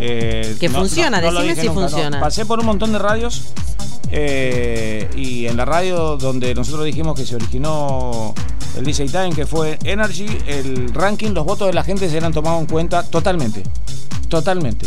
eh, 0.00 0.56
Que 0.58 0.70
funciona, 0.70 1.20
decime 1.20 1.54
si 1.56 1.66
nunca, 1.68 1.80
funciona. 1.88 2.20
Pasé 2.20 2.46
por 2.46 2.60
un 2.60 2.66
montón 2.66 2.92
de 2.92 2.98
radios 3.00 3.42
eh, 4.10 5.08
y 5.16 5.46
en 5.46 5.56
la 5.56 5.64
radio 5.64 6.16
donde 6.16 6.54
nosotros 6.54 6.84
dijimos 6.86 7.18
que 7.18 7.26
se 7.26 7.34
originó 7.34 8.32
el 8.76 8.84
DJ 8.84 9.06
Time, 9.06 9.30
que 9.34 9.46
fue 9.46 9.78
Energy, 9.84 10.26
el 10.46 10.92
ranking, 10.94 11.30
los 11.32 11.44
votos 11.44 11.66
de 11.66 11.74
la 11.74 11.82
gente 11.84 12.08
se 12.08 12.16
eran 12.16 12.32
tomados 12.32 12.60
en 12.60 12.66
cuenta 12.66 13.02
totalmente. 13.02 13.62
Totalmente. 14.28 14.86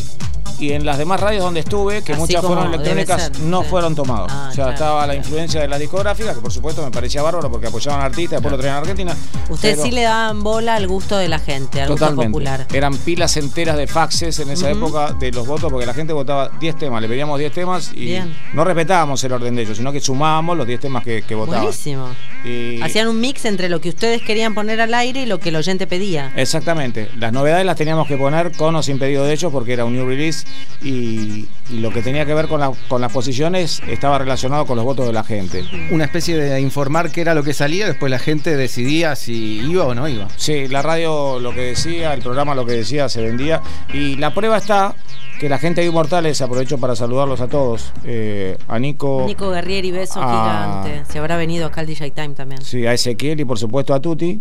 Y 0.60 0.72
en 0.72 0.86
las 0.86 0.98
demás 0.98 1.20
radios 1.20 1.44
donde 1.44 1.60
estuve, 1.60 2.04
que 2.04 2.14
Así 2.14 2.22
muchas 2.22 2.44
fueron 2.44 2.74
electrónicas, 2.74 3.22
ser, 3.24 3.40
no 3.42 3.64
sí. 3.64 3.70
fueron 3.70 3.96
tomados. 3.96 4.32
Ah, 4.32 4.48
o 4.50 4.54
sea, 4.54 4.64
claro, 4.66 4.72
estaba 4.72 5.00
la 5.02 5.06
claro. 5.14 5.20
influencia 5.20 5.62
de 5.62 5.68
las 5.68 5.80
discográficas, 5.80 6.36
que 6.36 6.42
por 6.42 6.52
supuesto 6.52 6.84
me 6.84 6.92
parecía 6.92 7.22
bárbaro 7.22 7.50
porque 7.52 7.68
apoyaban 7.68 8.00
al 8.02 8.08
artista, 8.08 8.36
después 8.38 8.52
lo 8.52 8.58
traían 8.58 8.76
a 8.78 8.80
Argentina. 8.80 9.16
Ustedes 9.50 9.76
pero- 9.76 9.86
sí 9.86 9.92
le 9.92 10.02
daban 10.04 10.44
bola 10.44 10.76
al 10.76 10.88
gusto 10.88 11.18
de 11.18 11.28
la 11.28 11.40
gente, 11.40 11.82
al 11.82 11.90
gusto 11.90 12.06
Totalmente. 12.06 12.32
popular. 12.32 12.68
Eran 12.74 12.96
pilas 12.98 13.38
enteras 13.38 13.78
de 13.78 13.88
faxes 13.88 14.40
en 14.40 14.50
esa 14.50 14.70
época 14.70 15.14
de 15.14 15.32
los 15.32 15.46
votos 15.48 15.72
porque 15.72 15.86
la 15.86 15.94
gente 15.94 16.14
votaba 16.14 16.50
10 16.60 16.76
temas, 16.78 17.02
le 17.02 17.08
pedíamos 17.08 17.38
10 17.40 17.52
temas 17.54 17.92
y 17.94 18.06
Bien. 18.06 18.36
no 18.54 18.64
respetábamos 18.64 19.24
el 19.24 19.32
orden 19.34 19.56
de 19.56 19.62
ellos, 19.64 19.78
sino 19.78 19.92
que 19.92 20.00
sumábamos 20.00 20.58
los 20.58 20.66
10 20.68 20.80
temas 20.80 21.04
que, 21.04 21.22
que 21.22 21.36
votaban. 21.36 21.62
Buenísimo. 21.64 22.08
Y- 22.48 22.82
Hacían 22.82 23.08
un 23.08 23.20
mix 23.20 23.46
entre 23.46 23.70
lo 23.70 23.82
que 23.82 23.90
ustedes 23.90 24.22
querían 24.22 24.54
poner 24.54 24.80
al 24.82 24.94
aire 24.94 25.24
y 25.24 25.26
lo 25.26 25.40
que 25.40 25.50
el 25.50 25.56
oyente 25.58 25.88
pedía. 25.88 26.32
Exactamente. 26.36 27.10
Las 27.18 27.34
novedades 27.34 27.66
las 27.66 27.76
teníamos 27.76 28.08
que 28.08 28.18
poner 28.18 28.52
con 28.54 28.76
o 28.76 28.84
sin 28.84 29.00
pedido 29.00 29.26
de 29.26 29.34
hecho 29.34 29.52
porque 29.52 29.74
era 29.74 29.86
un 29.86 29.94
new 29.94 30.08
release 30.08 30.46
y, 30.82 31.46
y 31.70 31.80
lo 31.80 31.92
que 31.92 32.02
tenía 32.02 32.26
que 32.26 32.34
ver 32.34 32.48
con, 32.48 32.60
la- 32.60 32.72
con 32.88 33.02
las 33.02 33.12
posiciones 33.12 33.82
estaba 33.88 34.18
relacionado 34.18 34.66
con 34.66 34.76
los 34.78 34.86
votos 34.86 35.08
de 35.08 35.14
la 35.14 35.24
gente. 35.24 35.64
Una 35.92 36.06
especie 36.06 36.38
de 36.38 36.62
informar 36.62 37.12
qué 37.12 37.22
era 37.22 37.34
lo 37.34 37.44
que 37.44 37.54
salía, 37.54 37.88
después 37.88 38.10
la 38.10 38.20
gente 38.20 38.56
decidía 38.56 39.16
si 39.16 39.60
iba 39.60 39.86
o 39.86 39.94
no 39.96 40.08
iba. 40.08 40.28
Sí, 40.38 40.68
la 40.68 40.82
radio 40.82 41.40
lo 41.40 41.54
que 41.54 41.62
decía, 41.62 42.14
el 42.14 42.22
programa 42.22 42.56
lo 42.56 42.66
que 42.66 42.74
decía, 42.74 43.10
se 43.10 43.22
vendía. 43.22 43.62
Y 43.94 44.16
la 44.16 44.34
prueba 44.34 44.58
está 44.58 44.96
que 45.40 45.50
la 45.50 45.60
gente 45.60 45.82
de 45.82 45.88
Inmortales, 45.88 46.42
aprovecho 46.42 46.78
para 46.80 46.96
saludarlos 46.96 47.42
a 47.42 47.48
todos. 47.48 47.94
eh, 48.06 48.58
a 48.68 48.80
Nico, 48.80 49.24
Nico 49.28 49.50
Guerrieri, 49.52 49.92
beso 49.92 50.20
Ah. 50.22 50.82
gigante. 50.84 51.12
Se 51.12 51.20
habrá 51.20 51.38
venido 51.38 51.66
acá 51.68 51.82
al 51.82 51.88
DJ 51.88 52.12
Time 52.12 52.30
también. 52.30 52.62
sí, 52.64 52.86
a 52.86 52.94
Ezequiel 52.94 53.40
y 53.40 53.46
por 53.46 53.60
supuesto 53.60 53.94
a 53.94 54.00
Tuti. 54.02 54.40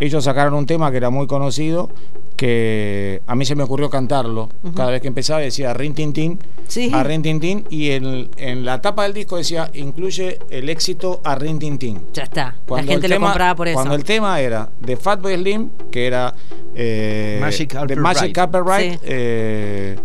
Ellos 0.00 0.24
sacaron 0.24 0.54
un 0.54 0.66
tema 0.66 0.90
que 0.90 0.96
era 0.98 1.10
muy 1.10 1.26
conocido, 1.26 1.90
que 2.36 3.22
a 3.26 3.34
mí 3.36 3.44
se 3.44 3.54
me 3.54 3.62
ocurrió 3.62 3.88
cantarlo. 3.90 4.48
Cada 4.74 4.90
vez 4.90 5.00
que 5.00 5.08
empezaba 5.08 5.40
decía 5.40 5.72
Rin 5.72 5.94
Tin 5.94 6.12
Tin, 6.12 6.38
Sí. 6.66 6.90
a 6.92 7.02
Rin 7.04 7.22
Tin 7.22 7.38
Tin, 7.40 7.64
y 7.70 7.90
en, 7.90 8.28
en 8.36 8.64
la 8.64 8.80
tapa 8.80 9.04
del 9.04 9.12
disco 9.14 9.36
decía 9.36 9.70
incluye 9.74 10.38
el 10.50 10.68
éxito 10.68 11.20
a 11.24 11.36
Rin 11.36 11.58
Tin 11.58 11.78
Tin. 11.78 12.02
Ya 12.12 12.24
está. 12.24 12.56
Cuando 12.66 12.86
la 12.86 12.92
gente 12.92 13.06
el 13.06 13.10
lo 13.12 13.16
tema- 13.16 13.26
compraba 13.28 13.54
por 13.54 13.68
eso. 13.68 13.74
Cuando 13.76 13.94
el 13.94 14.04
tema 14.04 14.40
era 14.40 14.68
de 14.80 14.96
Fatboy 14.96 15.34
Slim, 15.36 15.70
que 15.90 16.06
era 16.06 16.34
eh, 16.74 17.38
Magic 17.40 17.72
Ride. 17.74 18.92
Sí. 18.94 18.98
eh, 19.04 19.96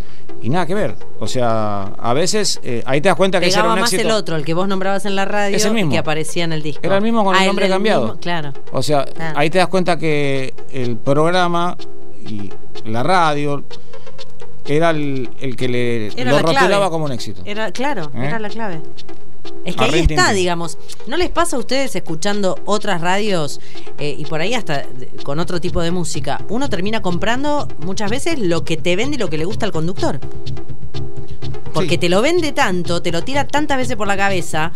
y 0.42 0.48
nada 0.48 0.64
que 0.66 0.74
ver. 0.74 0.94
O 1.18 1.26
sea, 1.26 1.82
a 1.98 2.14
veces 2.14 2.60
eh, 2.62 2.82
ahí 2.86 3.02
te 3.02 3.08
das 3.10 3.16
cuenta 3.16 3.40
que 3.40 3.46
ese 3.48 3.56
era 3.56 3.64
Pegaba 3.64 3.74
un 3.74 3.80
más 3.80 3.92
éxito. 3.92 4.08
el 4.08 4.14
otro, 4.14 4.36
el 4.36 4.44
que 4.46 4.54
vos 4.54 4.66
nombrabas 4.66 5.04
en 5.04 5.14
la 5.14 5.26
radio 5.26 5.54
Es 5.54 5.66
el 5.66 5.74
mismo. 5.74 5.90
y 5.90 5.94
que 5.94 5.98
aparecía 5.98 6.44
en 6.44 6.54
el 6.54 6.62
disco. 6.62 6.80
Era 6.82 6.96
el 6.96 7.02
mismo 7.02 7.22
con 7.24 7.36
el 7.36 7.42
Ah, 7.42 7.46
nombre 7.46 7.64
del 7.66 7.72
cambiado. 7.74 8.04
mismo, 8.04 8.20
claro. 8.20 8.52
O 8.72 8.82
sea, 8.82 9.04
Claro. 9.04 9.38
ahí 9.38 9.50
te 9.50 9.58
das 9.58 9.68
cuenta 9.68 9.79
que 9.84 10.54
el 10.72 10.96
programa 10.96 11.76
y 12.26 12.50
la 12.84 13.02
radio 13.02 13.64
era 14.66 14.90
el, 14.90 15.30
el 15.40 15.56
que 15.56 15.68
le 15.68 16.06
Era 16.20 16.32
lo 16.32 16.38
rotulaba 16.38 16.90
como 16.90 17.06
un 17.06 17.12
éxito. 17.12 17.42
Era, 17.44 17.72
claro, 17.72 18.10
¿Eh? 18.14 18.26
era 18.26 18.38
la 18.38 18.48
clave. 18.48 18.80
Es 19.64 19.74
que 19.74 19.84
ahí 19.84 20.06
está, 20.08 20.32
digamos. 20.32 20.78
¿No 21.06 21.16
les 21.16 21.30
pasa 21.30 21.56
a 21.56 21.58
ustedes 21.58 21.96
escuchando 21.96 22.58
otras 22.66 23.00
radios 23.00 23.60
eh, 23.98 24.14
y 24.16 24.24
por 24.26 24.40
ahí 24.40 24.54
hasta 24.54 24.86
con 25.24 25.38
otro 25.38 25.60
tipo 25.60 25.80
de 25.82 25.90
música? 25.90 26.44
Uno 26.48 26.68
termina 26.68 27.02
comprando 27.02 27.68
muchas 27.84 28.10
veces 28.10 28.38
lo 28.38 28.64
que 28.64 28.76
te 28.76 28.96
vende 28.96 29.16
y 29.16 29.18
lo 29.18 29.28
que 29.28 29.38
le 29.38 29.44
gusta 29.44 29.66
al 29.66 29.72
conductor. 29.72 30.20
Porque 31.72 31.90
Sí. 31.90 31.98
te 31.98 32.08
lo 32.08 32.22
vende 32.22 32.52
tanto, 32.52 33.00
te 33.02 33.12
lo 33.12 33.22
tira 33.22 33.46
tantas 33.46 33.76
veces 33.78 33.96
por 33.96 34.06
la 34.06 34.16
cabeza, 34.16 34.72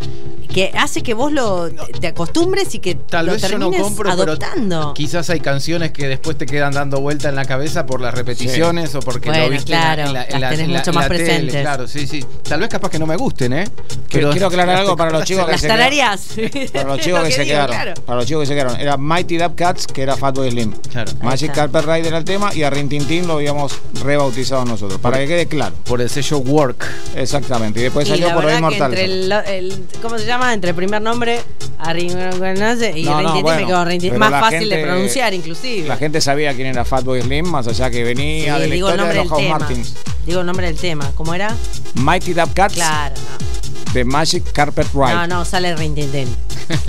que 0.53 0.71
hace 0.77 1.01
que 1.03 1.13
vos 1.13 1.31
lo 1.31 1.69
te 1.99 2.07
acostumbres 2.07 2.73
y 2.75 2.79
que 2.79 2.95
Tal 2.95 3.25
lo 3.25 3.33
vez 3.33 3.41
yo 3.41 3.57
no 3.57 3.69
termines 3.69 3.81
compro, 3.81 4.11
adoptando. 4.11 4.79
pero 4.79 4.93
quizás 4.93 5.29
hay 5.29 5.39
canciones 5.41 5.91
que 5.91 6.07
después 6.07 6.37
te 6.37 6.45
quedan 6.45 6.73
dando 6.73 7.01
vuelta 7.01 7.29
en 7.29 7.35
la 7.35 7.45
cabeza 7.45 7.85
por 7.85 7.99
las 8.01 8.13
repeticiones 8.13 8.95
o 8.95 8.99
porque 9.01 9.29
Bueno, 9.29 9.45
lo 9.45 9.49
viste 9.51 9.73
en 9.73 9.79
la- 9.79 9.85
claro, 9.95 10.07
en 10.09 10.13
la, 10.13 10.23
en 10.23 10.31
las 10.31 10.41
la- 10.41 10.49
tenés 10.49 10.65
en 10.65 10.73
la- 10.73 10.79
mucho 10.79 10.89
en 10.91 10.95
más 10.95 11.03
la 11.05 11.09
tele, 11.09 11.23
presentes. 11.25 11.61
claro, 11.61 11.87
sí, 11.87 12.07
sí. 12.07 12.25
Tal 12.43 12.59
vez 12.61 12.69
capaz 12.69 12.89
que 12.89 12.99
no 12.99 13.05
me 13.05 13.15
gusten, 13.17 13.53
¿eh? 13.53 13.65
Quiero, 14.07 14.31
quiero 14.31 14.47
aclarar 14.47 14.77
algo 14.77 14.95
para 14.95 15.11
los 15.11 15.23
chicos 15.25 15.45
que 15.47 15.57
se 15.57 15.67
quedaron. 15.67 15.85
Para 16.73 16.87
los 16.89 16.99
chicos 17.01 17.19
Lo 17.19 17.25
que, 17.25 17.31
se 17.31 17.41
digo, 17.43 17.53
quedaron. 17.55 17.75
claro. 17.75 17.93
Para 18.05 18.17
los 18.19 18.25
chicos 18.27 18.41
que 18.41 18.47
se 18.47 18.53
quedaron. 18.53 18.79
Era 18.79 18.97
Mighty 18.97 19.37
Dub 19.37 19.55
Cats, 19.55 19.87
que 19.87 20.01
era 20.03 20.15
Fatboy 20.15 20.51
Slim. 20.51 20.71
Claro. 20.91 21.11
Magic. 21.21 21.51
Carpet 21.53 21.83
Ride 21.85 22.07
era 22.07 22.17
el 22.17 22.23
tema 22.25 22.53
y 22.53 22.63
a 22.63 22.69
Rin 22.69 22.87
Tin 22.89 23.05
Tin 23.05 23.27
lo 23.27 23.33
habíamos 23.33 23.73
rebautizado 24.03 24.63
nosotros. 24.65 24.99
Para 25.01 25.17
que 25.17 25.27
quede 25.27 25.47
claro. 25.47 25.75
Por 25.83 26.01
el 26.01 26.09
sello 26.09 26.37
Work. 26.39 26.84
Exactamente. 27.15 27.79
Y 27.79 27.83
después 27.83 28.07
y 28.07 28.11
salió 28.11 28.27
la 28.29 28.33
por 28.35 28.45
que 28.45 28.55
Inmortales. 28.55 28.99
entre 28.99 29.03
el, 29.05 29.31
el- 29.31 29.85
¿cómo 30.01 30.17
se 30.17 30.25
llama? 30.25 30.53
Entre 30.53 30.69
el 30.71 30.75
primer 30.75 31.01
nombre 31.01 31.39
Arrin- 31.79 32.13
no 32.57 32.77
sé, 32.77 32.97
y 32.97 33.03
No, 33.03 33.21
no, 33.21 33.41
bueno, 33.41 33.59
me 33.85 33.97
quedó 33.99 34.17
más 34.19 34.31
fácil 34.31 34.69
de 34.69 34.77
pronunciar 34.83 35.33
inclusive. 35.33 35.87
La 35.87 35.97
gente 35.97 36.21
sabía 36.21 36.53
quién 36.53 36.67
era 36.67 36.85
Fatboy 36.85 37.21
Slim, 37.21 37.45
más 37.47 37.67
allá 37.67 37.89
que 37.89 38.03
venía 38.03 38.55
Sí, 38.55 38.61
de 38.61 38.67
la 38.67 38.73
digo 38.75 38.89
el 38.89 38.97
de 38.97 38.97
nombre 38.97 39.17
los 39.19 39.29
House 39.29 39.41
tema. 39.41 39.59
Martins. 39.59 39.95
Digo 40.25 40.39
el 40.41 40.45
nombre 40.45 40.67
del 40.67 40.77
tema. 40.77 41.11
¿Cómo 41.15 41.33
era? 41.33 41.55
Mighty 41.95 42.33
Dub 42.33 42.53
Cats 42.53 42.73
Claro, 42.75 43.15
no. 43.15 43.93
de 43.93 44.03
Magic 44.05 44.51
Carpet 44.51 44.87
Ride. 44.93 45.13
No, 45.13 45.27
no, 45.27 45.45
sale 45.45 45.75
Rin 45.75 45.93
Tin 45.95 46.11
Tin. 46.11 46.35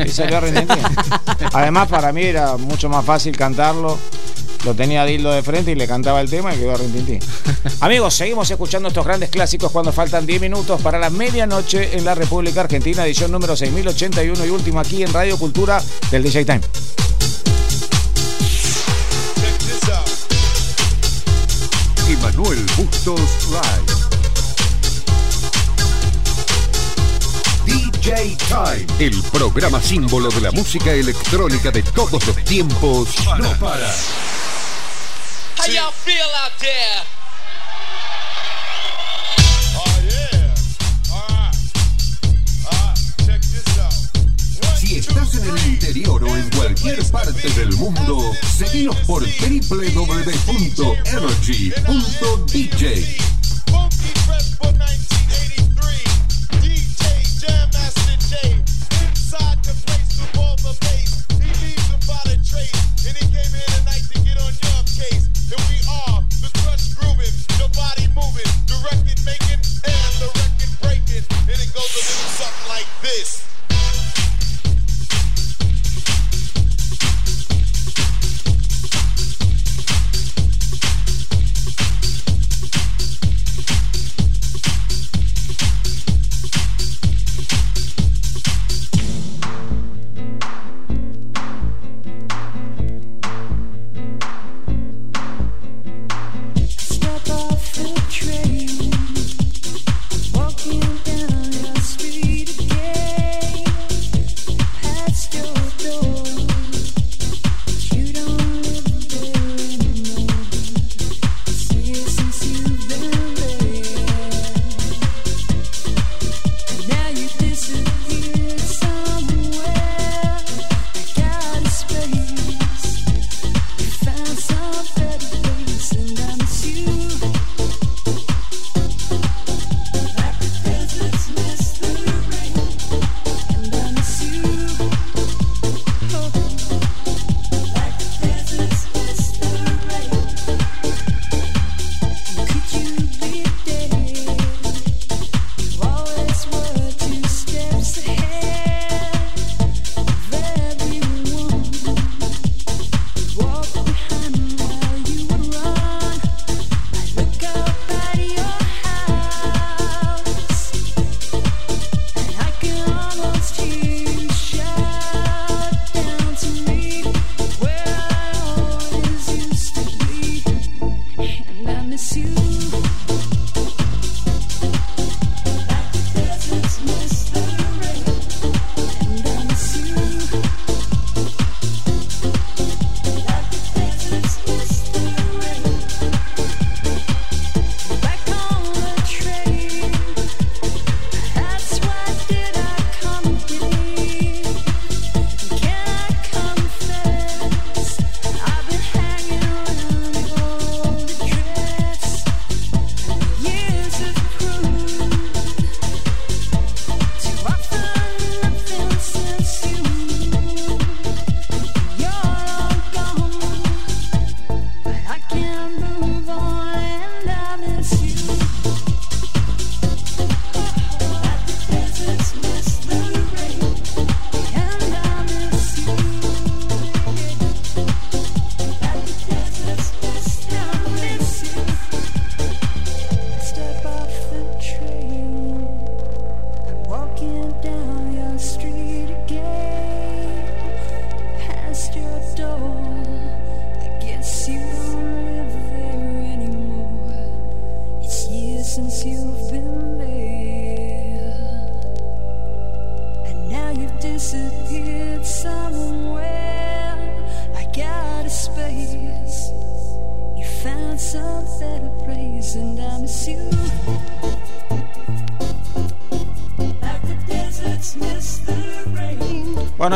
Y 0.05 0.09
salió. 0.09 0.41
Además, 1.53 1.89
para 1.89 2.13
mí 2.13 2.23
era 2.23 2.57
mucho 2.57 2.89
más 2.89 3.05
fácil 3.05 3.37
cantarlo. 3.37 3.99
Lo 4.65 4.75
tenía 4.75 5.03
a 5.03 5.07
Dildo 5.07 5.33
de 5.33 5.43
frente 5.43 5.73
y 5.73 5.75
le 5.75 5.87
cantaba 5.87 6.21
el 6.21 6.31
tema 6.31 6.55
y 6.55 6.59
quedó 6.59 6.77
Rin 6.77 6.93
Tin 6.93 7.07
Tin. 7.07 7.21
Amigos, 7.81 8.15
seguimos 8.15 8.51
escuchando 8.51 8.89
estos 8.89 9.05
grandes 9.05 9.31
clásicos 9.31 9.71
cuando 9.71 9.93
faltan 9.93 10.27
10 10.27 10.41
minutos 10.41 10.81
para 10.83 10.99
la 10.99 11.11
medianoche 11.11 11.97
en 11.97 12.05
la 12.05 12.15
República 12.15 12.63
Argentina, 12.63 13.05
edición 13.05 13.31
número 13.31 13.57
6081 13.57 14.45
y 14.45 14.51
última 14.51 14.81
aquí 14.81 15.03
en 15.03 15.13
Radio 15.13 15.39
Cultura 15.39 15.83
del 16.11 16.23
DJ 16.23 16.45
Time. 16.45 16.61
Emanuel 22.09 22.65
Bustos 22.77 23.21
Live. 23.51 24.07
DJ 27.67 28.37
Time, 28.49 28.87
el 29.01 29.21
programa 29.33 29.83
símbolo 29.83 30.29
de 30.31 30.41
la 30.41 30.53
música 30.53 30.93
electrónica 30.93 31.73
de 31.73 31.83
todos 31.83 32.25
los 32.25 32.37
tiempos, 32.45 33.09
no 33.39 33.51
para. 33.59 33.93
How 35.67 35.73
y'all 35.73 35.91
feel 35.91 36.31
out 36.45 36.53
there? 36.61 37.03
Si 44.79 44.99
estás 44.99 45.35
en 45.35 45.49
el 45.49 45.67
interior 45.67 46.23
o 46.23 46.37
en 46.37 46.49
cualquier 46.51 47.05
parte 47.11 47.51
del 47.51 47.73
mundo, 47.73 48.33
seguinos 48.57 48.95
por 49.09 49.25
www.energy.dj. 49.25 50.57
This. 73.07 73.56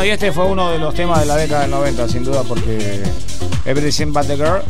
Bueno, 0.01 0.13
y 0.13 0.13
este 0.15 0.31
fue 0.31 0.47
uno 0.47 0.71
de 0.71 0.79
los 0.79 0.95
temas 0.95 1.19
de 1.19 1.27
la 1.27 1.35
década 1.35 1.61
del 1.61 1.69
90, 1.69 2.09
sin 2.09 2.23
duda, 2.23 2.41
porque 2.41 3.03
Everything 3.65 4.11
But 4.11 4.25
the 4.25 4.35
Girl, 4.35 4.63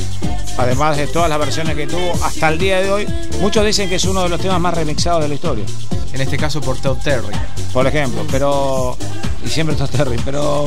además 0.57 0.97
de 0.97 1.07
todas 1.07 1.29
las 1.29 1.39
versiones 1.39 1.77
que 1.77 1.87
tuvo 1.87 2.11
hasta 2.21 2.49
el 2.49 2.59
día 2.59 2.81
de 2.81 2.91
hoy, 2.91 3.07
muchos 3.39 3.65
dicen 3.65 3.87
que 3.87 3.95
es 3.95 4.03
uno 4.03 4.23
de 4.23 4.27
los 4.27 4.41
temas 4.41 4.59
más 4.59 4.73
remixados 4.73 5.21
de 5.21 5.29
la 5.29 5.35
historia. 5.35 5.63
En 6.11 6.19
este 6.19 6.35
caso 6.35 6.59
por 6.59 6.77
Todd 6.79 6.97
Terry. 6.97 7.33
Por 7.71 7.87
ejemplo, 7.87 8.25
pero. 8.29 8.97
Y 9.45 9.47
siempre 9.47 9.73
Todd 9.77 9.89
Terry, 9.89 10.19
pero. 10.25 10.65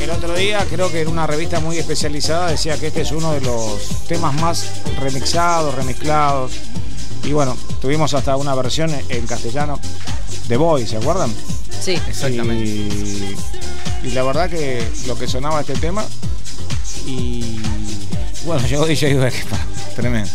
El 0.00 0.08
otro 0.08 0.34
día, 0.34 0.64
creo 0.70 0.90
que 0.90 1.02
en 1.02 1.08
una 1.08 1.26
revista 1.26 1.60
muy 1.60 1.76
especializada 1.76 2.46
decía 2.52 2.78
que 2.78 2.86
este 2.86 3.02
es 3.02 3.12
uno 3.12 3.34
de 3.34 3.42
los 3.42 4.06
temas 4.08 4.32
más 4.40 4.80
remixados, 4.98 5.74
remezclados. 5.74 6.52
Y 7.22 7.32
bueno, 7.32 7.54
tuvimos 7.82 8.14
hasta 8.14 8.34
una 8.36 8.54
versión 8.54 8.90
en 9.10 9.26
castellano 9.26 9.78
de 10.48 10.56
Boy, 10.56 10.86
¿se 10.86 10.96
acuerdan? 10.96 11.30
Sí. 11.88 12.02
Exactamente. 12.06 12.64
Y, 12.66 13.36
y 14.04 14.10
la 14.10 14.22
verdad 14.22 14.50
que 14.50 14.86
lo 15.06 15.16
que 15.16 15.26
sonaba 15.26 15.62
este 15.62 15.72
tema. 15.74 16.04
Y 17.06 17.60
bueno, 18.44 18.66
llegó 18.66 18.84
DJ 18.84 19.14
Dweck, 19.14 19.34
tremendo. 19.96 20.30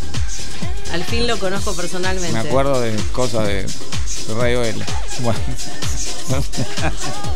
Al 0.92 1.04
fin 1.04 1.28
lo 1.28 1.38
conozco 1.38 1.76
personalmente. 1.76 2.34
Me 2.34 2.40
acuerdo 2.48 2.82
de 2.82 2.96
cosas 3.12 3.46
de, 3.46 3.64
de 3.64 4.34
Radio 4.36 4.64
L. 4.64 4.84
Bueno. 5.22 5.40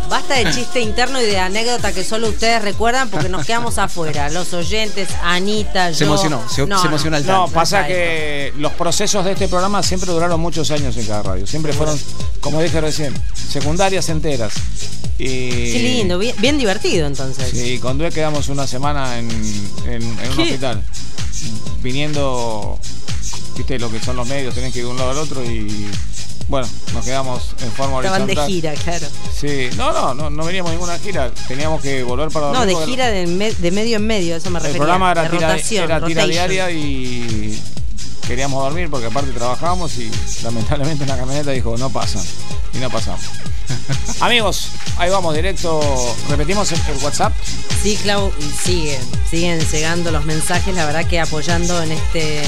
Basta 0.09 0.35
de 0.35 0.51
chiste 0.51 0.79
interno 0.81 1.21
y 1.21 1.25
de 1.25 1.37
anécdota 1.39 1.91
que 1.93 2.03
solo 2.03 2.29
ustedes 2.29 2.61
recuerdan 2.61 3.09
porque 3.09 3.29
nos 3.29 3.45
quedamos 3.45 3.77
afuera. 3.77 4.29
Los 4.29 4.53
oyentes, 4.53 5.09
Anita, 5.23 5.91
yo. 5.91 5.97
Se 5.97 6.03
emocionó, 6.05 6.41
se- 6.49 6.65
No, 6.65 6.81
se 6.81 7.09
no. 7.09 7.17
el 7.17 7.25
No, 7.25 7.47
pasa 7.49 7.85
que 7.85 8.53
los 8.57 8.71
procesos 8.73 9.23
de 9.25 9.33
este 9.33 9.47
programa 9.47 9.83
siempre 9.83 10.11
duraron 10.11 10.39
muchos 10.39 10.71
años 10.71 10.95
en 10.97 11.05
cada 11.05 11.23
radio. 11.23 11.45
Siempre 11.45 11.73
fueron, 11.73 11.99
como 12.39 12.61
dije 12.61 12.79
recién, 12.81 13.13
secundarias 13.33 14.07
enteras. 14.09 14.53
Y, 15.19 15.27
Qué 15.71 15.79
lindo, 15.97 16.17
bien, 16.19 16.35
bien 16.39 16.57
divertido 16.57 17.07
entonces. 17.07 17.49
Sí, 17.51 17.79
con 17.79 17.97
Due 17.97 18.11
quedamos 18.11 18.49
una 18.49 18.67
semana 18.67 19.17
en, 19.19 19.29
en- 19.85 20.19
en 20.19 20.31
un 20.31 20.39
hospital. 20.39 20.83
Viniendo, 21.81 22.79
viste 23.55 23.77
lo 23.79 23.91
que 23.91 23.99
son 23.99 24.15
los 24.15 24.27
medios, 24.27 24.55
tenés 24.55 24.73
que 24.73 24.79
ir 24.79 24.85
de 24.85 24.91
un 24.91 24.97
lado 24.97 25.11
al 25.11 25.17
otro 25.17 25.43
y 25.43 25.87
bueno, 26.47 26.67
nos 26.93 27.03
quedamos 27.05 27.49
en 27.61 27.71
forma 27.71 27.97
Estaban 27.97 28.19
de 28.25 28.33
horizontal. 28.33 28.47
gira, 28.49 28.73
claro. 28.73 29.07
Sí, 29.35 29.69
no, 29.75 29.91
no, 29.91 30.13
no, 30.13 30.29
no 30.29 30.45
veníamos 30.45 30.71
ninguna 30.71 30.97
gira, 30.99 31.31
teníamos 31.47 31.81
que 31.81 32.03
volver 32.03 32.29
para 32.29 32.51
No, 32.53 32.65
de 32.65 32.75
gira 32.85 33.07
de, 33.07 33.27
me- 33.27 33.51
de 33.53 33.71
medio 33.71 33.97
en 33.97 34.07
medio, 34.07 34.35
eso 34.35 34.49
me 34.49 34.59
El 34.59 34.63
refería. 34.63 34.77
programa 34.79 35.11
era 35.11 35.23
de 35.23 35.29
tira, 35.29 35.47
rotación, 35.51 35.83
era 35.85 36.05
tira 36.05 36.25
diaria 36.25 36.71
y 36.71 37.61
queríamos 38.27 38.61
dormir 38.61 38.89
porque 38.89 39.07
aparte 39.07 39.31
trabajábamos 39.31 39.97
y 39.97 40.11
lamentablemente 40.43 41.03
una 41.05 41.17
camioneta 41.17 41.51
dijo 41.51 41.77
no 41.77 41.89
pasa 41.89 42.21
y 42.73 42.77
no 42.77 42.89
pasamos. 42.89 43.21
Amigos, 44.19 44.71
ahí 44.97 45.09
vamos 45.09 45.35
directo. 45.35 45.81
Repetimos 46.29 46.71
el, 46.71 46.79
el 46.89 47.03
WhatsApp. 47.03 47.33
Sí, 47.81 47.97
Clau, 48.01 48.31
y 48.39 48.43
siguen, 48.43 49.01
siguen 49.29 49.59
llegando 49.59 50.11
los 50.11 50.25
mensajes, 50.25 50.73
la 50.75 50.85
verdad 50.85 51.05
que 51.05 51.19
apoyando 51.19 51.81
en 51.81 51.91
este 51.91 52.41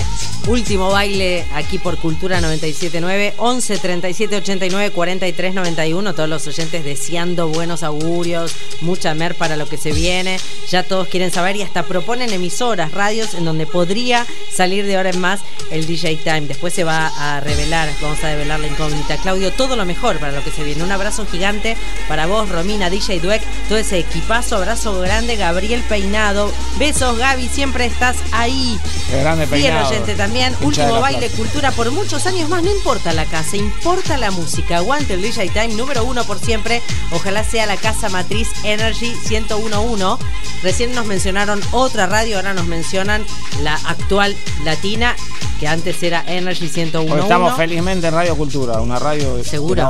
último 0.47 0.89
baile 0.89 1.45
aquí 1.53 1.77
por 1.77 1.97
Cultura 1.97 2.41
979, 2.41 3.35
11 3.37 3.77
37 3.77 4.35
89 4.37 4.91
43 4.91 5.53
91, 5.53 6.15
todos 6.15 6.29
los 6.29 6.47
oyentes 6.47 6.83
deseando 6.83 7.47
buenos 7.47 7.83
augurios, 7.83 8.55
mucha 8.81 9.13
mer 9.13 9.35
para 9.35 9.55
lo 9.55 9.69
que 9.69 9.77
se 9.77 9.91
viene, 9.91 10.39
ya 10.69 10.83
todos 10.83 11.07
quieren 11.07 11.31
saber 11.31 11.55
y 11.55 11.61
hasta 11.61 11.83
proponen 11.83 12.33
emisoras, 12.33 12.91
radios 12.91 13.35
en 13.35 13.45
donde 13.45 13.67
podría 13.67 14.25
salir 14.51 14.85
de 14.87 14.97
ahora 14.97 15.11
en 15.11 15.19
más 15.19 15.41
el 15.71 15.85
DJ 15.85 16.17
Time. 16.17 16.41
Después 16.41 16.73
se 16.73 16.83
va 16.83 17.07
a 17.17 17.39
revelar, 17.39 17.89
vamos 18.01 18.23
a 18.23 18.27
develar 18.27 18.59
la 18.59 18.67
incógnita. 18.67 19.17
Claudio, 19.17 19.51
todo 19.51 19.75
lo 19.75 19.85
mejor 19.85 20.17
para 20.19 20.31
lo 20.31 20.43
que 20.43 20.51
se 20.51 20.63
viene. 20.63 20.83
Un 20.83 20.91
abrazo 20.91 21.25
gigante 21.25 21.77
para 22.07 22.25
vos, 22.25 22.49
Romina, 22.49 22.89
DJ 22.89 23.19
Dweck, 23.19 23.43
todo 23.67 23.77
ese 23.77 23.99
equipazo, 23.99 24.57
abrazo 24.57 24.99
grande, 24.99 25.35
Gabriel 25.35 25.83
Peinado. 25.87 26.51
Besos, 26.77 27.17
Gaby, 27.17 27.47
siempre 27.49 27.85
estás 27.85 28.17
ahí. 28.31 28.79
Qué 29.09 29.19
grande 29.19 29.47
Fiel 29.47 29.61
peinado. 29.61 29.87
oyente 29.89 30.15
también. 30.15 30.55
Último 30.61 30.99
baile, 30.99 31.27
plaza. 31.27 31.37
cultura 31.37 31.71
por 31.71 31.91
muchos 31.91 32.25
años 32.25 32.49
más. 32.49 32.63
No 32.63 32.71
importa 32.71 33.13
la 33.13 33.25
casa, 33.25 33.57
importa 33.57 34.17
la 34.17 34.31
música. 34.31 34.77
Aguante 34.77 35.13
el 35.13 35.21
DJ 35.21 35.49
Time 35.49 35.69
número 35.69 36.03
uno 36.03 36.23
por 36.23 36.39
siempre. 36.39 36.81
Ojalá 37.11 37.43
sea 37.43 37.65
la 37.65 37.77
casa 37.77 38.09
matriz 38.09 38.49
Energy 38.63 39.13
1011. 39.29 40.23
Recién 40.61 40.93
nos 40.93 41.05
mencionaron 41.05 41.61
otra 41.71 42.05
radio, 42.07 42.37
ahora 42.37 42.53
nos 42.53 42.67
mencionan 42.67 43.25
la 43.61 43.75
actual 43.75 44.35
latina, 44.63 45.15
que 45.59 45.67
antes 45.67 46.01
era 46.01 46.23
Energy 46.25 46.71
1011. 46.73 47.11
Hoy 47.13 47.19
estamos 47.19 47.55
felizmente 47.57 48.07
en 48.07 48.13
Radio 48.13 48.35
Cultura, 48.37 48.79
una 48.79 48.97
radio 48.97 49.35
de 49.35 49.41
hostia. 49.41 49.89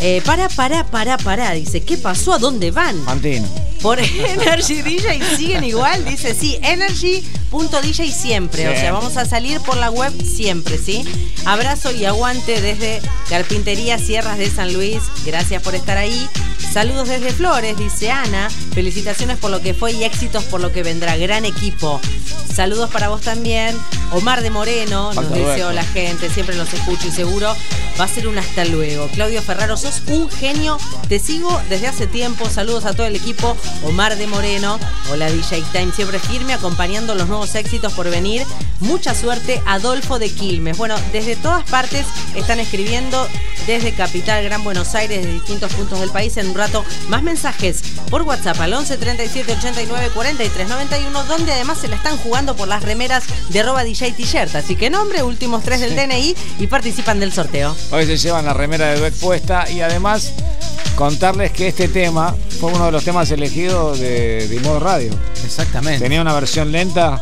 Eh, 0.00 0.22
para, 0.24 0.48
para, 0.48 0.84
para, 0.84 1.16
para. 1.18 1.52
Dice, 1.52 1.82
¿qué 1.82 1.96
pasó? 1.96 2.34
¿A 2.34 2.38
dónde 2.38 2.70
van? 2.70 3.04
Fantino. 3.04 3.48
Por 3.84 3.98
Energy 4.00 4.80
DJ 4.80 5.36
siguen 5.36 5.62
igual, 5.62 6.06
dice 6.06 6.34
sí, 6.34 6.58
energy.dj 6.62 8.10
siempre, 8.10 8.66
o 8.68 8.72
sea, 8.74 8.92
vamos 8.92 9.18
a 9.18 9.26
salir 9.26 9.60
por 9.60 9.76
la 9.76 9.90
web 9.90 10.10
siempre, 10.24 10.78
¿sí? 10.78 11.04
Abrazo 11.44 11.92
y 11.92 12.06
aguante 12.06 12.62
desde 12.62 13.02
Carpintería 13.28 13.98
Sierras 13.98 14.38
de 14.38 14.48
San 14.48 14.72
Luis, 14.72 15.02
gracias 15.26 15.62
por 15.62 15.74
estar 15.74 15.98
ahí. 15.98 16.28
Saludos 16.72 17.08
desde 17.08 17.30
Flores, 17.30 17.76
dice 17.76 18.10
Ana, 18.10 18.48
felicitaciones 18.50 19.36
por 19.36 19.50
lo 19.50 19.60
que 19.60 19.74
fue 19.74 19.92
y 19.92 20.04
éxitos 20.04 20.44
por 20.44 20.62
lo 20.62 20.72
que 20.72 20.82
vendrá, 20.82 21.16
gran 21.18 21.44
equipo. 21.44 22.00
Saludos 22.52 22.88
para 22.90 23.08
vos 23.08 23.20
también. 23.20 23.76
Omar 24.12 24.42
de 24.42 24.50
Moreno 24.50 25.12
nos 25.12 25.14
Falta 25.14 25.34
dice 25.34 25.64
hola 25.64 25.84
gente, 25.84 26.30
siempre 26.30 26.56
los 26.56 26.72
escucho 26.72 27.08
y 27.08 27.10
seguro 27.10 27.54
va 28.00 28.04
a 28.04 28.08
ser 28.08 28.26
un 28.28 28.38
hasta 28.38 28.64
luego. 28.64 29.08
Claudio 29.08 29.42
Ferraro, 29.42 29.76
sos 29.84 30.02
un 30.08 30.30
genio, 30.30 30.78
te 31.10 31.18
sigo 31.18 31.60
desde 31.68 31.88
hace 31.88 32.06
tiempo, 32.06 32.48
saludos 32.48 32.86
a 32.86 32.94
todo 32.94 33.06
el 33.06 33.16
equipo. 33.16 33.54
Omar 33.84 34.16
de 34.16 34.26
Moreno, 34.26 34.78
hola 35.10 35.30
DJ 35.30 35.62
Time, 35.72 35.92
siempre 35.92 36.18
firme, 36.18 36.54
acompañando 36.54 37.14
los 37.14 37.28
nuevos 37.28 37.54
éxitos 37.54 37.92
por 37.92 38.08
venir. 38.08 38.46
Mucha 38.80 39.14
suerte, 39.14 39.62
Adolfo 39.66 40.18
de 40.18 40.30
Quilmes. 40.30 40.78
Bueno, 40.78 40.94
desde 41.12 41.36
todas 41.36 41.68
partes 41.68 42.06
están 42.34 42.60
escribiendo, 42.60 43.28
desde 43.66 43.92
Capital, 43.92 44.42
Gran 44.44 44.64
Buenos 44.64 44.94
Aires, 44.94 45.22
de 45.22 45.32
distintos 45.32 45.72
puntos 45.74 46.00
del 46.00 46.10
país. 46.10 46.34
En 46.38 46.48
un 46.48 46.54
rato, 46.54 46.82
más 47.08 47.22
mensajes 47.22 47.82
por 48.10 48.22
WhatsApp 48.22 48.60
al 48.60 48.72
11 48.72 48.96
37 48.96 49.52
89 49.52 50.10
43 50.14 50.68
91, 50.68 51.24
donde 51.24 51.52
además 51.52 51.78
se 51.78 51.88
la 51.88 51.96
están 51.96 52.16
jugando 52.16 52.56
por 52.56 52.68
las 52.68 52.82
remeras 52.82 53.24
de 53.50 53.60
arroba 53.60 53.84
DJ 53.84 54.12
T-shirt. 54.12 54.54
Así 54.54 54.76
que 54.76 54.88
nombre, 54.88 55.22
últimos 55.22 55.62
tres 55.62 55.80
del 55.80 55.94
DNI 55.94 56.34
y 56.58 56.66
participan 56.68 57.20
del 57.20 57.34
sorteo. 57.34 57.76
Hoy 57.90 58.06
se 58.06 58.16
llevan 58.16 58.46
la 58.46 58.54
remera 58.54 58.86
de 58.86 58.98
Dweck 58.98 59.14
puesta 59.14 59.66
y 59.74 59.80
además 59.80 60.32
contarles 60.94 61.50
que 61.52 61.68
este 61.68 61.88
tema 61.88 62.34
fue 62.60 62.72
uno 62.72 62.86
de 62.86 62.92
los 62.92 63.04
temas 63.04 63.30
elegidos 63.30 63.98
de, 63.98 64.46
de 64.48 64.60
Modo 64.60 64.80
Radio. 64.80 65.12
Exactamente. 65.44 66.00
Tenía 66.02 66.20
una 66.22 66.32
versión 66.34 66.70
lenta. 66.72 67.20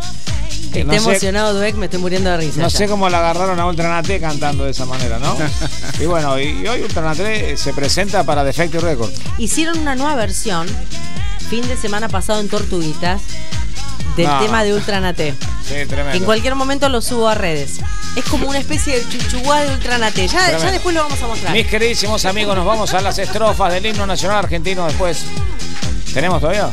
Está 0.73 0.85
no 0.85 0.93
sé- 0.93 0.99
emocionado 1.11 1.55
Dweck, 1.59 1.75
me 1.77 1.87
estoy 1.87 2.01
muriendo 2.01 2.31
de 2.31 2.37
risa. 2.39 2.61
No 2.61 2.69
ya. 2.69 2.79
sé 2.79 2.87
cómo 2.89 3.09
la 3.11 3.19
agarraron 3.19 3.59
a 3.61 3.67
Ultranate 3.67 4.21
cantando 4.21 4.65
de 4.65 4.71
esa 4.71 4.87
manera, 4.87 5.19
¿no? 5.19 5.37
y 6.01 6.07
bueno, 6.07 6.39
y, 6.39 6.63
y 6.63 6.67
hoy 6.67 6.83
Ultranate 6.83 7.57
se 7.57 7.73
presenta 7.75 8.25
para 8.25 8.43
Defective 8.45 8.81
Record. 8.81 9.11
Hicieron 9.39 9.79
una 9.79 9.95
nueva 9.95 10.15
versión 10.15 10.67
fin 11.51 11.67
de 11.69 11.77
semana 11.77 12.09
pasado 12.09 12.41
en 12.41 12.49
Tortuguitas 12.49 13.21
del 14.17 14.27
No. 14.27 14.39
tema 14.41 14.65
de 14.65 14.75
Ultranate. 14.75 15.35
Sí, 15.67 15.87
tremendo. 15.87 16.13
en 16.13 16.25
cualquier 16.25 16.55
momento 16.55 16.89
lo 16.89 17.01
subo 17.01 17.29
a 17.29 17.35
redes. 17.35 17.81
Es 18.17 18.25
como 18.25 18.49
una 18.49 18.59
especie 18.59 18.99
de 19.01 19.09
chuchuá 19.09 19.63
de 19.63 19.73
Ultranate. 19.73 20.29
Ya, 20.29 20.59
ya 20.59 20.71
después 20.71 20.95
lo 20.95 21.03
vamos 21.03 21.23
a 21.23 21.27
mostrar. 21.27 21.53
Mis 21.55 21.67
queridísimos 21.67 22.25
amigos, 22.27 22.55
nos 22.57 22.67
vamos 22.67 22.93
a 22.93 23.01
las 23.01 23.19
estrofas 23.19 23.73
del 23.73 23.87
himno 23.87 24.07
nacional 24.07 24.39
argentino 24.39 24.87
después. 24.87 25.25
¿Tenemos 26.13 26.41
todavía? 26.41 26.69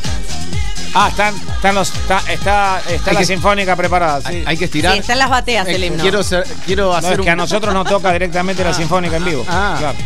Ah, 0.93 1.07
están, 1.09 1.35
están 1.35 1.75
los, 1.75 1.89
está, 1.93 2.21
está, 2.31 2.81
está 2.89 3.13
la 3.13 3.19
que- 3.19 3.25
sinfónica 3.25 3.75
preparada. 3.75 4.21
sí. 4.21 4.27
Hay, 4.27 4.43
hay 4.47 4.57
que 4.57 4.65
estirar. 4.65 4.93
Sí, 4.93 4.99
están 4.99 5.19
las 5.19 5.29
bateas 5.29 5.67
Eh, 5.67 5.71
del 5.73 5.83
himno. 5.85 6.01
quiero, 6.01 6.23
ser- 6.23 6.45
quiero 6.65 6.85
No, 6.87 6.93
hacer 6.95 7.13
es 7.13 7.19
un. 7.19 7.25
que 7.25 7.29
a 7.31 7.35
nosotros 7.35 7.73
nos 7.73 7.87
toca 7.87 8.11
directamente 8.11 8.63
la 8.63 8.73
sinfónica 8.73 9.17
en 9.17 9.25
vivo. 9.25 9.45
Ah. 9.47 9.75
claro. 9.79 9.97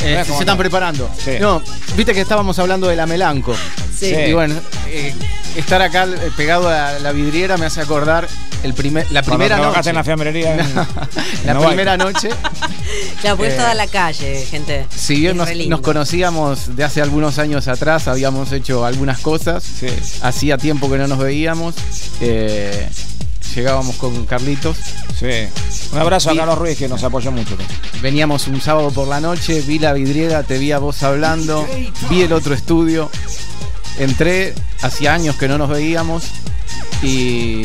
Eh, 0.00 0.16
¿Ves 0.16 0.26
se 0.26 0.32
están 0.32 0.46
no? 0.46 0.56
preparando. 0.56 1.08
Sí. 1.16 1.32
No, 1.40 1.62
viste 1.96 2.12
que 2.12 2.20
estábamos 2.22 2.58
hablando 2.58 2.88
de 2.88 2.96
la 2.96 3.06
melanco. 3.06 3.54
Sí. 3.96 4.08
Sí. 4.08 4.14
Y 4.16 4.32
bueno, 4.32 4.56
eh, 4.88 5.14
estar 5.56 5.80
acá 5.80 6.04
eh, 6.04 6.30
pegado 6.36 6.68
a 6.68 6.98
la 6.98 7.12
vidriera 7.12 7.56
me 7.56 7.66
hace 7.66 7.80
acordar 7.80 8.26
el 8.64 8.74
primer, 8.74 9.04
la 9.12 9.22
Cuando 9.22 9.38
primera 9.38 9.56
trabajaste 9.56 9.78
noche. 9.80 9.90
en 9.90 9.96
la 9.96 10.04
fiambrería. 10.04 10.54
en- 10.56 10.74
la 11.46 11.52
en 11.52 11.66
primera 11.68 11.96
noche. 11.98 12.30
Claro, 13.20 13.36
pues 13.36 13.52
Eh, 13.54 13.56
toda 13.56 13.74
la 13.74 13.86
calle, 13.86 14.44
gente. 14.50 14.86
Si 14.94 15.14
bien 15.14 15.30
Es 15.32 15.36
nos, 15.36 15.48
re 15.48 15.54
lindo. 15.54 15.76
nos 15.76 15.84
conocíamos 15.84 16.74
de 16.76 16.82
hace 16.84 17.00
algunos 17.00 17.38
años 17.38 17.68
atrás, 17.68 18.08
habíamos 18.08 18.50
hecho 18.52 18.84
algunas 18.84 19.20
cosas. 19.20 19.62
Sí. 19.62 19.86
Hacía 20.34 20.56
tiempo 20.56 20.90
que 20.90 20.96
no 20.96 21.06
nos 21.06 21.18
veíamos. 21.18 21.74
eh, 22.22 22.88
llegábamos 23.54 23.96
con 23.96 24.24
Carlitos. 24.24 24.78
Sí. 25.20 25.46
Un 25.92 25.98
abrazo 25.98 26.30
a 26.30 26.34
Carlos 26.34 26.56
Ruiz 26.56 26.78
que 26.78 26.88
nos 26.88 27.04
apoyó 27.04 27.30
mucho. 27.30 27.54
Veníamos 28.00 28.48
un 28.48 28.58
sábado 28.62 28.90
por 28.90 29.06
la 29.08 29.20
noche, 29.20 29.60
vi 29.60 29.78
la 29.78 29.92
vidriera, 29.92 30.42
te 30.42 30.56
vi 30.56 30.72
a 30.72 30.78
vos 30.78 31.02
hablando, 31.02 31.68
vi 32.08 32.22
el 32.22 32.32
otro 32.32 32.54
estudio, 32.54 33.10
entré, 33.98 34.54
hacía 34.80 35.12
años 35.12 35.36
que 35.36 35.48
no 35.48 35.58
nos 35.58 35.68
veíamos 35.68 36.24
y 37.02 37.64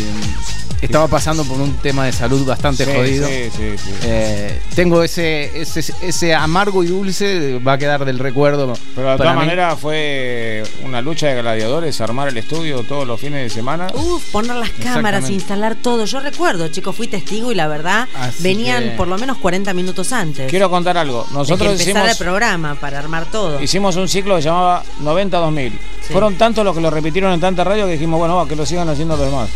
estaba 0.81 1.07
pasando 1.07 1.43
por 1.43 1.59
un 1.59 1.73
tema 1.77 2.05
de 2.05 2.11
salud 2.11 2.45
bastante 2.45 2.85
Sí, 2.85 2.91
jodido. 2.93 3.27
sí, 3.27 3.49
sí, 3.55 3.71
sí. 3.77 3.91
Eh, 4.03 4.59
tengo 4.75 5.03
ese, 5.03 5.59
ese, 5.61 5.83
ese 6.01 6.35
amargo 6.35 6.83
y 6.83 6.87
dulce, 6.87 7.59
va 7.59 7.73
a 7.73 7.77
quedar 7.77 8.05
del 8.05 8.19
recuerdo. 8.19 8.73
Pero 8.95 9.11
de 9.11 9.17
todas 9.17 9.35
maneras 9.35 9.79
fue 9.79 10.63
una 10.83 11.01
lucha 11.01 11.27
de 11.27 11.41
gladiadores 11.41 11.99
armar 12.01 12.27
el 12.27 12.37
estudio 12.37 12.83
todos 12.83 13.07
los 13.07 13.19
fines 13.19 13.41
de 13.43 13.49
semana. 13.49 13.87
Uf, 13.93 14.23
poner 14.31 14.55
las 14.55 14.69
cámaras, 14.71 15.29
instalar 15.29 15.75
todo. 15.75 16.05
Yo 16.05 16.19
recuerdo, 16.19 16.67
chicos, 16.69 16.95
fui 16.95 17.07
testigo 17.07 17.51
y 17.51 17.55
la 17.55 17.67
verdad 17.67 18.07
Así 18.15 18.43
venían 18.43 18.83
que- 18.83 18.89
por 18.91 19.07
lo 19.07 19.17
menos 19.17 19.37
40 19.37 19.73
minutos 19.73 20.11
antes. 20.13 20.49
Quiero 20.49 20.69
contar 20.69 20.97
algo. 20.97 21.25
que 21.25 21.33
Nosotros 21.33 21.71
empezara 21.71 22.01
hicimos, 22.01 22.11
el 22.11 22.17
programa 22.25 22.75
para 22.75 22.99
armar 22.99 23.25
todo. 23.25 23.61
hicimos 23.61 23.95
un 23.95 24.07
ciclo 24.07 24.35
que 24.35 24.41
se 24.43 24.47
llamaba 24.49 24.83
90-2000. 25.01 25.71
Fueron 26.11 26.35
tantos 26.35 26.63
los 26.63 26.73
que 26.75 26.81
lo 26.81 26.89
repitieron 26.89 27.33
en 27.33 27.39
tanta 27.41 27.63
radio 27.63 27.85
que 27.85 27.93
dijimos, 27.93 28.17
bueno, 28.19 28.35
va, 28.37 28.47
que 28.47 28.55
lo 28.55 28.65
sigan 28.65 28.87
haciendo 28.87 29.17
los 29.17 29.25
demás. 29.25 29.49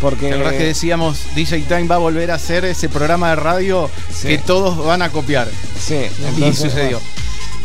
Porque 0.00 0.30
Es 0.68 0.76
decíamos, 0.76 1.20
DJ 1.34 1.62
Time 1.62 1.84
va 1.84 1.94
a 1.94 1.98
volver 1.98 2.30
a 2.30 2.34
hacer 2.34 2.66
ese 2.66 2.90
programa 2.90 3.30
de 3.30 3.36
radio 3.36 3.90
que 4.20 4.36
todos 4.36 4.76
van 4.84 5.00
a 5.00 5.08
copiar. 5.08 5.48
Sí, 5.80 6.06
y 6.36 6.52
sucedió. 6.54 7.00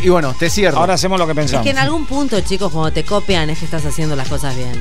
Y 0.01 0.07
bueno, 0.07 0.33
te 0.39 0.49
cierro. 0.49 0.77
Ahora 0.79 0.93
hacemos 0.93 1.19
lo 1.19 1.25
que 1.25 1.33
Es 1.33 1.35
pensamos. 1.37 1.65
que 1.65 1.71
en 1.71 1.79
algún 1.79 2.05
punto, 2.05 2.39
chicos, 2.39 2.71
cuando 2.71 2.93
te 2.93 3.03
copian 3.03 3.49
es 3.49 3.59
que 3.59 3.65
estás 3.65 3.85
haciendo 3.85 4.15
las 4.15 4.29
cosas 4.29 4.55
bien. 4.55 4.71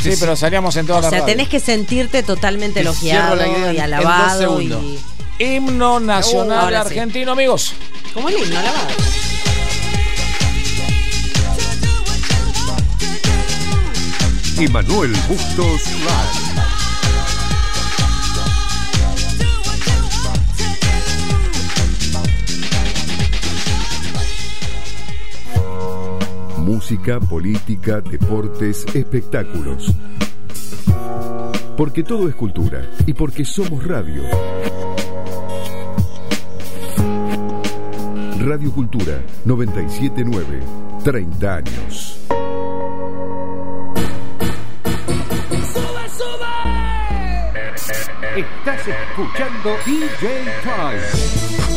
Sí, 0.00 0.10
pero 0.20 0.36
salíamos 0.36 0.76
en 0.76 0.86
todas 0.86 1.00
O 1.00 1.02
las 1.02 1.10
sea, 1.10 1.20
radios. 1.22 1.36
tenés 1.36 1.48
que 1.48 1.58
sentirte 1.58 2.22
totalmente 2.22 2.74
Te 2.74 2.80
elogiado 2.82 3.34
la 3.34 3.48
idea 3.48 3.56
en- 3.56 3.64
y 3.64 3.68
en 3.68 3.74
dos 3.74 3.82
alabado. 3.84 4.38
segundos. 4.40 4.82
y... 4.84 5.44
Himno 5.44 5.98
nacional 5.98 6.66
Uh, 6.66 6.68
sí. 6.68 6.74
argentino, 6.74 7.32
amigos. 7.32 7.74
Como 8.14 8.28
el 8.28 8.38
himno, 8.38 8.58
alabado. 8.60 8.86
Emanuel 14.58 15.12
Bustos 15.28 15.86
Live. 15.88 16.41
Música, 26.72 27.20
política, 27.20 28.00
deportes, 28.00 28.86
espectáculos. 28.94 29.94
Porque 31.76 32.02
todo 32.02 32.30
es 32.30 32.34
cultura 32.34 32.80
y 33.06 33.12
porque 33.12 33.44
somos 33.44 33.86
radio. 33.86 34.22
Radio 38.38 38.72
Cultura 38.72 39.20
979, 39.44 40.60
30 41.04 41.54
años. 41.54 42.18
Estás 48.34 48.88
escuchando 48.88 49.76
DJ 49.84 50.44
Time. 50.62 51.71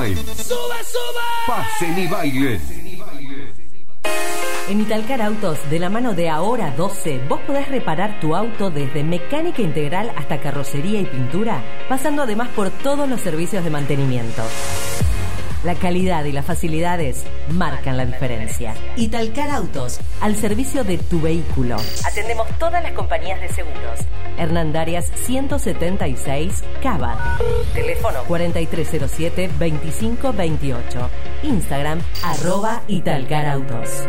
Time. 0.00 0.16
¡Sube, 0.16 0.84
sube! 0.84 1.46
Pasen 1.46 1.98
y 1.98 2.06
bailen. 2.06 2.60
En 4.68 4.80
Italcar 4.80 5.20
Autos, 5.20 5.58
de 5.68 5.78
la 5.78 5.90
mano 5.90 6.14
de 6.14 6.30
Ahora 6.30 6.72
12, 6.76 7.26
vos 7.28 7.40
podés 7.40 7.68
reparar 7.68 8.20
tu 8.20 8.34
auto 8.34 8.70
desde 8.70 9.02
mecánica 9.02 9.60
integral 9.60 10.12
hasta 10.16 10.40
carrocería 10.40 11.00
y 11.00 11.06
pintura, 11.06 11.62
pasando 11.88 12.22
además 12.22 12.48
por 12.50 12.70
todos 12.70 13.08
los 13.08 13.20
servicios 13.20 13.64
de 13.64 13.70
mantenimiento. 13.70 14.42
La 15.64 15.74
calidad 15.74 16.24
y 16.24 16.32
las 16.32 16.46
facilidades 16.46 17.24
marcan 17.50 17.98
la 17.98 18.06
diferencia. 18.06 18.74
Italcar 18.96 19.50
Autos, 19.50 20.00
al 20.22 20.34
servicio 20.36 20.84
de 20.84 20.96
tu 20.96 21.20
vehículo. 21.20 21.76
Atendemos 22.04 22.48
todas 22.58 22.82
las 22.82 22.92
compañías 22.92 23.38
de 23.42 23.48
seguros. 23.48 24.00
Hernandarias 24.38 25.10
176 25.26 26.64
Cava. 26.82 27.36
Teléfono 27.74 28.24
4307-2528. 28.26 31.08
Instagram 31.42 32.00
arroba 32.24 32.82
Italcar 32.88 33.44
Autos. 33.46 34.06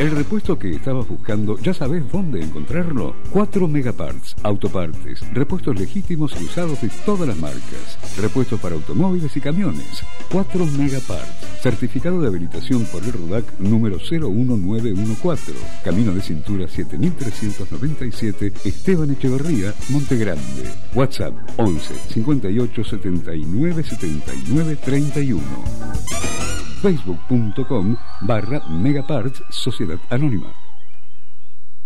El 0.00 0.12
repuesto 0.12 0.58
que 0.58 0.70
estabas 0.70 1.06
buscando, 1.06 1.58
¿ya 1.58 1.74
sabes 1.74 2.10
dónde 2.10 2.42
encontrarlo? 2.42 3.14
4 3.32 3.68
Megaparts, 3.68 4.34
autopartes, 4.42 5.20
repuestos 5.34 5.78
legítimos 5.78 6.32
y 6.40 6.44
usados 6.44 6.80
de 6.80 6.88
todas 7.04 7.28
las 7.28 7.36
marcas, 7.36 7.98
repuestos 8.16 8.58
para 8.60 8.76
automóviles 8.76 9.36
y 9.36 9.42
camiones. 9.42 10.02
4 10.32 10.64
Megaparts, 10.64 11.60
certificado 11.60 12.22
de 12.22 12.28
habilitación 12.28 12.86
por 12.86 13.04
el 13.04 13.12
RUDAC 13.12 13.44
número 13.58 13.98
01914, 13.98 15.52
Camino 15.84 16.14
de 16.14 16.22
Cintura 16.22 16.66
7397, 16.66 18.54
Esteban 18.64 19.10
Echeverría, 19.10 19.74
Montegrande. 19.90 20.64
WhatsApp 20.94 21.34
11 21.58 21.94
58 22.08 22.84
79 22.84 23.84
79 23.84 24.76
31 24.82 26.49
facebook.com 26.80 27.96
barra 28.22 28.60
Megaparts 28.68 29.42
Sociedad 29.50 29.98
Anónima. 30.08 30.52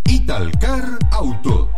Italcar 0.07 0.99
Autos, 1.11 1.69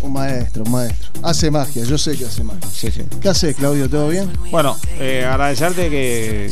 Un 0.00 0.12
maestro, 0.12 0.64
un 0.64 0.72
maestro. 0.72 1.08
Hace 1.22 1.50
magia, 1.50 1.84
yo 1.84 1.98
sé 1.98 2.16
que 2.16 2.24
hace 2.24 2.42
magia. 2.44 2.68
Sí, 2.72 2.90
sí. 2.90 3.02
¿Qué 3.20 3.28
haces, 3.28 3.56
Claudio? 3.56 3.88
¿Todo 3.88 4.08
bien? 4.08 4.30
Bueno, 4.50 4.76
eh, 4.98 5.24
agradecerte 5.24 5.90
que, 5.90 6.50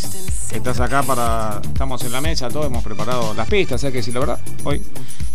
que 0.50 0.56
estás 0.56 0.80
acá 0.80 1.02
para. 1.02 1.60
Estamos 1.64 2.02
en 2.04 2.12
la 2.12 2.20
mesa, 2.20 2.48
todos 2.48 2.66
hemos 2.66 2.82
preparado 2.84 3.34
las 3.34 3.48
pistas, 3.48 3.82
hay 3.84 3.92
que 3.92 3.98
decir 3.98 4.14
la 4.14 4.20
verdad. 4.20 4.40
Hoy, 4.64 4.82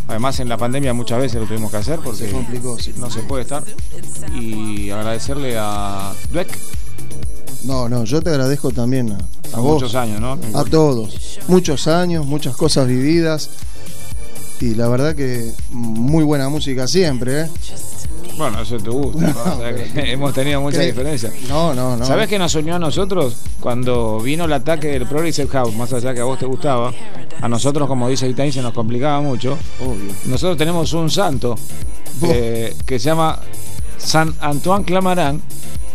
además 0.07 0.39
en 0.39 0.49
la 0.49 0.57
pandemia 0.57 0.93
muchas 0.93 1.19
veces 1.19 1.39
lo 1.39 1.47
tuvimos 1.47 1.71
que 1.71 1.77
hacer 1.77 1.99
porque 1.99 2.25
Se 2.25 2.31
complicó, 2.31 2.77
sí. 2.79 2.93
no 2.97 3.09
se 3.09 3.21
puede 3.21 3.43
estar. 3.43 3.63
Y 4.33 4.89
agradecerle 4.91 5.55
a 5.57 6.13
Dweck 6.31 6.57
No, 7.63 7.87
no, 7.89 8.03
yo 8.03 8.21
te 8.21 8.29
agradezco 8.29 8.71
también 8.71 9.11
a, 9.11 9.17
a 9.57 9.59
vos. 9.59 9.73
muchos 9.73 9.95
años, 9.95 10.19
¿no? 10.19 10.37
A 10.53 10.63
todos. 10.65 11.39
Muchos 11.47 11.87
años, 11.87 12.25
muchas 12.25 12.55
cosas 12.55 12.87
vividas. 12.87 13.49
Y 14.59 14.75
la 14.75 14.87
verdad 14.87 15.15
que 15.15 15.51
muy 15.71 16.23
buena 16.23 16.47
música 16.49 16.87
siempre, 16.87 17.41
¿eh? 17.41 17.49
Bueno, 18.37 18.61
eso 18.61 18.77
te 18.77 18.89
gusta. 18.89 19.19
¿no? 19.27 19.65
Hemos 20.01 20.33
tenido 20.33 20.61
mucha 20.61 20.79
¿Qué? 20.79 20.87
diferencia. 20.87 21.31
No, 21.49 21.73
no, 21.73 21.97
no. 21.97 22.05
¿Sabes 22.05 22.27
qué 22.27 22.39
nos 22.39 22.53
unió 22.55 22.75
a 22.75 22.79
nosotros? 22.79 23.35
Cuando 23.59 24.19
vino 24.19 24.45
el 24.45 24.53
ataque 24.53 24.87
del 24.87 25.05
Progressive 25.05 25.47
House, 25.49 25.75
más 25.75 25.91
allá 25.93 26.13
que 26.13 26.21
a 26.21 26.23
vos 26.23 26.39
te 26.39 26.45
gustaba, 26.45 26.93
a 27.41 27.49
nosotros, 27.49 27.87
como 27.87 28.07
dice 28.07 28.31
Time, 28.33 28.51
se 28.51 28.61
nos 28.61 28.73
complicaba 28.73 29.21
mucho. 29.21 29.57
Obvio. 29.79 30.13
Nosotros 30.25 30.57
tenemos 30.57 30.93
un 30.93 31.09
santo 31.09 31.55
eh, 32.23 32.75
que 32.85 32.99
se 32.99 33.05
llama 33.05 33.39
San 34.03 34.33
Antoine 34.41 34.83
Clamarán, 34.85 35.41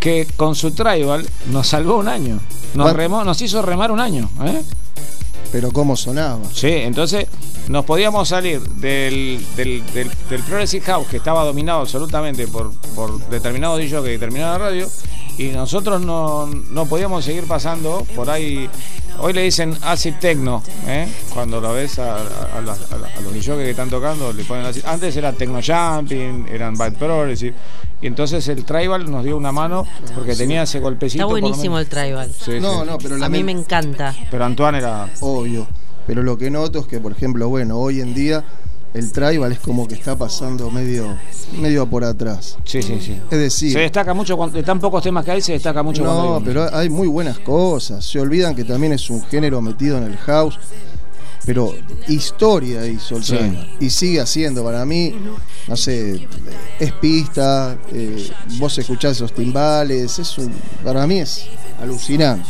que 0.01 0.27
con 0.37 0.55
su 0.55 0.71
tribal 0.73 1.27
nos 1.51 1.67
salvó 1.69 1.97
un 1.97 2.09
año. 2.09 2.39
Nos, 2.75 2.85
¿Cuán- 2.87 2.97
remó, 2.97 3.25
nos 3.25 3.41
hizo 3.43 3.63
remar 3.63 3.91
un 3.91 4.01
año. 4.01 4.29
¿eh? 4.45 4.63
Pero 5.53 5.71
cómo 5.73 5.97
sonaba. 5.97 6.41
Sí, 6.53 6.69
entonces 6.69 7.27
nos 7.69 7.85
podíamos 7.85 8.29
salir 8.29 8.61
del, 8.61 9.45
del, 9.57 9.85
del, 9.93 10.11
del 10.29 10.43
Progressive 10.43 10.85
House, 10.87 11.07
que 11.09 11.17
estaba 11.17 11.45
dominado 11.45 11.81
absolutamente 11.81 12.47
por, 12.49 12.73
por 12.95 13.19
determinado 13.29 13.77
DJ 13.77 14.03
que 14.03 14.09
determinada 14.11 14.59
radio, 14.59 14.89
y 15.39 15.49
nosotros 15.49 16.01
no, 16.01 16.47
no 16.47 16.87
podíamos 16.87 17.25
seguir 17.25 17.45
pasando 17.47 18.07
por 18.15 18.29
ahí. 18.31 18.69
Hoy 19.19 19.33
le 19.33 19.43
dicen 19.43 19.75
acid 19.83 20.15
techno, 20.21 20.63
¿eh? 20.87 21.09
cuando 21.33 21.59
lo 21.61 21.73
ves 21.73 21.99
a, 21.99 22.17
a, 22.17 22.59
a 22.59 23.21
los 23.23 23.33
DJs 23.33 23.57
que 23.57 23.71
están 23.71 23.89
tocando, 23.89 24.31
le 24.33 24.45
ponen 24.45 24.67
acid. 24.67 24.85
Antes 24.85 25.17
era 25.17 25.33
techno 25.33 25.61
jumping, 25.65 26.47
eran 26.51 26.75
bad 26.75 26.93
progressive, 26.95 27.55
y 28.03 28.07
entonces 28.07 28.47
el 28.49 28.65
tribal 28.65 29.11
nos 29.11 29.25
dio 29.25 29.37
una 29.37 29.53
mano 29.53 29.87
porque 30.15 30.35
tenía 30.35 30.63
ese 30.63 30.81
golpecito. 30.81 31.25
Está 31.25 31.31
buenísimo 31.31 31.79
el 31.79 31.87
tribal. 31.87 32.31
Sí, 32.33 32.61
No, 32.61 32.81
sí. 32.83 32.87
no, 32.91 32.99
pero 32.99 33.17
la 33.17 33.27
A 33.27 33.29
mí 33.29 33.43
me 33.43 33.53
encanta. 33.53 34.15
Pero 34.31 34.45
Antoine 34.45 34.79
era. 34.79 35.09
Obvio. 35.21 35.67
Pero 36.07 36.23
lo 36.23 36.39
que 36.39 36.51
noto 36.51 36.81
es 36.81 36.87
que, 36.87 37.01
por 37.01 37.13
ejemplo, 37.13 37.49
bueno, 37.49 37.79
hoy 37.79 38.01
en 38.01 38.15
día 38.15 38.45
el 38.95 39.13
tribal 39.13 39.53
es 39.53 39.59
como 39.59 39.89
que 39.89 39.95
está 39.95 40.17
pasando 40.17 40.71
medio, 40.71 41.17
medio 41.61 41.87
por 41.87 42.05
atrás. 42.05 42.57
Sí, 42.65 42.83
sí, 42.83 42.99
sí. 43.01 43.21
Es 43.31 43.39
decir, 43.39 43.73
Se 43.73 43.81
destaca 43.81 44.15
mucho, 44.15 44.37
cuando, 44.37 44.57
de 44.57 44.63
tan 44.63 44.79
pocos 44.79 45.03
temas 45.03 45.25
que 45.25 45.33
hay, 45.33 45.43
se 45.43 45.53
destaca 45.53 45.83
mucho 45.83 46.03
cuando 46.03 46.23
hay 46.23 46.29
no, 46.41 46.45
pero 46.45 46.75
hay 46.75 46.89
muy 46.89 47.09
buenas 47.09 47.39
cosas. 47.41 48.05
Se 48.05 48.21
olvidan 48.21 48.55
que 48.55 48.65
también 48.65 48.93
es 48.93 49.11
un 49.11 49.23
género 49.25 49.61
metido 49.61 49.99
en 49.99 50.05
el 50.05 50.17
house. 50.19 50.59
Pero 51.47 51.73
historia 52.09 52.85
hizo 52.87 53.17
el 53.17 53.25
Sí. 53.25 53.39
Y 53.81 53.89
sigue 53.89 54.21
haciendo. 54.21 54.65
Para 54.65 54.85
mí, 54.85 55.15
no 55.69 55.77
sé, 55.77 56.27
es 56.81 56.93
pista. 56.93 57.79
eh, 57.93 58.31
vos 58.59 58.77
escuchás 58.77 59.13
esos 59.13 59.33
timbales. 59.33 60.19
Es 60.19 60.37
un, 60.39 60.53
para 60.85 61.07
mí 61.07 61.21
es 61.21 61.47
alucinante. 61.81 62.49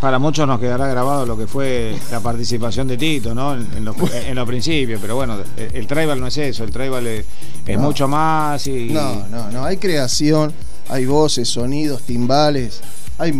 Para 0.00 0.18
muchos 0.18 0.48
nos 0.48 0.58
quedará 0.58 0.88
grabado 0.88 1.24
lo 1.26 1.36
que 1.38 1.46
fue 1.46 1.96
la 2.10 2.18
participación 2.18 2.88
de 2.88 2.96
Tito, 2.96 3.34
¿no? 3.36 3.54
En, 3.54 3.68
en 3.76 3.84
los, 3.84 3.94
en 4.26 4.34
los 4.34 4.48
principios, 4.48 4.98
pero 5.00 5.14
bueno, 5.14 5.36
el, 5.56 5.76
el 5.76 5.86
tribal 5.86 6.18
no 6.18 6.26
es 6.26 6.36
eso, 6.38 6.64
el 6.64 6.72
tribal 6.72 7.06
es, 7.06 7.24
es 7.64 7.76
No. 7.76 7.84
mucho 7.84 8.08
más 8.08 8.66
y... 8.66 8.86
No, 8.90 9.28
no, 9.28 9.52
no. 9.52 9.64
Hay 9.64 9.76
creación, 9.76 10.52
hay 10.88 11.06
voces, 11.06 11.48
sonidos, 11.48 12.02
timbales. 12.02 12.80
Hay. 13.18 13.32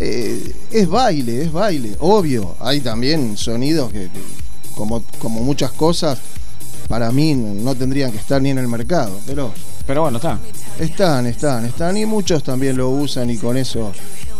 Eh, 0.00 0.54
es 0.70 0.88
baile, 0.88 1.42
es 1.42 1.52
baile. 1.52 1.96
Obvio. 2.00 2.56
Hay 2.60 2.80
también 2.80 3.36
sonidos 3.36 3.92
que, 3.92 4.04
que, 4.10 4.20
como, 4.74 5.02
como 5.18 5.42
muchas 5.42 5.72
cosas, 5.72 6.18
para 6.88 7.10
mí 7.12 7.34
no 7.34 7.74
tendrían 7.74 8.12
que 8.12 8.18
estar 8.18 8.40
ni 8.42 8.50
en 8.50 8.58
el 8.58 8.68
mercado. 8.68 9.18
Pero 9.26 9.52
Pero 9.86 10.02
bueno, 10.02 10.18
está. 10.18 10.38
están, 10.78 11.26
están, 11.26 11.64
están. 11.64 11.96
Y 11.96 12.06
muchos 12.06 12.42
también 12.42 12.76
lo 12.76 12.90
usan 12.90 13.30
y 13.30 13.36
con 13.38 13.56
eso 13.56 13.92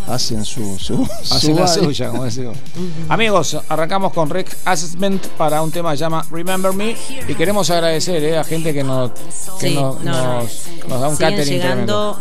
hacen 0.07 0.45
su. 0.45 0.79
su, 0.79 1.07
su 1.23 1.35
Hacen 1.35 1.57
la 1.57 1.67
suya, 1.69 2.09
como 2.11 2.25
decimos. 2.25 2.57
Amigos, 3.09 3.57
arrancamos 3.69 4.13
con 4.13 4.29
Rick 4.31 4.57
Assessment 4.65 5.27
para 5.39 5.63
un 5.63 5.71
tema 5.71 5.93
que 5.93 5.99
se 5.99 6.05
llama 6.05 6.25
Remember 6.31 6.73
Me 6.73 6.97
y 7.29 7.35
queremos 7.35 7.71
agradecer 7.71 8.23
eh, 8.23 8.39
a 8.39 8.45
gente 8.45 8.75
que 8.75 8.83
nos, 8.83 9.13
que 9.59 9.69
Sí, 9.69 9.75
nos, 9.75 10.03
no, 10.03 10.13
no. 10.13 10.43
nos, 10.43 10.63
nos 10.89 11.01
da 11.01 11.09
un 11.09 11.17
Siguen 11.17 11.31
catering 11.31 11.55
llegando, 11.55 12.19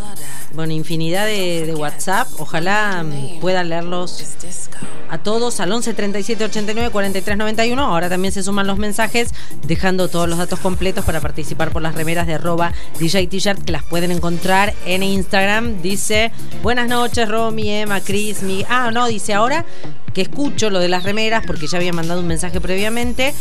bueno, 0.54 0.74
infinidad 0.74 1.26
de, 1.26 1.74
WhatsApp. 1.76 2.28
Ojalá 2.38 3.06
puedan 3.42 3.70
leerlos 3.70 4.24
a 5.10 5.18
todos 5.18 5.60
al 5.60 5.72
11 5.72 5.94
37 5.94 6.46
89 6.46 6.90
43 6.92 7.38
91. 7.38 7.84
Ahora 7.84 8.10
también 8.10 8.32
se 8.32 8.44
suman 8.44 8.68
los 8.68 8.78
mensajes, 8.78 9.30
dejando 9.66 10.08
todos 10.08 10.30
los 10.30 10.38
datos 10.38 10.60
completos 10.60 11.06
para 11.06 11.22
participar 11.22 11.72
por 11.72 11.82
las 11.82 11.96
remeras 11.96 12.28
de 12.28 12.36
arroba 12.36 12.74
DJ 13.00 13.28
T-shirt 13.28 13.64
que 13.64 13.72
las 13.72 13.84
pueden 13.84 14.12
encontrar 14.12 14.74
en 14.86 15.04
Instagram. 15.04 15.82
Dice: 15.82 16.32
Buenas 16.62 16.88
noches, 16.88 17.28
Romy, 17.28 17.70
Emma, 17.70 18.02
Chris, 18.02 18.44
mi. 18.44 18.64
Ah, 18.70 18.92
no, 18.92 19.08
dice 19.08 19.34
ahora 19.34 19.66
que 20.14 20.22
escucho 20.22 20.70
lo 20.70 20.80
de 20.80 20.88
las 20.88 21.04
remeras 21.04 21.44
porque 21.46 21.68
ya 21.68 21.78
había 21.78 21.92
mandado 21.92 22.22
un 22.22 22.28
mensaje 22.28 22.62
previamente. 22.62 23.34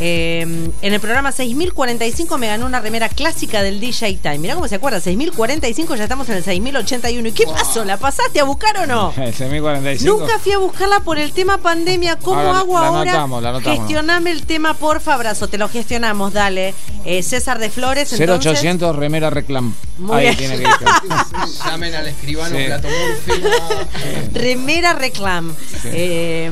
Eh, 0.00 0.42
en 0.82 0.94
el 0.94 1.00
programa 1.00 1.32
6045 1.32 2.38
me 2.38 2.46
ganó 2.46 2.66
una 2.66 2.80
remera 2.80 3.08
clásica 3.08 3.62
del 3.62 3.80
DJ 3.80 4.18
Time. 4.22 4.38
Mirá 4.38 4.54
cómo 4.54 4.68
se 4.68 4.76
acuerda, 4.76 5.00
6045 5.00 5.96
ya 5.96 6.04
estamos 6.04 6.28
en 6.28 6.36
el 6.36 6.44
6081. 6.62 7.28
¿Y 7.28 7.32
qué 7.32 7.44
pasó? 7.46 7.84
¿La 7.84 7.96
pasaste 7.96 8.40
a 8.40 8.44
buscar 8.44 8.76
o 8.78 8.86
no? 8.86 9.12
El 9.16 9.34
6045. 9.34 10.18
Nunca 10.18 10.38
fui 10.38 10.52
a 10.52 10.58
buscarla 10.58 11.00
por 11.00 11.18
el 11.18 11.32
tema 11.32 11.58
pandemia. 11.58 12.16
¿Cómo 12.16 12.40
Ahora 12.40 12.58
hago 12.60 12.80
la 12.80 12.86
ahora? 12.86 13.00
anotamos, 13.02 13.42
la 13.42 13.48
anotamos. 13.50 13.78
Gestioname 13.78 14.30
el 14.30 14.46
tema, 14.46 14.74
porfa, 14.74 15.14
abrazo. 15.14 15.48
Te 15.48 15.58
lo 15.58 15.68
gestionamos, 15.68 16.32
dale. 16.32 16.74
Eh, 17.04 17.22
César 17.22 17.58
de 17.58 17.70
Flores, 17.70 18.12
entonces. 18.12 18.46
0800 18.52 18.94
remera 18.96 19.30
reclam. 19.30 19.74
Muy 19.98 20.16
Ahí 20.16 20.22
bien. 20.26 20.36
tiene 20.36 20.56
que 20.56 20.62
ir. 20.62 20.68
Llamen 21.64 21.94
al 21.94 22.06
escribano 22.06 22.56
Sí. 22.56 22.64
Plato 22.66 22.88
Murphy. 22.88 23.42
Remera 24.34 24.92
Reclam. 24.92 25.54
Eh, 25.84 26.50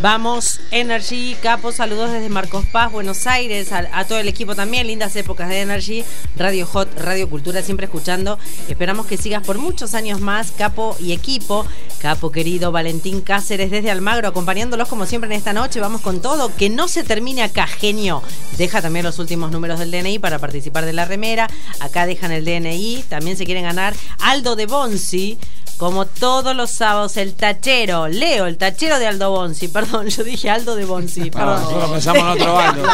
vamos, 0.00 0.60
Energy, 0.70 1.36
Capo, 1.42 1.72
saludos 1.72 2.12
desde 2.12 2.28
Marcos 2.28 2.64
Paz, 2.70 2.92
Buenos 2.92 3.26
Aires, 3.26 3.72
a, 3.72 3.88
a 3.92 4.04
todo 4.06 4.18
el 4.18 4.28
equipo 4.28 4.54
también, 4.54 4.86
lindas 4.86 5.16
épocas 5.16 5.48
de 5.48 5.60
Energy, 5.60 6.04
Radio 6.36 6.66
Hot, 6.66 6.88
Radio 6.98 7.28
Cultura, 7.28 7.62
siempre 7.62 7.86
escuchando. 7.86 8.38
Esperamos 8.68 9.06
que 9.06 9.11
sigas 9.16 9.44
por 9.44 9.58
muchos 9.58 9.94
años 9.94 10.20
más, 10.20 10.52
Capo 10.52 10.96
y 11.00 11.12
equipo. 11.12 11.66
Capo 12.00 12.32
querido, 12.32 12.72
Valentín 12.72 13.20
Cáceres 13.20 13.70
desde 13.70 13.90
Almagro, 13.90 14.26
acompañándolos 14.28 14.88
como 14.88 15.06
siempre 15.06 15.30
en 15.30 15.36
esta 15.36 15.52
noche. 15.52 15.80
Vamos 15.80 16.00
con 16.00 16.20
todo, 16.20 16.54
que 16.54 16.68
no 16.68 16.88
se 16.88 17.04
termine 17.04 17.42
acá, 17.42 17.66
genio. 17.66 18.22
Deja 18.58 18.82
también 18.82 19.04
los 19.04 19.18
últimos 19.18 19.52
números 19.52 19.78
del 19.78 19.90
DNI 19.90 20.18
para 20.18 20.38
participar 20.38 20.84
de 20.84 20.92
la 20.92 21.04
remera. 21.04 21.48
Acá 21.80 22.06
dejan 22.06 22.32
el 22.32 22.44
DNI, 22.44 23.04
también 23.08 23.36
se 23.36 23.44
quieren 23.44 23.64
ganar 23.64 23.94
Aldo 24.18 24.56
de 24.56 24.66
Bonzi. 24.66 25.38
Como 25.78 26.06
todos 26.06 26.54
los 26.54 26.70
sábados, 26.70 27.16
el 27.16 27.34
tachero, 27.34 28.06
Leo, 28.06 28.46
el 28.46 28.56
tachero 28.56 28.98
de 29.00 29.06
Aldo 29.08 29.30
Bonzi, 29.30 29.66
perdón, 29.68 30.06
yo 30.08 30.22
dije 30.22 30.48
Aldo 30.48 30.76
de 30.76 30.84
Bonzi, 30.84 31.30
Ah, 31.34 31.38
perdón. 31.38 31.62
nosotros 31.62 31.90
pensamos 31.90 32.22
en 32.22 32.28
otro 32.42 32.58
Aldo. 32.60 32.88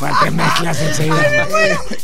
Para 0.00 0.18
que 0.22 0.30
mezclas 0.30 0.80
enseguida. 0.80 1.16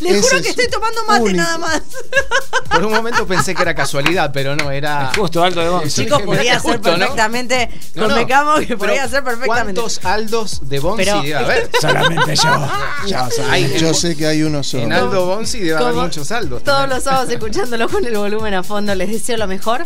Le 0.00 0.10
Ese 0.10 0.22
juro 0.22 0.36
es 0.36 0.42
que 0.42 0.48
estoy 0.50 0.68
tomando 0.68 1.04
mate 1.04 1.22
único. 1.22 1.36
nada 1.38 1.58
más. 1.58 1.82
Por 2.70 2.84
un 2.84 2.92
momento 2.92 3.26
pensé 3.26 3.54
que 3.54 3.62
era 3.62 3.74
casualidad, 3.74 4.30
pero 4.32 4.54
no, 4.56 4.70
era. 4.70 5.10
Justo 5.16 5.42
Aldo 5.42 5.60
de 5.60 5.68
Bonzi. 5.68 6.04
Chicos, 6.04 6.22
podría 6.22 6.60
ser 6.60 6.72
Justo, 6.74 6.90
¿no? 6.92 6.98
perfectamente, 6.98 7.68
No, 7.94 8.02
no. 8.02 8.08
convengamos 8.08 8.60
que 8.60 8.66
Pero, 8.66 8.78
podría 8.78 9.08
ser 9.08 9.24
perfectamente. 9.24 9.80
¿Cuántos 9.80 10.04
Aldos 10.04 10.68
de 10.68 10.78
Bonzi 10.80 11.04
Pero- 11.04 11.22
debe 11.22 11.34
haber? 11.36 11.70
Solamente 11.80 12.36
yo. 12.36 12.68
Ya, 13.06 13.24
o 13.24 13.30
sea, 13.30 13.50
hay- 13.52 13.78
Yo 13.78 13.94
sé 13.94 14.16
que 14.16 14.26
hay 14.26 14.42
uno 14.42 14.62
solo. 14.62 14.84
en 14.84 14.92
Aldo 14.92 15.26
Bonzi 15.26 15.60
debe 15.60 15.78
haber 15.78 15.94
muchos 15.94 16.30
Aldos. 16.30 16.62
Todos 16.62 16.78
también. 16.78 16.96
los 16.96 17.04
sábados 17.04 17.30
escuchándolo 17.30 17.88
con 17.88 18.04
el 18.04 18.16
volumen 18.16 18.54
a 18.54 18.62
fondo. 18.62 18.94
Les 18.94 19.07
deseo 19.10 19.36
lo 19.36 19.46
mejor 19.46 19.84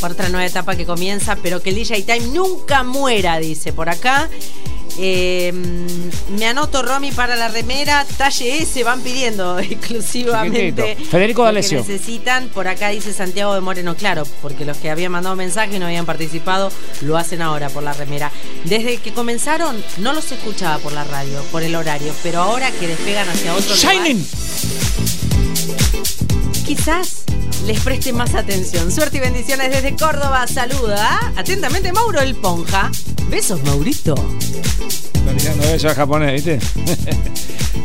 por 0.00 0.12
otra 0.12 0.28
nueva 0.28 0.46
etapa 0.46 0.76
que 0.76 0.84
comienza, 0.84 1.36
pero 1.36 1.62
que 1.62 1.70
el 1.70 1.76
DJ 1.76 2.02
Time 2.02 2.26
nunca 2.28 2.82
muera, 2.82 3.38
dice 3.38 3.72
por 3.72 3.88
acá. 3.88 4.28
Eh, 4.98 5.52
me 6.38 6.46
anoto 6.46 6.82
Romy 6.82 7.12
para 7.12 7.36
la 7.36 7.48
remera, 7.48 8.06
talle 8.16 8.62
S, 8.62 8.82
van 8.82 9.02
pidiendo 9.02 9.58
exclusivamente. 9.58 10.96
Federico 10.96 11.42
lo 11.42 11.48
que 11.48 11.54
D'Alessio. 11.54 11.78
necesitan. 11.80 12.48
Por 12.48 12.66
acá 12.66 12.88
dice 12.88 13.12
Santiago 13.12 13.54
de 13.54 13.60
Moreno, 13.60 13.94
claro, 13.94 14.24
porque 14.40 14.64
los 14.64 14.78
que 14.78 14.88
habían 14.90 15.12
mandado 15.12 15.36
mensaje 15.36 15.76
y 15.76 15.78
no 15.78 15.86
habían 15.86 16.06
participado 16.06 16.70
lo 17.02 17.18
hacen 17.18 17.42
ahora 17.42 17.68
por 17.68 17.82
la 17.82 17.92
remera. 17.92 18.32
Desde 18.64 18.96
que 18.98 19.12
comenzaron 19.12 19.76
no 19.98 20.14
los 20.14 20.32
escuchaba 20.32 20.78
por 20.78 20.92
la 20.92 21.04
radio, 21.04 21.42
por 21.52 21.62
el 21.62 21.74
horario, 21.74 22.14
pero 22.22 22.40
ahora 22.40 22.70
que 22.70 22.88
despegan 22.88 23.28
hacia 23.28 23.54
otro 23.54 23.74
lugar, 23.76 23.92
Shining. 23.94 24.26
Quizás 26.64 27.25
les 27.66 27.80
preste 27.80 28.12
más 28.12 28.34
atención. 28.34 28.90
Suerte 28.92 29.16
y 29.18 29.20
bendiciones 29.20 29.70
desde 29.70 29.94
Córdoba. 29.96 30.46
Saluda 30.46 31.32
atentamente 31.36 31.92
Mauro 31.92 32.20
el 32.20 32.34
Ponja. 32.36 32.90
Besos, 33.28 33.62
Maurito. 33.64 34.14
Está 35.14 35.36
tirando 35.36 35.62
besos 35.64 35.84
al 35.90 35.96
japonés, 35.96 36.44
¿viste? 36.44 36.58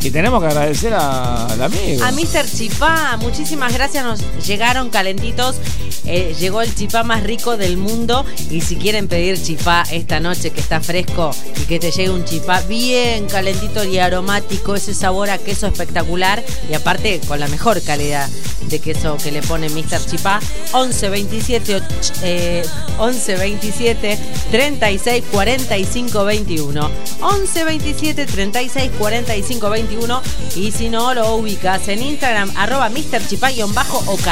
y 0.02 0.10
tenemos 0.10 0.40
que 0.40 0.46
agradecer 0.48 0.94
a- 0.94 1.46
al 1.46 1.62
amigo. 1.62 2.04
A 2.04 2.12
Mr. 2.12 2.46
Chipá, 2.48 3.16
muchísimas 3.20 3.72
gracias. 3.72 4.04
Nos 4.04 4.20
llegaron 4.46 4.90
calentitos. 4.90 5.56
Eh, 6.04 6.34
llegó 6.38 6.62
el 6.62 6.74
chipá 6.74 7.02
más 7.04 7.22
rico 7.24 7.56
del 7.56 7.76
mundo. 7.76 8.24
Y 8.50 8.60
si 8.60 8.76
quieren 8.76 9.08
pedir 9.08 9.40
chipá 9.42 9.84
esta 9.90 10.20
noche 10.20 10.50
que 10.50 10.60
está 10.60 10.80
fresco 10.80 11.30
y 11.60 11.64
que 11.66 11.78
te 11.80 11.90
llegue 11.90 12.10
un 12.10 12.24
chipá 12.24 12.60
bien 12.62 13.26
calentito 13.26 13.82
y 13.84 13.98
aromático, 13.98 14.76
ese 14.76 14.94
sabor 14.94 15.30
a 15.30 15.38
queso 15.38 15.66
espectacular 15.66 16.44
y 16.70 16.74
aparte 16.74 17.20
con 17.26 17.40
la 17.40 17.48
mejor 17.48 17.82
calidad 17.82 18.28
de 18.68 18.78
queso 18.78 19.16
que 19.22 19.30
le 19.32 19.42
pone 19.52 19.68
Mr. 19.68 20.00
Chipá, 20.06 20.40
11 20.72 21.10
27 21.10 21.76
och- 21.76 21.82
eh, 22.22 22.64
11 22.98 23.36
27 23.36 24.18
36 24.50 25.22
45 25.30 26.24
21. 26.24 26.90
11 27.20 27.64
27 27.64 28.24
36 28.24 28.90
45 28.98 29.68
21 29.68 30.22
y 30.56 30.72
si 30.72 30.88
no 30.88 31.12
lo 31.12 31.34
ubicas 31.36 31.86
en 31.88 32.02
Instagram 32.02 32.50
arroba 32.56 32.88
Mr. 32.88 33.20
Chipá-OK. 33.28 34.28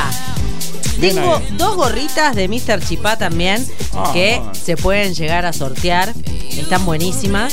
Tengo 0.99 1.43
dos 1.59 1.77
gorritas 1.77 2.35
de 2.35 2.49
Mr. 2.49 2.81
Chipá 2.83 3.19
también 3.19 3.67
Ah, 3.95 4.11
que 4.15 4.41
se 4.53 4.79
pueden 4.79 5.13
llegar 5.15 5.45
a 5.45 5.53
sortear. 5.53 6.15
Están 6.57 6.87
buenísimas. 6.87 7.53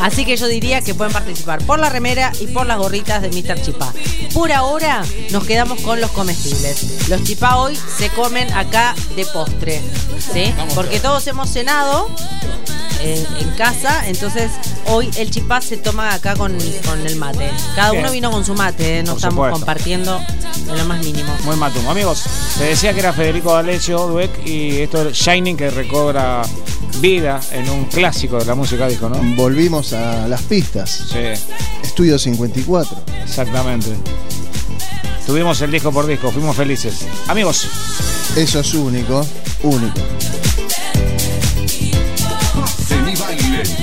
Así 0.00 0.24
que 0.24 0.36
yo 0.36 0.46
diría 0.48 0.80
que 0.80 0.94
pueden 0.94 1.12
participar 1.12 1.62
por 1.64 1.78
la 1.78 1.88
remera 1.88 2.32
y 2.40 2.46
por 2.46 2.66
las 2.66 2.78
gorritas 2.78 3.22
de 3.22 3.28
Mr. 3.28 3.60
Chipá. 3.62 3.92
Por 4.32 4.52
ahora 4.52 5.02
nos 5.30 5.44
quedamos 5.44 5.80
con 5.82 6.00
los 6.00 6.10
comestibles. 6.12 7.08
Los 7.08 7.22
chipá 7.24 7.56
hoy 7.56 7.78
se 7.98 8.08
comen 8.10 8.52
acá 8.52 8.94
de 9.16 9.24
postre. 9.26 9.80
¿sí? 10.32 10.54
Porque 10.74 11.00
todos 11.00 11.26
hemos 11.26 11.50
cenado 11.50 12.08
en, 13.02 13.26
en 13.38 13.50
casa, 13.56 14.06
entonces 14.08 14.50
hoy 14.86 15.10
el 15.16 15.30
chipá 15.30 15.60
se 15.60 15.76
toma 15.78 16.12
acá 16.14 16.34
con, 16.36 16.56
con 16.86 17.06
el 17.06 17.16
mate. 17.16 17.50
Cada 17.74 17.90
Bien. 17.92 18.02
uno 18.04 18.12
vino 18.12 18.30
con 18.30 18.44
su 18.44 18.54
mate, 18.54 18.98
¿eh? 18.98 19.02
no 19.02 19.12
Por 19.12 19.16
estamos 19.18 19.34
supuesto. 19.34 19.56
compartiendo 19.58 20.20
en 20.68 20.78
lo 20.78 20.84
más 20.84 21.04
mínimo. 21.04 21.32
Muy 21.44 21.56
matumo. 21.56 21.90
Amigos, 21.90 22.24
te 22.58 22.64
decía 22.64 22.92
que 22.92 23.00
era 23.00 23.12
Federico 23.12 23.54
D'Alessio 23.54 24.06
Dueck 24.06 24.46
y 24.46 24.82
esto 24.82 25.08
es 25.08 25.16
Shining 25.16 25.56
que 25.56 25.70
recobra 25.70 26.42
vida 27.00 27.40
en 27.52 27.68
un 27.70 27.84
clásico 27.86 28.38
de 28.38 28.44
la 28.44 28.54
música 28.54 28.86
disco, 28.86 29.08
¿no? 29.08 29.16
Volvimos 29.34 29.92
a 29.92 30.28
las 30.28 30.42
pistas. 30.42 31.06
Sí, 31.10 31.18
Estudio 31.82 32.18
54. 32.18 32.96
exactamente. 33.24 33.90
Tuvimos 35.26 35.60
el 35.60 35.70
disco 35.70 35.92
por 35.92 36.06
disco, 36.06 36.30
fuimos 36.30 36.56
felices. 36.56 37.06
Amigos, 37.28 37.66
Eso 38.36 38.60
es 38.60 38.74
único, 38.74 39.26
único. 39.62 40.00
Y 43.78 43.79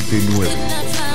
979. 0.00 1.07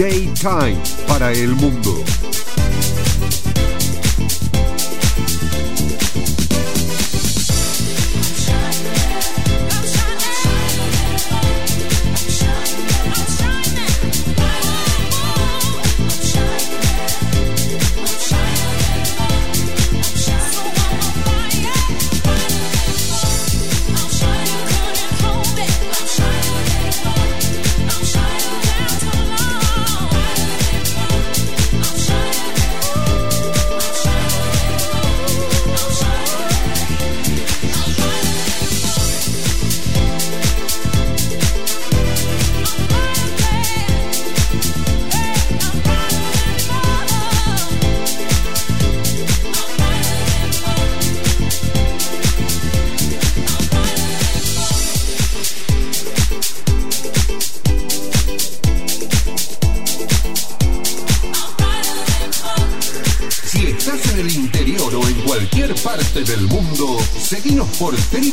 DJ 0.00 0.32
Time 0.40 0.78
para 1.06 1.30
el 1.30 1.54
mundo. 1.56 2.02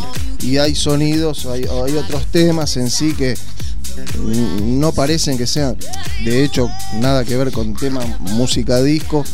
y 0.40 0.58
hay 0.58 0.74
sonidos, 0.74 1.46
hay, 1.46 1.64
hay 1.64 1.96
otros 1.96 2.26
temas 2.26 2.76
en 2.76 2.90
sí 2.90 3.14
que 3.14 3.34
no 4.62 4.92
parecen 4.92 5.38
que 5.38 5.46
sean, 5.46 5.76
de 6.24 6.44
hecho, 6.44 6.68
nada 6.94 7.24
que 7.24 7.36
ver 7.36 7.52
con 7.52 7.74
tema 7.74 8.00
música 8.20 8.82
disco, 8.82 9.24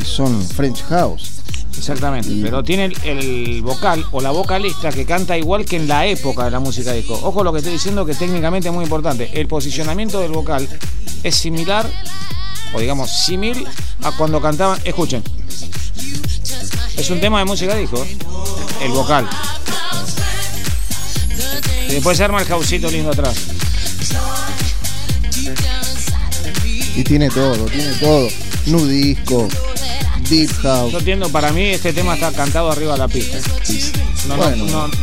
y 0.00 0.04
son 0.04 0.40
French 0.42 0.82
House. 0.84 1.30
Exactamente, 1.76 2.30
pero 2.42 2.62
tiene 2.62 2.86
el, 2.86 2.96
el 3.04 3.62
vocal 3.62 4.04
o 4.12 4.20
la 4.20 4.30
vocalista 4.30 4.90
que 4.90 5.04
canta 5.04 5.36
igual 5.36 5.64
que 5.64 5.76
en 5.76 5.86
la 5.88 6.06
época 6.06 6.44
de 6.44 6.50
la 6.50 6.60
música 6.60 6.92
disco. 6.92 7.18
Ojo 7.22 7.44
lo 7.44 7.52
que 7.52 7.58
estoy 7.58 7.74
diciendo 7.74 8.06
que 8.06 8.14
técnicamente 8.14 8.68
es 8.68 8.74
muy 8.74 8.84
importante. 8.84 9.30
El 9.34 9.48
posicionamiento 9.48 10.20
del 10.20 10.32
vocal 10.32 10.66
es 11.22 11.34
similar, 11.34 11.90
o 12.74 12.80
digamos, 12.80 13.10
simil 13.10 13.66
a 14.02 14.12
cuando 14.12 14.40
cantaban. 14.40 14.80
Escuchen. 14.84 15.22
Es 16.96 17.10
un 17.10 17.20
tema 17.20 17.40
de 17.40 17.44
música 17.44 17.74
disco, 17.74 18.06
el 18.80 18.92
vocal. 18.92 19.28
Y 21.88 21.92
después 21.94 22.16
se 22.16 22.24
arma 22.24 22.40
el 22.40 22.46
jausito 22.46 22.90
lindo 22.90 23.10
atrás. 23.10 23.36
Y 26.96 27.02
tiene 27.02 27.28
todo, 27.28 27.66
tiene 27.66 27.92
todo. 27.94 28.28
Nu 28.66 28.86
disco, 28.86 29.48
deep 30.28 30.50
house. 30.62 30.92
Yo 30.92 30.98
entiendo, 30.98 31.28
para 31.30 31.52
mí 31.52 31.62
este 31.70 31.92
tema 31.92 32.14
está 32.14 32.32
cantado 32.32 32.70
arriba 32.70 32.92
de 32.92 32.98
la 32.98 33.08
pista. 33.08 33.38
No, 34.28 34.36
no, 34.36 34.42
Bueno. 34.42 34.64
no, 34.66 34.88
no. 34.88 34.94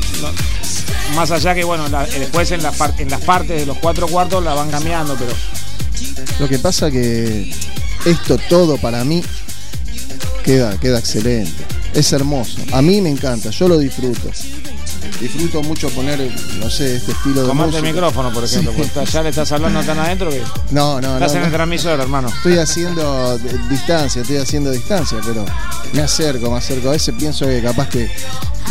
Más 1.16 1.30
allá 1.32 1.54
que, 1.54 1.64
bueno, 1.64 1.88
la- 1.90 2.06
eh, 2.06 2.20
después 2.20 2.50
en, 2.52 2.64
la 2.64 2.72
par- 2.72 2.94
en 2.98 3.10
las 3.10 3.22
partes 3.22 3.60
de 3.60 3.66
los 3.66 3.78
cuatro 3.78 4.08
cuartos 4.08 4.44
la 4.44 4.54
van 4.54 4.70
cambiando, 4.72 5.16
pero 5.16 5.32
Lo 6.40 6.48
que 6.48 6.58
pasa 6.60 6.90
que 6.90 7.54
esto 8.06 8.38
todo 8.50 8.78
para 8.78 9.04
mí 9.04 9.22
queda, 10.44 10.80
queda 10.80 11.00
excelente. 11.00 11.64
Es 11.94 12.14
hermoso. 12.14 12.58
A 12.72 12.82
mí 12.82 13.02
me 13.02 13.10
encanta, 13.10 13.50
yo 13.52 13.68
lo 13.68 13.78
disfruto. 13.78 14.32
Disfruto 15.20 15.62
mucho 15.64 15.90
poner, 15.90 16.20
no 16.60 16.70
sé, 16.70 16.96
este 16.96 17.12
estilo 17.12 17.42
de 17.44 17.48
comate 17.48 17.70
el 17.70 17.82
música. 17.84 17.92
micrófono, 17.94 18.32
por 18.34 18.44
ejemplo, 18.44 18.72
Sí. 18.72 18.78
porque 18.78 18.88
está- 18.88 19.04
ya 19.04 19.24
le 19.24 19.30
estás 19.30 19.52
hablando 19.52 19.82
tan 19.84 20.00
adentro 20.00 20.30
que 20.30 20.42
No, 20.72 21.00
no, 21.00 21.10
no. 21.10 21.14
estás 21.16 21.34
en 21.34 21.42
no. 21.42 21.46
el 21.48 21.52
transmisor, 21.52 22.00
hermano. 22.00 22.28
Estoy 22.30 22.58
haciendo 22.58 23.38
distancia, 23.70 24.22
estoy 24.22 24.38
haciendo 24.38 24.72
distancia, 24.72 25.20
pero 25.26 25.46
me 25.94 26.02
acerco, 26.02 26.50
me 26.52 26.58
acerco. 26.58 26.90
A 26.90 26.94
veces 26.94 27.14
pienso 27.18 27.46
que 27.46 27.62
capaz 27.62 27.88
que 27.90 28.10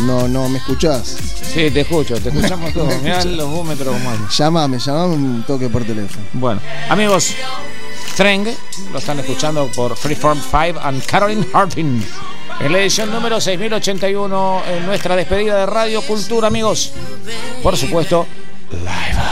no, 0.02 0.26
no 0.28 0.48
me 0.48 0.58
escuchás. 0.58 1.16
Sí, 1.52 1.70
te 1.70 1.80
escucho, 1.82 2.14
te 2.20 2.28
escuchamos 2.30 2.72
todos. 2.72 2.94
Mirá 3.02 3.24
los 3.24 3.48
búmetros 3.48 3.94
como. 3.96 4.28
Llamame, 4.28 4.78
llamame 4.78 5.14
un 5.14 5.44
toque 5.46 5.68
por 5.68 5.84
teléfono. 5.84 6.24
Bueno, 6.32 6.60
amigos, 6.88 7.34
Streng 8.12 8.46
lo 8.92 8.98
están 8.98 9.18
escuchando 9.20 9.68
por 9.74 9.96
Freeform 9.96 10.40
5 10.40 10.80
and 10.82 11.04
Caroline 11.06 11.46
Harpin. 11.52 12.04
En 12.60 12.72
la 12.72 12.78
edición 12.80 13.10
número 13.10 13.40
6081 13.40 14.62
en 14.68 14.86
nuestra 14.86 15.16
despedida 15.16 15.56
de 15.56 15.66
Radio 15.66 16.02
Cultura, 16.02 16.48
amigos. 16.48 16.92
Por 17.62 17.74
supuesto, 17.76 18.26
live. 18.70 19.29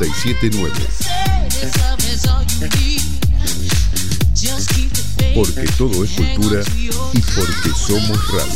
979. 0.00 0.72
Porque 5.34 5.66
todo 5.76 6.04
es 6.04 6.10
cultura 6.12 6.62
y 7.12 7.20
porque 7.20 7.70
somos 7.86 8.18
radio. 8.32 8.50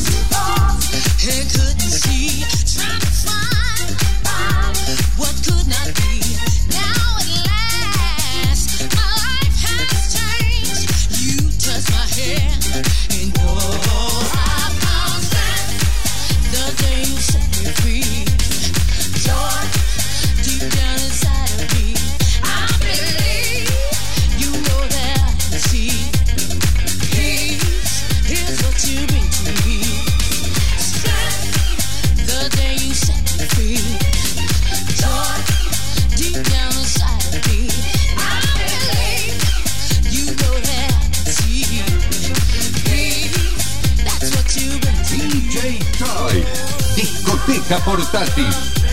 Portátil. 47.81 48.84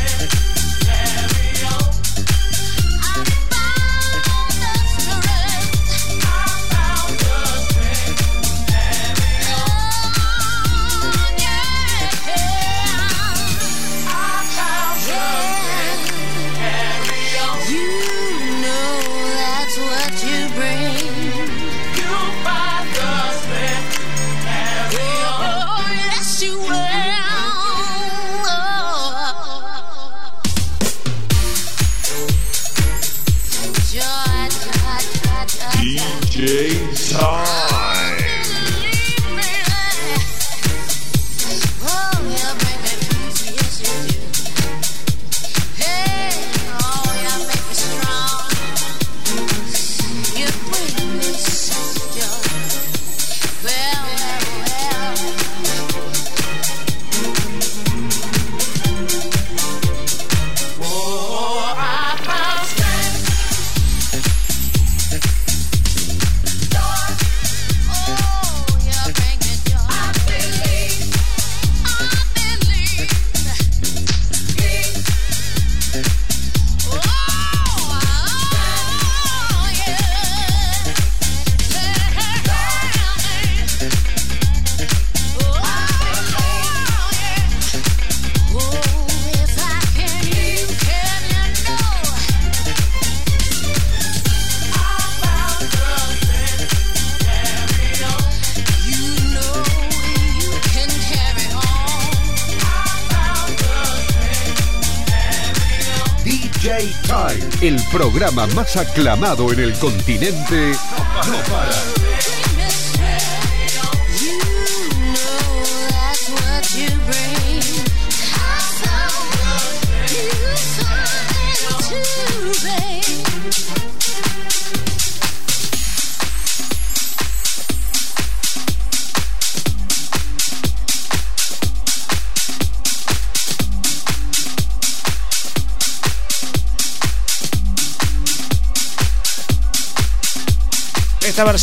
Programa 108.22 108.54
más 108.54 108.78
aclamado 108.78 109.52
en 109.52 109.60
el 109.62 109.74
continente. 109.80 110.74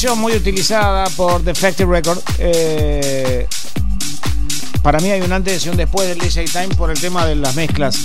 Versión 0.01 0.21
muy 0.21 0.33
utilizada 0.35 1.07
por 1.17 1.43
Defective 1.43 1.93
Record. 1.93 2.21
eh, 2.39 3.49
para 4.81 5.01
mí 5.01 5.11
hay 5.11 5.21
un 5.23 5.33
antes 5.33 5.67
y 5.67 5.71
un 5.71 5.77
después 5.77 6.07
del 6.07 6.21
DJ 6.21 6.45
Time 6.45 6.69
por 6.77 6.93
el 6.93 7.01
tema 7.01 7.27
de 7.27 7.35
las 7.35 7.57
mezclas. 7.57 7.99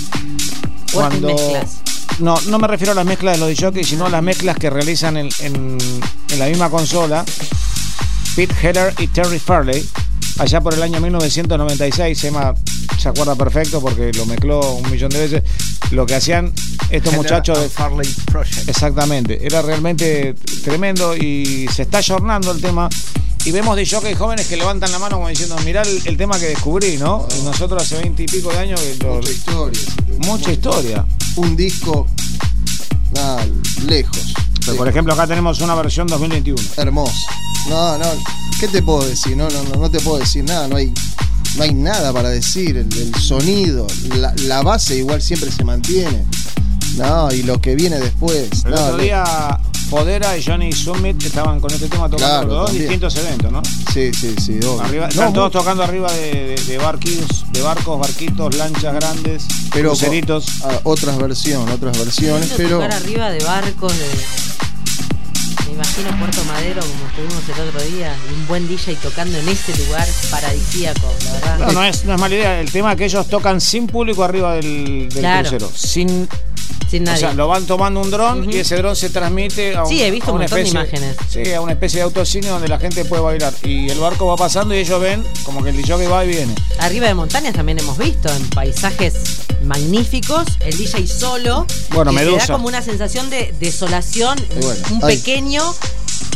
Mezclas. 1.28 1.76
No, 2.18 2.40
no 2.48 2.58
me 2.58 2.66
refiero 2.66 2.90
a 2.90 2.94
las 2.96 3.06
mezclas 3.06 3.38
de 3.38 3.46
los 3.46 3.56
DJs, 3.56 3.86
sino 3.88 4.06
a 4.06 4.10
las 4.10 4.24
mezclas 4.24 4.56
que 4.56 4.70
realizan 4.70 5.16
en, 5.18 5.28
en- 5.38 5.78
en 6.30 6.38
la 6.40 6.46
misma 6.46 6.68
consola 6.68 7.24
Pete 8.34 8.54
Heller 8.60 8.92
y 8.98 9.06
Terry 9.06 9.38
Farley. 9.38 9.88
Allá 10.40 10.60
por 10.60 10.74
el 10.74 10.82
año 10.82 10.98
1996, 11.00 12.24
Emma 12.24 12.54
se 12.98 13.08
acuerda 13.08 13.36
perfecto 13.36 13.80
porque 13.80 14.10
lo 14.14 14.26
mezcló 14.26 14.58
un 14.72 14.90
millón 14.90 15.10
de 15.10 15.20
veces. 15.28 15.42
Lo 15.92 16.06
que 16.06 16.16
hacían 16.16 16.52
estos 16.90 17.12
muchachos 17.14 17.60
de 17.60 17.68
Farley 17.68 18.08
Project. 18.26 18.68
Exactamente, 18.68 19.44
era 19.44 19.62
realmente 19.62 20.34
tremendo 20.62 21.16
y 21.16 21.66
se 21.74 21.82
está 21.82 21.98
ayornando 21.98 22.50
el 22.52 22.60
tema. 22.60 22.88
Y 23.46 23.50
vemos 23.50 23.76
de 23.76 23.86
jockeys 23.86 24.16
jóvenes 24.16 24.46
que 24.46 24.56
levantan 24.56 24.90
la 24.90 24.98
mano 24.98 25.16
como 25.16 25.28
diciendo, 25.28 25.54
mirá 25.66 25.82
el, 25.82 26.00
el 26.06 26.16
tema 26.16 26.38
que 26.38 26.46
descubrí, 26.46 26.96
¿no? 26.96 27.28
Nosotros 27.44 27.82
hace 27.82 27.98
veinte 27.98 28.22
y 28.22 28.26
pico 28.26 28.50
de 28.50 28.58
años 28.58 28.80
que 28.80 28.96
lo- 29.04 29.16
Mucha 29.16 29.30
historia. 29.30 29.80
mucha 30.26 30.52
historia. 30.52 31.06
Un 31.36 31.54
disco 31.54 32.06
nada, 33.14 33.46
lejos. 33.86 34.32
Pero, 34.64 34.76
por 34.78 34.88
ejemplo, 34.88 35.12
acá 35.12 35.26
tenemos 35.26 35.60
una 35.60 35.74
versión 35.74 36.06
2021. 36.06 36.58
Hermoso. 36.78 37.12
No, 37.68 37.98
no. 37.98 38.06
¿Qué 38.58 38.68
te 38.68 38.82
puedo 38.82 39.06
decir? 39.06 39.36
No, 39.36 39.48
no, 39.50 39.62
no, 39.64 39.76
no 39.76 39.90
te 39.90 40.00
puedo 40.00 40.18
decir 40.18 40.42
nada. 40.44 40.66
No 40.66 40.76
hay, 40.76 40.90
no 41.56 41.64
hay 41.64 41.74
nada 41.74 42.14
para 42.14 42.30
decir. 42.30 42.76
El, 42.78 42.90
el 42.96 43.14
sonido, 43.16 43.86
la, 44.16 44.32
la 44.44 44.62
base 44.62 44.96
igual 44.96 45.20
siempre 45.20 45.50
se 45.52 45.64
mantiene. 45.64 46.24
No, 46.96 47.32
y 47.32 47.42
lo 47.42 47.60
que 47.60 47.74
viene 47.74 47.98
después. 47.98 48.64
El 48.64 48.70
no, 48.72 48.84
otro 48.84 48.96
día, 48.98 49.24
Podera 49.90 50.36
y 50.38 50.42
Johnny 50.44 50.72
Summit 50.72 51.22
estaban 51.24 51.60
con 51.60 51.70
este 51.72 51.88
tema 51.88 52.08
tocando 52.08 52.16
Claro, 52.26 52.46
los 52.46 52.56
dos 52.56 52.66
también. 52.66 52.82
distintos 52.88 53.16
eventos, 53.16 53.52
¿no? 53.52 53.62
Sí, 53.92 54.10
sí, 54.12 54.34
sí. 54.40 54.58
obvio. 54.64 54.80
Arriba, 54.80 55.04
No, 55.06 55.10
están 55.10 55.32
todos 55.32 55.52
tocando 55.52 55.82
arriba 55.82 56.12
de, 56.12 56.56
de, 56.56 56.64
de 56.64 56.78
barquillos, 56.78 57.44
de 57.52 57.62
barcos, 57.62 57.98
barquitos, 58.00 58.54
lanchas 58.56 58.94
grandes, 58.94 59.44
pero 59.72 59.90
con- 59.90 59.98
cruceritos. 59.98 60.46
ah, 60.64 60.80
otras 60.84 61.16
versiones, 61.18 61.74
otras 61.74 61.98
versiones, 61.98 62.52
pero 62.56 62.76
tocar 62.78 62.92
arriba 62.92 63.30
de 63.30 63.44
barcos, 63.44 63.92
de. 63.98 64.06
Me 65.66 65.72
imagino 65.72 66.18
Puerto 66.18 66.44
Madero, 66.44 66.80
como 66.82 67.08
estuvimos 67.08 67.42
el 67.58 67.68
otro 67.68 67.82
día, 67.96 68.16
y 68.30 68.34
un 68.34 68.46
buen 68.46 68.68
DJ 68.68 68.96
tocando 68.96 69.36
en 69.38 69.48
ese 69.48 69.76
lugar 69.84 70.06
paradisíaco, 70.30 71.12
la 71.24 71.32
verdad. 71.32 71.58
No, 71.58 71.72
no 71.72 71.84
es, 71.84 72.04
no 72.04 72.14
es 72.14 72.20
mala 72.20 72.34
idea. 72.34 72.60
El 72.60 72.70
tema 72.70 72.92
es 72.92 72.98
que 72.98 73.04
ellos 73.06 73.26
tocan 73.28 73.60
sin 73.60 73.86
público 73.88 74.22
arriba 74.22 74.54
del, 74.54 75.08
del 75.08 75.18
Claro. 75.20 75.48
crucero. 75.50 75.70
Sin, 75.76 76.28
Sin 76.90 77.02
o 77.02 77.06
nadie. 77.06 77.20
sea, 77.20 77.32
lo 77.34 77.48
van 77.48 77.66
tomando 77.66 78.00
un 78.00 78.10
dron 78.10 78.52
y 78.52 78.56
ese 78.58 78.76
dron 78.76 78.94
se 78.94 79.10
transmite 79.10 79.74
a, 79.74 79.82
un- 79.84 79.88
Sí, 79.88 80.02
he 80.02 80.10
visto 80.10 80.30
a 80.30 80.32
un 80.32 80.36
una 80.36 80.44
montón 80.44 80.56
de 80.58 80.62
especie, 80.62 80.80
imágenes. 81.08 81.16
Sí, 81.28 81.52
a 81.52 81.60
una 81.60 81.72
especie 81.72 81.98
de 81.98 82.02
autocine 82.04 82.46
donde 82.48 82.68
la 82.68 82.78
gente 82.78 83.04
puede 83.04 83.22
bailar. 83.22 83.52
Y 83.64 83.88
el 83.90 83.98
barco 83.98 84.26
va 84.26 84.36
pasando 84.36 84.74
y 84.74 84.78
ellos 84.78 85.00
ven 85.00 85.24
como 85.44 85.62
que 85.62 85.70
el 85.70 85.76
DJ 85.76 86.06
va 86.08 86.24
y 86.24 86.28
viene. 86.28 86.54
Arriba 86.78 87.06
de 87.08 87.14
montañas 87.14 87.54
también 87.54 87.78
hemos 87.78 87.98
visto 87.98 88.28
en 88.32 88.48
paisajes 88.50 89.14
magníficos, 89.64 90.44
el 90.60 90.76
DJ 90.76 91.06
solo. 91.06 91.66
Bueno, 91.92 92.12
y 92.12 92.14
Medusa. 92.16 92.46
da 92.46 92.52
como 92.54 92.68
una 92.68 92.82
sensación 92.82 93.28
de 93.30 93.54
desolación, 93.60 94.38
bueno, 94.60 94.80
un 94.92 95.00
pequeño 95.00 95.62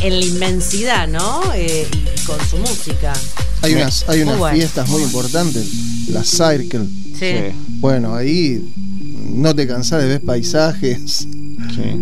en 0.01 0.19
la 0.19 0.25
inmensidad, 0.25 1.07
¿no? 1.07 1.41
Eh, 1.53 1.87
y 1.91 2.25
con 2.25 2.37
su 2.49 2.57
música. 2.57 3.13
hay 3.61 3.73
unas, 3.75 4.03
hay 4.07 4.17
Muy 4.19 4.23
unas 4.23 4.37
bueno. 4.39 4.57
fiestas 4.57 4.89
muy 4.89 5.03
importantes. 5.03 5.65
La 6.09 6.23
Circle. 6.23 6.85
Sí. 7.17 7.53
Bueno, 7.79 8.15
ahí 8.15 8.63
no 9.29 9.55
te 9.55 9.67
cansás 9.67 10.01
de 10.01 10.07
ver 10.09 10.21
paisajes. 10.21 11.27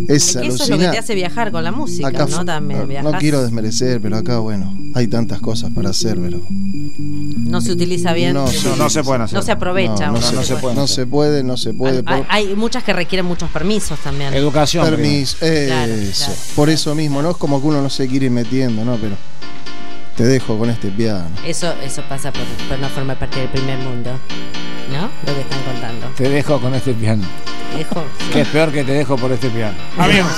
Es 0.07 0.35
Eso 0.35 0.39
es 0.63 0.69
lo 0.69 0.77
que 0.77 0.87
te 0.87 0.97
hace 0.97 1.13
viajar 1.15 1.51
con 1.51 1.63
la 1.63 1.71
música, 1.71 2.07
Acá 2.07 2.25
¿no? 2.29 2.45
También 2.45 2.87
no, 3.03 3.11
no 3.11 3.17
quiero 3.19 3.41
desmerecer, 3.43 3.99
pero 4.01 4.17
acá, 4.17 4.39
bueno, 4.39 4.75
hay 4.95 5.07
tantas 5.07 5.39
cosas 5.41 5.71
para 5.73 5.89
hacer, 5.89 6.17
pero. 6.19 6.41
No 6.49 7.61
se 7.61 7.71
utiliza 7.73 8.13
bien. 8.13 8.33
No, 8.33 8.47
se- 8.47 8.75
no 8.75 8.89
se 8.89 9.03
pueden 9.03 9.23
hacer. 9.23 9.35
No 9.37 9.41
se 9.43 9.51
aprovecha. 9.51 10.07
No, 10.07 10.13
no 10.13 10.21
se, 10.21 10.35
no 10.35 10.43
se 10.43 10.55
puede 10.55 10.75
no 10.75 10.87
se 10.87 11.05
puede, 11.07 11.43
no 11.43 11.57
se 11.57 11.73
puede. 11.73 11.97
Hay, 11.97 12.03
por- 12.03 12.25
hay 12.29 12.55
muchas 12.55 12.83
que 12.83 12.93
requieren 12.93 13.25
muchos 13.25 13.49
permisos 13.49 13.99
también. 13.99 14.33
Educación. 14.33 14.85
Permiso, 14.85 15.37
Claro, 15.39 15.93
eso. 15.93 16.25
claro. 16.25 16.39
Por 16.55 16.69
eso 16.69 16.95
mismo, 16.95 17.21
no 17.21 17.31
es 17.31 17.37
como 17.37 17.59
que 17.61 17.67
uno 17.67 17.81
no 17.81 17.89
se 17.89 18.07
quiere 18.07 18.27
ir 18.27 18.31
metiendo, 18.31 18.83
¿no? 18.85 18.95
Pero 18.97 19.15
te 20.15 20.23
dejo 20.23 20.57
con 20.57 20.69
este 20.69 20.89
piano. 20.89 21.25
Eso, 21.45 21.73
eso 21.83 22.03
pasa 22.07 22.31
por, 22.31 22.43
por 22.69 22.79
no 22.79 22.89
formar 22.89 23.17
parte 23.19 23.39
del 23.39 23.49
primer 23.49 23.77
mundo. 23.79 24.11
¿No? 24.91 25.09
Lo 25.25 25.35
que 25.35 25.41
están 25.41 25.61
contando. 25.63 26.07
Te 26.15 26.29
dejo 26.29 26.59
con 26.59 26.73
este 26.73 26.93
piano. 26.93 27.23
Dejo. 27.75 28.03
Que 28.31 28.41
es 28.41 28.47
peor 28.47 28.71
que 28.71 28.83
te 28.83 28.93
dejo 28.93 29.17
por 29.17 29.31
este 29.31 29.49
piano. 29.49 29.77
Amigos. 29.97 30.31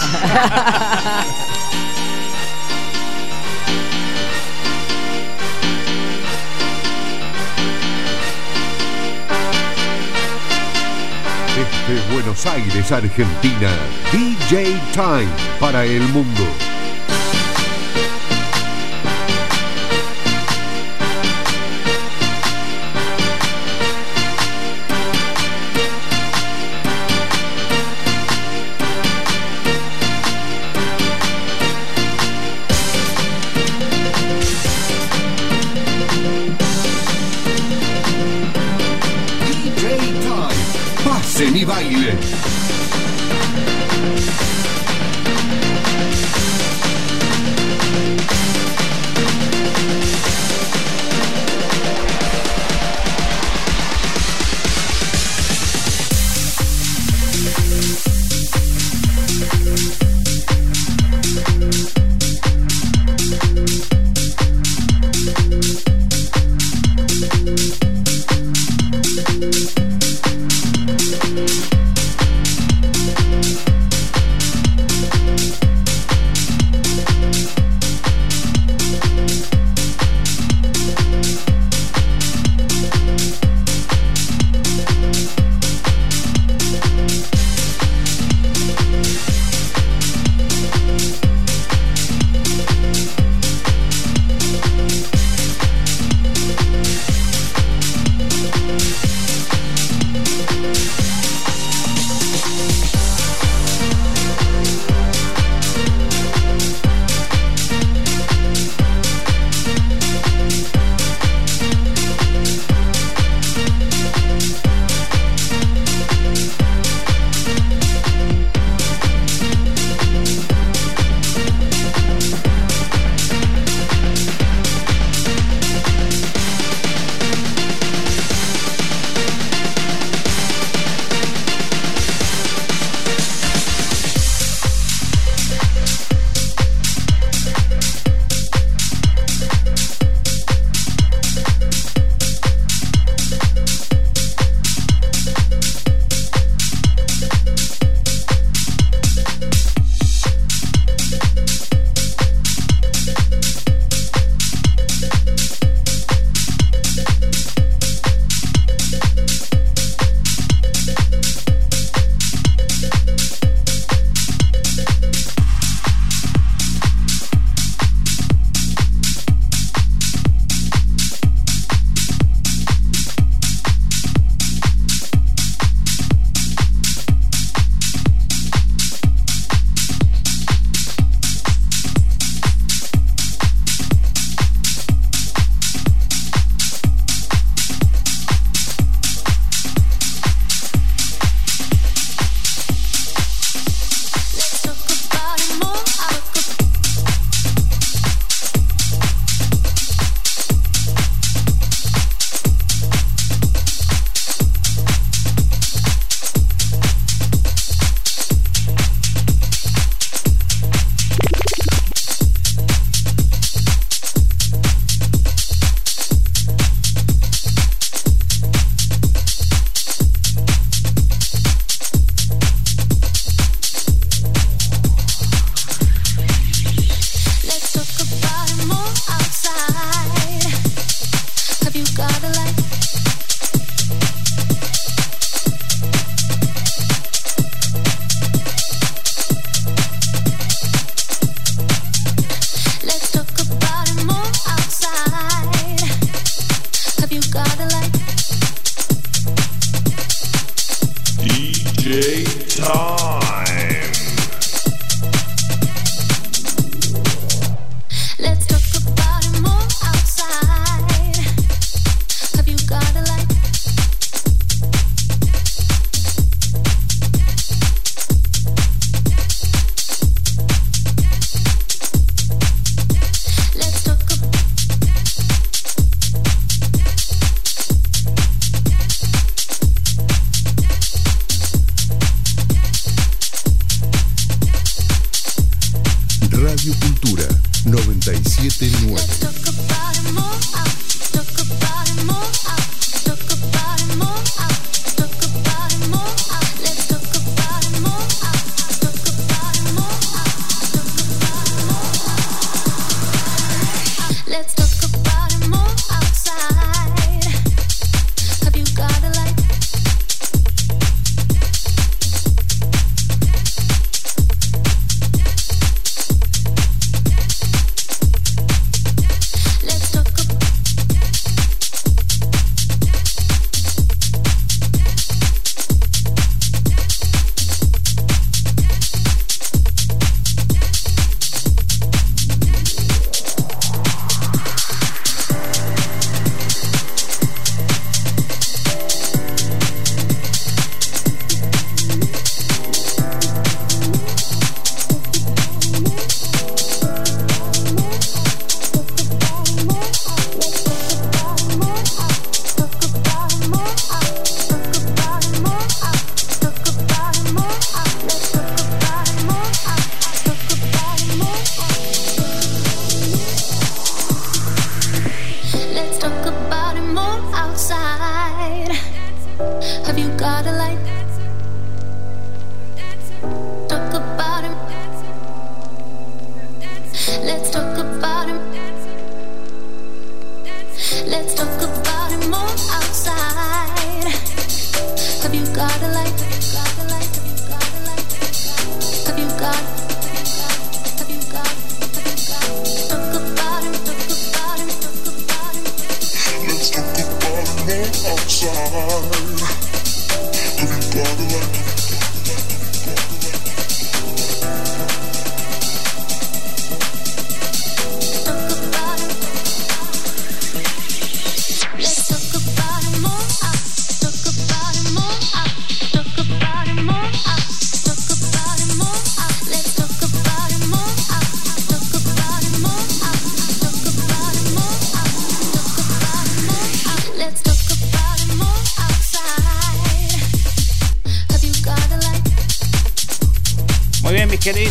Desde 11.56 12.14
Buenos 12.14 12.46
Aires, 12.46 12.92
Argentina, 12.92 13.70
DJ 14.12 14.80
Time 14.94 15.28
para 15.60 15.84
el 15.84 16.02
mundo. 16.10 16.69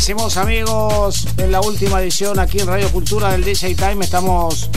Queridísimos 0.08 0.36
amigos, 0.38 1.26
en 1.36 1.52
la 1.52 1.60
última 1.60 2.00
edición 2.00 2.38
aquí 2.38 2.60
en 2.60 2.66
Radio 2.66 2.90
Cultura 2.90 3.32
del 3.32 3.44
DJ 3.44 3.74
Time 3.74 4.02
estamos 4.02 4.70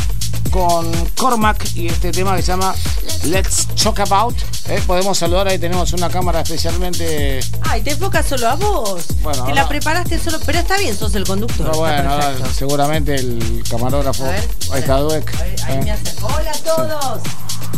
con 0.50 0.92
Cormac 1.16 1.74
y 1.74 1.88
este 1.88 2.12
tema 2.12 2.36
que 2.36 2.42
se 2.42 2.50
llama 2.50 2.76
Let's 3.24 3.68
Talk 3.82 3.98
About. 4.02 4.36
¿eh? 4.68 4.82
Podemos 4.86 5.18
saludar, 5.18 5.48
ahí 5.48 5.58
tenemos 5.58 5.94
una 5.94 6.10
cámara 6.10 6.42
especialmente... 6.42 7.40
Ay, 7.62 7.82
te 7.82 7.92
enfocas 7.92 8.26
solo 8.26 8.50
a 8.50 8.56
vos. 8.56 9.06
Bueno, 9.22 9.46
Te 9.46 9.52
ahora- 9.52 9.56
la 9.64 9.70
preparaste 9.70 10.20
solo. 10.20 10.38
Pero 10.46 10.60
está 10.60 10.78
bien, 10.78 10.98
sos 10.98 11.16
el 11.16 11.24
conductor. 11.26 11.66
No, 11.66 11.78
bueno, 11.80 12.12
ahora 12.12 12.34
seguramente 12.54 13.16
el 13.16 13.64
camarógrafo... 13.70 14.26
A 14.26 14.32
ver, 14.32 14.50
ahí 14.74 14.80
está 14.82 14.98
Dueck. 14.98 15.34
Ahí 15.64 15.76
¿eh? 15.78 15.82
me 15.82 15.92
hace- 15.92 16.14
Hola 16.24 16.52
a 16.52 16.58
todos. 16.58 17.22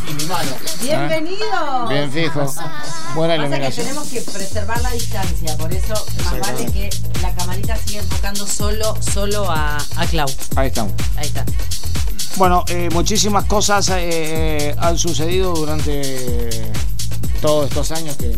Y 0.09 0.13
mi 0.15 0.23
mano. 0.25 0.51
Bienvenidos. 0.81 1.89
Bien 1.89 2.11
fijo. 2.11 2.51
Buena 3.13 3.35
Pasa 3.35 3.41
que 3.43 3.45
iluminación. 3.45 3.85
tenemos 3.87 4.07
que 4.07 4.21
preservar 4.21 4.81
la 4.81 4.89
distancia, 4.89 5.55
por 5.57 5.71
eso 5.71 5.93
más 6.23 6.39
vale 6.39 6.65
que 6.71 6.89
camarita 7.43 7.75
siga 7.85 8.01
enfocando 8.01 8.47
solo, 8.47 8.95
solo 9.01 9.49
a, 9.51 9.77
a 9.97 10.05
Clau. 10.07 10.29
Ahí 10.55 10.67
estamos. 10.67 10.93
Ahí 11.17 11.27
está. 11.27 11.45
Bueno, 12.37 12.63
eh, 12.69 12.89
muchísimas 12.93 13.45
cosas 13.45 13.89
eh, 13.89 13.97
eh, 14.01 14.75
han 14.79 14.97
sucedido 14.97 15.53
durante 15.53 16.49
todos 17.41 17.67
estos 17.67 17.91
años 17.91 18.15
que, 18.15 18.37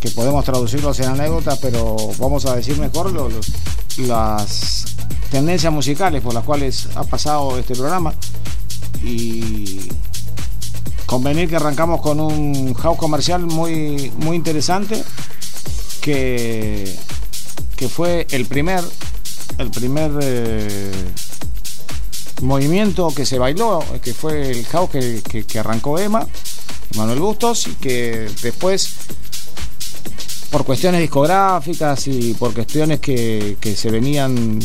que 0.00 0.10
podemos 0.10 0.44
traducirlos 0.44 0.98
en 1.00 1.06
anécdotas, 1.10 1.58
pero 1.60 1.96
vamos 2.18 2.44
a 2.46 2.56
decir 2.56 2.76
mejor 2.78 3.12
lo- 3.12 3.28
lo- 3.28 3.40
las 4.06 4.84
tendencias 5.30 5.72
musicales 5.72 6.20
por 6.22 6.34
las 6.34 6.44
cuales 6.44 6.88
ha 6.96 7.04
pasado 7.04 7.58
este 7.58 7.74
programa. 7.74 8.12
Y 9.04 9.88
convenir 11.06 11.48
que 11.48 11.56
arrancamos 11.56 12.00
con 12.00 12.20
un 12.20 12.74
house 12.74 12.98
comercial 12.98 13.42
muy, 13.46 14.12
muy 14.18 14.36
interesante 14.36 15.02
que, 16.00 16.98
que 17.82 17.88
fue 17.88 18.28
el 18.30 18.46
primer, 18.46 18.80
el 19.58 19.68
primer 19.72 20.12
eh, 20.22 20.92
movimiento 22.40 23.12
que 23.12 23.26
se 23.26 23.40
bailó, 23.40 23.82
que 24.04 24.14
fue 24.14 24.52
el 24.52 24.64
house 24.66 24.88
que, 24.90 25.44
que- 25.44 25.58
arrancó 25.58 25.98
Emma, 25.98 26.24
Manuel 26.96 27.18
Bustos, 27.18 27.66
y 27.66 27.70
que 27.74 28.28
después, 28.40 28.88
por 30.52 30.64
cuestiones 30.64 31.00
discográficas 31.00 32.06
y 32.06 32.34
por 32.34 32.54
cuestiones 32.54 33.00
que, 33.00 33.56
que 33.60 33.74
se 33.74 33.90
venían 33.90 34.60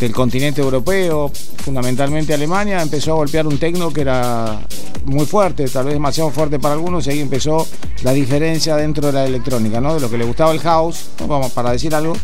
del 0.00 0.12
continente 0.12 0.62
europeo, 0.62 1.30
fundamentalmente 1.58 2.32
Alemania, 2.32 2.80
empezó 2.80 3.12
a 3.12 3.16
golpear 3.16 3.46
un 3.46 3.58
tecno 3.58 3.92
que 3.92 4.00
era 4.00 4.66
muy 5.04 5.26
fuerte, 5.26 5.68
tal 5.68 5.84
vez 5.84 5.92
demasiado 5.92 6.30
fuerte 6.30 6.58
para 6.58 6.72
algunos, 6.76 7.06
y 7.06 7.10
ahí 7.10 7.20
empezó 7.20 7.68
la 8.02 8.12
diferencia 8.12 8.76
dentro 8.76 9.06
de 9.06 9.12
la 9.12 9.26
electrónica, 9.26 9.80
¿no? 9.80 9.94
De 9.94 10.00
lo 10.00 10.10
que 10.10 10.18
le 10.18 10.24
gustaba 10.24 10.52
el 10.52 10.60
house, 10.60 11.10
vamos 11.26 11.52
para 11.52 11.72
decir 11.72 11.94
algo, 11.94 12.14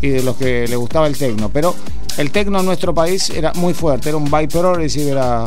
y 0.00 0.08
de 0.08 0.22
los 0.22 0.36
que 0.36 0.66
le 0.66 0.76
gustaba 0.76 1.06
el 1.06 1.16
tecno. 1.16 1.50
Pero 1.50 1.74
el 2.16 2.30
tecno 2.30 2.60
en 2.60 2.66
nuestro 2.66 2.94
país 2.94 3.30
era 3.30 3.52
muy 3.54 3.74
fuerte, 3.74 4.08
era 4.08 4.18
un 4.18 4.30
by 4.30 4.48
progressive, 4.48 5.10
era 5.10 5.44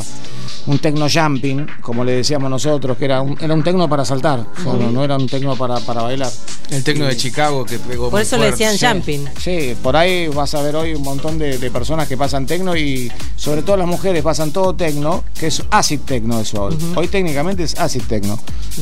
un 0.66 0.78
tecno 0.78 1.06
jumping, 1.12 1.66
como 1.80 2.04
le 2.04 2.12
decíamos 2.12 2.48
nosotros, 2.48 2.96
que 2.96 3.04
era 3.04 3.20
un, 3.20 3.36
era 3.40 3.54
un 3.54 3.62
tecno 3.62 3.88
para 3.88 4.04
saltar, 4.04 4.46
no 4.92 5.04
era 5.04 5.16
un 5.16 5.26
tecno 5.26 5.56
para, 5.56 5.80
para 5.80 6.02
bailar. 6.02 6.30
El 6.72 6.82
tecno 6.82 7.04
de 7.06 7.16
Chicago 7.16 7.64
que 7.64 7.78
pegó 7.78 8.04
Por 8.04 8.12
muy 8.18 8.22
eso 8.22 8.38
le 8.38 8.50
decían 8.50 8.76
jumping. 8.78 9.28
Sí, 9.40 9.76
por 9.82 9.94
ahí 9.96 10.26
vas 10.28 10.54
a 10.54 10.62
ver 10.62 10.74
hoy 10.74 10.94
un 10.94 11.02
montón 11.02 11.38
de, 11.38 11.58
de 11.58 11.70
personas 11.70 12.08
que 12.08 12.16
pasan 12.16 12.46
tecno 12.46 12.76
y 12.76 13.12
sobre 13.36 13.62
todo 13.62 13.76
las 13.76 13.86
mujeres 13.86 14.22
pasan 14.22 14.52
todo 14.52 14.74
tecno, 14.74 15.22
que 15.38 15.48
es 15.48 15.62
acid 15.70 16.00
tecno 16.00 16.40
eso 16.40 16.64
hoy. 16.64 16.78
Hoy 16.96 17.08
técnicamente 17.08 17.62
es 17.62 17.78
acid 17.78 18.02
tecno. 18.08 18.38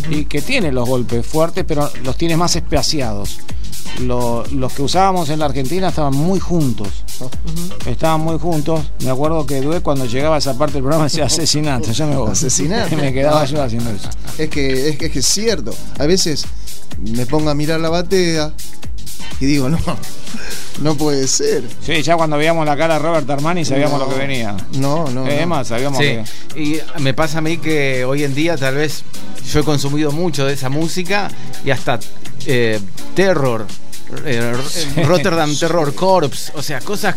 Y 0.09 0.25
que 0.27 0.41
tiene 0.41 0.71
los 0.73 0.89
golpes 0.89 1.27
fuertes, 1.27 1.65
pero 1.67 1.91
los 2.05 2.17
tiene 2.17 2.37
más 2.37 2.55
espaciados. 2.57 3.41
Lo- 4.01 4.45
los 4.53 4.73
que 4.73 4.83
usábamos 4.83 5.29
en 5.31 5.41
la 5.41 5.47
Argentina 5.47 5.89
estaban 5.89 6.15
muy 6.15 6.39
juntos. 6.39 6.89
Estaban 7.87 8.21
muy 8.21 8.39
juntos. 8.39 8.81
Me 9.05 9.11
acuerdo 9.11 9.45
que 9.47 9.61
Due 9.61 9.81
cuando 9.81 10.07
llegaba 10.07 10.37
a 10.37 10.39
esa 10.39 10.57
parte 10.57 10.75
del 10.75 10.83
programa 10.83 11.05
decía 11.05 11.25
asesinato. 11.25 11.91
Ya 11.93 12.07
me 12.07 12.17
voy. 12.17 12.31
Asesinato. 12.31 12.95
Y 12.95 12.97
me 12.97 13.12
quedaba 13.12 13.45
yo 13.47 13.61
haciendo 13.62 13.91
eso. 13.91 14.09
Es 14.39 14.49
que, 14.49 14.91
es 14.91 14.97
que 14.97 15.07
es 15.07 15.12
que 15.12 15.19
es 15.19 15.27
cierto. 15.27 15.75
A 15.99 16.07
veces 16.07 16.45
me 16.99 17.27
pongo 17.27 17.51
a 17.51 17.55
mirar 17.55 17.81
la 17.81 17.89
batea 17.89 18.53
y 19.41 19.47
digo, 19.47 19.69
no, 19.69 19.79
no 20.81 20.95
puede 20.97 21.27
ser. 21.27 21.65
Sí, 21.85 22.03
ya 22.03 22.17
cuando 22.17 22.37
veíamos 22.37 22.67
la 22.67 22.77
cara 22.77 22.95
de 22.95 23.01
Robert 23.01 23.29
Armani 23.31 23.65
sabíamos 23.65 23.99
No. 23.99 24.07
lo 24.07 24.12
que 24.12 24.19
venía. 24.19 24.57
No, 24.75 25.09
no. 25.09 25.27
Es 25.27 25.41
no. 25.41 25.47
más, 25.47 25.69
sabíamos 25.69 25.99
Sí, 25.99 26.19
que. 26.55 26.61
y 26.61 26.81
me 27.01 27.15
pasa 27.15 27.39
a 27.39 27.41
mí 27.41 27.57
que 27.59 28.05
hoy 28.05 28.25
en 28.25 28.35
día 28.35 28.57
tal 28.57 28.75
vez 28.77 29.03
yo 29.51 29.61
he 29.61 29.65
consumido 29.65 30.12
mucho 30.12 30.45
de 30.47 30.53
esa 30.55 30.69
música 30.69 31.31
y 31.65 31.71
hasta 31.71 31.99
eh, 32.47 32.79
Terror, 33.15 33.67
eh, 34.27 34.53
Rotterdam 35.05 35.57
Terror 35.57 35.95
Corps, 35.95 36.53
o 36.55 36.62
sea, 36.62 36.81
cosas 36.81 37.15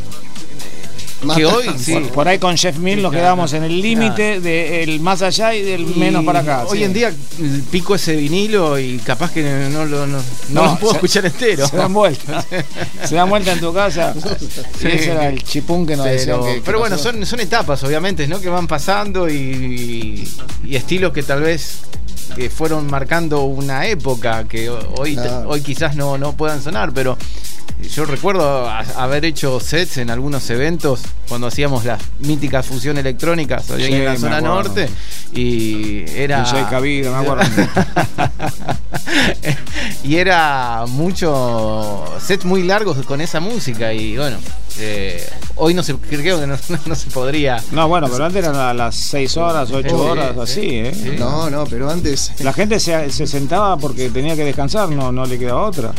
que 1.36 1.46
hoy 1.46 1.66
sí. 1.78 1.94
Por, 1.94 2.10
por 2.10 2.28
ahí 2.28 2.40
con 2.40 2.58
Jeff 2.58 2.78
Mill 2.78 3.02
nos 3.02 3.12
quedamos 3.12 3.54
en 3.54 3.64
el 3.64 3.82
límite 3.82 4.40
del 4.40 5.00
más 5.00 5.22
allá 5.22 5.54
y 5.54 5.62
del 5.62 5.86
menos 5.96 6.24
para 6.26 6.40
acá. 6.40 6.66
Hoy 6.68 6.80
sí. 6.80 6.84
en 6.84 6.94
día 6.94 7.14
pico 7.72 7.96
ese 7.96 8.16
vinilo 8.16 8.78
y 8.80 8.98
capaz 9.00 9.32
que 9.32 9.44
no 9.72 9.86
lo, 9.86 10.06
no, 10.08 10.20
no 10.50 10.66
lo 10.66 10.76
puedo 10.78 10.92
se- 10.94 10.98
escuchar 10.98 11.26
entero. 11.26 11.68
Se 11.68 11.78
dan 11.78 11.94
vuelta. 11.94 12.46
se 13.06 13.16
dan 13.16 13.30
vuelta 13.30 13.54
en 13.54 13.60
tu 13.60 13.74
casa. 13.74 14.14
Sí. 14.80 14.88
Ese 14.88 15.12
era 15.12 15.30
el 15.30 15.44
chipún 15.44 15.86
que 15.86 15.96
nos 15.96 16.06
decían 16.06 16.40
Pero, 16.42 16.46
que- 16.46 16.56
que 16.56 16.62
pero 16.62 16.80
bueno, 16.80 16.96
pasó. 16.98 17.12
son, 17.12 17.26
son 17.26 17.40
etapas, 17.40 17.84
obviamente, 17.84 18.28
¿no? 18.28 18.40
Que 18.40 18.50
van 18.50 18.68
pasando 18.68 19.30
y, 19.30 20.28
y 20.66 20.76
estilos 20.76 21.14
que 21.14 21.24
tal 21.24 21.42
vez 21.42 21.80
que 22.36 22.50
fueron 22.50 22.88
marcando 22.90 23.42
una 23.44 23.86
época 23.86 24.46
que 24.48 24.70
hoy, 24.70 25.14
Claro. 25.16 25.50
hoy 25.50 25.62
quizás 25.62 25.96
no, 25.96 26.18
no 26.18 26.34
puedan 26.36 26.62
sonar, 26.64 26.92
pero 26.94 27.18
yo 27.90 28.06
recuerdo 28.06 28.70
haber 28.70 29.26
hecho 29.26 29.60
sets 29.60 29.98
en 29.98 30.10
algunos 30.10 30.50
eventos 30.50 31.02
cuando 31.28 31.48
hacíamos 31.48 31.86
las 31.86 32.02
míticas 32.20 32.66
fusión 32.66 32.98
electrónicas 32.98 33.66
Sí, 33.66 33.84
en 33.94 34.06
la 34.06 34.18
zona 34.18 34.38
acuerdo. 34.38 34.56
norte 34.56 34.90
y 35.34 36.04
era 36.16 36.44
me 37.12 37.16
acuerdo. 37.16 37.44
y 40.04 40.16
era 40.18 40.86
mucho 40.88 42.06
sets 42.20 42.46
muy 42.46 42.64
largos 42.64 42.98
con 43.06 43.22
esa 43.22 43.40
música 43.40 43.94
y 43.94 44.18
bueno 44.18 44.38
eh, 44.80 45.24
hoy 45.56 45.74
no 45.74 45.84
se 45.84 45.96
creo 45.96 46.40
que 46.40 46.48
no, 46.48 46.58
no 46.86 46.96
se 46.96 47.10
podría 47.12 47.62
No, 47.72 47.88
bueno, 47.88 48.08
pero 48.12 48.26
antes 48.26 48.44
eran 48.44 48.56
a 48.56 48.74
las 48.74 48.96
6 48.96 49.38
horas, 49.38 49.70
8 49.72 49.88
Sí, 49.90 49.96
horas, 49.96 50.34
sí, 50.36 50.42
así, 50.42 50.70
¿eh? 50.78 51.16
No, 51.20 51.50
no, 51.50 51.66
pero 51.66 51.90
antes 51.90 52.32
La 52.40 52.54
gente 52.54 52.80
se, 52.80 53.12
se 53.12 53.28
sentaba 53.28 53.78
porque 53.78 54.10
tenía 54.10 54.36
que 54.36 54.44
descansar, 54.46 54.90
no, 54.90 55.12
no 55.12 55.26
le 55.26 55.38
quedaba 55.38 55.64
otra. 55.68 55.92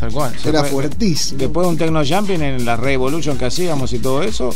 tal 0.00 0.10
cual 0.12 0.32
era 0.44 0.62
Después- 0.62 0.70
fuertísimo. 0.72 1.38
Después 1.38 1.64
de 1.66 1.70
un 1.72 1.78
techno 1.78 2.02
jumping 2.04 2.40
en 2.42 2.64
la 2.64 2.76
Revolution 2.76 3.36
que 3.36 3.44
hacíamos 3.46 3.92
y 3.92 3.98
todo 3.98 4.22
eso, 4.22 4.50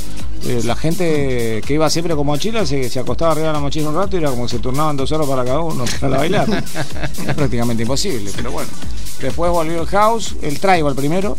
eh, 0.46 0.62
la 0.64 0.74
gente 0.76 1.60
que 1.66 1.74
iba 1.74 1.88
siempre 1.90 2.14
con 2.14 2.26
mochila 2.26 2.64
se, 2.64 2.88
se 2.88 3.00
acostaba 3.00 3.32
arriba 3.32 3.48
de 3.48 3.52
la 3.54 3.60
mochila 3.60 3.90
un 3.90 3.96
rato 3.96 4.16
y 4.16 4.20
era 4.20 4.30
como 4.30 4.44
que 4.44 4.50
se 4.50 4.58
turnaban 4.60 4.96
dos 4.96 5.12
horas 5.12 5.26
para 5.28 5.44
cada 5.44 5.60
uno 5.60 5.84
para 6.00 6.16
bailar. 6.18 6.48
es 7.26 7.34
prácticamente 7.34 7.82
imposible, 7.82 8.30
pero 8.34 8.50
bueno. 8.52 8.70
Después 9.20 9.50
volvió 9.50 9.80
el 9.82 9.86
house, 9.88 10.36
el 10.42 10.58
tribal 10.60 10.94
primero, 10.94 11.36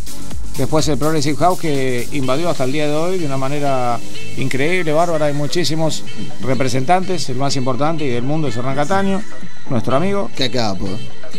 después 0.60 0.86
el 0.90 0.98
progressive 0.98 1.38
house 1.38 1.58
que 1.58 2.08
invadió 2.12 2.50
hasta 2.50 2.66
el 2.66 2.74
día 2.74 2.86
de 2.86 2.94
hoy 2.94 3.18
de 3.18 3.26
una 3.26 3.38
manera 3.38 3.98
increíble, 4.38 4.92
bárbara. 4.92 5.28
Hay 5.28 5.34
muchísimos 5.34 6.04
representantes, 6.42 7.30
el 7.30 7.38
más 7.38 7.56
importante 7.56 8.04
y 8.04 8.10
del 8.10 8.24
mundo 8.24 8.50
es 8.50 8.58
Hernán 8.58 8.76
Cataño, 8.76 9.22
nuestro 9.70 9.96
amigo. 9.96 10.30
Qué 10.36 10.52
capo. 10.52 10.88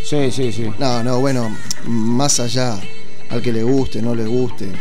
Sí, 0.03 0.31
sí, 0.31 0.51
sí. 0.53 0.71
No, 0.79 1.05
no, 1.05 1.21
bueno, 1.21 1.55
más 1.85 2.41
allá 2.41 2.81
al 3.29 3.43
que 3.43 3.53
le 3.53 3.63
guste, 3.63 4.01
no 4.01 4.15
le 4.15 4.25
guste. 4.25 4.73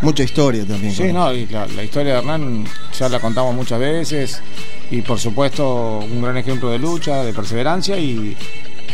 Mucha 0.00 0.22
historia 0.22 0.66
también. 0.66 0.94
Sí, 0.94 1.12
no, 1.12 1.30
y 1.32 1.46
la, 1.48 1.66
la 1.66 1.84
historia 1.84 2.14
de 2.14 2.18
Hernán 2.20 2.64
ya 2.98 3.10
la 3.10 3.20
contamos 3.20 3.54
muchas 3.54 3.78
veces 3.78 4.40
y 4.90 5.02
por 5.02 5.20
supuesto 5.20 5.98
un 5.98 6.22
gran 6.22 6.38
ejemplo 6.38 6.70
de 6.70 6.78
lucha, 6.78 7.22
de 7.24 7.34
perseverancia 7.34 7.98
y, 7.98 8.34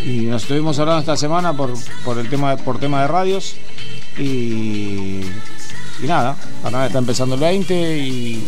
y 0.05 0.23
nos 0.23 0.43
estuvimos 0.43 0.77
hablando 0.81 1.01
esta 1.01 1.17
semana 1.17 1.57
por, 1.57 1.73
por 2.05 2.19
el 2.19 2.29
tema 2.29 2.57
por 2.57 2.81
tema 2.81 3.03
de 3.03 3.09
radios 3.09 3.55
y, 4.19 5.21
y 6.03 6.07
nada, 6.07 6.37
está 6.87 6.99
empezando 6.99 7.35
el 7.35 7.41
20 7.41 7.99
y 7.99 8.47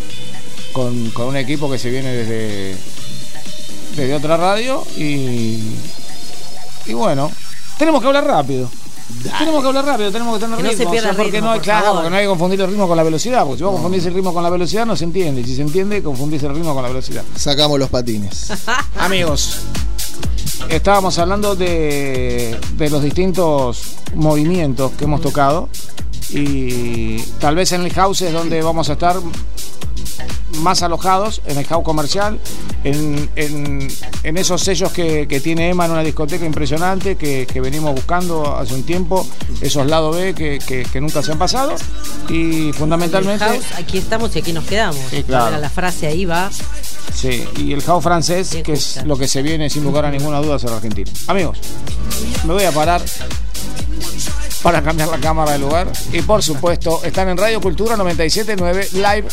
con, 0.73 1.11
con 1.11 1.29
un 1.29 1.37
equipo 1.37 1.71
que 1.71 1.79
se 1.79 1.91
viene 1.91 2.13
desde, 2.13 2.77
desde 3.97 4.15
otra 4.15 4.37
radio 4.37 4.85
y, 4.97 5.61
y 6.87 6.93
bueno, 6.93 7.31
tenemos 7.79 8.01
que 8.01 8.07
hablar 8.09 8.27
rápido. 8.27 8.71
Tenemos 9.39 9.63
que 9.63 9.69
hablar 9.69 9.85
rápido, 9.85 10.11
tenemos 10.11 10.35
que 10.35 10.45
tener 10.45 10.57
Que 10.57 10.63
no 10.65 10.71
se 10.71 10.77
ritmo, 10.79 10.91
pierda 10.91 11.11
o 11.11 11.13
sea, 11.15 11.23
porque 11.23 11.37
ritmo, 11.37 11.47
no 11.47 11.53
hay, 11.53 11.59
por 11.61 11.65
claro, 11.65 11.85
favor. 11.85 11.97
porque 11.99 12.11
no 12.11 12.17
hay 12.17 12.23
que 12.25 12.29
confundir 12.29 12.61
el 12.61 12.67
ritmo 12.69 12.89
con 12.89 12.97
la 12.97 13.03
velocidad, 13.05 13.45
porque 13.45 13.59
si 13.59 13.65
vos 13.65 13.73
confundís 13.75 14.05
el 14.07 14.15
ritmo 14.15 14.35
con 14.35 14.43
la 14.43 14.51
velocidad 14.51 14.85
no 14.85 14.97
se 14.97 15.05
entiende, 15.05 15.43
y 15.43 15.45
si 15.45 15.55
se 15.55 15.63
entiende 15.63 16.03
confundís 16.03 16.43
el 16.43 16.53
ritmo 16.55 16.75
con 16.75 16.83
la 16.83 16.89
velocidad. 16.89 17.23
Sacamos 17.37 17.79
los 17.79 17.89
patines. 17.89 18.53
Amigos, 18.99 19.61
estábamos 20.69 21.19
hablando 21.19 21.55
de, 21.57 22.59
de 22.77 22.91
los 22.91 23.03
distintos 23.03 23.97
movimientos 24.15 24.93
que 24.93 25.05
hemos 25.05 25.21
tocado 25.21 25.69
y 26.31 27.19
tal 27.39 27.55
vez 27.55 27.73
en 27.73 27.83
el 27.83 27.93
house 27.93 28.23
es 28.23 28.33
donde 28.33 28.63
vamos 28.63 28.89
a 28.91 28.95
estar 28.95 29.17
más 30.59 30.83
alojados, 30.83 31.43
en 31.47 31.59
el 31.59 31.66
house 31.66 31.85
comercial, 31.85 32.39
en, 32.85 33.28
en- 33.37 33.89
en 34.23 34.37
esos 34.37 34.62
sellos 34.62 34.93
que, 34.93 35.27
que 35.28 35.41
tiene 35.41 35.69
Emma 35.70 35.87
en 35.87 35.93
una 35.93 36.03
discoteca 36.03 36.45
impresionante 36.45 37.16
que, 37.16 37.47
que 37.47 37.61
venimos 37.61 37.95
buscando 37.95 38.57
hace 38.57 38.74
un 38.74 38.83
tiempo, 38.85 39.27
esos 39.61 39.87
lados 39.87 40.16
B 40.16 40.35
que, 40.35 40.59
que- 40.59 41.01
nunca 41.01 41.23
se 41.23 41.33
han 41.33 41.39
pasado 41.39 41.74
y 42.28 42.73
fundamentalmente... 42.73 43.45
El 43.45 43.51
house, 43.51 43.65
aquí 43.78 43.99
estamos 43.99 44.35
y 44.35 44.39
aquí 44.39 44.53
nos 44.53 44.65
quedamos. 44.65 45.01
Sí, 45.11 45.23
claro. 45.24 45.45
Ahora 45.47 45.59
la 45.59 45.70
frase 45.70 46.07
ahí 46.07 46.24
va. 46.24 46.51
Sí, 47.15 47.45
y 47.59 47.73
el 47.73 47.83
house 47.83 48.03
francés, 48.03 48.51
Bien 48.53 48.65
que 48.65 48.73
es 48.73 49.05
lo 49.05 49.16
que 49.16 49.28
se 49.28 49.43
viene 49.43 49.69
sin 49.70 49.85
lugar 49.85 50.05
a 50.07 50.11
ninguna 50.11 50.41
duda 50.41 50.57
hacia 50.57 50.70
la 50.70 50.77
Argentina. 50.77 51.11
Amigos, 51.28 51.59
me 52.45 52.53
voy 52.55 52.65
a 52.65 52.73
parar 52.73 53.03
para 54.62 54.83
cambiar 54.83 55.09
la 55.09 55.19
cámara 55.19 55.53
de 55.53 55.59
lugar. 55.59 55.91
Y 56.12 56.23
por 56.23 56.43
supuesto, 56.43 57.03
están 57.05 57.28
en 57.28 57.37
Radio 57.37 57.61
Cultura 57.61 57.97
979 57.97 58.89
Live. 58.93 59.27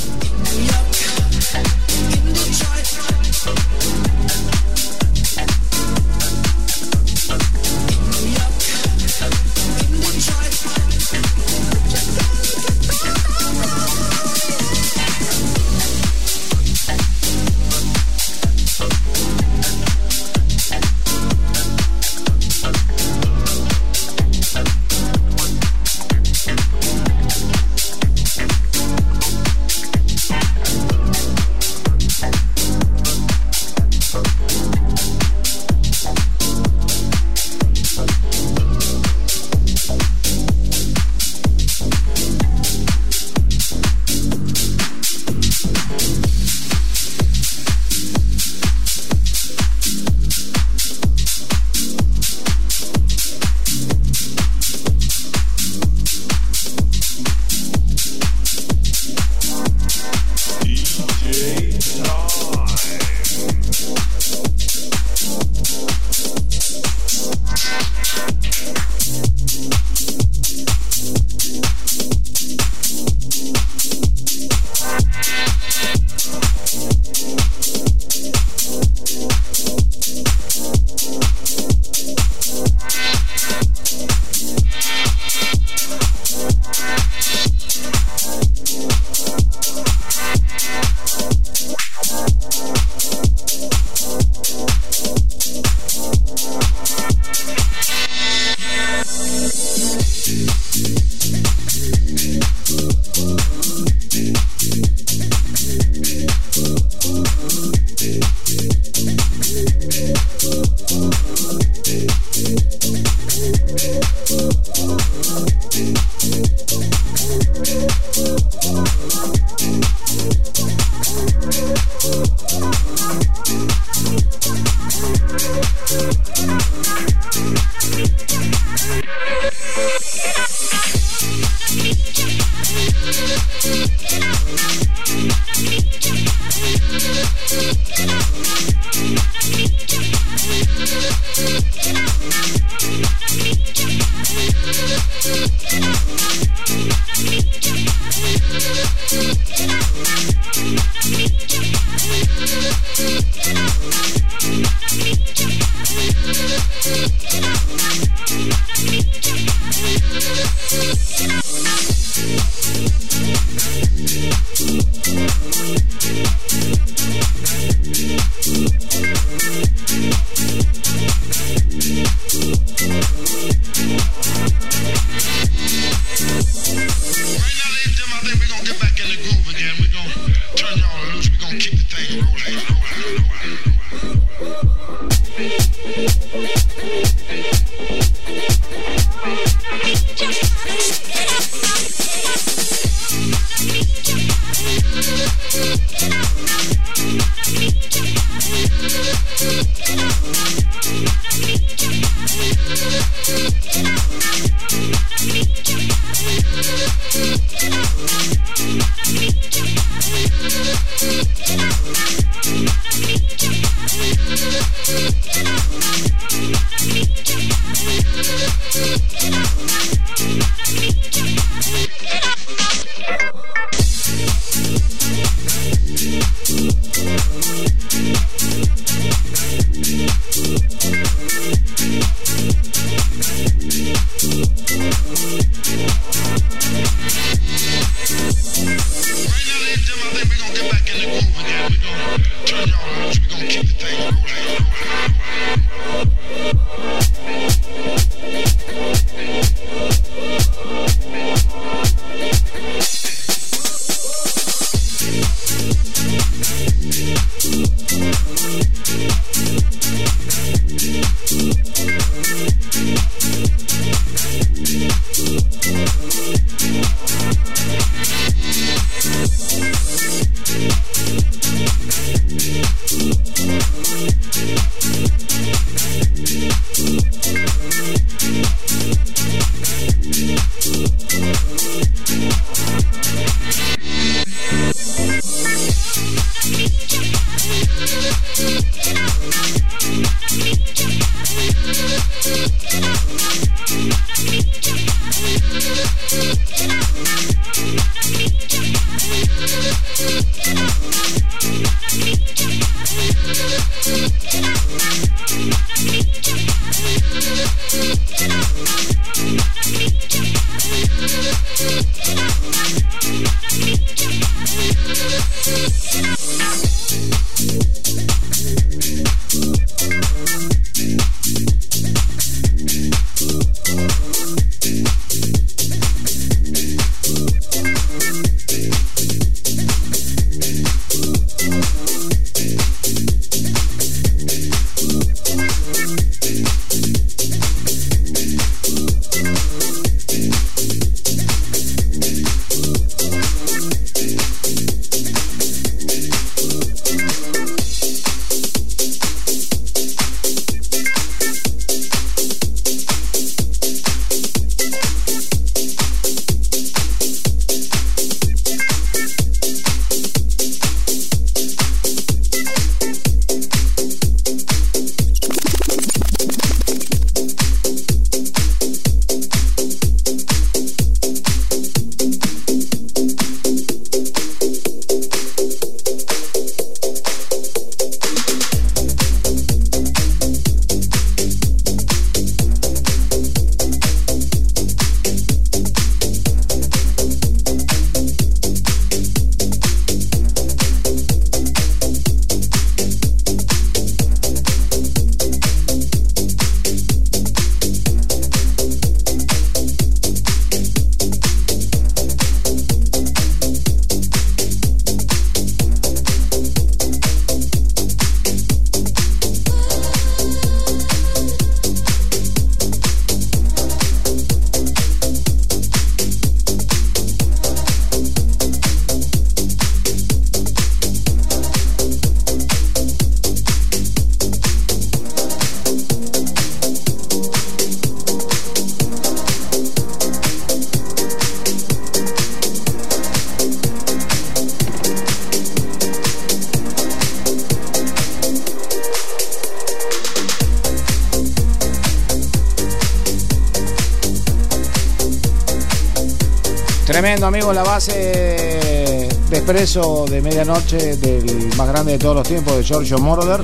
Expreso 449.63 450.03
de 450.09 450.21
medianoche 450.21 450.97
del 450.97 451.55
más 451.55 451.69
grande 451.69 451.93
de 451.93 451.97
todos 451.97 452.15
los 452.17 452.27
tiempos, 452.27 452.57
de 452.57 452.63
Giorgio 452.63 452.97
Moroder, 452.97 453.39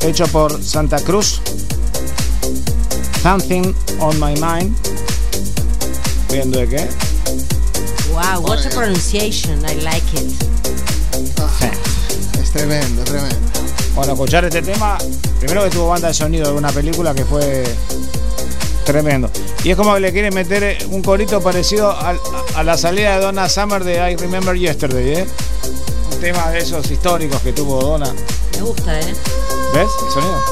hecho 0.00 0.26
por 0.26 0.60
Santa 0.60 0.98
Cruz. 0.98 1.40
Something 3.22 3.72
on 4.00 4.18
My 4.18 4.34
Mind. 4.40 4.76
¿Viendo 6.32 6.58
de 6.58 6.68
qué? 6.68 6.88
Wow, 8.10 8.40
what 8.44 8.58
a 8.66 8.70
pronunciation. 8.70 9.60
I 9.60 9.76
like 9.82 10.16
it. 10.16 10.32
Es 12.42 12.50
tremendo, 12.50 13.04
tremendo. 13.04 13.36
Bueno, 13.94 14.14
escuchar 14.14 14.44
este 14.46 14.62
tema, 14.62 14.98
primero 15.38 15.62
que 15.62 15.70
tuvo 15.70 15.86
banda 15.86 16.08
de 16.08 16.14
sonido 16.14 16.50
de 16.50 16.58
una 16.58 16.72
película 16.72 17.14
que 17.14 17.24
fue 17.24 17.62
tremendo. 18.84 19.30
Y 19.62 19.70
es 19.70 19.76
como 19.76 19.94
que 19.94 20.00
le 20.00 20.10
quieren 20.12 20.34
meter 20.34 20.76
un 20.90 21.02
corito 21.02 21.40
parecido 21.40 21.96
al- 21.96 22.18
a, 22.56 22.60
a 22.60 22.62
la 22.62 22.76
salida 22.76 23.16
de 23.16 23.24
Donna 23.24 23.48
Summer 23.48 23.84
de 23.84 24.12
I 24.12 24.16
Remember 24.16 24.56
Yesterday, 24.56 25.14
¿eh? 25.14 25.26
Un 26.12 26.20
tema 26.20 26.50
de 26.50 26.58
esos 26.58 26.90
históricos 26.90 27.40
que 27.42 27.52
tuvo 27.52 27.80
Donna. 27.80 28.12
Me 28.52 28.62
gusta, 28.62 28.98
¿eh? 28.98 29.14
¿Ves 29.74 29.88
el 30.06 30.12
sonido? 30.12 30.42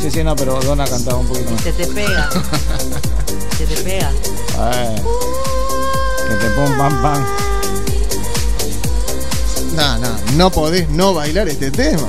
Sí, 0.00 0.10
sí, 0.10 0.24
no, 0.24 0.34
pero 0.36 0.60
Donna 0.60 0.84
cantaba 0.84 1.18
un 1.18 1.26
poquito 1.26 1.50
más. 1.50 1.62
Se 1.62 1.72
te 1.72 1.86
pega. 1.86 2.28
Se 3.58 3.66
te 3.66 3.76
pega. 3.82 4.10
Ay, 4.58 4.96
que 6.28 6.34
te 6.34 6.50
pum, 6.50 6.78
pam, 6.78 7.02
pam. 7.02 7.24
No, 9.74 9.98
no, 9.98 10.08
no 10.34 10.50
podés 10.50 10.88
no 10.90 11.14
bailar 11.14 11.48
este 11.48 11.70
tema. 11.70 12.08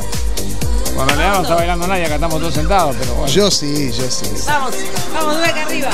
Bueno, 0.96 1.12
en 1.12 1.18
realidad 1.18 1.38
no 1.38 1.42
está 1.44 1.56
bailando 1.56 1.88
nadie, 1.88 2.06
acá 2.06 2.16
estamos 2.16 2.40
todos 2.40 2.54
sentados, 2.54 2.96
pero 3.00 3.14
bueno. 3.16 3.32
Yo 3.32 3.50
sí, 3.50 3.92
yo 3.98 4.10
sí. 4.12 4.26
Vamos, 4.46 4.76
vamos, 5.14 5.36
dube 5.38 5.46
acá 5.46 5.64
arriba. 5.64 5.90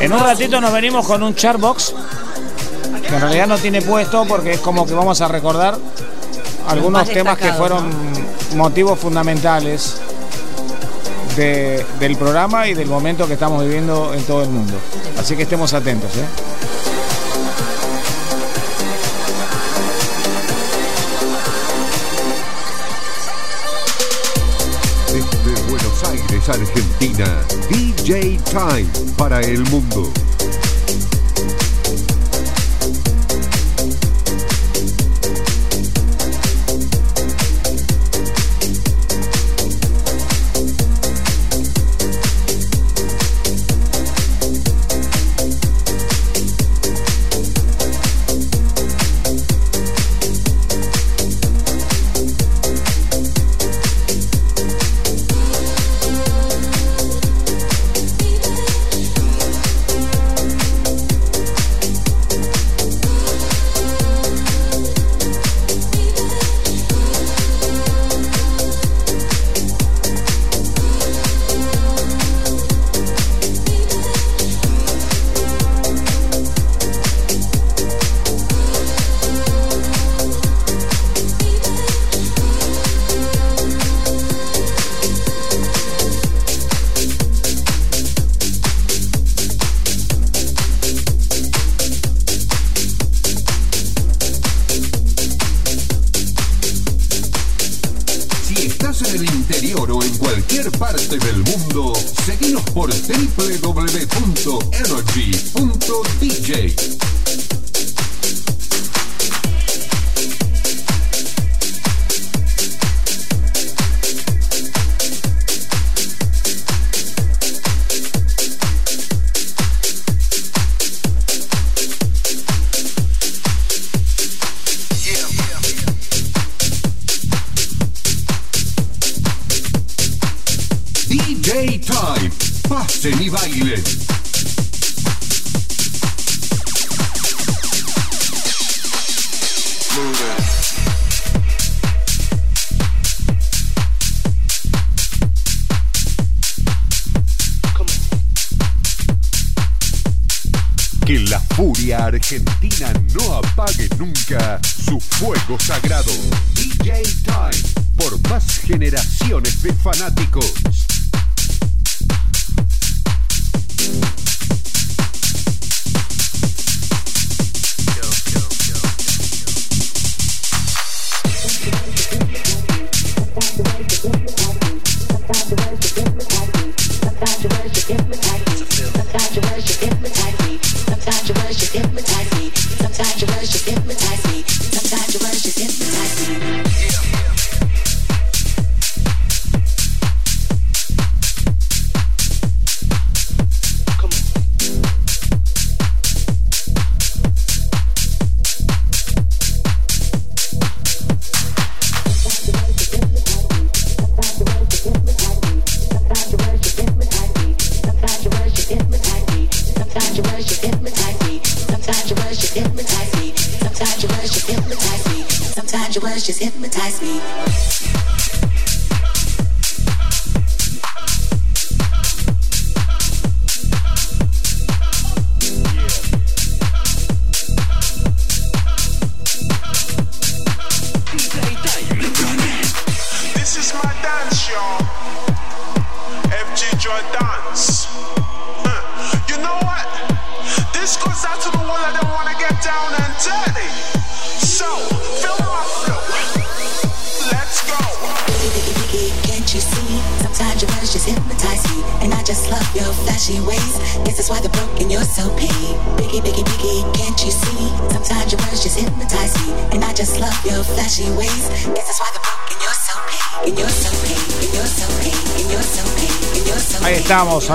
En 0.00 0.12
un 0.12 0.20
ratito 0.20 0.60
nos 0.60 0.72
venimos 0.72 1.06
con 1.06 1.22
un 1.22 1.34
chartbox 1.34 1.94
que 3.08 3.14
en 3.14 3.20
realidad 3.20 3.46
no 3.46 3.58
tiene 3.58 3.82
puesto 3.82 4.24
porque 4.26 4.52
es 4.52 4.60
como 4.60 4.86
que 4.86 4.94
vamos 4.94 5.20
a 5.20 5.28
recordar 5.28 5.78
algunos 6.68 7.08
temas 7.08 7.38
que 7.38 7.52
fueron 7.52 7.90
motivos 8.56 8.98
fundamentales 8.98 9.96
de- 11.36 11.84
del 12.00 12.16
programa 12.16 12.66
y 12.66 12.74
del 12.74 12.88
momento 12.88 13.26
que 13.26 13.34
estamos 13.34 13.62
viviendo 13.62 14.12
en 14.14 14.22
todo 14.24 14.42
el 14.42 14.48
mundo. 14.48 14.74
Así 15.18 15.36
que 15.36 15.42
estemos 15.42 15.72
atentos. 15.74 16.10
¿eh? 16.16 16.24
Argentina, 26.76 27.26
DJ 27.70 28.38
Time 28.50 28.86
para 29.16 29.40
el 29.40 29.60
mundo. 29.70 30.25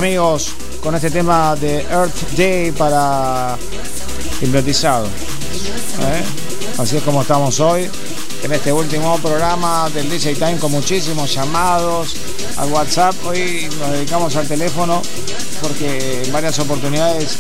Amigos, 0.02 0.54
con 0.82 0.96
este 0.96 1.12
tema 1.12 1.56
de 1.56 1.82
Earth 1.82 2.32
Day 2.36 2.72
para 2.72 3.56
hipnotizado. 4.42 5.06
¿Eh? 5.06 6.24
Así 6.80 6.98
es 6.98 7.04
como 7.04 7.22
estamos 7.22 7.60
hoy 7.60 7.88
en 8.42 8.52
este 8.52 8.74
último 8.74 9.20
programa 9.20 9.92
del 9.92 10.10
DJ 10.10 10.34
Time 10.34 10.58
con 10.58 10.72
muchísimos 10.72 11.32
llamados 11.32 12.16
al 12.58 12.72
WhatsApp. 12.72 13.14
Hoy 13.28 13.70
nos 13.80 13.92
dedicamos 13.92 14.36
al 14.38 14.48
teléfono 14.48 15.04
porque 15.62 16.24
en 16.24 16.34
varias 16.34 16.58
oportunidades 16.58 17.38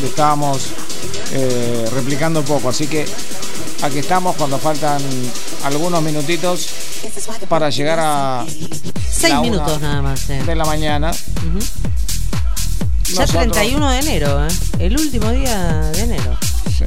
le 0.00 0.08
estábamos 0.08 0.70
eh, 1.34 1.88
replicando 1.94 2.42
poco. 2.42 2.70
Así 2.70 2.88
que 2.88 3.06
aquí 3.80 3.98
estamos 4.00 4.34
cuando 4.34 4.58
faltan 4.58 5.00
algunos 5.62 6.02
minutitos 6.02 6.66
para 7.48 7.70
llegar 7.70 8.00
a 8.00 8.44
Seis 9.08 9.38
minutos 9.40 9.80
nada 9.80 10.02
más. 10.02 10.28
eh. 10.30 10.42
de 10.44 10.54
la 10.56 10.64
mañana. 10.64 11.12
Ya 13.12 13.20
Nosotros- 13.22 13.52
31 13.52 13.90
de 13.90 13.98
enero, 13.98 14.46
¿eh? 14.46 14.50
El 14.78 14.96
último 14.98 15.30
día 15.30 15.80
de 15.92 16.00
enero. 16.02 16.36
Sí. 16.78 16.84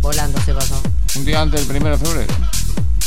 Volando 0.00 0.40
se 0.44 0.52
pasó. 0.54 0.80
Un 1.16 1.24
día 1.24 1.40
antes 1.40 1.60
del 1.60 1.68
primero 1.68 1.96
de 1.96 2.04
febrero. 2.06 2.34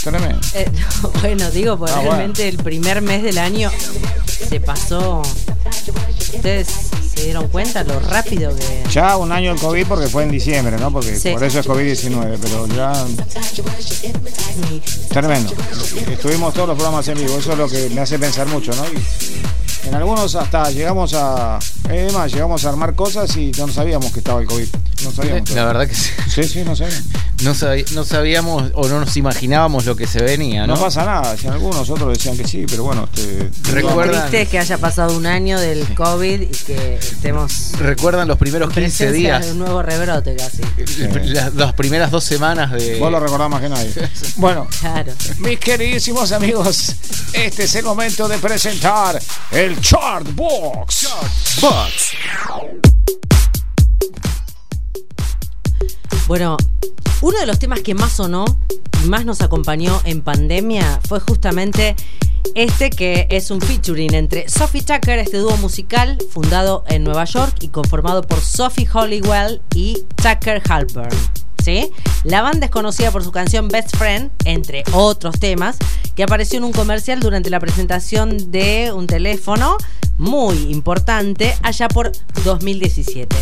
Tremendo. 0.03 0.39
Eh, 0.55 0.69
bueno, 1.21 1.51
digo, 1.51 1.77
porque 1.77 1.93
Ah, 1.93 1.97
bueno. 1.97 2.11
realmente 2.11 2.47
el 2.47 2.57
primer 2.57 3.01
mes 3.01 3.21
del 3.23 3.37
año 3.37 3.69
se 4.49 4.59
pasó. 4.59 5.21
¿Ustedes 6.33 6.67
se 7.13 7.25
dieron 7.25 7.47
cuenta 7.49 7.83
lo 7.83 7.99
rápido 7.99 8.55
que.? 8.55 8.83
Ya 8.91 9.17
un 9.17 9.31
año 9.31 9.51
el 9.51 9.59
COVID 9.59 9.85
porque 9.85 10.07
fue 10.07 10.23
en 10.23 10.31
diciembre, 10.31 10.77
¿no? 10.77 10.91
Porque 10.91 11.19
Sí. 11.19 11.31
por 11.31 11.43
eso 11.43 11.59
es 11.59 11.67
COVID-19, 11.67 12.37
pero 12.41 12.67
ya 12.67 12.93
tremendo. 15.09 15.53
Estuvimos 16.11 16.53
todos 16.53 16.69
los 16.69 16.75
programas 16.77 17.07
en 17.07 17.17
vivo, 17.17 17.37
eso 17.37 17.51
es 17.51 17.57
lo 17.57 17.67
que 17.67 17.89
me 17.89 18.01
hace 18.01 18.17
pensar 18.17 18.47
mucho, 18.47 18.71
¿no? 18.73 18.83
Y 18.87 19.87
en 19.87 19.95
algunos 19.95 20.35
hasta 20.35 20.69
llegamos 20.71 21.13
a, 21.13 21.59
es 21.89 22.13
más, 22.13 22.31
llegamos 22.31 22.63
a 22.65 22.69
armar 22.69 22.95
cosas 22.95 23.35
y 23.37 23.51
no 23.57 23.67
sabíamos 23.67 24.11
que 24.11 24.19
estaba 24.19 24.39
el 24.41 24.47
COVID. 24.47 24.67
No 25.03 25.11
sabíamos. 25.11 25.49
La 25.51 25.65
verdad 25.65 25.87
que 25.87 25.95
sí. 25.95 26.09
Sí, 26.29 26.43
sí, 26.43 26.63
no 26.63 26.75
sabíamos. 26.75 27.03
No, 27.43 27.55
sabi- 27.55 27.85
no 27.95 28.05
sabíamos 28.05 28.71
o 28.75 28.87
no 28.87 28.99
nos 28.99 29.17
imaginábamos 29.17 29.85
lo 29.85 29.95
que 29.95 30.05
se 30.05 30.21
venía, 30.21 30.67
¿no? 30.67 30.75
No 30.75 30.81
pasa 30.81 31.03
nada, 31.03 31.35
si 31.35 31.47
algunos 31.47 31.89
otros 31.89 32.15
decían 32.15 32.37
que 32.37 32.47
sí, 32.47 32.65
pero 32.69 32.83
bueno, 32.83 33.09
este, 33.11 33.49
Lo 33.81 34.01
triste 34.03 34.41
es 34.43 34.49
que 34.49 34.59
haya 34.59 34.77
pasado 34.77 35.17
un 35.17 35.25
año 35.25 35.59
del 35.59 35.91
COVID 35.95 36.41
y 36.41 36.45
que 36.47 36.95
estemos. 36.97 37.71
¿Recuerdan 37.79 38.27
los 38.27 38.37
primeros 38.37 38.69
15 38.71 38.81
presencia 38.81 39.11
días? 39.17 39.45
de 39.47 39.51
un 39.53 39.57
nuevo 39.59 39.81
rebrote 39.81 40.35
casi. 40.35 40.61
Las, 41.33 41.55
las 41.55 41.73
primeras 41.73 42.11
dos 42.11 42.23
semanas 42.23 42.71
de. 42.73 42.99
Vos 42.99 43.11
lo 43.11 43.19
recordás 43.19 43.49
más 43.49 43.61
que 43.61 43.69
nadie. 43.69 43.91
Bueno, 44.35 44.67
Claro. 44.79 45.11
mis 45.39 45.59
queridísimos 45.59 46.31
amigos, 46.31 46.95
este 47.33 47.63
es 47.63 47.75
el 47.75 47.85
momento 47.85 48.27
de 48.27 48.37
presentar 48.37 49.19
el 49.51 49.79
Chart 49.81 50.27
Box. 50.35 51.07
Bueno, 56.27 56.57
uno 57.21 57.39
de 57.39 57.45
los 57.45 57.59
temas 57.59 57.81
que 57.81 57.93
más 57.93 58.13
sonó 58.13 58.45
y 59.03 59.07
más 59.07 59.25
nos 59.25 59.41
acompañó 59.41 60.01
en 60.05 60.21
pandemia 60.21 60.99
fue 61.07 61.19
justamente 61.19 61.95
este 62.55 62.89
que 62.89 63.27
es 63.29 63.51
un 63.51 63.61
featuring 63.61 64.13
entre 64.13 64.49
Sophie 64.49 64.81
Tucker, 64.81 65.19
este 65.19 65.37
dúo 65.37 65.55
musical 65.57 66.17
fundado 66.31 66.83
en 66.87 67.03
Nueva 67.03 67.25
York 67.25 67.55
y 67.61 67.69
conformado 67.69 68.21
por 68.21 68.41
Sophie 68.41 68.87
Hollywell 68.91 69.61
y 69.75 70.03
Tucker 70.15 70.61
Halpern. 70.69 71.15
La 72.23 72.41
banda 72.41 72.65
es 72.65 72.71
conocida 72.71 73.11
por 73.11 73.23
su 73.23 73.31
canción 73.31 73.67
Best 73.67 73.95
Friend, 73.95 74.31
entre 74.45 74.83
otros 74.93 75.39
temas, 75.39 75.77
que 76.15 76.23
apareció 76.23 76.57
en 76.57 76.63
un 76.63 76.71
comercial 76.71 77.19
durante 77.19 77.51
la 77.51 77.59
presentación 77.59 78.51
de 78.51 78.91
un 78.91 79.05
teléfono 79.05 79.77
muy 80.17 80.57
importante 80.71 81.53
allá 81.61 81.87
por 81.87 82.11
2017. 82.43 83.35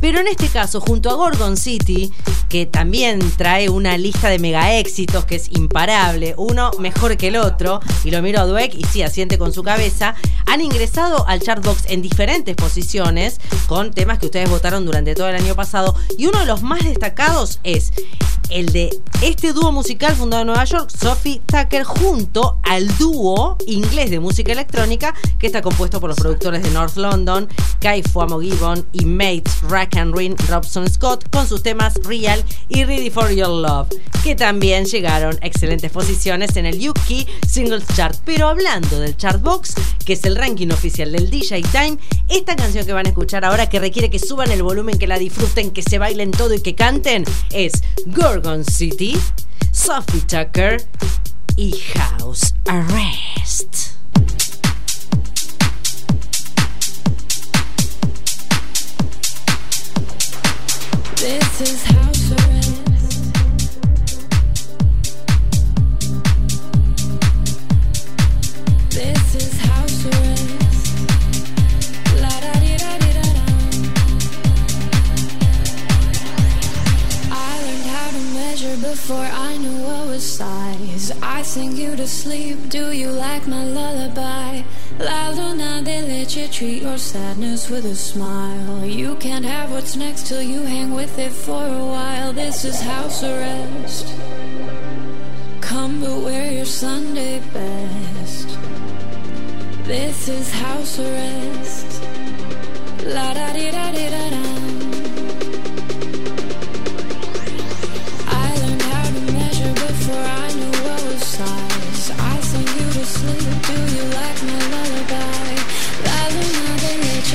Pero 0.00 0.20
en 0.20 0.28
este 0.28 0.48
caso, 0.48 0.80
junto 0.80 1.10
a 1.10 1.14
Gorgon 1.14 1.56
City, 1.56 2.12
que 2.48 2.66
también 2.66 3.18
trae 3.36 3.68
una 3.68 3.98
lista 3.98 4.28
de 4.28 4.38
mega 4.38 4.76
éxitos 4.76 5.24
que 5.24 5.36
es 5.36 5.48
imparable, 5.52 6.34
uno 6.36 6.70
mejor 6.78 7.16
que 7.16 7.28
el 7.28 7.36
otro, 7.36 7.80
y 8.04 8.10
lo 8.10 8.22
miro 8.22 8.40
a 8.40 8.46
Dweck 8.46 8.74
y 8.74 8.84
sí, 8.84 9.02
asiente 9.02 9.38
con 9.38 9.52
su 9.52 9.62
cabeza, 9.62 10.14
han 10.46 10.60
ingresado 10.60 11.26
al 11.26 11.40
Chartbox 11.40 11.86
en 11.86 12.02
diferentes 12.02 12.54
posiciones 12.54 13.40
con 13.66 13.92
temas 13.92 14.18
que 14.18 14.26
ustedes 14.26 14.50
votaron 14.50 14.84
durante 14.84 15.14
todo 15.14 15.28
el 15.28 15.36
año 15.36 15.54
pasado. 15.54 15.94
Y 16.16 16.26
uno 16.26 16.40
de 16.40 16.46
los 16.46 16.62
más 16.62 16.84
destacados 16.84 17.60
es 17.64 17.92
el 18.48 18.72
de 18.72 18.90
este 19.22 19.52
dúo 19.52 19.72
musical 19.72 20.14
fundado 20.14 20.42
en 20.42 20.46
Nueva 20.48 20.64
York, 20.64 20.90
Sophie 20.90 21.40
Tucker, 21.46 21.84
junto 21.84 22.58
al 22.62 22.86
dúo 22.96 23.56
inglés 23.66 24.10
de 24.10 24.20
música 24.20 24.52
electrónica 24.52 25.14
que 25.38 25.46
está 25.46 25.62
compuesto 25.62 26.00
por 26.00 26.10
los 26.10 26.18
productores 26.18 26.62
de 26.62 26.70
North 26.70 26.96
London, 26.96 27.48
Kai 27.80 28.02
Fuamo 28.02 28.40
Gibbon 28.40 28.86
y 28.92 29.04
Mates 29.04 29.62
Rack 29.68 29.85
and 29.94 30.16
Rin 30.16 30.36
Robson 30.48 30.88
Scott 30.90 31.28
con 31.30 31.46
sus 31.46 31.62
temas 31.62 31.94
Real 32.04 32.42
y 32.68 32.84
Ready 32.84 33.10
for 33.10 33.30
Your 33.30 33.48
Love, 33.48 33.88
que 34.24 34.34
también 34.34 34.84
llegaron 34.84 35.38
a 35.42 35.46
excelentes 35.46 35.90
posiciones 35.90 36.56
en 36.56 36.66
el 36.66 36.88
UK 36.88 37.26
Singles 37.46 37.84
Chart. 37.94 38.16
Pero 38.24 38.48
hablando 38.48 39.00
del 39.00 39.16
Chartbox, 39.16 39.74
que 40.04 40.14
es 40.14 40.24
el 40.24 40.36
ranking 40.36 40.68
oficial 40.70 41.12
del 41.12 41.30
DJ 41.30 41.62
Time, 41.62 41.98
esta 42.28 42.56
canción 42.56 42.86
que 42.86 42.92
van 42.92 43.06
a 43.06 43.10
escuchar 43.10 43.44
ahora, 43.44 43.68
que 43.68 43.78
requiere 43.78 44.10
que 44.10 44.18
suban 44.18 44.50
el 44.50 44.62
volumen, 44.62 44.98
que 44.98 45.06
la 45.06 45.18
disfruten, 45.18 45.70
que 45.70 45.82
se 45.82 45.98
bailen 45.98 46.30
todo 46.30 46.54
y 46.54 46.60
que 46.60 46.74
canten, 46.74 47.24
es 47.50 47.82
Gorgon 48.06 48.64
City, 48.64 49.16
Sophie 49.72 50.22
Tucker 50.22 50.82
y 51.56 51.72
House 51.94 52.54
Arrest. 52.66 53.95
I 81.36 81.42
sing 81.42 81.76
you 81.76 81.94
to 81.96 82.06
sleep. 82.08 82.70
Do 82.70 82.92
you 82.92 83.10
like 83.10 83.46
my 83.46 83.62
lullaby? 83.62 84.62
La 84.98 85.30
luna 85.30 85.82
de 85.82 86.00
leche, 86.00 86.48
treat 86.50 86.82
your 86.82 86.96
sadness 86.96 87.68
with 87.68 87.84
a 87.84 87.94
smile. 87.94 88.84
You 88.84 89.16
can't 89.16 89.44
have 89.44 89.70
what's 89.70 89.94
next 89.94 90.26
till 90.26 90.40
you 90.42 90.62
hang 90.62 90.94
with 90.94 91.18
it 91.18 91.32
for 91.32 91.62
a 91.66 91.84
while. 91.84 92.32
This 92.32 92.64
is 92.64 92.80
house 92.80 93.22
arrest. 93.22 94.06
Come 95.60 96.00
but 96.00 96.18
wear 96.24 96.50
your 96.50 96.64
Sunday 96.64 97.42
best. 97.52 98.48
This 99.84 100.28
is 100.28 100.50
house 100.50 100.98
arrest. 100.98 102.02
La 103.04 103.34
da 103.34 103.52
di 103.52 103.70
da 103.70 103.92
di 103.92 104.08
da 104.14 104.30
da. 104.30 104.44
I 108.28 108.48
learned 108.62 108.82
how 108.82 109.04
to 109.14 109.20
measure 109.32 109.74
before 109.74 110.26
I 110.42 110.48
knew 110.56 110.74
what 110.86 111.02
was 111.04 111.22
size. 111.36 112.10
I 112.18 112.40
sing 112.40 112.68
you 112.78 112.88
to 112.96 113.04
sleep. 113.04 113.62
Do 113.68 113.76
you 113.96 114.04
like 114.18 114.42
my 114.42 114.58
lullaby? 114.72 114.85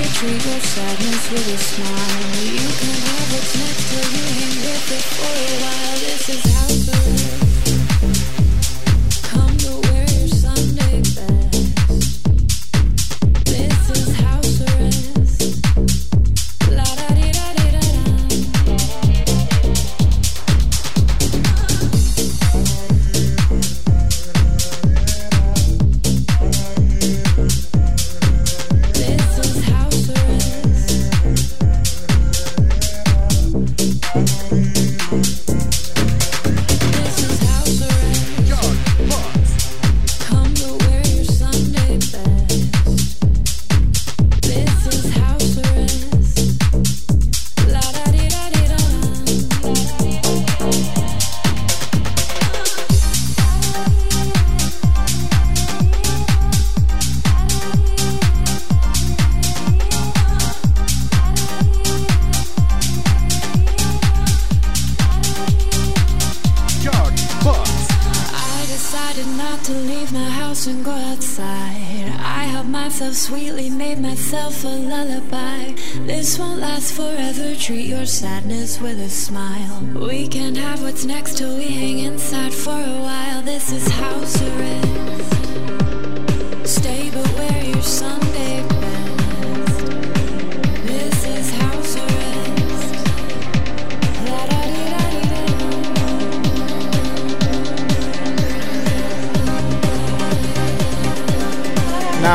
Treat 0.02 0.46
your 0.46 0.60
sadness 0.60 1.32
with 1.32 1.48
a 1.48 1.58
smile. 1.58 2.44
You 2.44 2.68
can 2.80 2.98
have 3.06 3.34
what's 3.34 3.58
next 3.58 3.90
till 3.90 4.08
you 4.12 4.26
hang 4.40 4.58
with 4.66 4.92
it 4.92 5.04
for 5.16 5.34
a 5.34 5.62
while. 5.62 5.98
This 6.00 6.30
is 6.30 6.44
house 6.54 6.90
arrest. 6.90 7.41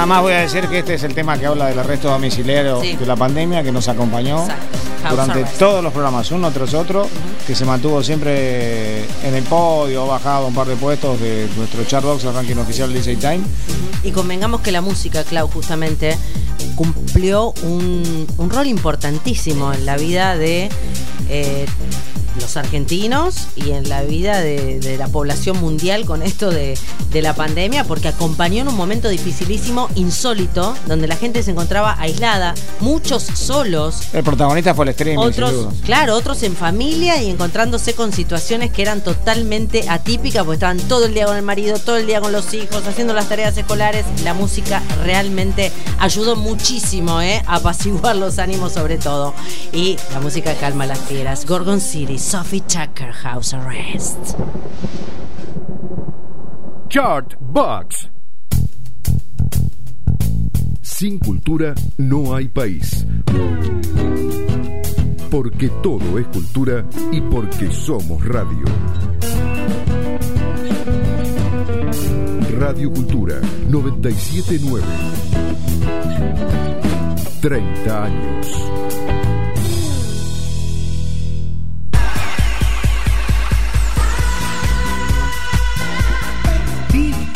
Nada 0.07 0.21
más 0.21 0.23
voy 0.23 0.35
a 0.35 0.41
decir 0.43 0.69
que 0.69 0.79
este 0.79 0.95
es 0.95 1.03
el 1.03 1.15
tema 1.15 1.37
que 1.37 1.47
habla 1.47 1.67
del 1.67 1.81
arresto 1.81 2.09
domiciliario 2.09 2.81
Sí. 2.81 2.95
de 2.95 3.07
la 3.07 3.17
pandemia 3.17 3.65
que 3.65 3.73
nos 3.73 3.89
acompañó 3.89 4.47
durante 5.11 5.43
todos 5.59 5.83
los 5.83 5.93
programas, 5.93 6.31
uno 6.31 6.49
tras 6.53 6.75
otro, 6.75 7.09
que 7.45 7.57
se 7.57 7.65
mantuvo 7.65 8.01
siempre 8.05 9.01
en 9.25 9.35
el 9.35 9.43
podio, 9.43 10.03
ha 10.05 10.07
bajado 10.07 10.47
un 10.47 10.55
par 10.55 10.69
de 10.69 10.77
puestos 10.77 11.21
de 11.21 11.49
nuestro 11.57 11.83
chartbox, 11.85 12.23
el 12.23 12.35
ranking 12.35 12.55
oficial 12.55 12.93
DJ 12.93 13.17
Time. 13.17 13.41
Y 14.05 14.13
convengamos 14.13 14.61
que 14.61 14.71
la 14.71 14.81
música, 14.81 15.25
Clau, 15.25 15.49
justamente 15.49 16.17
cumplió 16.77 17.53
un, 17.65 18.29
un 18.39 18.51
rol 18.51 18.69
importantísimo 18.69 19.73
en 19.73 19.87
la 19.87 19.97
vida 19.97 20.37
de 20.37 20.69
eh, 21.29 21.67
los 22.47 22.57
argentinos 22.57 23.49
y 23.57 23.73
en 23.73 23.89
la 23.89 24.03
vida 24.03 24.41
de, 24.41 24.79
de 24.79 24.97
la 24.97 25.09
población 25.09 25.61
mundial 25.61 26.05
con 26.05 26.23
esto 26.23 26.53
de, 26.53 26.79
de 27.11 27.23
la 27.23 27.35
pandemia, 27.35 27.83
porque 27.83 28.07
acompañó 28.07 28.63
en 28.63 28.69
un 28.69 28.77
momento 28.77 29.09
dificilísimo, 29.09 29.89
insólito, 29.97 30.77
donde 30.87 31.09
la 31.09 31.17
gente 31.17 31.43
se 31.43 31.51
encontraba 31.51 31.97
aislada, 31.99 32.55
muchos 32.79 33.25
solos, 33.25 33.97
El 34.13 34.23
protagonista 34.23 34.75
fue 34.75 34.85
el 34.85 34.91
streaming, 34.91 35.19
otros, 35.19 35.75
claro, 35.85 36.15
otros 36.15 36.41
en 36.45 36.55
familia 36.55 37.21
y 37.21 37.31
encontrándose 37.31 37.95
con 37.95 38.13
situaciones 38.13 38.71
que 38.71 38.83
eran 38.83 39.01
totalmente 39.01 39.89
atípicas, 39.89 40.45
porque 40.45 40.55
estaban 40.55 40.79
todo 40.79 41.07
el 41.07 41.15
día 41.15 41.27
con 41.27 41.37
el 41.37 41.43
marido, 41.43 41.81
todo 41.81 41.97
el 41.97 42.07
día 42.07 42.21
con 42.21 42.31
los 42.31 42.55
hijos, 42.55 42.87
haciendo 42.87 43.13
las 43.13 43.29
tareas 43.29 43.57
escolares. 43.57 44.05
La 44.23 44.35
música 44.35 44.83
realmente 45.03 45.73
ayudó 45.99 46.37
muchísimo, 46.37 47.21
¿eh? 47.21 47.43
A 47.47 47.57
apaciguar 47.57 48.15
los 48.15 48.39
ánimos 48.39 48.73
sobre 48.73 48.99
todo. 48.99 49.35
Y 49.73 49.97
la 50.13 50.21
música 50.21 50.55
calma 50.55 50.87
las 50.87 51.01
fieras. 51.01 51.45
Gorgon 51.45 51.81
City, 51.81 52.19
Sophie 52.37 52.61
Tucker, 52.61 53.13
House 53.13 53.55
Arrest. 53.55 54.37
Chart 56.91 57.35
Box. 57.41 58.11
Sin 60.83 61.19
cultura 61.19 61.75
no 61.97 62.35
hay 62.35 62.49
país. 62.49 63.07
Porque 65.31 65.71
todo 65.83 66.19
es 66.19 66.27
cultura 66.27 66.85
y 67.11 67.23
porque 67.23 67.71
somos 67.71 68.23
radio. 68.27 68.67
Radio 72.59 72.93
Cultura 72.93 73.41
979. 73.71 74.85
30 77.41 78.05
años. 78.05 78.96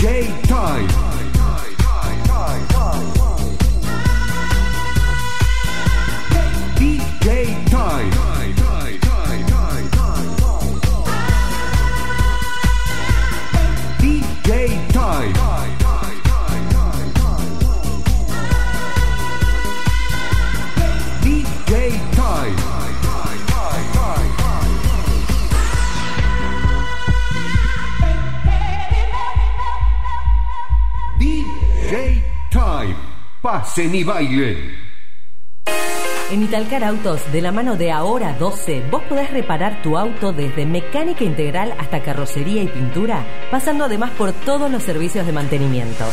DJ 0.01 0.25
Time. 0.49 0.89
DJ 6.79 7.69
Time. 7.69 8.11
DJ 14.01 14.93
Time. 14.93 15.50
DJ 31.91 32.23
Time. 32.53 32.95
Pasen 33.43 33.93
y 33.93 34.05
bailen. 34.05 34.77
En 36.31 36.43
Italcar 36.45 36.85
Autos, 36.85 37.21
de 37.33 37.43
la 37.43 37.51
mano 37.51 37.75
de 37.75 37.91
Ahora 37.91 38.33
12, 38.35 38.85
vos 38.93 39.03
podés 39.09 39.33
reparar 39.33 39.83
tu 39.83 39.99
auto 39.99 40.33
desde 40.33 40.67
mecánica 40.67 41.25
integral 41.25 41.75
hasta 41.79 42.01
carrocería 42.01 42.63
y 42.63 42.69
pintura, 42.69 43.25
pasando 43.51 43.87
además 43.87 44.13
por 44.13 44.33
todos 44.33 44.71
los 44.71 44.85
servicios 44.85 45.27
de 45.27 45.33
mantenimiento. 45.33 46.05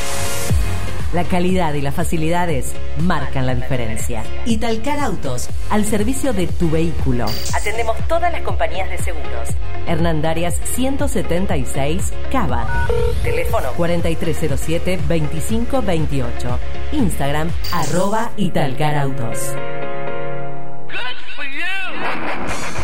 La 1.14 1.24
calidad 1.24 1.74
y 1.74 1.80
las 1.82 1.96
facilidades 1.96 2.74
marcan 3.00 3.46
la 3.46 3.56
diferencia. 3.56 4.24
Italcar 4.46 5.00
Autos, 5.00 5.50
al 5.70 5.86
servicio 5.86 6.34
de 6.34 6.48
tu 6.48 6.70
vehículo. 6.70 7.28
Atendemos 7.56 7.96
todas 8.08 8.30
las 8.32 8.42
compañías 8.42 8.90
de 8.90 8.98
seguros. 8.98 9.50
Hernán 9.88 10.22
Darias 10.22 10.60
176 10.76 12.12
Cava. 12.32 12.88
Teléfono 13.24 13.72
4307-2528. 13.78 16.58
Instagram 16.92 17.50
arroba 17.72 18.32
Italcar 18.36 18.98
Autos. 18.98 19.54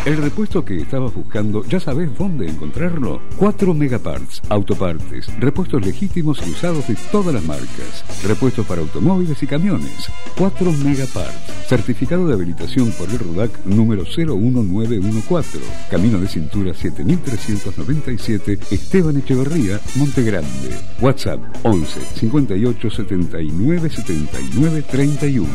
El 0.06 0.18
repuesto 0.18 0.66
que 0.66 0.76
estabas 0.76 1.14
buscando, 1.14 1.64
¿ya 1.64 1.80
sabes 1.80 2.10
dónde 2.18 2.46
encontrarlo? 2.46 3.22
4 3.38 3.74
Megaparts, 3.74 4.42
autopartes, 4.50 5.28
repuestos 5.40 5.86
legítimos 5.86 6.46
y 6.46 6.50
usados 6.50 6.86
de 6.90 6.98
todas 7.10 7.34
las 7.34 7.46
marcas, 7.46 8.04
repuestos 8.28 8.68
para 8.68 8.82
automóviles 8.82 9.42
y 9.42 9.48
camiones. 9.48 10.12
4 10.38 10.74
Megaparts, 10.74 11.70
certificado 11.70 12.28
de 12.28 12.34
habilitación 12.34 12.92
por 12.92 13.10
el 13.10 13.20
RUDAC 13.20 13.66
número 13.66 14.04
01914, 14.04 15.60
Camino 15.90 16.20
de 16.20 16.28
Cintura 16.28 16.74
7397, 16.74 18.60
Esteban 18.72 19.16
Echeverría, 19.16 19.80
Montegrande. 19.96 20.82
WhatsApp 21.00 21.40
11 21.64 22.02
58 22.20 22.90
79 22.92 23.90
79 23.90 24.82
31 24.82 25.48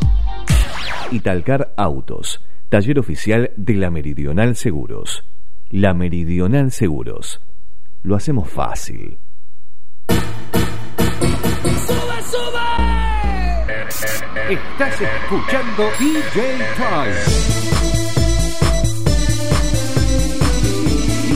Italcar 1.11 1.75
Autos, 1.77 2.41
taller 2.69 3.01
oficial 3.01 3.51
de 3.57 3.75
la 3.75 3.91
Meridional 3.91 4.55
Seguros. 4.55 5.25
La 5.71 5.95
Meridional 5.95 6.71
Seguros. 6.71 7.41
Lo 8.05 8.15
hacemos 8.15 8.49
fácil. 8.49 9.19
Estás 14.53 15.01
escuchando 15.01 15.91
DJ 15.99 16.59
Time. 16.77 17.15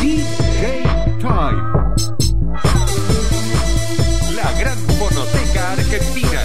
DJ 0.03 0.85
Time. 1.19 1.63
La 4.35 4.53
gran 4.61 4.77
fonoteca 4.99 5.73
argentina. 5.73 6.43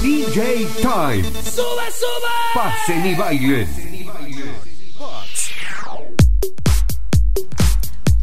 DJ 0.00 0.66
Time. 0.80 1.24
¡Sube, 1.42 1.92
sube! 1.92 2.32
Pasen 2.54 3.04
y 3.06 3.14
bailen. 3.16 4.03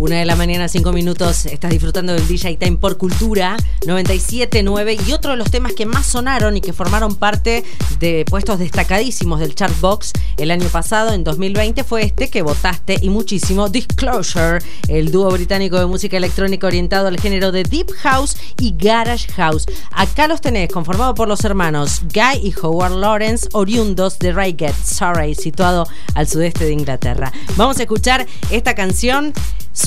Una 0.02 0.18
de 0.18 0.26
la 0.26 0.36
mañana, 0.36 0.68
cinco 0.68 0.94
minutos, 0.94 1.45
estás 1.45 1.69
disfrutando 1.69 2.14
del 2.14 2.28
DJ 2.28 2.57
Time 2.57 2.78
por 2.78 2.98
Cultura 2.98 3.56
97.9 3.82 5.07
y 5.07 5.14
otro 5.14 5.30
de 5.30 5.38
los 5.38 5.52
temas 5.52 5.73
que 5.73 5.86
más 5.86 6.07
sonaron 6.07 6.57
y 6.57 6.61
que 6.61 6.73
formaron 6.73 7.14
parte 7.14 7.64
de 7.99 8.26
puestos 8.28 8.57
destacadísimos 8.57 9.40
del 9.40 9.53
chart 9.53 9.80
box 9.80 10.11
el 10.38 10.49
año 10.49 10.68
pasado, 10.69 11.14
en 11.14 11.23
2020, 11.23 11.84
fue 11.84 12.02
este 12.02 12.32
que 12.32 12.41
votaste 12.41 12.98
y 12.99 13.10
muchísimo, 13.10 13.69
Disclosure, 13.69 14.57
el 14.88 15.11
dúo 15.11 15.30
británico 15.30 15.78
de 15.78 15.86
música 15.86 16.18
electrónica 16.18 16.65
orientado 16.65 17.07
al 17.07 17.19
género 17.19 17.52
de 17.52 17.64
Deep 17.64 17.91
House 18.02 18.38
y 18.60 18.73
Garage 18.76 19.32
House. 19.34 19.68
Acá 19.91 20.28
los 20.28 20.41
tenés, 20.41 20.72
conformado 20.72 21.14
por 21.14 21.28
los 21.28 21.45
hermanos 21.45 22.02
Guy 22.11 22.40
y 22.41 22.56
Howard 22.60 22.95
Lawrence, 22.95 23.49
oriundos 23.53 24.18
de 24.18 24.34
Reigate, 24.34 24.73
Surrey, 24.84 25.36
situado 25.36 25.88
al 26.15 26.28
sudeste 26.28 26.65
de 26.65 26.72
Inglaterra. 26.72 27.32
Vamos 27.56 27.78
a 27.78 27.84
escuchar 27.84 28.26
esta 28.49 28.73
canción. 28.73 29.32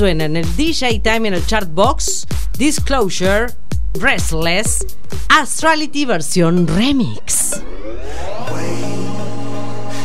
Suena 0.05 0.27
en 0.27 0.37
el 0.37 0.45
DJ 0.55 1.01
Time 1.01 1.29
en 1.29 1.33
el 1.33 1.47
chart 1.47 1.71
box. 1.73 2.27
Disclosure, 2.59 3.47
Restless, 3.95 4.85
Astrality 5.31 6.05
versión 6.05 6.67
remix. 6.69 7.63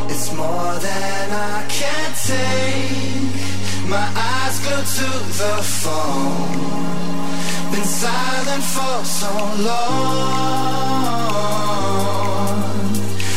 It's 0.08 0.32
more 0.38 0.80
than 0.80 1.32
I 1.34 1.66
can 1.68 2.14
take. 2.26 3.90
My 3.90 4.08
eyes 4.16 4.60
glued 4.62 4.88
to 5.00 5.10
the 5.38 5.62
phone. 5.84 6.64
Been 7.74 7.84
silent 7.84 8.64
for 8.64 9.04
so 9.04 9.34
long. 9.68 9.84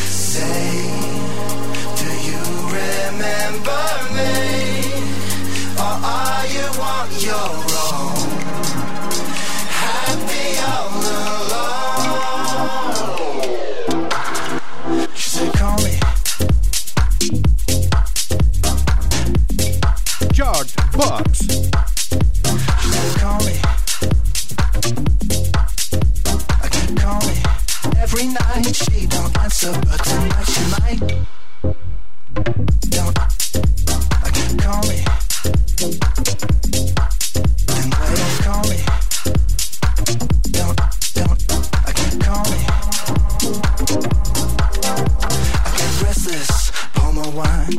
Say, 0.07 0.87
do 1.99 2.07
you 2.23 2.39
remember 2.71 3.83
me? 4.15 4.62
You 6.49 6.67
want 6.77 7.09
your 7.23 7.33
own? 7.33 8.15
Happy 9.69 10.59
all 10.67 10.89
alone. 11.23 11.87
She 15.15 15.29
said, 15.29 15.53
call 15.53 15.77
me. 15.77 15.93
Chart 20.33 20.67
Box. 20.91 21.39
She 22.81 22.89
said, 22.91 23.15
call 23.19 23.39
me. 23.45 23.55
I 26.61 26.67
keep 26.69 26.91
calling 26.97 27.41
every 27.97 28.27
night. 28.27 28.75
She 28.75 29.07
don't 29.07 29.37
answer, 29.39 29.71
but 29.71 30.03
tonight 30.03 30.47
she 30.47 30.63
might. 30.71 30.99
Don't. 32.89 33.17
I 34.23 34.29
keep 34.33 34.59
calling. 34.61 35.05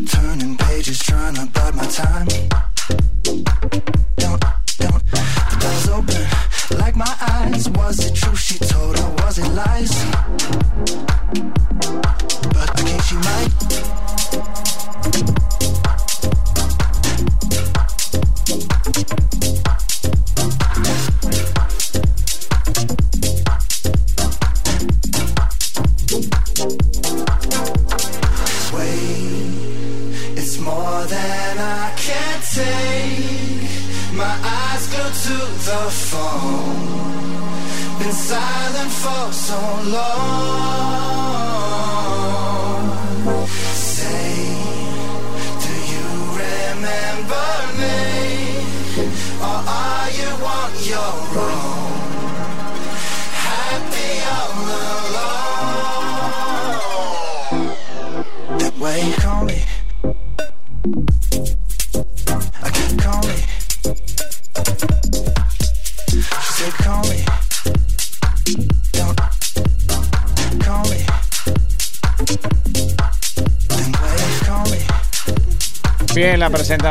Turning 0.07 0.57
pages, 0.57 0.99
trying 0.99 1.35
to 1.35 1.47
bide 1.47 1.75
my 1.75 1.87
time. 1.87 2.74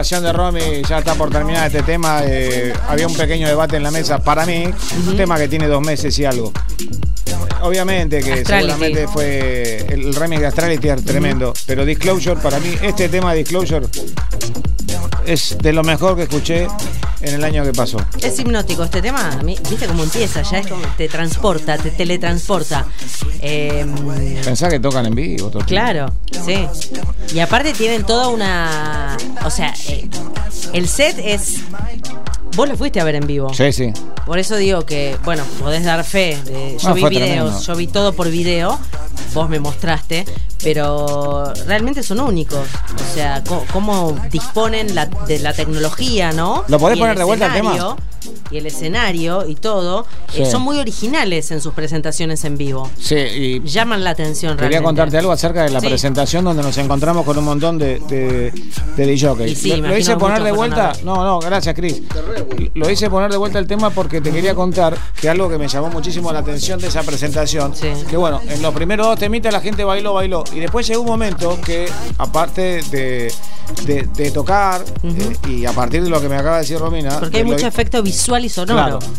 De 0.04 0.34
Romy 0.34 0.82
ya 0.88 1.00
está 1.00 1.16
por 1.16 1.30
terminar 1.30 1.66
este 1.68 1.82
tema. 1.82 2.24
eh, 2.26 2.74
había 2.90 3.08
un 3.08 3.16
pequeño 3.16 3.48
debate 3.48 3.78
en 3.78 3.84
la 3.84 3.90
mesa. 3.92 4.20
Para 4.20 4.46
mí, 4.46 4.66
un 5.08 5.16
tema 5.16 5.38
que 5.38 5.48
tiene 5.48 5.68
dos 5.68 5.82
meses 5.82 6.18
y 6.20 6.26
algo. 6.26 6.52
Obviamente 7.62 8.22
que 8.22 8.34
Astrality. 8.34 8.72
seguramente 8.74 9.08
fue 9.08 9.86
el, 9.90 10.14
remix 10.14 10.42
de 10.42 10.48
Astrality 10.48 10.90
tremendo. 11.06 11.54
Pero 11.66 11.86
Disclosure, 11.86 12.36
para 12.42 12.60
mí, 12.60 12.76
este 12.82 13.08
tema 13.08 13.32
de 13.32 13.40
Disclosure 13.40 13.88
es 15.26 15.58
de 15.58 15.72
lo 15.72 15.84
mejor 15.84 16.18
que 16.18 16.24
escuché 16.24 16.68
en 17.22 17.36
el 17.36 17.44
año 17.44 17.64
que 17.64 17.72
pasó. 17.72 17.98
Es 18.22 18.38
hipnótico 18.40 18.84
este 18.84 19.02
tema. 19.02 19.32
A 19.32 19.44
mí, 19.44 19.58
¿Viste 19.70 19.88
cómo 19.88 20.04
empieza? 20.04 20.42
Ya 20.42 20.60
es 20.60 20.68
como 20.68 20.84
te 20.98 21.08
transporta, 21.08 21.78
te 21.78 21.92
teletransporta. 21.92 22.86
Eh, 23.42 23.86
Pensá 24.44 24.70
que 24.70 24.80
tocan 24.80 25.06
en 25.06 25.16
vivo. 25.16 25.50
Claro, 25.66 26.14
sí. 26.46 26.68
Y 27.34 27.40
aparte 27.40 27.74
tienen 27.74 28.04
toda 28.04 28.28
una. 28.28 29.18
O 29.46 29.50
sea, 29.50 29.74
el 30.74 30.88
set 30.88 31.18
es. 31.20 31.58
Vos 32.56 32.70
lo 32.70 32.78
fuiste 32.78 33.00
a 33.02 33.04
ver 33.04 33.16
en 33.16 33.26
vivo. 33.26 33.52
Sí, 33.54 33.72
sí. 33.74 33.92
Por 34.26 34.38
eso 34.38 34.56
digo 34.58 34.86
que, 34.86 35.18
bueno, 35.24 35.44
podés 35.60 35.84
dar 35.84 36.04
fe. 36.04 36.38
de- 36.46 36.78
yo 36.78 36.94
vi 36.94 37.04
videos, 37.06 37.28
tremendo. 37.30 37.62
yo 37.62 37.76
vi 37.76 37.88
todo 37.88 38.14
por 38.14 38.30
video. 38.30 38.80
Vos 39.34 39.50
me 39.50 39.60
mostraste, 39.60 40.26
pero 40.64 41.52
realmente 41.66 42.04
son 42.04 42.20
únicos. 42.20 42.60
O 42.60 43.14
sea, 43.16 43.44
cómo 43.72 44.16
disponen 44.32 44.94
la- 44.94 45.08
de 45.08 45.40
la 45.40 45.54
tecnología, 45.54 46.32
¿no? 46.32 46.64
¿Lo 46.68 46.78
podés 46.78 46.98
Y 46.98 47.00
poner 47.00 47.18
de 47.18 47.24
vuelta 47.24 47.48
el 47.48 47.54
tema? 47.54 47.98
Y 48.54 48.58
el 48.58 48.66
escenario 48.68 49.48
y 49.48 49.56
todo 49.56 50.06
eh, 50.36 50.46
son 50.46 50.62
muy 50.62 50.78
originales 50.78 51.50
en 51.52 51.60
sus 51.60 51.74
presentaciones 51.74 52.44
en 52.46 52.58
vivo. 52.58 52.90
Sí, 53.00 53.16
y 53.16 53.60
Llaman 53.62 54.04
la 54.04 54.12
atención 54.12 54.52
Quería 54.56 54.70
realmente. 54.70 54.86
contarte 54.86 55.18
algo 55.18 55.32
acerca 55.32 55.64
de 55.64 55.70
la 55.72 55.82
Sí. 55.82 55.88
presentación 55.88 56.46
donde 56.46 56.62
nos 56.62 56.78
encontramos 56.78 57.26
con 57.26 57.38
un 57.38 57.46
montón 57.46 57.78
de, 57.78 58.00
de, 58.08 58.52
de 58.96 59.56
sí, 59.56 59.76
lo, 59.78 59.98
hice 59.98 60.16
poner 60.18 60.44
de 60.44 60.52
vuelta. 60.52 60.94
No, 61.04 61.24
no, 61.24 61.40
gracias, 61.40 61.74
Cris. 61.76 62.02
Lo 62.76 62.90
hice 62.90 63.10
poner 63.10 63.32
de 63.32 63.38
vuelta 63.38 63.58
el 63.60 63.68
tema 63.68 63.90
porque 63.90 64.22
te 64.22 64.32
quería 64.32 64.54
contar 64.56 64.98
que 65.20 65.30
algo 65.30 65.50
que 65.50 65.58
me 65.58 65.68
llamó 65.68 65.90
muchísimo 65.90 66.32
la 66.32 66.40
atención 66.40 66.80
de 66.80 66.88
esa 66.88 67.04
presentación. 67.04 67.74
Que 68.10 68.18
bueno, 68.18 68.40
en 68.48 68.62
los 68.62 68.74
primeros 68.74 69.08
dos 69.08 69.20
temitas 69.20 69.52
la 69.52 69.62
gente 69.62 69.84
bailó, 69.84 70.14
bailó. 70.14 70.44
Y 70.54 70.60
después 70.60 70.88
llegó 70.88 71.02
un 71.02 71.08
momento 71.08 71.60
que, 71.66 71.88
aparte 72.18 72.82
de, 72.92 73.32
de- 73.86 74.04
de 74.14 74.32
tocar, 74.32 74.84
eh, 75.04 75.38
y 75.50 75.66
a 75.66 75.72
partir 75.72 76.04
de 76.04 76.10
lo 76.10 76.22
que 76.22 76.30
me 76.30 76.36
acaba 76.36 76.58
de 76.58 76.62
decir 76.62 76.78
Romina. 76.80 77.20
Porque 77.20 77.38
hay 77.38 77.44
mucho 77.44 77.68
efecto 77.68 78.02
visual 78.04 78.43
y 78.44 78.50
sonoro. 78.50 79.00
Claro. 79.00 79.14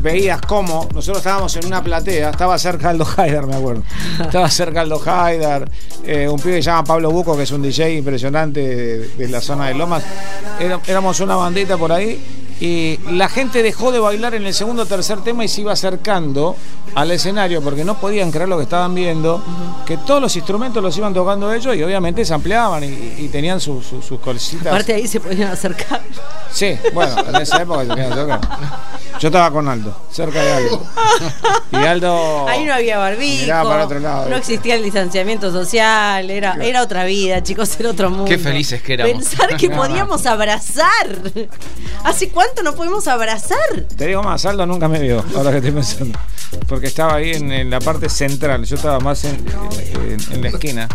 Veías 0.00 0.40
cómo 0.42 0.88
nosotros 0.94 1.18
estábamos 1.18 1.54
en 1.56 1.66
una 1.66 1.82
platea, 1.82 2.30
estaba 2.30 2.58
cerca 2.58 2.90
Aldo 2.90 3.06
Haidar, 3.16 3.46
me 3.46 3.56
acuerdo. 3.56 3.82
Estaba 4.20 4.50
cerca 4.50 4.82
Aldo 4.82 5.00
Haidar, 5.04 5.70
eh, 6.04 6.28
un 6.28 6.38
pibe 6.38 6.56
que 6.56 6.62
se 6.62 6.70
llama 6.70 6.84
Pablo 6.84 7.10
Buco, 7.10 7.36
que 7.36 7.44
es 7.44 7.50
un 7.50 7.62
DJ 7.62 7.94
impresionante 7.94 8.60
de, 8.60 9.08
de 9.08 9.28
la 9.28 9.40
zona 9.40 9.68
de 9.68 9.74
Lomas. 9.74 10.04
Éramos 10.86 11.20
una 11.20 11.36
bandita 11.36 11.76
por 11.76 11.92
ahí 11.92 12.45
y 12.60 12.98
la 13.10 13.28
gente 13.28 13.62
dejó 13.62 13.92
de 13.92 13.98
bailar 13.98 14.34
en 14.34 14.46
el 14.46 14.54
segundo 14.54 14.82
o 14.84 14.86
tercer 14.86 15.20
tema 15.22 15.44
y 15.44 15.48
se 15.48 15.60
iba 15.60 15.72
acercando 15.72 16.56
al 16.94 17.10
escenario 17.10 17.60
porque 17.62 17.84
no 17.84 17.98
podían 18.00 18.30
creer 18.30 18.48
lo 18.48 18.56
que 18.56 18.62
estaban 18.62 18.94
viendo, 18.94 19.42
que 19.84 19.98
todos 19.98 20.20
los 20.22 20.34
instrumentos 20.36 20.82
los 20.82 20.96
iban 20.96 21.12
tocando 21.12 21.52
ellos 21.52 21.76
y 21.76 21.82
obviamente 21.82 22.24
se 22.24 22.32
ampliaban 22.32 22.82
y, 22.84 22.86
y 23.18 23.28
tenían 23.30 23.60
sus- 23.60 23.84
sus- 23.86 24.04
sus 24.04 24.18
cositas. 24.20 24.68
Aparte 24.68 24.94
ahí 24.94 25.06
se 25.06 25.20
podían 25.20 25.50
acercar. 25.50 26.00
Sí, 26.50 26.78
bueno, 26.94 27.14
en 27.28 27.36
esa 27.36 27.60
época 27.60 27.80
se 27.82 27.86
podían 27.88 28.10
tocar. 28.10 28.40
Yo 29.20 29.28
estaba 29.28 29.50
con 29.50 29.66
Aldo, 29.68 29.94
cerca 30.10 30.42
de 30.42 30.52
Aldo. 30.52 30.86
Y 31.72 31.76
Aldo. 31.76 32.46
Ahí 32.48 32.64
no 32.64 32.74
había 32.74 32.98
barbijo. 32.98 33.46
Para 33.46 33.84
otro 33.84 33.98
lado. 33.98 34.28
No 34.28 34.36
existía 34.36 34.74
el 34.74 34.82
distanciamiento 34.82 35.50
social. 35.50 36.30
Era, 36.30 36.54
era 36.62 36.82
otra 36.82 37.04
vida, 37.04 37.42
chicos, 37.42 37.78
era 37.80 37.90
otro 37.90 38.10
mundo. 38.10 38.26
Qué 38.26 38.38
felices 38.38 38.82
que 38.82 38.94
éramos. 38.94 39.12
Pensar 39.12 39.56
que 39.56 39.70
podíamos 39.70 40.26
abrazar. 40.26 41.18
¿Hace 42.04 42.28
cuánto 42.28 42.45
no 42.62 42.74
podemos 42.74 43.06
abrazar? 43.08 43.58
Te 43.96 44.06
digo 44.06 44.22
más, 44.22 44.44
Aldo 44.46 44.66
nunca 44.66 44.88
me 44.88 44.98
vio, 45.00 45.24
ahora 45.36 45.50
que 45.50 45.56
estoy 45.58 45.72
pensando. 45.72 46.18
Porque 46.68 46.86
estaba 46.86 47.14
ahí 47.16 47.32
en, 47.32 47.52
en 47.52 47.70
la 47.70 47.80
parte 47.80 48.08
central, 48.08 48.64
yo 48.64 48.76
estaba 48.76 49.00
más 49.00 49.24
en, 49.24 49.44
en- 49.94 50.32
en 50.32 50.42
la 50.42 50.48
esquina. 50.48 50.88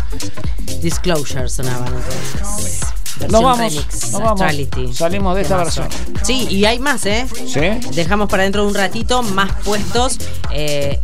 Disclosure 0.80 1.48
sonaban 1.48 1.88
entonces. 1.94 2.80
Nos 3.20 3.42
vamos, 3.42 3.58
remix, 3.58 4.12
nos 4.12 4.20
vamos. 4.22 4.40
Astrality. 4.40 4.92
Salimos 4.94 5.36
de 5.36 5.42
esta 5.42 5.56
versión. 5.58 5.88
Sí, 6.22 6.46
y 6.50 6.64
hay 6.64 6.78
más, 6.78 7.04
¿eh? 7.06 7.26
¿Sí? 7.46 7.90
Dejamos 7.94 8.28
para 8.28 8.42
dentro 8.44 8.62
de 8.62 8.68
un 8.68 8.74
ratito 8.74 9.22
más 9.22 9.52
puestos 9.64 10.18
eh, 10.50 11.00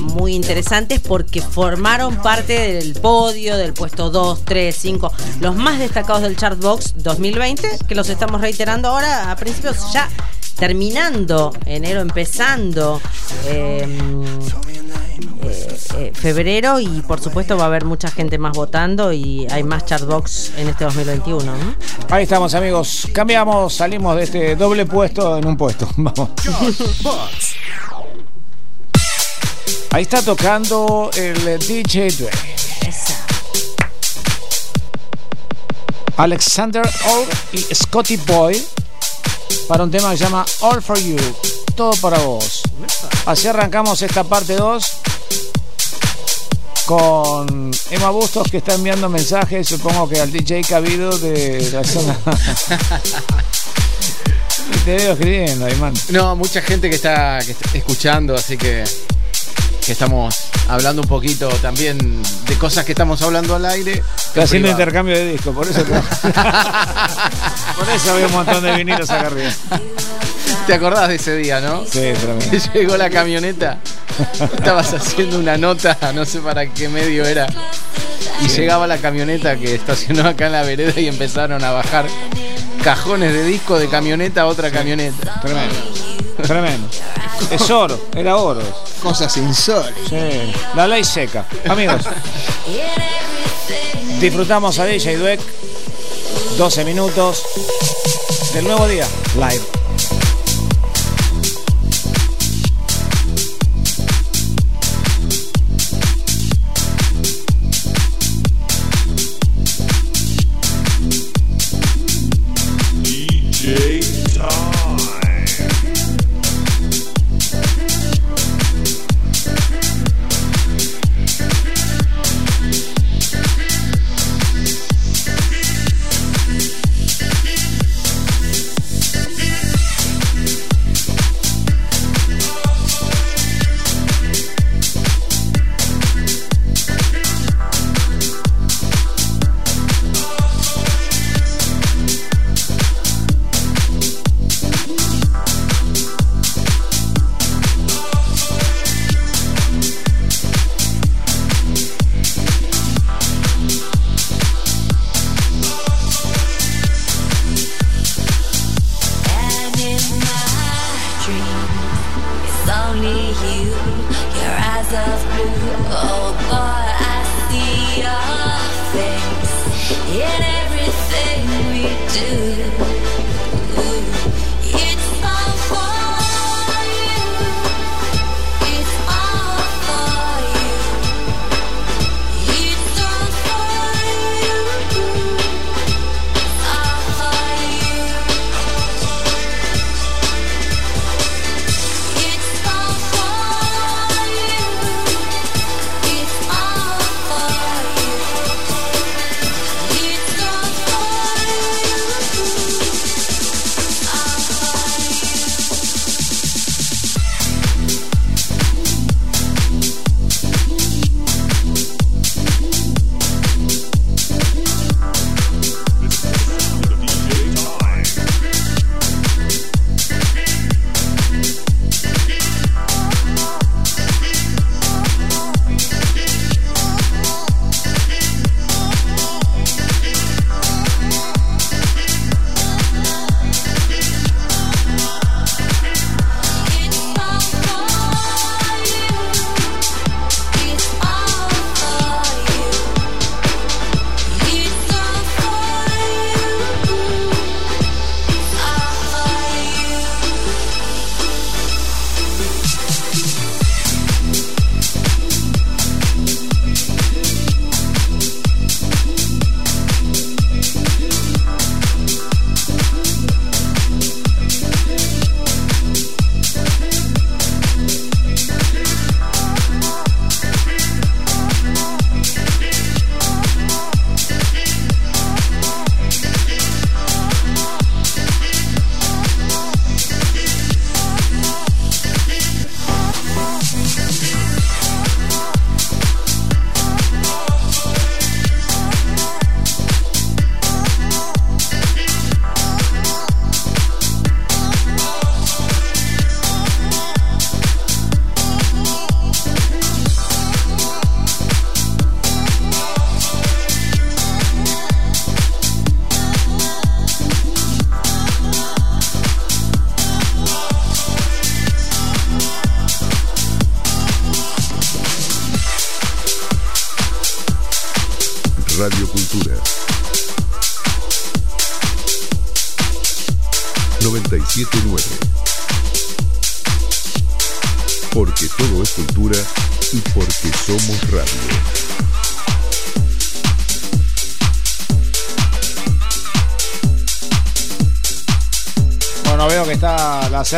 muy 0.00 0.34
interesantes 0.34 1.00
porque 1.00 1.42
formaron 1.42 2.16
parte 2.16 2.58
del 2.74 2.94
podio 2.94 3.56
del 3.56 3.72
puesto 3.74 4.10
2, 4.10 4.44
3, 4.44 4.74
5, 4.74 5.12
los 5.40 5.54
más 5.54 5.78
destacados 5.78 6.22
del 6.22 6.36
Chartbox 6.36 6.94
2020, 7.02 7.78
que 7.86 7.94
los 7.94 8.08
estamos 8.08 8.40
reiterando 8.40 8.88
ahora 8.88 9.30
a 9.30 9.36
principios 9.36 9.92
ya 9.92 10.08
terminando 10.56 11.52
enero, 11.66 12.00
empezando 12.00 13.00
eh, 13.46 13.86
eh, 15.50 15.78
eh, 15.98 16.12
febrero 16.14 16.80
y 16.80 16.86
por 17.02 17.20
supuesto 17.20 17.56
va 17.56 17.64
a 17.64 17.66
haber 17.66 17.84
mucha 17.84 18.10
gente 18.10 18.38
más 18.38 18.52
votando 18.52 19.12
y 19.12 19.46
hay 19.50 19.62
más 19.62 19.84
Chartbox 19.84 20.52
en 20.56 20.68
este 20.68 20.84
2021. 20.84 21.44
¿no? 21.44 21.74
Ahí 22.10 22.24
estamos, 22.24 22.54
amigos. 22.54 23.08
Cambiamos, 23.12 23.74
salimos 23.74 24.16
de 24.16 24.22
este 24.24 24.56
doble 24.56 24.86
puesto 24.86 25.38
en 25.38 25.46
un 25.46 25.56
puesto. 25.56 25.88
Vamos. 25.96 26.30
Ahí 29.90 30.02
está 30.02 30.22
tocando 30.22 31.10
el 31.16 31.58
DJ 31.58 32.10
Dre. 32.10 32.30
Alexander 36.16 36.88
All 37.06 37.26
y 37.52 37.58
Scotty 37.74 38.16
Boy 38.18 38.60
para 39.68 39.84
un 39.84 39.90
tema 39.90 40.10
que 40.10 40.18
se 40.18 40.24
llama 40.24 40.44
All 40.60 40.82
for 40.82 40.98
You. 40.98 41.16
Todo 41.74 41.92
para 42.00 42.18
vos. 42.18 42.62
Así 43.26 43.48
arrancamos 43.48 44.02
esta 44.02 44.24
parte 44.24 44.54
2 44.54 44.84
con 46.86 47.70
Emma 47.90 48.10
Bustos 48.10 48.48
que 48.50 48.58
está 48.58 48.74
enviando 48.74 49.08
mensajes, 49.08 49.66
supongo 49.68 50.08
que 50.08 50.20
al 50.20 50.30
DJ 50.30 50.62
Cabido 50.62 51.16
de 51.18 51.70
la 51.72 51.82
zona. 51.84 52.16
Te 54.84 54.96
veo 54.96 55.12
escribiendo, 55.12 55.66
Aymán. 55.66 55.94
No, 56.10 56.36
mucha 56.36 56.60
gente 56.60 56.88
que 56.90 56.96
está, 56.96 57.38
que 57.44 57.52
está 57.52 57.70
escuchando, 57.78 58.34
así 58.34 58.56
que, 58.58 58.84
que 59.84 59.92
estamos 59.92 60.34
hablando 60.68 61.02
un 61.02 61.08
poquito 61.08 61.48
también 61.62 62.22
de 62.46 62.58
cosas 62.58 62.84
que 62.84 62.92
estamos 62.92 63.20
hablando 63.22 63.54
al 63.54 63.64
aire. 63.66 63.92
Está 64.26 64.42
haciendo 64.42 64.66
privado. 64.68 64.82
intercambio 64.82 65.16
de 65.16 65.32
discos, 65.32 65.54
por 65.54 65.66
eso 65.66 65.82
te- 65.82 65.92
Por 67.76 67.88
eso 67.94 68.12
había 68.12 68.26
un 68.26 68.32
montón 68.32 68.62
de 68.62 68.72
vinilos 68.76 69.08
acá 69.10 69.26
arriba. 69.28 69.50
¿Te 70.66 70.72
acordás 70.72 71.08
de 71.08 71.16
ese 71.16 71.36
día, 71.36 71.60
no? 71.60 71.84
Sí, 71.84 72.12
tremendo. 72.20 72.50
Que 72.50 72.58
llegó 72.78 72.96
la 72.96 73.10
camioneta. 73.10 73.78
Estabas 74.40 74.94
haciendo 74.94 75.38
una 75.38 75.58
nota, 75.58 75.98
no 76.14 76.24
sé 76.24 76.40
para 76.40 76.66
qué 76.66 76.88
medio 76.88 77.24
era. 77.26 77.46
Y 78.40 78.48
llegaba 78.48 78.86
la 78.86 78.98
camioneta 78.98 79.56
que 79.56 79.74
estacionó 79.74 80.26
acá 80.28 80.46
en 80.46 80.52
la 80.52 80.62
vereda 80.62 80.98
y 80.98 81.06
empezaron 81.06 81.62
a 81.62 81.70
bajar 81.70 82.06
cajones 82.82 83.32
de 83.32 83.44
disco 83.44 83.78
de 83.78 83.88
camioneta 83.88 84.42
a 84.42 84.46
otra 84.46 84.70
camioneta. 84.70 85.40
Tremendo. 85.40 85.74
Tremendo. 86.42 86.88
Es 87.50 87.70
oro, 87.70 88.08
era 88.16 88.36
oro. 88.36 88.62
Cosas 89.02 89.36
insólitas. 89.36 90.08
Sí. 90.08 90.52
La 90.74 90.86
ley 90.86 91.04
seca. 91.04 91.44
Amigos, 91.68 92.02
disfrutamos 94.20 94.78
a 94.78 94.86
DJ 94.86 95.18
Dweck. 95.18 95.40
12 96.56 96.84
minutos 96.84 97.42
del 98.54 98.64
nuevo 98.64 98.86
día. 98.88 99.06
Live. 99.34 99.83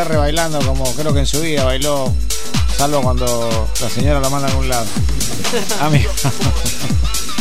Bailando 0.05 0.59
como 0.61 0.85
creo 0.95 1.13
que 1.15 1.21
en 1.21 1.27
su 1.27 1.41
vida 1.41 1.65
bailó, 1.65 2.13
salvo 2.77 3.01
cuando 3.01 3.69
la 3.81 3.89
señora 3.89 4.21
lo 4.21 4.29
manda 4.31 4.49
a 4.49 4.51
algún 4.51 4.69
lado. 4.69 4.85
Amigo. 5.81 6.11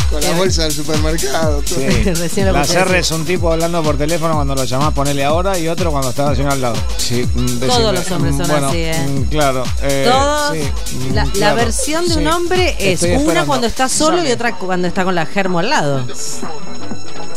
Con 0.09 0.21
la 0.21 0.31
bolsa 0.33 0.63
del 0.63 0.71
supermercado. 0.71 1.61
todo. 1.63 1.79
Sí. 1.79 2.41
La 2.43 2.61
CR 2.63 2.95
es 2.95 3.11
un 3.11 3.25
tipo 3.25 3.51
hablando 3.51 3.81
por 3.83 3.97
teléfono 3.97 4.35
cuando 4.35 4.55
lo 4.55 4.63
llamás, 4.63 4.93
ponele 4.93 5.25
ahora, 5.25 5.57
y 5.57 5.67
otro 5.67 5.91
cuando 5.91 6.11
está 6.11 6.25
la 6.29 6.35
señora 6.35 6.53
al 6.53 6.61
lado. 6.61 6.75
Sí, 6.97 7.25
mm. 7.33 7.59
Todos 7.59 7.93
los 7.93 8.11
hombres 8.11 8.37
son 8.37 8.47
Bueno, 8.47 8.67
así, 8.69 8.85
Claro. 9.31 9.63
eh, 9.81 10.07
Todos, 10.09 10.53
sí, 10.53 11.39
la, 11.39 11.53
versión 11.55 12.07
de 12.07 12.17
un 12.17 12.27
hombre 12.27 12.75
es 12.79 13.01
una 13.01 13.45
cuando 13.45 13.67
está 13.67 13.89
solo 13.89 14.23
y 14.23 14.31
otra 14.31 14.55
cuando 14.57 14.87
está 14.87 15.03
con 15.03 15.15
la 15.15 15.25
germo 15.25 15.59
al 15.59 15.69
lado. 15.71 16.05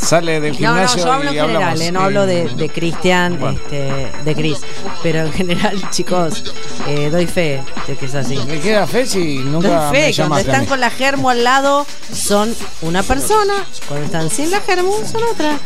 Sale 0.01 0.41
del 0.41 0.53
No, 0.61 0.75
no, 0.75 0.75
gimnasio 0.89 1.05
yo 1.05 1.13
hablo 1.13 1.31
en 1.31 1.35
y 1.35 1.41
general, 1.41 1.57
hablamos. 1.57 1.81
eh, 1.81 1.93
no 1.93 2.01
hablo 2.03 2.27
de, 2.27 2.49
de 2.55 2.69
Cristian, 2.69 3.41
Bueno. 3.41 3.59
este, 3.59 4.13
de 4.25 4.35
Cris. 4.35 4.59
Pero 5.03 5.21
en 5.27 5.33
general, 5.33 5.81
chicos, 5.91 6.43
eh, 6.87 7.09
doy 7.11 7.27
fe 7.27 7.63
de 7.87 7.97
que 7.97 8.07
es 8.07 8.15
así. 8.15 8.37
Me 8.47 8.59
queda 8.61 8.87
fe 8.87 9.07
si 9.07 9.39
nunca 9.39 9.69
Doy 9.69 9.77
me 9.77 9.91
fe, 9.91 9.99
cuando 9.99 10.11
llamaste 10.11 10.51
a 10.51 10.53
están 10.55 10.67
con 10.67 10.81
la 10.81 10.91
germo 10.91 11.31
al 11.31 11.45
lado 11.45 11.87
son 12.13 12.55
una 12.83 13.03
persona, 13.03 13.55
cuando 13.87 14.07
están 14.07 14.31
sin 14.31 14.51
la 14.51 14.61
germo 14.61 14.93
son 15.11 15.23
otra. 15.25 15.57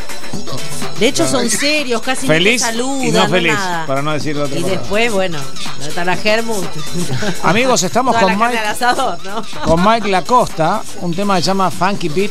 De 0.99 1.09
hecho 1.09 1.27
son 1.27 1.49
serios, 1.51 2.01
casi 2.03 2.27
Feliz 2.27 2.61
no 2.63 2.67
te 2.69 2.73
saludan, 2.73 3.05
y 3.07 3.11
no 3.11 3.29
feliz, 3.29 3.55
nada. 3.55 3.87
para 3.87 4.03
no 4.03 4.13
decir 4.13 4.37
otra 4.39 4.57
Y 4.57 4.63
palabra. 4.63 4.81
después, 4.81 5.13
bueno, 5.13 5.39
donde 5.39 5.89
está 5.89 6.05
la 6.05 6.17
germo. 6.17 6.55
Amigos, 7.43 7.83
estamos 7.83 8.15
Toda 8.15 8.35
con 8.35 8.39
Mike. 8.39 8.59
asador, 8.59 9.19
¿no? 9.25 9.43
con 9.65 9.85
Mike 9.85 10.09
Lacosta, 10.09 10.83
un 11.01 11.15
tema 11.15 11.37
que 11.37 11.43
se 11.43 11.47
llama 11.49 11.71
Funky 11.71 12.09
Beat. 12.11 12.31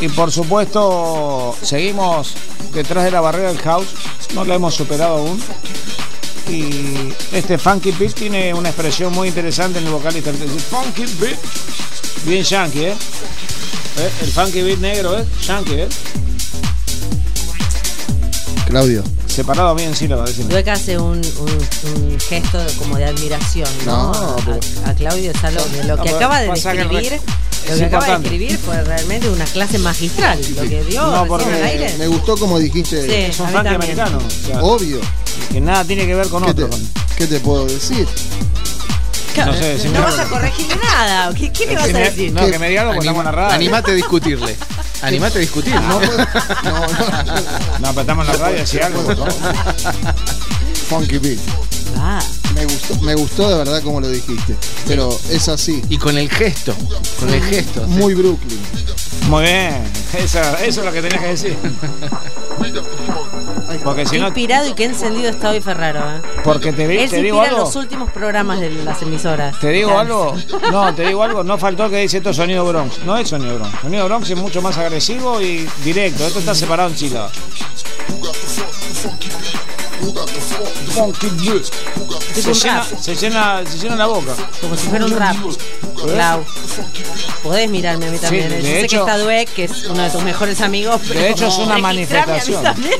Y 0.00 0.08
por 0.08 0.30
supuesto, 0.32 1.56
seguimos 1.62 2.34
detrás 2.74 3.04
de 3.04 3.10
la 3.12 3.20
barrera 3.20 3.48
del 3.48 3.60
house, 3.60 3.86
no 4.34 4.44
la 4.44 4.54
hemos 4.56 4.74
superado 4.74 5.18
aún. 5.18 5.40
Y 6.50 7.14
este 7.32 7.58
Funky 7.58 7.92
Beat 7.92 8.14
tiene 8.14 8.52
una 8.52 8.70
expresión 8.70 9.12
muy 9.12 9.28
interesante 9.28 9.78
en 9.78 9.86
el 9.86 9.92
vocalista. 9.92 10.32
dice, 10.32 10.46
Funky 10.70 11.04
Beat. 11.20 11.38
Bien 12.24 12.42
yankee, 12.42 12.84
¿eh? 12.86 12.94
¿Eh? 13.98 14.10
El 14.22 14.30
Funky 14.32 14.62
Beat 14.62 14.78
negro, 14.78 15.18
¿eh? 15.18 15.24
Yankee, 15.46 15.74
¿eh? 15.74 15.88
Claudio. 18.66 19.02
Separado 19.26 19.74
bien 19.76 19.94
sílabas, 19.94 20.30
decime. 20.30 20.48
Dueca 20.50 20.72
hace 20.72 20.98
un, 20.98 21.18
un- 21.18 22.02
un 22.02 22.20
gesto 22.20 22.58
como 22.78 22.96
de 22.96 23.04
admiración, 23.04 23.68
¿no? 23.86 24.12
No, 24.12 24.36
A- 24.86 24.94
Claudio 24.94 25.32
de 25.32 25.84
lo 25.84 25.96
que 25.96 26.02
pero 26.04 26.16
acaba 26.16 26.40
de 26.40 26.48
describir. 26.50 27.20
Lo 27.68 27.76
que 27.76 27.84
acaba 27.84 28.06
de 28.06 28.12
escribir 28.24 28.58
fue 28.58 28.82
realmente 28.82 29.28
una 29.28 29.44
clase 29.44 29.78
magistral. 29.78 30.38
Lo 30.56 30.62
que 30.62 30.84
dio 30.84 31.00
No, 31.02 31.10
recién 31.10 31.28
porque 31.28 31.54
al 31.54 31.62
aire. 31.64 31.94
Me 31.98 32.06
gustó 32.08 32.36
como 32.36 32.58
dijiste. 32.58 33.02
Sí, 33.06 33.12
Es 33.30 33.38
un 33.40 33.46
a 33.46 33.50
mí 33.50 33.54
funky 33.56 33.68
también. 33.70 34.00
americano. 34.00 34.18
o 34.26 34.46
sea, 34.46 34.62
Obvio. 34.62 35.00
Que 35.50 35.60
nada 35.60 35.84
tiene 35.84 36.06
que 36.06 36.14
ver 36.14 36.28
con 36.28 36.44
¿Qué 36.44 36.54
te, 36.54 36.64
otro. 36.64 36.78
qué 37.16 37.26
te 37.26 37.40
puedo 37.40 37.66
decir? 37.66 38.06
No 39.36 39.54
sé, 39.54 39.64
decime 39.74 39.94
No 39.98 40.04
vas 40.04 40.18
a 40.18 40.24
corregirle 40.28 40.76
nada. 40.76 41.32
¿Qué, 41.34 41.52
qué 41.52 41.66
le 41.66 41.76
vas 41.76 41.84
a 41.94 41.98
decir? 41.98 42.32
No, 42.32 42.46
que 42.50 42.58
me 42.58 42.68
diga 42.68 42.82
algo 42.82 42.94
porque 42.94 43.06
estamos 43.08 43.20
en 43.20 43.24
la 43.26 43.32
radio. 43.32 43.54
Animate 43.54 43.90
a 43.92 43.94
discutirle. 43.94 44.56
Animate 45.02 45.38
a 45.38 45.40
discutirle. 45.40 45.80
No, 45.80 45.98
puedo- 46.00 46.16
No, 47.78 47.88
pero 47.90 48.00
estamos 48.00 48.26
en 48.26 48.32
la 48.32 48.38
radio, 48.38 48.56
decía 48.58 48.86
algo, 48.86 49.02
favor. 49.02 49.32
Funky 50.88 51.18
Beat. 51.18 51.38
Ah, 51.96 52.20
Me 52.54 52.64
gustó, 52.64 53.00
me 53.02 53.14
gustó 53.14 53.48
de 53.48 53.58
verdad 53.58 53.82
como 53.82 54.00
lo 54.00 54.08
dijiste. 54.08 54.56
Pero 54.86 55.16
es 55.30 55.48
así. 55.48 55.82
Y 55.88 55.96
con 55.96 56.18
el 56.18 56.28
gesto. 56.28 56.74
Con 57.18 57.30
el 57.30 57.42
gesto. 57.42 57.84
sí. 57.86 57.90
Muy 57.92 58.14
Brooklyn. 58.14 58.58
Muy 59.28 59.44
bien, 59.44 59.82
eso, 60.18 60.40
eso 60.58 60.80
es 60.80 60.84
lo 60.86 60.92
que 60.92 61.02
tenías 61.02 61.20
que 61.22 61.28
decir. 61.28 61.56
Porque 63.82 64.02
qué 64.02 64.08
si 64.08 64.18
no, 64.18 64.26
inspirado 64.26 64.68
y 64.68 64.74
qué 64.74 64.84
encendido 64.84 65.30
está 65.30 65.50
hoy 65.50 65.60
Ferraro. 65.60 66.00
¿eh? 66.00 66.20
porque 66.44 66.72
te, 66.72 66.84
Él 66.84 67.08
se 67.08 67.16
te 67.16 67.22
digo 67.22 67.38
inspira 67.38 67.44
en 67.44 67.54
algo, 67.54 67.64
los 67.66 67.76
últimos 67.76 68.10
programas 68.10 68.60
de 68.60 68.70
las 68.70 69.00
emisoras. 69.02 69.58
te 69.58 69.70
digo 69.70 69.98
algo, 69.98 70.36
no, 70.70 70.94
te 70.94 71.06
digo 71.06 71.22
algo, 71.22 71.44
no 71.44 71.58
faltó 71.58 71.88
que 71.88 71.96
dice 71.96 72.18
esto 72.18 72.30
es 72.30 72.36
sonido 72.36 72.64
Bronx, 72.66 72.98
no 73.04 73.16
es 73.16 73.28
sonido 73.28 73.56
Bronx, 73.58 73.80
sonido 73.80 74.04
Bronx 74.06 74.30
es 74.30 74.36
mucho 74.36 74.62
más 74.62 74.76
agresivo 74.78 75.40
y 75.40 75.68
directo, 75.84 76.26
esto 76.26 76.38
está 76.40 76.54
separado 76.54 76.90
en 76.90 76.96
sílabas. 76.96 77.32
Se 82.34 82.52
llena, 82.52 82.84
se, 82.84 83.14
llena, 83.14 83.62
se 83.66 83.78
llena 83.78 83.96
la 83.96 84.06
boca. 84.06 84.34
Como 84.60 84.76
si 84.76 84.88
fuera 84.88 85.04
un 85.04 85.16
rap. 85.16 85.36
Clau. 86.06 86.44
Podés 87.42 87.70
mirarme 87.70 88.06
a 88.06 88.10
mí 88.10 88.18
también. 88.18 88.48
Sí, 88.50 88.54
¿eh? 88.54 88.56
de 88.58 88.62
Yo 88.62 88.68
sé 88.68 88.80
hecho- 88.84 89.04
que 89.04 89.10
está 89.12 89.18
Dweck, 89.18 89.48
que 89.54 89.64
es 89.64 89.84
uno 89.86 90.02
de 90.02 90.10
tus 90.10 90.22
mejores 90.22 90.60
amigos. 90.60 91.00
Pero 91.08 91.20
hecho, 91.20 91.46
es 91.46 91.54
una 91.58 91.78
manifestación. 91.78 92.62
también, 92.62 92.94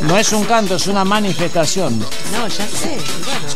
¿no? 0.00 0.08
No 0.08 0.18
es 0.18 0.32
un 0.32 0.44
canto, 0.44 0.76
es 0.76 0.86
una 0.86 1.04
manifestación. 1.04 1.98
No, 1.98 2.48
ya 2.48 2.66
sé. 2.66 2.96
Bueno. 3.24 3.46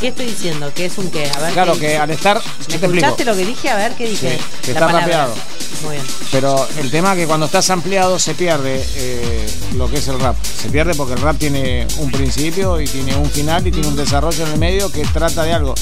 ¿Qué 0.00 0.08
estoy 0.08 0.26
diciendo? 0.26 0.72
¿Qué 0.74 0.86
es 0.86 0.98
un 0.98 1.08
qué? 1.10 1.30
A 1.30 1.38
ver. 1.40 1.52
Claro 1.52 1.74
¿qué 1.74 1.80
que 1.80 1.96
al 1.96 2.10
estar, 2.10 2.38
yo 2.38 2.42
¿Me 2.42 2.64
te 2.66 2.74
explico, 2.74 2.94
escuchaste 2.94 3.24
lo 3.24 3.36
que 3.36 3.44
dije? 3.46 3.70
A 3.70 3.76
ver, 3.76 3.92
¿qué 3.92 4.08
dije? 4.08 4.30
Sí, 4.38 4.44
que 4.62 4.72
La 4.72 4.80
está 4.80 4.86
palabra. 4.86 5.00
rapeado. 5.00 5.34
Muy 5.82 5.96
bien. 5.96 6.06
pero 6.30 6.66
el 6.78 6.90
tema 6.90 7.12
es 7.12 7.20
que 7.20 7.26
cuando 7.26 7.46
estás 7.46 7.68
ampliado 7.70 8.18
se 8.18 8.34
pierde 8.34 8.84
eh, 8.94 9.46
lo 9.76 9.90
que 9.90 9.98
es 9.98 10.08
el 10.08 10.20
rap. 10.20 10.36
Se 10.42 10.68
pierde 10.68 10.94
porque 10.94 11.14
el 11.14 11.20
rap 11.20 11.38
tiene 11.38 11.86
un 11.98 12.10
principio 12.10 12.80
y 12.80 12.86
tiene 12.86 13.16
un 13.16 13.30
final 13.30 13.66
y 13.66 13.72
tiene 13.72 13.88
un 13.88 13.96
desarrollo 13.96 14.46
en 14.46 14.52
el 14.52 14.58
medio 14.58 14.90
que 14.90 15.02
trata 15.04 15.42
de 15.44 15.52
algo. 15.52 15.74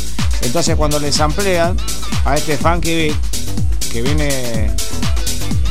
Entonces 0.43 0.77
cuando 0.77 0.99
les 0.99 1.19
amplían 1.21 1.77
a 2.25 2.35
este 2.37 2.57
funky 2.57 2.95
beat 2.95 3.17
que 3.93 4.03
viene 4.03 4.71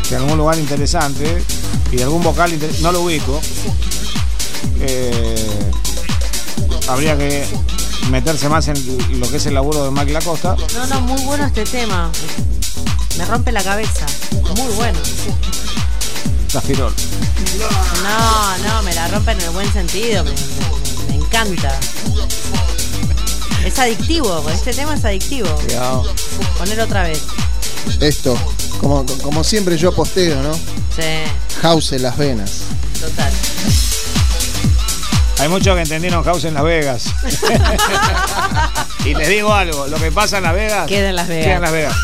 de 0.09 0.15
algún 0.15 0.37
lugar 0.37 0.57
interesante 0.57 1.43
y 1.91 1.95
de 1.95 2.03
algún 2.03 2.21
vocal 2.21 2.51
no 2.81 2.91
lo 2.91 3.01
ubico, 3.01 3.39
eh, 4.81 5.35
habría 6.87 7.17
que 7.17 7.45
meterse 8.09 8.49
más 8.49 8.67
en 8.67 9.19
lo 9.19 9.29
que 9.29 9.37
es 9.37 9.45
el 9.45 9.53
laburo 9.53 9.85
de 9.85 9.91
Mike 9.91 10.11
Lacosta. 10.11 10.55
No, 10.73 10.87
no, 10.87 11.01
muy 11.01 11.21
bueno 11.23 11.45
este 11.45 11.63
tema. 11.63 12.11
Me 13.19 13.25
rompe 13.25 13.51
la 13.51 13.61
cabeza. 13.63 14.05
Muy 14.55 14.71
bueno. 14.73 14.97
Tafirol. 16.51 16.93
No, 18.01 18.57
no, 18.67 18.81
me 18.83 18.93
la 18.95 19.07
rompe 19.09 19.31
en 19.33 19.41
el 19.41 19.49
buen 19.51 19.71
sentido. 19.71 20.23
Me, 20.23 20.31
me- 20.31 20.37
me 21.09 21.15
encanta. 21.25 21.77
Es 23.65 23.77
adictivo, 23.77 24.43
este 24.49 24.73
tema 24.73 24.95
es 24.95 25.05
adictivo. 25.05 25.47
Cuidado. 25.57 26.11
Poner 26.57 26.79
otra 26.79 27.03
vez. 27.03 27.21
Esto. 27.99 28.35
Como, 28.79 29.05
como 29.21 29.43
siempre 29.43 29.77
yo 29.77 29.93
posteo, 29.93 30.41
¿no? 30.41 30.53
Sí, 30.53 31.01
House 31.61 31.91
en 31.91 32.03
las 32.03 32.17
venas. 32.17 32.51
total. 32.99 33.31
Hay 35.39 35.47
muchos 35.49 35.75
que 35.75 35.81
entendieron 35.81 36.23
House 36.23 36.45
en 36.45 36.53
Las 36.53 36.63
Vegas. 36.63 37.03
y 39.05 39.13
les 39.13 39.27
digo 39.27 39.53
algo, 39.53 39.87
lo 39.87 39.97
que 39.97 40.11
pasa 40.11 40.37
en 40.37 40.43
Las 40.43 40.53
Vegas 40.53 40.87
Queda 40.87 41.09
en 41.09 41.15
Las 41.15 41.27
Vegas. 41.27 41.45
queda 41.45 41.55
en 41.55 41.61
Las 41.61 41.71
Vegas. 41.71 41.95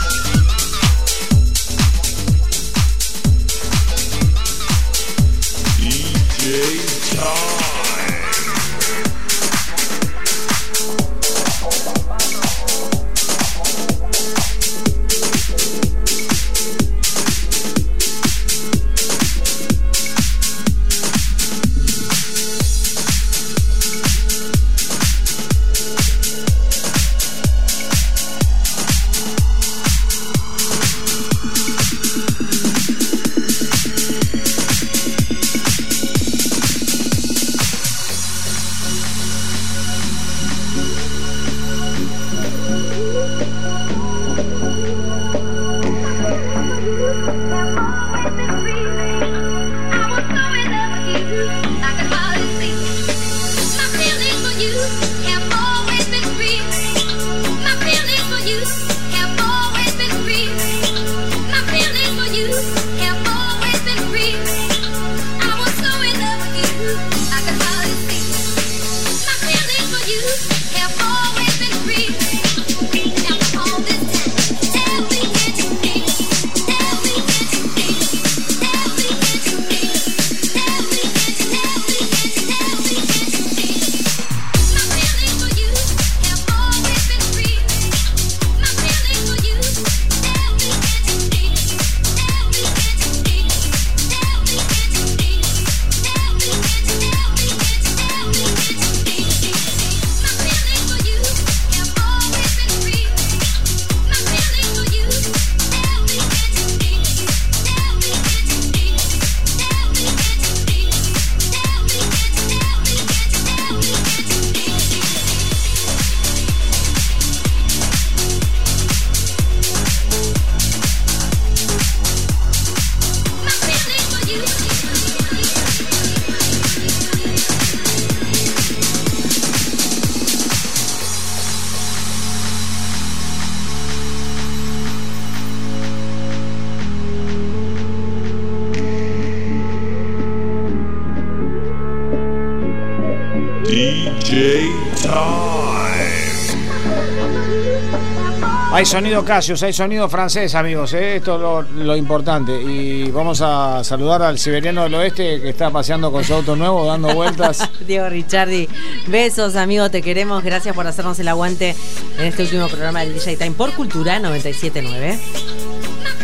Sonido 148.95 149.25
Casius, 149.25 149.61
hay 149.63 149.73
sonido 149.73 150.07
francés, 150.07 150.55
amigos. 150.55 150.93
¿eh? 150.93 151.17
Esto 151.17 151.35
es 151.35 151.41
lo, 151.41 151.61
lo 151.83 151.95
importante. 151.97 152.61
Y 152.61 153.11
vamos 153.11 153.41
a 153.41 153.83
saludar 153.83 154.21
al 154.21 154.39
siberiano 154.39 154.83
del 154.83 154.95
oeste 154.95 155.41
que 155.41 155.49
está 155.49 155.69
paseando 155.69 156.11
con 156.11 156.23
su 156.23 156.33
auto 156.33 156.55
nuevo, 156.55 156.85
dando 156.85 157.13
vueltas. 157.13 157.69
Diego 157.85 158.07
Ricciardi, 158.09 158.69
besos, 159.07 159.55
amigo, 159.57 159.89
te 159.91 160.01
queremos. 160.01 160.43
Gracias 160.43 160.73
por 160.73 160.87
hacernos 160.87 161.19
el 161.19 161.27
aguante 161.27 161.75
en 162.17 162.25
este 162.25 162.43
último 162.43 162.67
programa 162.69 163.01
del 163.01 163.13
DJ 163.15 163.35
Time 163.35 163.51
por 163.51 163.73
Cultura 163.73 164.17
979. 164.19 165.19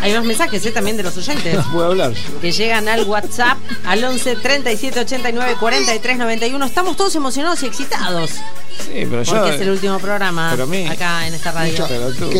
Hay 0.00 0.12
más 0.14 0.24
mensajes 0.24 0.64
¿eh? 0.66 0.72
también 0.72 0.96
de 0.96 1.02
los 1.02 1.16
oyentes. 1.16 1.54
No 1.66 1.72
puedo 1.72 1.86
hablar. 1.88 2.12
que 2.40 2.50
llegan 2.52 2.88
al 2.88 3.04
WhatsApp 3.04 3.58
al 3.86 4.02
11 4.02 4.36
37 4.36 5.00
89 5.00 5.56
43 5.60 6.18
91. 6.18 6.64
Estamos 6.64 6.96
todos 6.96 7.14
emocionados 7.14 7.62
y 7.62 7.66
excitados. 7.66 8.30
Sí, 8.30 9.06
pero 9.08 9.22
yo. 9.22 9.32
Porque 9.36 9.54
es 9.54 9.60
el 9.60 9.70
último 9.70 9.98
programa 9.98 10.48
Pero 10.52 10.64
a 10.64 10.66
mí- 10.66 10.86
acá 10.88 11.26
en 11.26 11.34
esta 11.34 11.52
radio. 11.52 11.84
Pero 11.88 12.12
tú- 12.14 12.30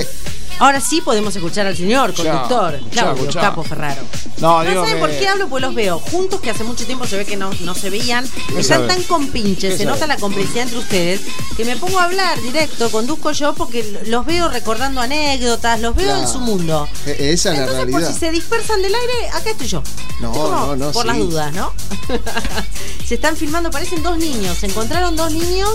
Ahora 0.62 0.80
sí 0.80 1.00
podemos 1.00 1.34
escuchar 1.34 1.66
al 1.66 1.76
señor 1.76 2.14
conductor, 2.14 2.78
Claudio. 2.92 3.28
Capo 3.32 3.64
Ferraro. 3.64 4.00
No, 4.42 4.62
No 4.62 4.68
digo 4.68 4.82
saben 4.82 4.94
que- 4.96 5.00
por 5.00 5.10
qué 5.10 5.28
hablo, 5.28 5.48
pues 5.48 5.62
los 5.62 5.74
veo 5.74 5.98
juntos, 6.00 6.40
que 6.40 6.50
hace 6.50 6.64
mucho 6.64 6.84
tiempo 6.84 7.06
se 7.06 7.16
ve 7.16 7.24
que 7.24 7.36
no, 7.36 7.50
no 7.60 7.74
se 7.74 7.88
veían. 7.90 8.28
¿Qué 8.52 8.60
Están 8.60 8.86
tan 8.88 9.02
compinches, 9.04 9.72
¿Qué 9.72 9.78
se 9.78 9.84
sabe? 9.84 9.94
nota 9.94 10.06
la 10.08 10.16
complicidad 10.16 10.64
entre 10.64 10.78
ustedes, 10.78 11.20
que 11.56 11.64
me 11.64 11.76
pongo 11.76 11.98
a 12.00 12.04
hablar 12.04 12.40
directo, 12.42 12.90
conduzco 12.90 13.30
yo 13.32 13.54
porque 13.54 14.00
los 14.06 14.26
veo 14.26 14.48
recordando 14.48 15.00
anécdotas, 15.00 15.80
los 15.80 15.94
veo 15.94 16.16
en 16.20 16.28
su 16.28 16.40
mundo. 16.40 16.88
E- 17.06 17.30
Esa 17.32 17.52
es 17.52 17.58
la 17.58 17.62
Entonces, 17.64 17.84
por 17.84 17.92
realidad. 18.00 18.12
si 18.12 18.18
se 18.18 18.30
dispersan 18.32 18.82
del 18.82 18.92
aire, 18.94 19.28
acá 19.32 19.50
estoy 19.50 19.68
yo. 19.68 19.82
No, 20.20 20.32
no, 20.32 20.76
no. 20.76 20.92
Por 20.92 21.02
sí. 21.02 21.08
las 21.08 21.18
dudas, 21.18 21.52
¿no? 21.54 21.72
se 23.06 23.14
están 23.14 23.36
filmando, 23.36 23.70
parecen 23.70 24.02
dos 24.02 24.18
niños. 24.18 24.58
Se 24.58 24.66
encontraron 24.66 25.16
dos 25.16 25.32
niños, 25.32 25.70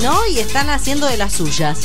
¿no? 0.00 0.26
Y 0.26 0.38
están 0.38 0.70
haciendo 0.70 1.06
de 1.06 1.16
las 1.16 1.32
suyas, 1.34 1.78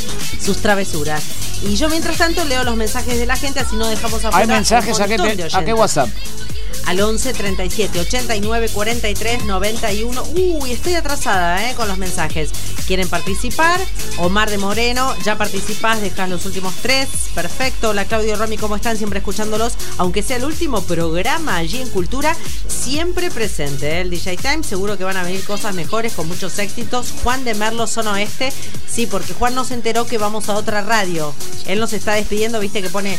sus 0.44 0.58
travesuras. 0.58 1.22
Y 1.64 1.76
yo, 1.76 1.90
mientras 1.90 2.18
tanto, 2.18 2.44
leo 2.46 2.64
los 2.64 2.76
mensajes 2.76 3.18
de 3.20 3.26
la 3.26 3.36
gente, 3.36 3.60
así 3.60 3.76
no 3.76 3.86
dejamos 3.88 4.16
afuera 4.26 4.38
Hay 4.38 4.48
mensajes 4.48 5.00
a 5.00 5.06
qué, 5.08 5.16
a 5.54 5.64
qué. 5.66 5.74
WhatsApp. 5.74 6.10
you. 6.26 6.61
Al 6.86 7.00
11 7.00 7.34
37 7.34 8.00
89 8.00 8.70
43 8.74 9.46
91. 9.46 10.24
Uy, 10.36 10.72
estoy 10.72 10.96
atrasada 10.96 11.70
¿eh? 11.70 11.76
con 11.76 11.88
los 11.88 11.98
mensajes. 11.98 12.52
¿Quieren 12.88 13.08
participar? 13.08 13.80
Omar 14.18 14.50
de 14.50 14.58
Moreno, 14.58 15.16
ya 15.24 15.38
participás, 15.38 16.02
dejás 16.02 16.30
los 16.30 16.46
últimos 16.46 16.74
tres. 16.82 17.08
Perfecto. 17.34 17.90
Hola 17.90 18.06
Claudio 18.06 18.36
Romy, 18.36 18.58
¿cómo 18.58 18.76
están? 18.76 18.98
Siempre 18.98 19.20
escuchándolos. 19.20 19.74
Aunque 19.98 20.24
sea 20.24 20.38
el 20.38 20.46
último 20.46 20.82
programa 20.82 21.58
allí 21.58 21.80
en 21.80 21.90
Cultura, 21.90 22.36
siempre 22.68 23.32
presente. 23.32 23.98
¿eh? 23.98 24.02
El 24.02 24.10
DJ 24.10 24.38
Time, 24.38 24.64
seguro 24.64 24.98
que 24.98 25.04
van 25.04 25.18
a 25.18 25.24
venir 25.24 25.44
cosas 25.46 25.74
mejores 25.76 26.14
con 26.14 26.28
muchos 26.28 26.60
éxitos. 26.60 27.14
Juan 27.24 27.46
de 27.46 27.54
Merlo, 27.54 27.88
Zona 27.88 28.14
Oeste. 28.14 28.52
Sí, 28.88 29.06
porque 29.06 29.34
Juan 29.34 29.56
nos 29.56 29.72
enteró 29.72 30.06
que 30.06 30.18
vamos 30.18 30.50
a 30.50 30.56
otra 30.56 30.82
radio. 30.82 31.34
Él 31.68 31.80
nos 31.80 31.94
está 31.94 32.14
despidiendo, 32.16 32.60
viste 32.60 32.82
que 32.82 32.90
pone 32.90 33.18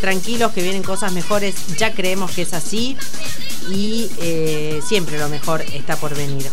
tranquilos 0.00 0.52
que 0.52 0.62
vienen 0.62 0.82
cosas 0.82 1.12
mejores. 1.12 1.54
Ya 1.76 1.92
creemos 1.92 2.30
que 2.30 2.42
es 2.42 2.54
así 2.54 2.96
y 3.68 4.10
eh, 4.18 4.80
siempre 4.86 5.18
lo 5.18 5.28
mejor 5.28 5.62
está 5.72 5.96
por 5.96 6.14
venir. 6.16 6.46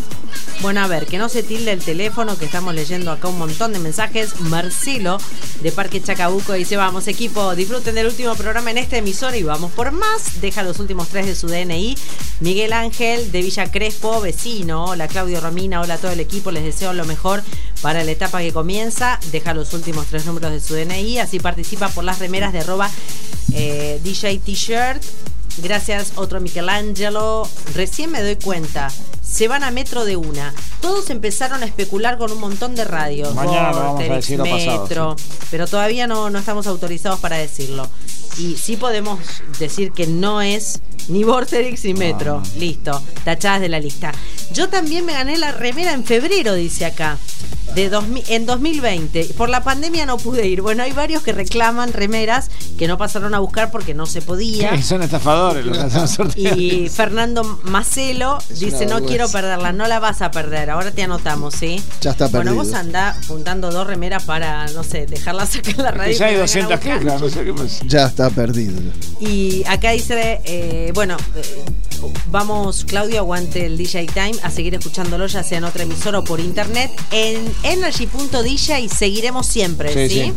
Bueno, 0.62 0.82
a 0.82 0.88
ver, 0.88 1.06
que 1.06 1.20
no 1.20 1.30
se 1.30 1.44
tilde 1.44 1.72
el 1.72 1.84
teléfono, 1.84 2.38
que 2.38 2.46
estamos 2.46 2.74
leyendo 2.74 3.12
acá 3.12 3.28
un 3.28 3.38
montón 3.38 3.74
de 3.74 3.80
mensajes. 3.80 4.40
Marcelo, 4.42 5.20
de 5.62 5.72
Parque 5.72 6.02
Chacabuco, 6.02 6.54
dice, 6.54 6.78
vamos 6.78 7.08
equipo, 7.08 7.56
disfruten 7.56 7.94
del 7.94 8.08
último 8.08 8.36
programa 8.36 8.72
en 8.72 8.80
esta 8.80 8.98
emisora 8.98 9.38
y 9.38 9.44
vamos 9.44 9.72
por 9.72 9.92
más. 9.92 10.42
Deja 10.42 10.64
los 10.64 10.80
últimos 10.80 11.10
tres 11.10 11.28
de 11.28 11.36
su 11.36 11.48
DNI. 11.48 11.96
Miguel 12.40 12.74
Ángel, 12.74 13.32
de 13.32 13.42
Villa 13.42 13.72
Crespo, 13.72 14.20
vecino. 14.20 14.86
Hola 14.86 15.08
Claudio 15.08 15.42
Romina, 15.42 15.80
hola 15.80 15.96
a 15.96 15.98
todo 15.98 16.12
el 16.12 16.20
equipo, 16.20 16.50
les 16.50 16.64
deseo 16.64 16.92
lo 16.94 17.06
mejor 17.06 17.44
para 17.82 18.04
la 18.04 18.12
etapa 18.12 18.40
que 18.40 18.52
comienza. 18.52 19.20
Deja 19.32 19.54
los 19.54 19.74
últimos 19.74 20.08
tres 20.08 20.26
números 20.26 20.52
de 20.52 20.60
su 20.60 20.74
DNI, 20.74 21.20
así 21.20 21.40
participa 21.40 21.90
por 21.90 22.04
las 22.04 22.18
remeras 22.18 22.52
de 22.52 22.60
arroba 22.60 22.90
eh, 23.54 24.00
DJ 24.04 24.40
T-shirt. 24.40 25.04
Gracias, 25.58 26.14
otro 26.16 26.40
Michelangelo. 26.40 27.48
Recién 27.74 28.12
me 28.12 28.22
doy 28.22 28.36
cuenta. 28.36 28.90
Se 29.30 29.48
van 29.48 29.64
a 29.64 29.72
metro 29.72 30.06
de 30.06 30.16
una. 30.16 30.54
Todos 30.82 31.10
empezaron 31.10 31.64
a 31.64 31.66
especular 31.66 32.18
con 32.18 32.32
un 32.32 32.40
montón 32.40 32.76
de 32.76 32.86
radios. 32.86 33.36
Mañana 33.36 33.72
lo 33.72 33.76
vamos 33.76 33.86
a 33.86 33.92
Vorterix, 33.92 34.16
decir 34.16 34.38
lo 34.38 34.46
pasado, 34.46 34.82
Metro. 34.84 35.16
Pero 35.52 35.68
todavía 35.68 36.08
no, 36.08 36.30
no 36.30 36.40
estamos 36.40 36.68
autorizados 36.68 37.20
para 37.20 37.38
decirlo. 37.38 37.90
Y 38.38 38.56
sí 38.56 38.78
podemos 38.78 39.20
decir 39.60 39.92
que 39.92 40.06
no 40.08 40.42
es 40.42 40.80
ni 41.08 41.24
Vorterix 41.24 41.84
ni 41.86 41.94
Metro. 41.94 42.42
Listo. 42.58 43.02
Tachadas 43.24 43.62
de 43.62 43.70
la 43.70 43.80
lista. 43.80 44.12
Yo 44.54 44.70
también 44.70 45.06
me 45.06 45.14
gané 45.14 45.38
la 45.38 45.52
remera 45.52 45.94
en 45.94 46.04
febrero, 46.04 46.54
dice 46.54 46.86
acá. 46.86 47.18
De 47.76 47.90
2000 47.90 48.24
en 48.30 48.46
2020. 48.46 49.26
Por 49.38 49.50
la 49.50 49.64
pandemia 49.64 50.06
no 50.06 50.18
pude 50.18 50.48
ir. 50.48 50.62
Bueno, 50.62 50.84
hay 50.84 50.94
varios 50.94 51.22
que 51.22 51.34
reclaman 51.34 51.94
remeras 51.94 52.50
que 52.78 52.88
no 52.88 52.98
pasaron 52.98 53.34
a 53.36 53.40
buscar 53.40 53.72
porque 53.72 53.94
no 53.94 54.06
se 54.06 54.22
podía. 54.22 54.76
Sí, 54.76 54.84
son 54.84 55.04
estafadores 55.04 55.66
los 55.66 55.78
que. 55.78 56.34
Y 56.36 56.90
Fernando 56.90 57.60
Macelo 57.64 58.38
Es 58.50 58.60
dice, 58.60 58.86
no 58.86 58.96
vergüenza. 58.96 59.08
Quiero 59.18 59.32
perderla, 59.32 59.72
no 59.74 59.88
la 59.88 60.00
vas 60.00 60.22
a 60.22 60.30
perder, 60.30 60.70
ahora 60.70 60.92
te 60.92 61.02
anotamos, 61.02 61.56
¿sí? 61.56 61.82
Ya 62.02 62.12
está 62.12 62.28
Bueno, 62.28 62.52
perdido. 62.52 62.64
vos 62.66 62.74
andá 62.76 63.18
juntando 63.28 63.72
dos 63.72 63.88
remeras 63.88 64.26
para, 64.26 64.68
no 64.68 64.84
sé, 64.84 65.08
dejarlas 65.08 65.56
acá 65.56 65.72
en 65.72 65.82
la 65.82 65.90
radio. 65.90 66.16
Ya 66.16 66.26
hay 66.28 66.36
que 66.36 66.38
vengan 66.38 66.68
a 66.70 66.70
200 66.70 66.72
buscar. 66.80 67.00
quejas, 67.00 67.22
no 67.22 67.30
sé 67.32 67.44
qué 67.46 67.54
pasa. 67.54 67.86
Ya 67.88 68.06
está 68.06 68.30
perdido. 68.30 68.80
Y 69.20 69.64
acá 69.66 69.90
dice, 69.94 70.40
eh, 70.46 70.92
bueno, 70.94 71.18
eh, 71.36 71.66
vamos, 72.30 72.86
Claudio, 72.86 73.18
aguante 73.18 73.66
el 73.66 73.76
DJ 73.76 74.06
Time, 74.06 74.36
a 74.44 74.52
seguir 74.52 74.76
escuchándolo, 74.76 75.26
ya 75.26 75.42
sea 75.42 75.58
en 75.58 75.64
otra 75.64 75.82
emisora 75.82 76.20
o 76.20 76.24
por 76.24 76.40
internet, 76.40 76.92
en 77.10 77.52
energy.dj 77.64 78.88
seguiremos 78.96 79.48
siempre, 79.48 79.94
¿sí? 80.08 80.14
Sí, 80.14 80.24
sí. 80.26 80.34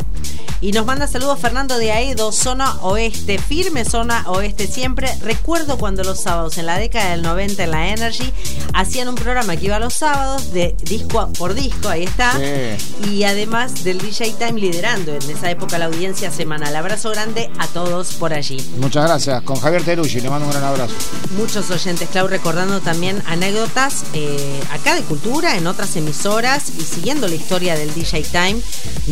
Y 0.63 0.73
nos 0.73 0.85
manda 0.85 1.07
saludos 1.07 1.39
Fernando 1.39 1.79
de 1.79 1.91
Aedo, 1.91 2.31
zona 2.31 2.75
oeste, 2.81 3.39
firme 3.39 3.83
zona 3.83 4.23
oeste 4.27 4.67
siempre. 4.67 5.09
Recuerdo 5.21 5.79
cuando 5.79 6.03
los 6.03 6.21
sábados, 6.21 6.59
en 6.59 6.67
la 6.67 6.77
década 6.77 7.09
del 7.11 7.23
90 7.23 7.63
en 7.63 7.71
la 7.71 7.87
Energy, 7.89 8.31
hacían 8.73 9.07
un 9.07 9.15
programa 9.15 9.55
que 9.57 9.65
iba 9.65 9.79
los 9.79 9.93
sábados 9.93 10.53
de 10.53 10.75
disco 10.83 11.31
por 11.37 11.53
disco, 11.53 11.89
ahí 11.89 12.03
está. 12.03 12.33
Sí. 12.37 13.09
Y 13.09 13.23
además 13.23 13.83
del 13.83 13.97
DJ 13.99 14.35
Time 14.37 14.59
liderando 14.59 15.13
en 15.13 15.29
esa 15.29 15.49
época 15.49 15.77
la 15.77 15.85
audiencia 15.85 16.31
semanal. 16.31 16.75
Abrazo 16.75 17.09
grande 17.11 17.49
a 17.57 17.67
todos 17.67 18.13
por 18.13 18.33
allí. 18.33 18.57
Muchas 18.79 19.05
gracias. 19.05 19.41
Con 19.43 19.57
Javier 19.57 19.83
Terucci, 19.83 20.21
le 20.21 20.29
mando 20.29 20.45
un 20.45 20.51
gran 20.51 20.63
abrazo. 20.63 20.93
Muchos 21.37 21.69
oyentes, 21.69 22.09
Clau, 22.09 22.27
recordando 22.27 22.79
también 22.81 23.21
anécdotas 23.25 24.03
eh, 24.13 24.59
acá 24.71 24.95
de 24.95 25.01
cultura, 25.01 25.57
en 25.57 25.67
otras 25.67 25.95
emisoras 25.95 26.71
y 26.77 26.81
siguiendo 26.83 27.27
la 27.27 27.35
historia 27.35 27.75
del 27.75 27.93
DJ 27.93 28.23
Time, 28.23 28.61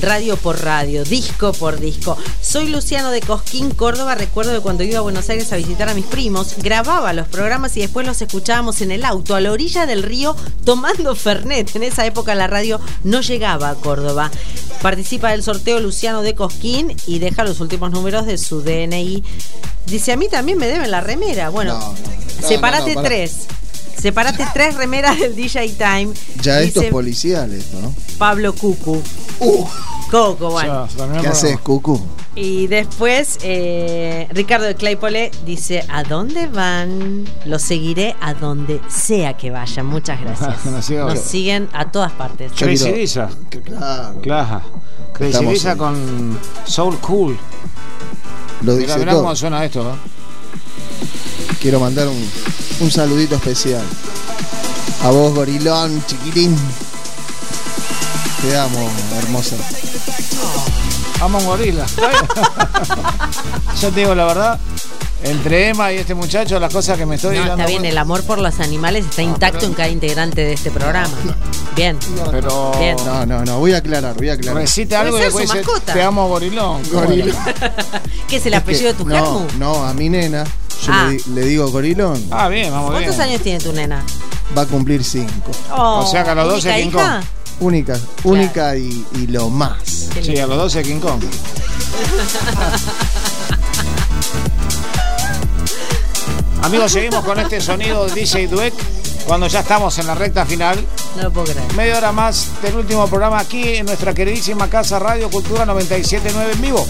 radio 0.02 0.38
por 0.38 0.64
radio, 0.64 1.04
disco 1.04 1.54
por 1.54 1.80
disco. 1.80 2.18
Soy 2.42 2.70
Luciano 2.70 3.12
de 3.12 3.22
Cosquín, 3.22 3.72
Córdoba. 3.72 4.16
Recuerdo 4.16 4.54
que 4.54 4.62
cuando 4.62 4.84
iba 4.84 5.00
a 5.00 5.02
Buenos 5.02 5.30
Aires 5.30 5.52
a 5.54 5.58
visitar 5.58 5.90
a 5.90 5.94
mis 5.94 6.06
primos, 6.06 6.56
grababa 6.58 7.14
los 7.14 7.28
programas 7.28 7.76
y 7.78 7.82
después 7.82 8.06
los 8.06 8.22
escuchábamos 8.22 8.82
en 8.82 8.92
el 8.92 9.06
auto, 9.06 9.36
a 9.36 9.42
la 9.50 9.54
orilla 9.54 9.88
del 9.88 10.04
río, 10.04 10.36
tomando 10.64 11.16
Fernet. 11.16 11.76
En 11.76 11.82
esa 11.82 12.06
época 12.06 12.36
la 12.36 12.46
radio 12.46 12.80
no 13.04 13.22
llegaba 13.22 13.72
a 13.72 13.76
Córdoba. 13.76 14.30
Participa 14.84 15.32
del 15.32 15.42
sorteo 15.42 15.80
Luciano 15.80 16.22
de 16.22 16.36
Cosquín 16.36 16.96
y 17.08 17.18
deja 17.18 17.44
los 17.44 17.60
últimos 17.60 17.90
números 17.90 18.28
de 18.28 18.38
su 18.38 18.62
DNI. 18.62 19.24
Dice, 19.88 20.12
a 20.12 20.18
mí 20.18 20.28
también 20.30 20.60
me 20.60 20.68
deben 20.68 20.92
la 20.92 21.02
remera. 21.02 21.50
Bueno, 21.50 21.80
No, 21.80 21.96
tres. 23.04 23.48
Separate 24.02 24.46
tres 24.54 24.76
remeras 24.76 25.20
del 25.20 25.36
DJ 25.36 25.70
Time. 25.70 26.10
Ya 26.42 26.62
esto 26.62 26.82
es 26.82 26.92
policial, 26.92 27.52
esto, 27.54 27.80
¿no? 27.82 27.94
Pablo 28.18 28.54
Cucu. 28.54 29.02
Coco, 30.10 30.52
bueno. 30.52 30.88
Ya, 30.98 31.22
¿Qué 31.22 31.28
haces, 31.28 31.60
Cucu? 31.60 32.02
Y 32.36 32.68
después 32.68 33.38
eh, 33.42 34.28
Ricardo 34.32 34.66
de 34.66 34.76
Claypole 34.76 35.30
dice, 35.46 35.84
¿a 35.90 36.04
dónde 36.04 36.48
van? 36.48 37.26
Los 37.46 37.62
seguiré 37.64 38.16
a 38.22 38.34
donde 38.34 38.80
sea 38.88 39.36
que 39.36 39.52
vayan. 39.52 39.86
Muchas 39.86 40.22
gracias. 40.22 40.66
Nos 40.72 40.86
siga- 40.86 41.06
Nos 41.06 41.20
siguen 41.20 41.68
a 41.74 41.92
todas 41.92 42.12
partes. 42.14 42.52
Crazy 42.58 42.92
Visa. 42.92 43.30
Claro. 43.64 44.22
Claro. 44.22 44.62
Crazy 45.14 45.46
Visa 45.46 45.76
con 45.76 46.40
Soul 46.66 46.98
Cool. 47.00 47.38
Lo 48.62 48.74
Mirá, 48.74 48.86
dice 48.88 49.00
mirá 49.00 49.12
todo. 49.12 49.22
cómo 49.24 49.36
suena 49.36 49.66
esto, 49.66 49.82
¿eh? 49.82 49.96
Quiero 51.62 51.80
mandar 51.80 52.08
un, 52.08 52.30
un 52.80 52.92
saludito 52.92 53.36
especial. 53.36 53.84
A 55.04 55.10
vos, 55.12 55.34
gorilón, 55.34 56.04
chiquitín. 56.06 56.56
Te 58.42 58.58
amo, 58.58 58.90
hermosa. 59.18 59.56
Amo 61.22 61.38
a 61.38 61.42
un 61.42 61.48
gorila. 61.48 61.86
Yo 63.82 63.90
te 63.92 64.00
digo 64.00 64.16
la 64.16 64.26
verdad, 64.26 64.60
entre 65.24 65.68
Emma 65.70 65.92
y 65.92 65.98
este 65.98 66.16
muchacho, 66.16 66.58
las 66.62 66.72
cosas 66.72 66.98
que 66.98 67.06
me 67.06 67.16
estoy 67.16 67.36
No, 67.36 67.42
dando 67.42 67.56
está 67.56 67.66
bien, 67.68 67.80
cuenta- 67.82 67.90
el 67.92 67.98
amor 67.98 68.24
por 68.24 68.40
los 68.40 68.58
animales 68.62 69.06
está 69.06 69.22
intacto 69.22 69.66
en 69.66 69.74
cada 69.74 69.90
integrante 69.90 70.42
de 70.42 70.54
este 70.54 70.72
programa. 70.72 71.12
Bien. 71.76 71.98
Pero 72.32 72.72
Bien. 72.80 72.96
No, 73.06 73.26
no, 73.26 73.44
no, 73.44 73.60
voy 73.60 73.74
a 73.74 73.78
aclarar, 73.78 74.16
voy 74.16 74.30
a 74.30 74.34
aclarar. 74.34 74.62
recita 74.62 75.02
algo 75.02 75.18
y 75.18 75.22
después 75.22 75.44
dice, 75.52 75.58
mascota. 75.64 75.94
te 75.94 76.02
amo 76.02 76.28
gorilón. 76.30 76.82
¿Cómo 76.86 77.02
Gorilón. 77.04 77.36
¿Qué 78.30 78.38
es 78.38 78.46
el 78.46 78.54
Es 78.54 78.60
apellido 78.62 78.92
que- 78.92 78.98
de 78.98 79.04
tu 79.04 79.10
no, 79.10 79.46
no, 79.58 79.86
a 79.86 79.94
mi 79.94 80.08
nena, 80.10 80.46
yo 80.84 80.92
Ah. 80.94 81.06
le, 81.10 81.12
di- 81.18 81.24
le 81.34 81.46
digo 81.46 81.70
gorilón, 81.72 82.24
Ah, 82.32 82.48
bien, 82.48 82.72
vamos 82.72 82.92
bien. 82.92 83.04
¿Cuántos 83.04 83.20
años 83.26 83.42
tiene 83.42 83.60
tu 83.60 83.72
nena? 83.74 84.04
va 84.58 84.64
a 84.64 84.66
cumplir 84.66 85.04
cinco. 85.04 85.52
Oh, 85.72 86.00
O 86.04 86.08
sea 86.08 86.24
que 86.24 86.30
a 86.32 86.36
los 86.36 86.46
¿única 86.54 86.70
12 86.70 86.82
King 86.82 86.88
hija? 86.90 87.22
Única, 87.60 88.00
única 88.24 88.76
y, 88.78 89.06
y 89.16 89.28
lo 89.28 89.50
más. 89.50 90.08
Sí, 90.22 90.38
a 90.40 90.48
los 90.48 90.58
12 90.58 90.82
King 90.82 91.00
Kong. 91.00 91.22
Amigos, 96.64 96.92
seguimos 96.92 97.24
con 97.24 97.40
este 97.40 97.62
sonido 97.62 98.06
de 98.08 98.14
DJ 98.22 98.48
Dweck 98.48 98.74
cuando 99.26 99.48
ya 99.48 99.62
estamos 99.62 99.98
en 100.00 100.08
la 100.08 100.16
recta 100.16 100.46
final. 100.46 100.78
No 101.16 101.24
lo 101.24 101.32
puedo 101.32 101.48
creer. 101.54 101.74
Media 101.74 101.98
hora 101.98 102.12
más 102.12 102.48
del 102.62 102.76
último 102.76 103.08
programa 103.08 103.40
aquí 103.40 103.76
en 103.76 103.86
nuestra 103.86 104.14
queridísima 104.14 104.70
casa 104.70 105.00
Radio 105.00 105.30
Cultura 105.30 105.66
979 105.66 106.52
en 106.54 106.62
vivo. 106.62 106.86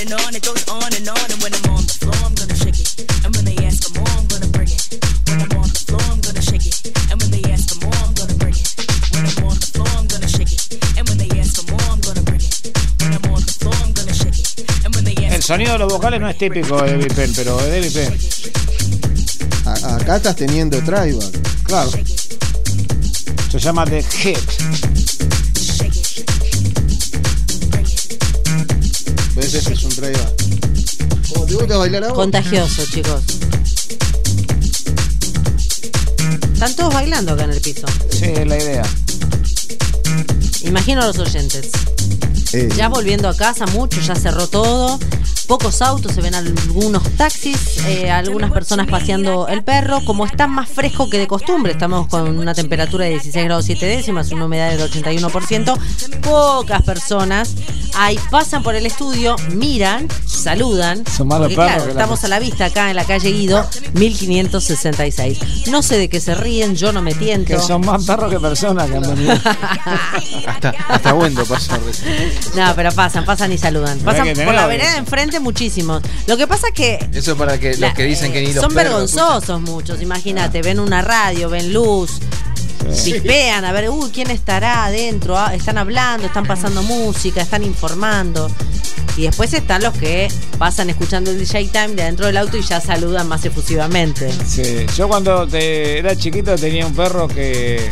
And 0.00 0.12
on, 0.12 0.34
it 0.34 0.42
goes 0.42 0.64
on 0.68 0.88
and 0.96 1.06
on. 1.08 1.26
And 1.28 1.40
when 1.42 1.52
I'm 1.52 1.76
on 1.76 1.84
the 1.84 1.96
floor, 2.00 2.16
I'm 2.24 2.34
gonna 2.34 2.56
shake 2.56 2.80
it. 2.80 2.90
And 3.24 3.36
when 3.36 3.44
they 3.44 3.56
ask 3.66 3.84
for 3.84 3.92
more, 4.00 4.08
I'm 4.16 4.26
gonna 4.32 4.48
bring 4.48 4.68
it. 4.68 4.80
When 5.28 5.40
I'm 5.44 5.52
on 5.60 5.68
the 5.68 5.82
floor, 5.84 6.00
I'm 6.08 6.20
gonna 6.20 6.40
shake 6.42 6.66
it. 6.66 6.76
And 7.10 7.16
when 7.20 7.30
they 7.30 7.44
ask 7.52 7.68
for 7.68 7.84
more, 7.84 7.94
I'm 8.00 8.14
gonna 8.16 8.34
bring 8.40 8.56
it. 8.56 8.68
When 9.12 9.24
I'm 9.28 9.44
on 9.44 9.56
the 9.60 9.68
floor, 9.76 9.88
I'm 10.00 10.06
gonna 10.08 10.28
shake 10.28 10.52
it. 10.52 10.62
And 10.96 11.04
when 11.08 11.18
they 11.20 11.28
ask 11.36 11.52
for 11.60 11.64
more, 11.68 11.84
I'm 11.92 12.00
gonna 12.00 12.22
bring 12.24 12.40
it. 12.40 12.54
When 13.00 13.12
I'm 13.12 13.26
on 13.28 13.42
the 13.44 13.54
floor, 13.60 13.76
I'm 13.84 13.92
gonna 13.92 14.14
shake 14.16 14.38
it. 14.40 14.48
And 14.84 14.90
when 14.96 15.04
they 15.04 15.16
ask 15.20 15.34
El 15.36 15.42
sonido 15.42 15.72
de 15.74 15.78
los 15.84 15.92
vocales 15.92 16.20
no 16.20 16.28
es 16.28 16.38
típico 16.38 16.80
de 16.80 16.92
David 16.96 17.12
Penn, 17.12 17.32
pero 17.36 17.56
de 17.60 17.68
David 17.68 17.92
Penn. 17.92 18.12
A- 19.68 19.96
acá 20.00 20.16
estás 20.16 20.36
teniendo 20.36 20.78
tribal. 20.82 21.30
Claro. 21.64 21.90
Se 23.50 23.58
llama 23.58 23.84
The 23.84 24.02
Hit. 24.02 24.89
Bailar? 31.80 32.12
Contagioso, 32.12 32.84
chicos. 32.92 33.22
Están 36.52 36.76
todos 36.76 36.92
bailando 36.94 37.32
acá 37.32 37.44
en 37.44 37.50
el 37.52 37.60
piso. 37.60 37.86
Sí, 38.10 38.26
es 38.26 38.46
la 38.46 38.56
idea. 38.58 38.82
Imagino 40.62 41.02
a 41.02 41.06
los 41.06 41.18
oyentes. 41.18 41.70
Eh, 42.52 42.68
Ya 42.76 42.88
volviendo 42.88 43.28
a 43.28 43.34
casa, 43.34 43.66
mucho, 43.66 44.00
ya 44.00 44.14
cerró 44.14 44.46
todo. 44.46 44.98
Pocos 45.46 45.82
autos, 45.82 46.12
se 46.12 46.20
ven 46.20 46.34
algunos 46.34 47.02
taxis, 47.16 47.78
eh, 47.86 48.08
algunas 48.10 48.52
personas 48.52 48.86
paseando 48.88 49.48
el 49.48 49.64
perro. 49.64 50.00
Como 50.04 50.24
está 50.26 50.46
más 50.46 50.68
fresco 50.68 51.08
que 51.10 51.18
de 51.18 51.26
costumbre, 51.26 51.72
estamos 51.72 52.06
con 52.08 52.38
una 52.38 52.54
temperatura 52.54 53.06
de 53.06 53.12
16 53.12 53.44
grados 53.46 53.64
7 53.64 53.84
décimas, 53.86 54.30
una 54.30 54.44
humedad 54.44 54.70
del 54.70 54.80
81%. 54.80 55.76
Pocas 56.20 56.82
personas 56.82 57.54
ahí 57.94 58.18
pasan 58.30 58.62
por 58.62 58.74
el 58.74 58.86
estudio, 58.86 59.36
miran, 59.54 60.08
saludan. 60.26 61.04
Son 61.16 61.28
más 61.28 61.38
porque, 61.38 61.54
perros 61.56 61.66
claro, 61.70 61.82
que 61.82 61.86
la 61.94 62.00
estamos 62.00 62.24
a 62.24 62.28
la 62.28 62.38
vista 62.38 62.64
acá 62.66 62.90
en 62.90 62.96
la 62.96 63.04
calle 63.04 63.30
Guido, 63.30 63.66
1566. 63.94 65.68
No 65.68 65.82
sé 65.82 65.98
de 65.98 66.08
qué 66.08 66.20
se 66.20 66.34
ríen, 66.34 66.76
yo 66.76 66.92
no 66.92 67.02
me 67.02 67.14
tiento. 67.14 67.54
Que 67.54 67.58
son 67.60 67.84
más 67.84 68.04
perros 68.04 68.30
que 68.30 68.40
personas 68.40 68.88
que 68.90 68.96
han 68.96 69.02
venido. 69.02 69.32
Hasta, 70.46 70.70
hasta 70.88 71.14
Wendo 71.14 71.44
recién. 71.44 72.32
No, 72.56 72.74
pero 72.74 72.92
pasan, 72.92 73.24
pasan 73.24 73.52
y 73.52 73.58
saludan. 73.58 73.98
Pasan 74.00 74.28
por 74.34 74.54
la 74.54 74.66
vereda 74.66 74.92
de 74.92 74.98
enfrente 74.98 75.40
muchísimos. 75.40 76.02
Lo 76.26 76.36
que 76.36 76.46
pasa 76.46 76.68
es 76.68 76.74
que 76.74 77.08
Eso 77.12 77.36
para 77.36 77.58
que 77.58 77.76
la- 77.76 77.88
los 77.88 77.96
que 77.96 78.04
dicen 78.04 78.32
que 78.32 78.40
ni 78.40 78.52
los 78.52 78.62
son 78.62 78.72
perros 78.74 79.12
vergonzosos 79.14 79.60
muchos, 79.60 80.00
imagínate, 80.02 80.62
ven 80.62 80.80
una 80.80 81.02
radio, 81.02 81.48
ven 81.48 81.72
luz, 81.72 82.20
pispean 82.78 83.64
a 83.64 83.72
ver, 83.72 83.90
uy, 83.90 84.10
¿quién 84.12 84.30
estará 84.30 84.84
adentro? 84.86 85.36
Ah, 85.38 85.54
están 85.54 85.78
hablando, 85.78 86.26
están 86.26 86.46
pasando 86.46 86.82
música, 86.82 87.42
están 87.42 87.62
informando. 87.64 88.50
Y 89.16 89.22
después 89.24 89.52
están 89.52 89.82
los 89.82 89.92
que 89.94 90.28
pasan 90.58 90.88
escuchando 90.88 91.30
el 91.30 91.38
DJ 91.38 91.66
Time 91.68 91.88
de 91.88 92.02
adentro 92.02 92.26
del 92.26 92.36
auto 92.36 92.56
y 92.56 92.62
ya 92.62 92.80
saludan 92.80 93.28
más 93.28 93.44
efusivamente. 93.44 94.30
Sí, 94.46 94.86
yo 94.96 95.08
cuando 95.08 95.46
te- 95.46 95.98
era 95.98 96.14
chiquito 96.16 96.54
tenía 96.56 96.86
un 96.86 96.94
perro 96.94 97.26
que 97.28 97.90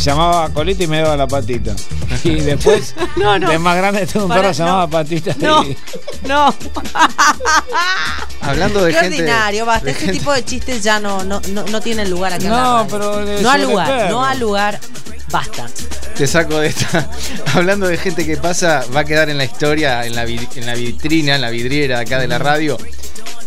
se 0.00 0.10
llamaba 0.10 0.48
Colita 0.50 0.84
y 0.84 0.86
me 0.86 1.00
daba 1.00 1.16
la 1.16 1.26
patita. 1.26 1.74
Y 2.24 2.36
después, 2.40 2.94
No, 3.16 3.38
no. 3.38 3.48
de 3.50 3.58
más 3.58 3.76
grande, 3.76 4.06
tuve 4.06 4.24
un 4.24 4.28
perro 4.30 4.42
no. 4.48 4.52
llamaba 4.52 4.86
Patita. 4.88 5.34
No, 5.38 5.62
y- 5.64 5.76
no. 6.26 6.54
Hablando 8.40 8.84
de 8.84 8.92
Qué 8.92 9.00
gente. 9.00 9.16
ordinario, 9.18 9.66
basta. 9.66 9.90
Este 9.90 10.04
gente- 10.06 10.18
tipo 10.18 10.32
de 10.32 10.44
chistes 10.44 10.82
ya 10.82 11.00
no, 11.00 11.24
no, 11.24 11.40
no, 11.52 11.64
no 11.64 11.80
tienen 11.80 12.10
lugar 12.10 12.32
acá. 12.34 12.44
en 12.44 12.50
la 12.50 12.62
No, 12.62 12.86
pero 12.90 13.24
No 13.40 13.50
al 13.50 13.62
lugar, 13.62 13.86
perro. 13.88 14.10
no 14.10 14.24
al 14.24 14.38
lugar. 14.38 14.80
Basta. 15.30 15.66
Te 16.16 16.26
saco 16.26 16.58
de 16.60 16.68
esta. 16.68 17.08
Hablando 17.54 17.86
de 17.86 17.96
gente 17.96 18.24
que 18.26 18.36
pasa, 18.36 18.84
va 18.94 19.00
a 19.00 19.04
quedar 19.04 19.30
en 19.30 19.38
la 19.38 19.44
historia, 19.44 20.04
en 20.04 20.14
la, 20.14 20.24
vi- 20.24 20.48
en 20.56 20.66
la 20.66 20.74
vitrina, 20.74 21.34
en 21.36 21.40
la 21.40 21.50
vidriera 21.50 22.00
acá 22.00 22.18
de 22.18 22.28
la 22.28 22.38
radio. 22.38 22.76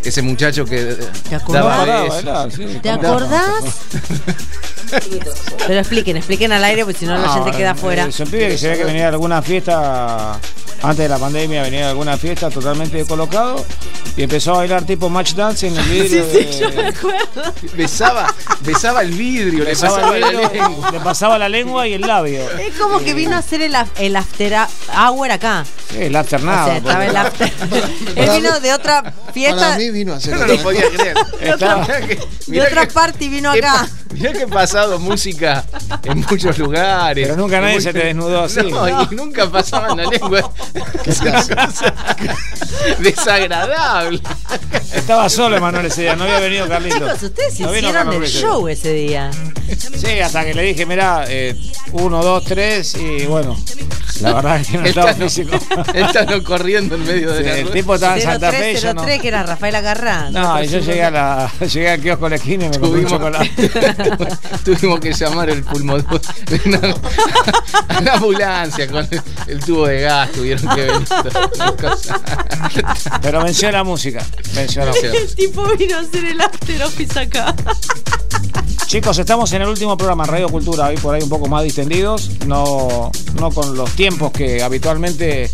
Ese 0.03 0.21
muchacho 0.21 0.63
que 0.65 0.91
eh, 0.91 1.35
acordás? 1.35 1.63
daba 1.65 2.03
bailá, 2.07 2.47
sí. 2.49 2.79
¿Te 2.81 2.89
acordás? 2.89 3.63
Pero 5.67 5.79
expliquen, 5.79 6.17
expliquen 6.17 6.51
al 6.53 6.63
aire 6.63 6.85
porque 6.85 6.99
si 6.99 7.05
no 7.05 7.17
la 7.17 7.29
gente 7.29 7.51
queda 7.51 7.71
afuera. 7.71 8.05
Es 8.05 8.19
un 8.19 8.27
pibe 8.29 8.49
que 8.49 8.57
se 8.57 8.69
ve 8.69 8.77
que 8.77 8.83
venía 8.85 9.01
de 9.03 9.07
alguna 9.09 9.41
fiesta, 9.41 10.39
antes 10.81 10.97
de 10.97 11.09
la 11.09 11.17
pandemia, 11.17 11.61
venía 11.63 11.79
de 11.81 11.85
alguna 11.87 12.17
fiesta 12.17 12.49
totalmente 12.49 12.97
descolocado 12.97 13.65
y 14.15 14.23
empezó 14.23 14.53
a 14.53 14.57
bailar 14.59 14.83
tipo 14.85 15.09
match 15.09 15.33
dance 15.33 15.67
en 15.67 15.75
el 15.77 15.83
vidrio. 15.85 16.25
de- 16.25 16.87
acuerdo. 16.87 17.53
Besaba, 17.75 18.33
besaba 18.61 19.01
el 19.01 19.11
vidrio, 19.11 19.63
le 19.63 19.71
Besaba 19.71 19.95
pasaba 19.97 20.15
el 20.15 20.21
la 20.21 20.27
vidrio, 20.29 20.51
lengua. 20.53 20.91
le 20.91 20.99
pasaba 21.01 21.37
la 21.37 21.49
lengua 21.49 21.87
y 21.87 21.93
el 21.93 22.01
labio. 22.01 22.49
Es 22.57 22.75
como 22.77 22.99
que 22.99 23.13
vino 23.13 23.35
a 23.35 23.39
hacer 23.39 23.61
el, 23.61 23.75
el 23.97 24.15
after 24.15 24.53
hour 24.97 25.31
acá. 25.31 25.65
Sí, 25.91 25.97
el 26.03 26.15
after 26.15 26.41
O 26.41 26.45
nada. 26.45 26.65
sea, 26.65 26.77
estaba 26.77 27.05
el 27.05 27.15
after. 27.17 27.51
Él 28.15 28.29
vino 28.41 28.59
de 28.59 28.73
otra 28.73 29.13
fiesta, 29.33 29.59
Para 29.59 29.77
mí 29.77 29.86
vino 29.91 30.13
a 30.13 30.17
hacer 30.17 30.33
Yo 30.37 30.39
no 30.45 30.53
lo 30.53 30.63
podía 30.63 30.89
creer. 30.89 31.15
De 32.47 32.61
otra 32.61 32.85
que- 32.87 32.93
party 32.93 33.29
vino 33.29 33.51
acá. 33.51 33.87
Mirá 34.13 34.33
que 34.33 34.43
he 34.43 34.47
pasado 34.47 34.99
música 34.99 35.63
en 36.03 36.19
muchos 36.29 36.57
lugares. 36.57 37.27
Pero 37.27 37.39
nunca 37.39 37.61
nadie 37.61 37.81
se 37.81 37.93
te 37.93 37.99
desnudó 38.05 38.43
así. 38.43 38.59
No, 38.69 38.87
y 39.11 39.15
nunca 39.15 39.49
pasaban 39.49 39.97
la 39.97 40.05
lengua. 40.05 40.51
Es 41.05 41.19
una 41.21 41.43
cosa 41.43 41.93
desagradable. 42.99 44.21
Estaba 44.93 45.29
solo 45.29 45.57
Emanuel 45.57 45.85
ese 45.87 46.01
día, 46.03 46.15
no 46.15 46.23
había 46.23 46.39
venido 46.39 46.67
Carlito. 46.67 46.95
Chicos, 46.97 47.23
ustedes 47.23 47.59
No 47.59 47.75
hicieron 47.75 48.13
el 48.13 48.27
show 48.27 48.67
ese 48.67 48.93
día. 48.93 49.31
Sí, 49.95 50.19
hasta 50.19 50.45
que 50.45 50.53
le 50.53 50.63
dije, 50.63 50.85
mirá, 50.85 51.25
eh, 51.27 51.55
uno, 51.91 52.23
dos, 52.23 52.43
tres, 52.45 52.95
y 52.95 53.25
bueno, 53.25 53.57
la 54.21 54.33
verdad 54.33 54.61
es 54.61 54.67
que 54.67 54.77
no 54.77 54.83
Él 54.83 54.89
estaba 54.89 55.11
está- 55.11 55.23
físico. 55.23 55.57
No 56.29 56.43
corriendo 56.43 56.95
en 56.95 57.05
medio 57.05 57.31
de 57.33 57.37
Sí, 57.39 57.43
la 57.43 57.55
el 57.57 57.61
rueda. 57.63 57.73
tipo 57.75 57.95
estaba 57.95 58.15
en 58.15 58.21
Santa 58.21 58.51
Fe 58.51 58.71
y 58.71 58.75
yo 58.75 58.93
no. 58.93 59.01
0303, 59.01 59.21
que 59.21 59.27
era 59.27 59.43
Rafael 59.43 59.75
Agarrá. 59.75 60.29
No, 60.31 60.63
y 60.63 60.67
yo 60.67 60.79
llegué, 60.79 61.03
a 61.03 61.11
la, 61.11 61.51
llegué 61.59 61.89
al 61.91 62.01
kiosco 62.01 62.25
de 62.25 62.29
la 62.31 62.35
esquina 62.37 62.65
y 62.65 62.69
me 62.69 62.79
compré 62.79 63.01
un 63.01 63.07
Tuvimos, 63.07 63.11
chocolate. 63.11 63.51
tuvimos 64.65 64.99
que 64.99 65.13
llamar 65.13 65.49
el 65.49 65.63
pulmón 65.63 66.05
a 67.87 68.01
la 68.01 68.13
ambulancia 68.13 68.87
con 68.87 69.07
el, 69.09 69.21
el 69.47 69.59
tubo 69.59 69.87
de 69.87 70.01
gas 70.01 70.31
tuvieron 70.31 70.75
que 70.75 70.81
venir. 70.81 71.07
Pero 73.21 73.43
venció 73.43 73.71
la 73.71 73.83
música. 73.83 74.25
Venció 74.53 74.85
la 74.85 74.91
música. 74.91 75.07
El 75.07 75.35
tipo 75.35 75.65
vino 75.77 75.97
a 75.97 75.99
hacer 76.01 76.25
el 76.25 76.41
after 76.41 76.83
office 76.83 77.19
acá. 77.19 77.55
Chicos, 78.87 79.17
estamos 79.17 79.51
en 79.51 79.63
el 79.63 79.67
último 79.67 79.97
programa 79.97 80.25
Radio 80.25 80.47
Cultura, 80.47 80.87
hoy 80.87 80.95
por 80.95 81.13
ahí 81.13 81.21
un 81.21 81.27
poco 81.27 81.47
más 81.47 81.61
distendidos, 81.63 82.31
no, 82.45 83.11
no 83.33 83.51
con 83.51 83.75
los 83.75 83.91
tiempos 83.91 84.31
que 84.31 84.63
habitualmente 84.63 85.51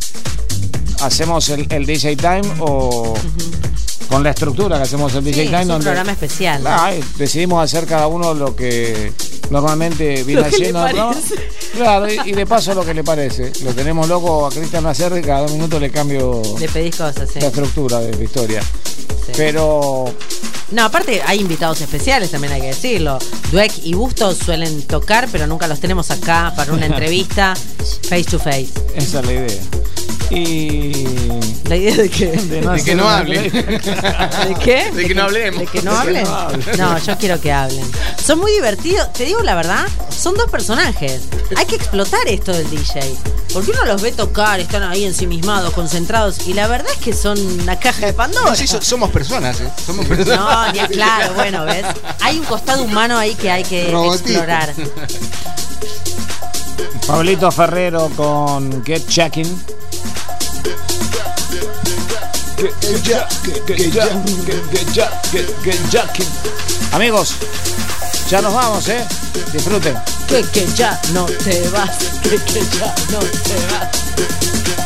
hacemos 1.05 1.49
el, 1.49 1.67
el 1.69 1.85
DJ 1.85 2.15
Time 2.15 2.41
o 2.59 3.13
con 4.09 4.23
la 4.23 4.29
estructura 4.31 4.77
que 4.77 4.83
hacemos 4.83 5.13
el 5.15 5.23
DJ 5.23 5.43
Sí, 5.43 5.47
Time. 5.49 5.61
es 5.63 5.69
un 5.69 5.79
programa 5.81 6.11
especial. 6.11 6.63
¿no? 6.63 6.69
Ah, 6.69 6.93
eh, 6.93 7.03
decidimos 7.17 7.63
hacer 7.63 7.85
cada 7.87 8.07
uno 8.07 8.33
lo 8.33 8.55
que 8.55 9.11
Normalmente 9.49 10.23
viene 10.23 10.41
haciendo. 10.41 10.87
¿no? 10.93 11.11
Claro, 11.75 12.11
y, 12.11 12.29
y 12.29 12.31
de 12.31 12.45
paso 12.45 12.73
lo 12.73 12.83
que 12.85 12.93
le 12.93 13.03
parece. 13.03 13.51
Lo 13.63 13.73
tenemos 13.73 14.07
loco 14.07 14.47
a 14.47 14.49
Cristian 14.49 14.83
Lacerre 14.83 15.19
y 15.19 15.21
cada 15.21 15.41
dos 15.41 15.51
minutos 15.51 15.79
le 15.81 15.91
cambio 15.91 16.41
Le 16.59 16.67
pedís 16.69 16.95
cosas, 16.95 17.29
la 17.35 17.47
estructura 17.47 17.99
de 17.99 18.15
la 18.15 18.23
historia. 18.23 18.61
Pero 19.35 20.05
No, 20.71 20.85
aparte 20.85 21.21
hay 21.25 21.39
invitados 21.41 21.81
especiales, 21.81 22.31
también 22.31 22.53
hay 22.53 22.61
que 22.61 22.67
decirlo. 22.67 23.19
Dweck 23.51 23.71
y 23.83 23.93
Bustos 23.93 24.37
suelen 24.37 24.81
tocar, 24.83 25.27
pero 25.31 25.45
nunca 25.45 25.67
los 25.67 25.79
tenemos 25.79 26.09
acá 26.09 26.53
para 26.55 26.71
una 26.73 26.85
entrevista 26.87 27.53
face 28.09 28.23
to 28.25 28.39
face. 28.39 28.69
esa 28.95 29.19
es 29.19 29.25
la 29.25 29.33
idea. 29.33 29.61
Y. 30.29 31.07
¿La 31.69 31.75
idea 31.77 31.95
de 31.95 32.09
qué? 32.09 32.27
De 32.27 32.61
De 32.61 32.67
hacer 32.67 32.83
que 32.85 32.95
no 32.95 33.07
hable. 33.09 33.41
¿De 33.49 34.55
qué? 34.63 34.91
De 34.91 35.07
que 35.07 35.15
no 35.15 35.23
hablemos. 35.23 35.59
¿De 35.61 35.67
que 35.67 35.81
no 35.81 35.91
que 35.91 35.97
hablen? 35.97 36.23
no. 36.23 36.49
No, 36.77 36.97
yo 36.99 37.17
quiero 37.17 37.39
que 37.39 37.51
hablen. 37.51 37.85
Son 38.23 38.39
muy 38.39 38.51
divertidos. 38.51 39.11
Te 39.13 39.25
digo 39.25 39.41
la 39.41 39.55
verdad, 39.55 39.85
son 40.09 40.35
dos 40.35 40.49
personajes. 40.49 41.21
Hay 41.55 41.65
que 41.65 41.75
explotar 41.75 42.27
esto 42.27 42.51
del 42.51 42.69
DJ. 42.69 43.01
Porque 43.53 43.71
uno 43.71 43.85
los 43.85 44.01
ve 44.01 44.11
tocar, 44.11 44.59
están 44.59 44.83
ahí 44.83 45.03
ensimismados, 45.05 45.73
concentrados. 45.73 46.47
Y 46.47 46.53
la 46.53 46.67
verdad 46.67 46.91
es 46.91 46.97
que 46.99 47.13
son 47.13 47.39
una 47.61 47.79
caja 47.79 48.07
de 48.07 48.13
Pandora. 48.13 48.49
No, 48.49 48.55
sí, 48.55 48.65
so- 48.67 48.81
somos 48.81 49.09
personas, 49.11 49.61
¿eh? 49.61 49.69
Somos 49.85 50.05
personas. 50.05 50.39
No, 50.39 50.71
ni 50.73 50.79
claro, 50.93 51.33
bueno, 51.35 51.63
¿ves? 51.65 51.85
Hay 52.21 52.39
un 52.39 52.45
costado 52.45 52.83
humano 52.83 53.17
ahí 53.17 53.35
que 53.35 53.49
hay 53.51 53.63
que 53.63 53.89
explorar. 53.89 54.73
Pablito 57.07 57.51
Ferrero 57.51 58.09
con 58.15 58.83
Get 58.83 59.07
Checking. 59.07 59.63
Amigos, 66.91 67.35
ya 68.29 68.41
nos 68.41 68.53
vamos, 68.53 68.87
¿eh? 68.89 69.05
Disfruten. 69.51 69.95
Que, 70.27 70.41
que 70.43 70.67
ya 70.73 70.99
no 71.11 71.25
te 71.25 71.67
vas, 71.69 71.97
que, 72.23 72.37
que 72.37 72.61
ya 72.77 72.95
no 73.11 73.19
te 73.19 73.55
vas. 73.71 74.82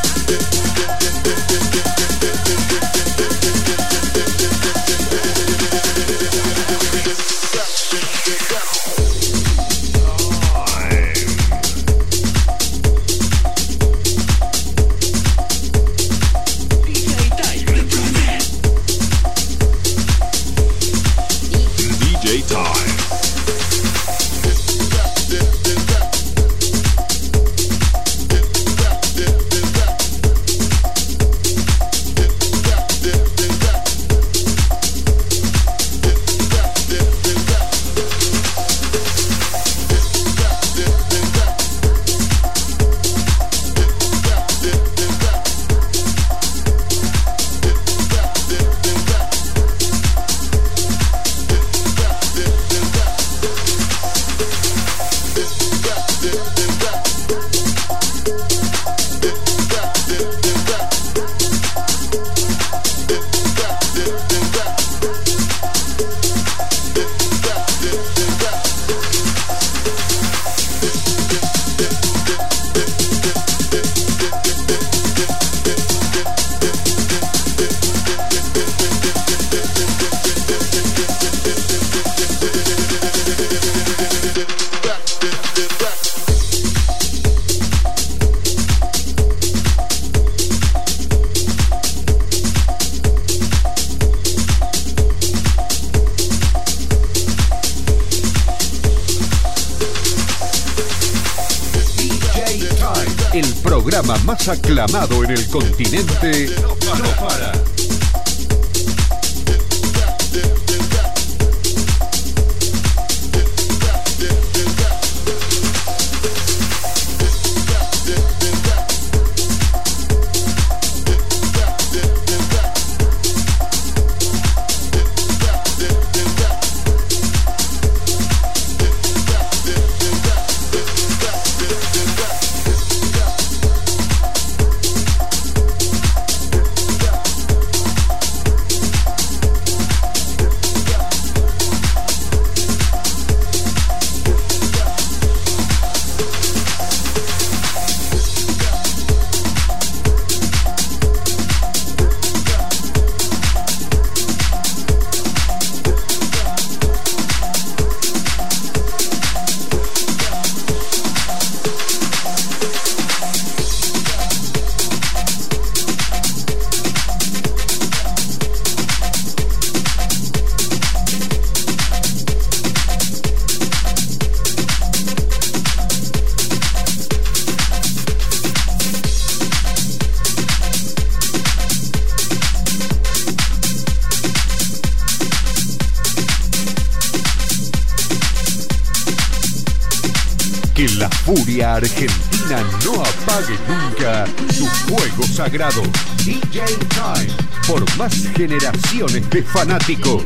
DJ 196.23 196.61
Time, 196.89 197.33
por 197.67 197.83
más 197.97 198.13
generaciones 198.35 199.27
de 199.31 199.41
fanáticos. 199.41 200.23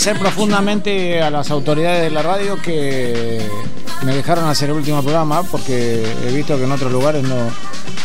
Agradecer 0.00 0.18
profundamente 0.18 1.22
a 1.22 1.30
las 1.30 1.50
autoridades 1.50 2.02
de 2.04 2.10
la 2.10 2.22
radio 2.22 2.56
que 2.62 3.46
me 4.02 4.14
dejaron 4.14 4.46
hacer 4.48 4.70
el 4.70 4.76
último 4.76 5.02
programa 5.02 5.42
porque 5.42 6.02
he 6.26 6.32
visto 6.32 6.56
que 6.56 6.64
en 6.64 6.72
otros 6.72 6.90
lugares 6.90 7.22
no, 7.22 7.36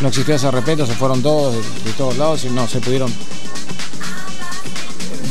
no 0.02 0.08
existió 0.08 0.34
ese 0.34 0.50
respeto, 0.50 0.84
se 0.84 0.92
fueron 0.92 1.22
todos 1.22 1.54
de, 1.54 1.60
de 1.84 1.92
todos 1.96 2.18
lados 2.18 2.44
y 2.44 2.50
no 2.50 2.66
se 2.68 2.80
pudieron 2.80 3.10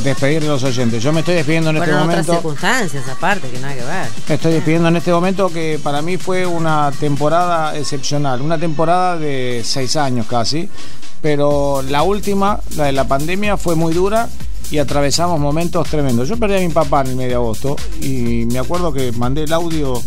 despedir 0.03 0.41
de 0.41 0.47
los 0.47 0.63
oyentes. 0.63 1.03
Yo 1.03 1.13
me 1.13 1.19
estoy 1.19 1.35
despidiendo 1.35 1.69
en 1.69 1.75
este 1.77 1.91
Fueron 1.91 2.09
otras 2.09 2.25
momento. 2.25 2.33
circunstancias 2.33 3.09
aparte 3.09 3.47
que 3.49 3.59
nada 3.59 3.75
que 3.75 3.83
ver. 3.83 4.07
Me 4.27 4.35
estoy 4.35 4.53
despidiendo 4.53 4.87
en 4.87 4.95
este 4.95 5.11
momento 5.11 5.49
que 5.53 5.79
para 5.83 6.01
mí 6.01 6.17
fue 6.17 6.47
una 6.47 6.91
temporada 6.99 7.77
excepcional, 7.77 8.41
una 8.41 8.57
temporada 8.57 9.19
de 9.19 9.61
seis 9.63 9.95
años 9.97 10.25
casi, 10.27 10.67
pero 11.21 11.83
la 11.83 12.01
última, 12.01 12.59
la 12.75 12.85
de 12.85 12.91
la 12.91 13.07
pandemia, 13.07 13.55
fue 13.55 13.75
muy 13.75 13.93
dura 13.93 14.29
y 14.71 14.77
atravesamos 14.77 15.39
momentos 15.39 15.87
tremendos. 15.89 16.27
Yo 16.27 16.37
perdí 16.37 16.55
a 16.55 16.59
mi 16.59 16.69
papá 16.69 17.01
en 17.01 17.07
el 17.07 17.15
mes 17.15 17.27
de 17.29 17.35
agosto 17.35 17.75
y 18.01 18.45
me 18.45 18.59
acuerdo 18.59 18.91
que 18.91 19.11
mandé 19.11 19.43
el 19.43 19.53
audio 19.53 20.01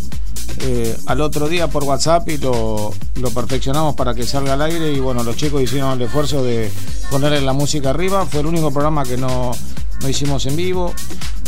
eh, 0.60 0.96
al 1.06 1.20
otro 1.20 1.48
día 1.48 1.68
por 1.68 1.84
WhatsApp 1.84 2.28
y 2.28 2.38
lo, 2.38 2.92
lo 3.16 3.30
perfeccionamos 3.30 3.94
para 3.94 4.14
que 4.14 4.24
salga 4.24 4.54
al 4.54 4.62
aire 4.62 4.92
y 4.92 4.98
bueno, 4.98 5.22
los 5.22 5.36
chicos 5.36 5.62
hicieron 5.62 5.92
el 5.92 6.02
esfuerzo 6.02 6.42
de 6.42 6.70
ponerle 7.10 7.40
la 7.40 7.52
música 7.52 7.90
arriba, 7.90 8.26
fue 8.26 8.40
el 8.40 8.46
único 8.46 8.70
programa 8.72 9.04
que 9.04 9.16
no, 9.16 9.52
no 10.00 10.08
hicimos 10.08 10.46
en 10.46 10.56
vivo 10.56 10.92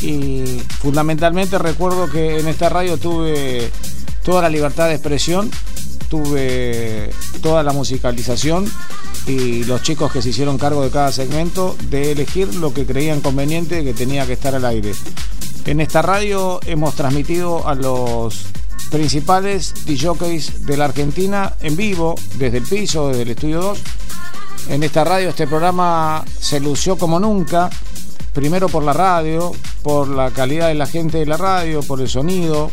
y 0.03 0.61
fundamentalmente 0.81 1.59
recuerdo 1.59 2.09
que 2.09 2.39
en 2.39 2.49
esta 2.49 2.69
radio 2.69 2.97
tuve 2.97 3.71
toda 4.23 4.43
la 4.43 4.49
libertad 4.49 4.89
de 4.89 4.95
expresión, 4.95 5.51
tuve 6.11 7.11
toda 7.41 7.63
la 7.63 7.73
musicalización 7.73 8.71
y 9.27 9.65
los 9.65 9.83
chicos 9.83 10.13
que 10.13 10.21
se 10.21 10.31
hicieron 10.31 10.59
cargo 10.59 10.83
de 10.83 10.91
cada 10.91 11.13
segmento 11.13 11.77
de 11.89 12.13
elegir 12.13 12.55
lo 12.57 12.75
que 12.75 12.85
creían 12.85 13.21
conveniente 13.21 13.85
que 13.85 13.95
tenía 13.95 14.27
que 14.27 14.35
estar 14.35 14.55
al 14.55 14.65
aire. 14.65 14.93
En 15.67 15.81
esta 15.81 16.03
radio 16.03 16.59
hemos 16.67 16.97
transmitido 16.97 17.67
a 17.67 17.75
los 17.77 18.47
principales 18.91 19.87
DJs 19.87 20.67
de 20.67 20.77
la 20.77 20.87
Argentina 20.87 21.55
en 21.61 21.77
vivo, 21.77 22.17
desde 22.39 22.59
el 22.59 22.65
piso, 22.65 23.09
desde 23.09 23.23
el 23.23 23.31
estudio 23.31 23.63
2. 23.63 23.79
En 24.71 24.83
esta 24.83 25.05
radio 25.05 25.29
este 25.29 25.47
programa 25.47 26.25
se 26.41 26.59
lució 26.59 26.97
como 26.97 27.21
nunca, 27.21 27.71
primero 28.33 28.69
por 28.69 28.83
la 28.83 28.93
radio, 28.93 29.53
por 29.83 30.09
la 30.09 30.33
calidad 30.33 30.69
de 30.69 30.75
la 30.75 30.87
gente 30.87 31.19
de 31.19 31.27
la 31.27 31.37
radio, 31.37 31.83
por 31.85 32.01
el 32.01 32.09
sonido, 32.09 32.73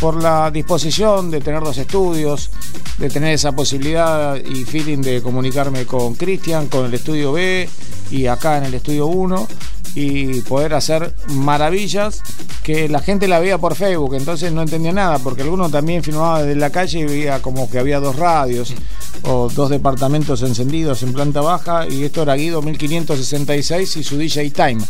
por 0.00 0.22
la 0.22 0.50
disposición 0.50 1.30
de 1.30 1.40
tener 1.40 1.62
dos 1.62 1.78
estudios, 1.78 2.50
de 2.98 3.08
tener 3.08 3.34
esa 3.34 3.52
posibilidad 3.52 4.36
y 4.36 4.64
feeling 4.64 4.98
de 4.98 5.22
comunicarme 5.22 5.86
con 5.86 6.14
Cristian, 6.14 6.68
con 6.68 6.86
el 6.86 6.94
estudio 6.94 7.32
B 7.32 7.68
y 8.10 8.26
acá 8.26 8.58
en 8.58 8.64
el 8.64 8.74
estudio 8.74 9.06
1 9.06 9.48
y 9.96 10.42
poder 10.42 10.74
hacer 10.74 11.14
maravillas 11.28 12.20
que 12.62 12.86
la 12.86 13.00
gente 13.00 13.26
la 13.28 13.40
veía 13.40 13.56
por 13.56 13.74
Facebook, 13.74 14.14
entonces 14.14 14.52
no 14.52 14.60
entendía 14.60 14.92
nada, 14.92 15.18
porque 15.18 15.40
algunos 15.40 15.72
también 15.72 16.02
filmaba 16.02 16.42
desde 16.42 16.60
la 16.60 16.68
calle 16.70 17.00
y 17.00 17.04
veía 17.04 17.40
como 17.40 17.70
que 17.70 17.78
había 17.78 17.98
dos 17.98 18.16
radios 18.16 18.74
o 19.22 19.48
dos 19.48 19.70
departamentos 19.70 20.42
encendidos 20.42 21.02
en 21.02 21.14
planta 21.14 21.40
baja 21.40 21.88
y 21.88 22.04
esto 22.04 22.22
era 22.22 22.34
Guido 22.34 22.60
1566 22.60 23.96
y 23.96 24.04
su 24.04 24.18
DJ 24.18 24.50
Time. 24.50 24.84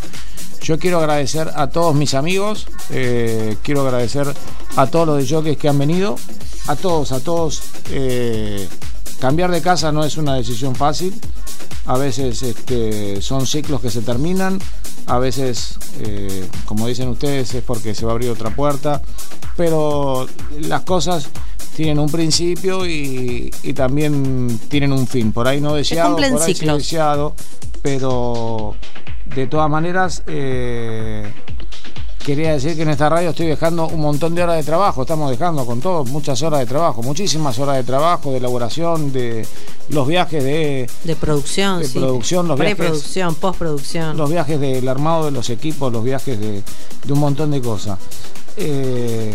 Yo 0.61 0.77
quiero 0.77 0.99
agradecer 0.99 1.53
a 1.55 1.69
todos 1.69 1.95
mis 1.95 2.15
amigos, 2.15 2.67
eh, 2.91 3.57
quiero 3.63 3.83
agradecer 3.83 4.27
a 4.75 4.87
todos 4.89 5.07
los 5.07 5.19
de 5.19 5.33
jockeys 5.33 5.57
que 5.57 5.69
han 5.69 5.79
venido, 5.79 6.17
a 6.67 6.75
todos, 6.75 7.13
a 7.13 7.21
todos. 7.21 7.63
eh, 7.93 8.67
cambiar 9.21 9.51
de 9.51 9.63
casa 9.63 9.93
no 9.93 10.05
es 10.05 10.17
una 10.17 10.35
decisión 10.35 10.75
fácil, 10.75 11.15
a 11.87 11.97
veces 11.99 12.43
este, 12.43 13.23
son 13.23 13.47
ciclos 13.47 13.81
que 13.81 13.91
se 13.91 14.03
terminan, 14.03 14.59
a 15.07 15.19
veces, 15.19 15.79
eh, 16.01 16.49
como 16.65 16.87
dicen 16.87 17.09
ustedes, 17.09 17.55
es 17.55 17.63
porque 17.63 17.95
se 17.95 18.05
va 18.05 18.13
a 18.13 18.15
abrir 18.15 18.31
otra 18.31 18.51
puerta, 18.51 19.01
pero 19.57 20.27
las 20.61 20.83
cosas 20.83 21.29
tienen 21.77 21.99
un 21.99 22.09
principio 22.11 22.87
y, 22.87 23.51
y 23.63 23.73
también 23.73 24.59
tienen 24.69 24.93
un 24.93 25.07
fin, 25.07 25.33
por 25.33 25.47
ahí 25.47 25.61
no 25.61 25.75
deseado, 25.75 26.17
por 26.17 26.25
ahí 26.25 26.55
sí 26.55 26.67
deseado, 26.67 27.35
pero 27.83 28.75
de 29.35 29.47
todas 29.47 29.71
maneras... 29.71 30.23
eh, 30.27 31.33
Quería 32.27 32.55
decir 32.55 32.75
que 32.75 32.83
en 32.83 32.89
esta 32.89 33.09
radio 33.09 33.31
estoy 33.31 33.47
dejando 33.47 33.87
un 33.87 34.01
montón 34.01 34.35
de 34.35 34.43
horas 34.43 34.57
de 34.57 34.65
trabajo, 34.65 35.03
estamos 35.03 35.31
dejando 35.31 35.65
con 35.65 35.81
todo 35.81 36.05
muchas 36.07 36.43
horas 36.43 36.59
de 36.59 36.67
trabajo, 36.67 37.01
muchísimas 37.01 37.57
horas 37.61 37.77
de 37.77 37.85
trabajo, 37.85 38.33
de 38.33 38.39
elaboración, 38.39 39.13
de 39.13 39.47
los 39.91 40.09
viajes 40.09 40.43
de, 40.43 40.91
De 41.05 41.15
producción, 41.15 41.79
de 41.79 41.87
sí. 41.87 42.01
producción, 42.01 42.49
los 42.49 42.59
viajes, 42.59 42.75
Preproducción, 42.79 43.35
postproducción. 43.37 44.17
los 44.17 44.29
viajes 44.29 44.59
del 44.59 44.89
armado 44.89 45.27
de 45.27 45.31
los 45.31 45.51
equipos, 45.51 45.93
los 45.93 46.03
viajes 46.03 46.41
de, 46.41 46.65
de 47.05 47.13
un 47.13 47.21
montón 47.21 47.53
de 47.53 47.61
cosas. 47.61 47.97
Eh, 48.57 49.33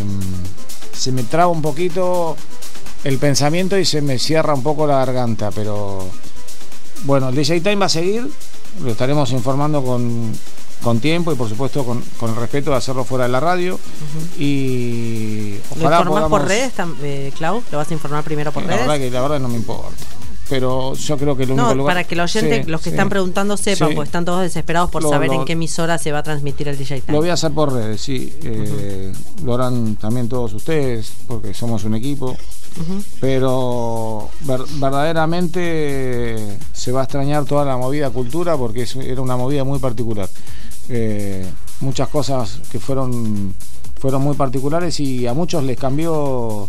se 0.92 1.14
me 1.14 1.24
traba 1.24 1.48
un 1.50 1.61
poquito 1.61 2.36
el 3.06 3.18
pensamiento 3.20 3.78
y 3.78 3.86
se 3.86 4.02
me 4.02 4.20
cierra 4.20 4.53
un 4.53 4.64
poco 4.64 4.86
la 4.86 4.98
garganta, 4.98 5.50
pero 5.52 6.03
bueno, 7.06 7.30
el 7.30 7.36
DJ 7.36 7.61
Time 7.61 7.78
va 7.78 7.86
a 7.86 7.90
seguir, 7.90 8.28
lo 8.84 8.92
estaremos 8.92 9.32
informando 9.32 9.82
con, 9.82 10.34
con 10.84 11.00
tiempo 11.00 11.32
y 11.32 11.35
por 11.35 11.48
supuesto 11.50 11.84
con, 11.85 12.01
con 12.19 12.32
el 12.32 12.35
respeto 12.35 12.72
de 12.72 12.77
hacerlo 12.77 13.03
fuera 13.03 13.26
de 13.26 13.32
la 13.32 13.40
radio. 13.40 13.80
Y 14.38 15.56
¿Lo 15.76 15.85
ojalá 15.88 16.00
informás 16.00 16.30
por 16.30 16.48
redes, 16.48 16.74
eh, 17.03 17.32
Clau? 17.38 17.61
¿Lo 17.72 17.77
vas 17.77 17.90
a 17.90 17.93
informar 17.93 18.24
primero 18.24 18.51
por 18.51 18.64
La 18.64 18.69
redes? 18.69 18.82
verdad 18.88 18.98
que 19.00 19.11
la 19.11 19.22
verdad 19.22 19.40
no 19.40 19.48
me 19.50 19.56
importa. 19.56 19.92
Pero 20.50 20.95
yo 20.95 21.18
creo 21.18 21.38
que 21.38 21.43
el 21.43 21.51
único 21.51 21.68
No, 21.69 21.76
lugar. 21.76 21.95
para 21.95 22.03
que 22.03 22.14
los 22.16 22.35
oyentes, 22.35 22.66
Sí, 22.66 22.72
los 22.72 22.82
que 22.82 22.90
sí. 22.90 22.95
están 22.95 23.08
preguntando 23.08 23.56
sepan, 23.56 23.88
Sí. 23.90 23.95
porque 23.95 24.08
están 24.10 24.26
todos 24.26 24.42
desesperados 24.42 24.90
por 24.90 25.01
Lo- 25.03 25.10
saber 25.10 25.30
lo- 25.30 25.35
en 25.35 25.45
qué 25.45 25.53
emisora 25.53 25.98
se 25.98 26.11
va 26.11 26.19
a 26.19 26.24
transmitir 26.24 26.68
el 26.68 26.77
DJ 26.77 27.00
Time. 27.01 27.14
Lo 27.14 27.22
voy 27.22 27.30
a 27.30 27.34
hacer 27.34 27.51
por 27.53 27.72
redes, 27.72 28.01
sí. 28.01 28.34
Eh, 28.43 29.14
Lo 29.45 29.53
harán 29.56 29.95
también 29.95 30.27
todos 30.27 30.53
ustedes, 30.53 31.14
porque 31.26 31.53
somos 31.53 31.85
un 31.85 31.95
equipo. 31.95 32.35
Pero 33.22 34.30
ver- 34.42 34.61
verdaderamente 34.76 36.58
se 36.74 36.92
va 36.92 37.01
a 37.01 37.03
extrañar 37.03 37.45
toda 37.45 37.64
la 37.66 37.77
movida 37.77 38.10
cultura 38.10 38.58
porque 38.58 38.84
es- 38.84 38.95
era 38.98 39.22
una 39.22 39.38
movida 39.38 39.64
muy 39.64 39.80
particular. 39.80 40.30
Eh, 40.94 41.50
muchas 41.80 42.10
cosas 42.10 42.60
que 42.70 42.80
fueron, 42.80 43.53
fueron 43.98 44.22
muy 44.22 44.36
particulares 44.36 45.00
y 45.00 45.26
a 45.26 45.34
muchos 45.34 45.64
les 45.64 45.78
cambió 45.78 46.68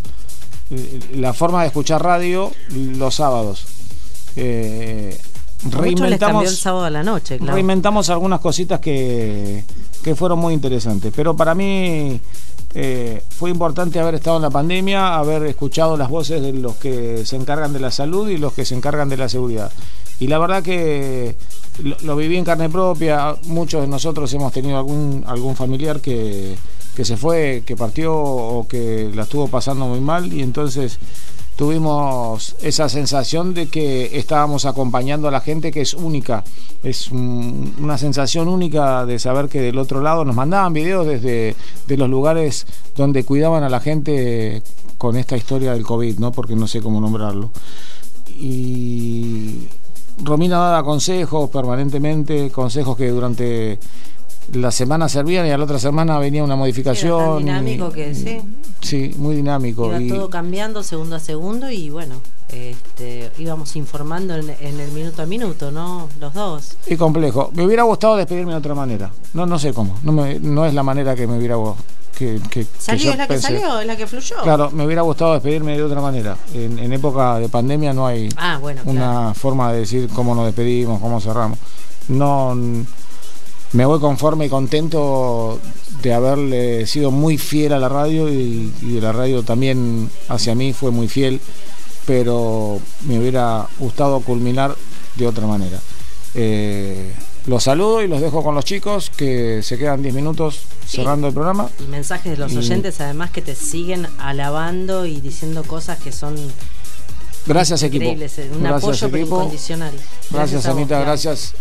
eh, 0.70 1.01
la 1.17 1.33
forma 1.33 1.62
de 1.62 1.67
escuchar 1.68 2.02
radio 2.02 2.52
los 2.70 3.17
sábados. 3.17 3.65
Eh, 4.36 5.18
reinventamos 5.70 6.44
el 6.44 6.57
sábado 6.57 6.84
a 6.84 6.91
la 6.91 7.02
noche, 7.02 7.39
reinventamos 7.39 8.10
algunas 8.10 8.39
cositas 8.39 8.78
que, 8.78 9.65
que 10.02 10.15
fueron 10.15 10.39
muy 10.39 10.55
interesantes. 10.55 11.12
Pero 11.15 11.36
para 11.36 11.57
mí 11.57 12.20
eh, 12.75 13.23
fue 13.28 13.51
importante 13.51 14.01
haber 14.01 14.15
estado 14.15 14.36
en 14.36 14.42
la 14.42 14.51
pandemia, 14.51 15.17
haber 15.17 15.42
escuchado 15.44 15.97
las 15.97 16.09
voces 16.09 16.41
de 16.41 16.52
los 16.52 16.76
que 16.76 17.26
se 17.26 17.36
encargan 17.36 17.73
de 17.73 17.81
la 17.81 17.91
salud 17.91 18.28
y 18.28 18.39
los 18.39 18.52
que 18.55 18.65
se 18.65 18.75
encargan 18.75 19.09
de 19.09 19.17
la 19.18 19.28
seguridad. 19.28 19.70
Y 20.20 20.28
la 20.28 20.39
verdad 20.39 20.62
que 20.62 21.36
lo, 21.83 21.97
lo 22.02 22.17
viví 22.17 22.36
en 22.36 22.44
carne 22.44 22.68
propia. 22.68 23.36
Muchos 23.47 23.81
de 23.83 23.89
nosotros 23.89 24.33
hemos 24.34 24.52
tenido 24.52 24.76
algún, 24.76 25.25
algún 25.26 25.57
familiar 25.57 26.01
que, 26.01 26.57
que 26.94 27.05
se 27.05 27.17
fue, 27.17 27.62
que 27.65 27.76
partió 27.76 28.15
o 28.15 28.67
que 28.68 29.10
la 29.15 29.23
estuvo 29.23 29.49
pasando 29.49 29.86
muy 29.86 30.01
mal. 30.01 30.33
Y 30.33 30.42
entonces 30.42 30.99
tuvimos 31.57 32.57
esa 32.62 32.89
sensación 32.89 33.52
de 33.55 33.68
que 33.68 34.18
estábamos 34.18 34.65
acompañando 34.65 35.28
a 35.28 35.31
la 35.31 35.41
gente 35.41 35.70
que 35.70 35.83
es 35.83 35.94
única. 35.94 36.44
Es 36.83 37.10
un- 37.10 37.75
una 37.78 37.99
sensación 37.99 38.49
única 38.49 39.05
de 39.07 39.18
saber 39.18 39.49
que 39.49 39.60
del 39.60 39.78
otro 39.78 40.01
lado 40.01 40.25
nos 40.25 40.34
mandaban 40.34 40.73
videos 40.73 41.07
desde 41.07 41.55
de 41.86 41.97
los 41.97 42.09
lugares 42.09 42.67
donde 42.97 43.25
cuidaban 43.25 43.62
a 43.65 43.68
la 43.68 43.81
gente 43.81 44.62
con 44.99 45.17
esta 45.17 45.36
historia 45.36 45.73
del 45.73 45.83
COVID, 45.84 46.18
¿no? 46.18 46.33
Porque 46.33 46.57
no 46.57 46.67
sé 46.67 46.81
cómo 46.81 47.01
nombrarlo. 47.01 47.51
Y 48.39 49.68
Romina 50.23 50.58
daba 50.58 50.82
consejos 50.84 51.49
permanentemente, 51.50 52.50
consejos 52.50 52.97
que 52.97 53.08
durante 53.10 53.78
la 54.52 54.70
semana 54.73 55.08
servían 55.08 55.47
y 55.47 55.50
a 55.50 55.58
la 55.58 55.65
otra 55.65 55.78
semana 55.78 56.18
venía 56.18 56.42
una 56.42 56.55
Era 56.55 56.58
modificación. 56.60 57.18
tan 57.36 57.39
dinámico 57.39 57.89
y- 57.89 57.92
que 57.92 58.15
sí. 58.15 58.41
Sí, 58.81 59.15
muy 59.16 59.36
dinámico. 59.36 59.86
Iba 59.86 60.00
y- 60.02 60.08
todo 60.08 60.28
cambiando 60.28 60.82
segundo 60.82 61.16
a 61.16 61.20
segundo 61.20 61.70
y 61.70 61.91
bueno, 61.91 62.16
este, 62.49 63.31
íbamos 63.39 63.76
informando 63.76 64.34
en, 64.34 64.50
en 64.50 64.81
el 64.81 64.91
minuto 64.92 65.23
a 65.23 65.26
minuto, 65.26 65.70
¿no? 65.70 66.08
Los 66.20 66.34
dos. 66.34 66.76
Y 66.86 66.97
complejo. 66.97 67.50
Me 67.55 67.65
hubiera 67.65 67.84
gustado 67.84 68.16
despedirme 68.16 68.52
de 68.52 68.58
otra 68.58 68.74
manera. 68.74 69.12
No, 69.34 69.47
no 69.47 69.58
sé 69.58 69.73
cómo. 69.73 69.97
No, 70.02 70.12
me- 70.12 70.39
no 70.41 70.66
es 70.66 70.74
la 70.74 70.82
manera 70.82 71.15
que 71.15 71.26
me 71.26 71.39
hubiera 71.39 71.57
gu- 71.57 71.74
que, 72.23 72.41
que- 72.49 72.65
que 72.65 72.67
Salió, 72.78 73.05
yo 73.05 73.10
es 73.12 73.18
la 73.18 73.26
que 73.28 73.39
salió, 73.39 73.81
es 73.81 73.86
la 73.86 73.97
que 73.97 74.07
fluyó. 74.07 74.36
Claro, 74.42 74.70
me 74.70 74.84
hubiera 74.86 75.02
gustado 75.02 75.34
despedirme 75.34 75.76
de 75.76 75.83
otra 75.83 76.01
manera. 76.01 76.36
En, 76.55 76.78
en 76.78 76.92
época 76.92 77.39
de 77.39 77.49
pandemia 77.49 77.92
no 77.92 78.07
hay 78.07 78.28
Ah, 78.36 78.59
bueno, 78.60 78.83
una 78.84 79.01
claro. 79.01 79.34
forma 79.34 79.73
de 79.73 79.81
decir 79.81 80.09
cómo 80.15 80.34
nos 80.34 80.47
despedimos, 80.47 81.01
cómo 81.01 81.20
cerramos. 81.20 81.59
No, 82.09 82.55
me 83.73 83.84
voy 83.86 84.01
conforme 84.01 84.47
y 84.47 84.49
contento 84.49 85.59
de 86.02 86.12
haberle 86.15 86.86
sido 86.86 87.10
muy 87.10 87.39
fiel 87.39 87.73
a 87.73 87.78
la 87.78 87.89
radio 87.89 88.28
y, 88.28 88.73
y 88.83 89.01
la 89.01 89.12
radio 89.12 89.42
también 89.42 90.10
hacia 90.28 90.55
mí 90.55 90.73
fue 90.73 90.91
muy 90.91 91.09
fiel, 91.09 91.41
pero 92.07 92.81
me 93.07 93.18
hubiera 93.18 93.67
gustado 93.78 94.20
culminar 94.20 94.75
de 95.17 95.26
otra 95.26 95.47
manera. 95.47 95.78
Eh, 96.34 97.12
los 97.47 97.65
saludo 97.65 98.03
y 98.03 98.09
los 98.09 98.21
dejo 98.21 98.43
con 98.43 98.55
los 98.55 98.65
chicos 98.65 99.11
que 99.17 99.62
se 99.62 99.77
quedan 99.79 100.03
10 100.03 100.15
minutos 100.15 100.61
cerrando 100.87 101.27
el 101.29 101.35
programa. 101.35 101.69
Y 101.81 101.85
mensajes 101.89 102.33
de 102.33 102.37
los 102.39 102.53
Y- 102.53 102.59
oyentes 102.59 103.01
además 103.01 103.31
que 103.31 103.43
te 103.43 103.55
siguen 103.55 104.07
alabando 104.19 105.07
y 105.07 105.21
diciendo 105.21 105.62
cosas 105.65 105.99
que 105.99 106.12
son 106.12 106.37
Gracias 107.47 107.83
equipo. 107.83 108.05
increíbles. 108.05 108.39
eh, 108.39 108.51
Un 108.55 108.62
Gracias, 108.62 108.83
apoyo 109.03 109.07
equipo. 109.19 109.37
incondicional. 109.39 109.93
Gracias, 110.31 110.67
vos, 110.67 110.77
Anita, 110.77 111.01
gracias. 111.01 111.55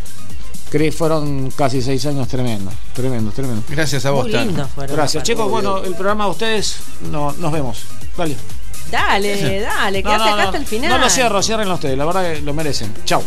Cris, 0.70 0.96
fueron 0.96 1.52
casi 1.52 1.82
seis 1.82 2.06
años 2.06 2.28
tremendos, 2.30 2.74
tremendo, 2.94 3.32
tremendo. 3.32 3.62
Gracias 3.68 4.06
a 4.06 4.12
vos, 4.12 4.24
Muy 4.24 4.32
Tano. 4.32 4.46
lindos 4.46 4.70
fueron. 4.74 4.96
Gracias, 4.96 5.24
chicos. 5.24 5.50
Bueno, 5.50 5.80
el 5.84 5.94
programa 5.96 6.26
de 6.26 6.32
ustedes, 6.32 6.78
no, 7.12 7.34
nos 7.34 7.52
vemos. 7.52 7.80
Dale. 8.16 8.38
Dale, 8.90 9.60
dale, 9.62 10.04
quédate 10.04 10.18
no, 10.18 10.24
acá 10.26 10.36
no. 10.36 10.42
hasta 10.44 10.58
el 10.58 10.66
final. 10.66 10.90
No 10.92 10.98
lo 11.00 11.10
cierro, 11.10 11.42
cierren 11.44 11.70
ustedes, 11.72 11.98
la 11.98 12.06
verdad 12.06 12.34
que 12.34 12.42
lo 12.42 12.54
merecen. 12.54 12.94
Chau. 13.06 13.22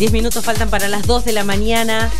10 0.00 0.12
minutos 0.12 0.42
faltan 0.42 0.70
para 0.70 0.88
las 0.88 1.06
2 1.06 1.26
de 1.26 1.34
la 1.34 1.44
mañana. 1.44 2.10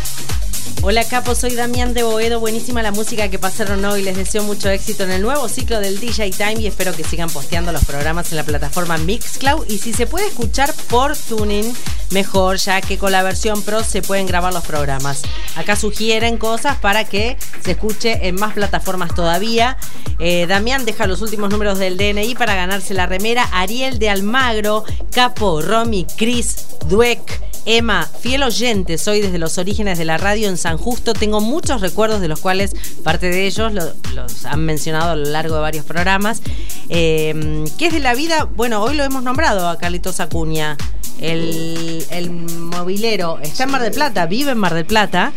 Hola 0.83 1.03
Capo, 1.03 1.33
soy 1.33 1.55
Damián 1.55 1.95
de 1.95 2.03
Boedo. 2.03 2.39
Buenísima 2.39 2.83
la 2.83 2.91
música 2.91 3.27
que 3.29 3.39
pasaron 3.39 3.83
hoy. 3.85 4.03
Les 4.03 4.15
deseo 4.15 4.43
mucho 4.43 4.69
éxito 4.69 5.03
en 5.03 5.09
el 5.09 5.23
nuevo 5.23 5.49
ciclo 5.49 5.79
del 5.79 5.99
DJ 5.99 6.29
Time 6.29 6.59
y 6.59 6.67
espero 6.67 6.93
que 6.93 7.03
sigan 7.03 7.31
posteando 7.31 7.71
los 7.71 7.83
programas 7.85 8.29
en 8.29 8.37
la 8.37 8.43
plataforma 8.43 8.99
Mixcloud. 8.99 9.65
Y 9.67 9.79
si 9.79 9.93
se 9.93 10.05
puede 10.05 10.27
escuchar 10.27 10.71
por 10.91 11.17
tuning, 11.17 11.73
mejor, 12.11 12.57
ya 12.57 12.81
que 12.81 12.99
con 12.99 13.13
la 13.13 13.23
versión 13.23 13.63
Pro 13.63 13.83
se 13.83 14.03
pueden 14.03 14.27
grabar 14.27 14.53
los 14.53 14.63
programas. 14.63 15.23
Acá 15.55 15.75
sugieren 15.75 16.37
cosas 16.37 16.77
para 16.77 17.05
que 17.05 17.35
se 17.65 17.71
escuche 17.71 18.27
en 18.27 18.35
más 18.35 18.53
plataformas 18.53 19.15
todavía. 19.15 19.77
Eh, 20.19 20.45
Damián 20.45 20.85
deja 20.85 21.07
los 21.07 21.23
últimos 21.23 21.49
números 21.49 21.79
del 21.79 21.97
DNI 21.97 22.35
para 22.35 22.53
ganarse 22.53 22.93
la 22.93 23.07
remera. 23.07 23.49
Ariel 23.51 23.97
de 23.97 24.11
Almagro, 24.11 24.83
Capo, 25.09 25.63
Romy, 25.63 26.05
Chris, 26.15 26.67
Dweck. 26.85 27.50
Emma, 27.65 28.09
fiel 28.21 28.41
oyente, 28.43 28.97
soy 28.97 29.21
desde 29.21 29.37
los 29.37 29.57
orígenes 29.57 29.97
de 29.97 30.05
la 30.05 30.17
radio 30.17 30.49
en 30.49 30.57
San 30.57 30.77
Justo. 30.77 31.13
Tengo 31.13 31.41
muchos 31.41 31.81
recuerdos 31.81 32.19
de 32.21 32.27
los 32.27 32.39
cuales 32.39 32.71
parte 33.03 33.29
de 33.29 33.45
ellos 33.45 33.71
lo- 33.73 33.93
los 34.15 34.45
han 34.45 34.65
mencionado 34.65 35.11
a 35.11 35.15
lo 35.15 35.25
largo 35.29 35.55
de 35.55 35.61
varios 35.61 35.85
programas. 35.85 36.41
Eh, 36.89 37.63
¿Qué 37.77 37.87
es 37.87 37.93
de 37.93 37.99
la 37.99 38.15
vida? 38.15 38.45
Bueno, 38.55 38.81
hoy 38.81 38.95
lo 38.95 39.03
hemos 39.03 39.23
nombrado 39.23 39.69
a 39.69 39.77
Carlitos 39.77 40.19
Acuña. 40.19 40.75
El, 41.19 42.03
el 42.09 42.31
movilero 42.31 43.37
está 43.43 43.65
en 43.65 43.69
Mar 43.71 43.83
del 43.83 43.91
Plata, 43.91 44.25
vive 44.25 44.51
en 44.53 44.57
Mar 44.57 44.73
del 44.73 44.85
Plata. 44.85 45.33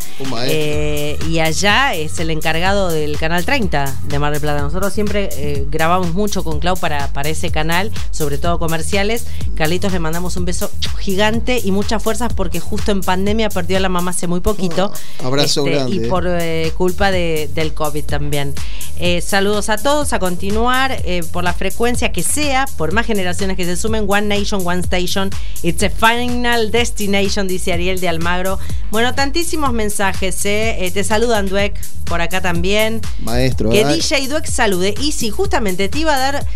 Eh, 0.49 1.19
y 1.28 1.41
allá 1.41 1.94
es 1.94 2.19
el 2.20 2.31
encargado 2.31 2.89
del 2.89 3.19
canal 3.19 3.44
30 3.44 3.94
de 4.09 4.19
Mar 4.19 4.33
del 4.33 4.41
Plata. 4.41 4.62
Nosotros 4.62 4.94
siempre 4.94 5.28
eh, 5.33 5.67
grabamos 5.70 6.15
mucho 6.15 6.43
con 6.43 6.59
Clau 6.59 6.77
para, 6.78 7.12
para 7.12 7.28
ese 7.28 7.51
canal, 7.51 7.91
sobre 8.12 8.39
todo 8.39 8.59
comerciales. 8.59 9.27
Carlitos 9.57 9.93
le 9.93 9.99
mandamos 9.99 10.39
un 10.39 10.47
beso 10.47 10.70
gigante 11.01 11.61
y 11.62 11.70
muchas 11.70 12.03
fuerzas 12.15 12.33
porque 12.34 12.60
justo 12.60 12.93
en 12.93 13.01
pandemia 13.01 13.49
perdió 13.49 13.76
a 13.76 13.81
la 13.81 13.89
mamá 13.89 14.12
hace 14.12 14.26
muy 14.28 14.41
poquito. 14.41 14.93
Este, 14.94 15.25
abrazo 15.26 15.65
grande, 15.65 15.97
Y 15.97 16.09
por 16.09 16.25
eh, 16.28 16.73
culpa 16.76 17.10
de- 17.10 17.51
del 17.55 17.75
COVID 17.75 18.05
también. 18.05 18.55
Eh, 18.99 19.20
saludos 19.20 19.68
a 19.68 19.76
todos, 19.76 20.12
a 20.12 20.20
continuar 20.20 20.93
eh, 21.05 21.25
por 21.33 21.43
la 21.43 21.52
frecuencia 21.52 22.12
que 22.12 22.23
sea, 22.23 22.67
por 22.76 22.93
más 22.93 23.07
generaciones 23.07 23.57
que 23.57 23.65
se 23.65 23.76
sumen. 23.76 24.05
One 24.07 24.39
Nation, 24.39 24.62
One 24.65 24.81
Station. 24.81 25.31
It's 25.62 25.83
a 25.83 25.91
final 25.91 26.70
destination, 26.70 27.49
dice 27.49 27.73
Ariel 27.73 27.99
de 27.99 28.09
Almagro. 28.09 28.59
Bueno, 28.93 29.15
tantísimos 29.15 29.73
mensajes. 29.73 30.36
te 30.36 31.05
saludan, 31.05 31.49
Dueck, 31.49 31.75
por 32.05 32.20
acá 32.20 32.41
también. 32.41 33.01
Maestro. 33.20 33.70
Que 33.70 33.83
ah, 33.83 33.89
DJ 33.93 34.28
Dueck 34.28 34.47
salude. 34.47 34.94
Y 35.01 35.10
sí, 35.10 35.31
justamente 35.31 35.89
te 35.89 35.99
iba 35.99 36.15
a 36.15 36.18
dar 36.18 36.47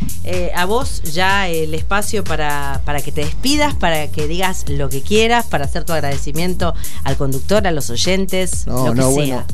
a 0.55 0.65
vos 0.67 1.03
ya 1.03 1.49
el 1.49 1.75
espacio 1.75 2.23
para, 2.23 2.83
para 2.85 3.01
que 3.01 3.11
te 3.11 3.25
despidas, 3.25 3.75
para 3.75 4.07
que 4.09 4.28
digas 4.28 4.65
lo 4.69 4.89
que 4.89 5.01
quieras, 5.03 5.47
para 5.49 5.65
hacer 5.65 5.85
tu 5.85 5.93
agradecimiento 5.93 6.75
al 7.05 7.17
conductor, 7.17 7.67
a 7.67 7.73
los 7.73 7.91
oyentes, 7.91 8.67
No, 8.67 8.86
lo 8.89 8.93
que 8.94 9.01
no, 9.01 9.07
sea. 9.09 9.10
bueno. 9.10 9.44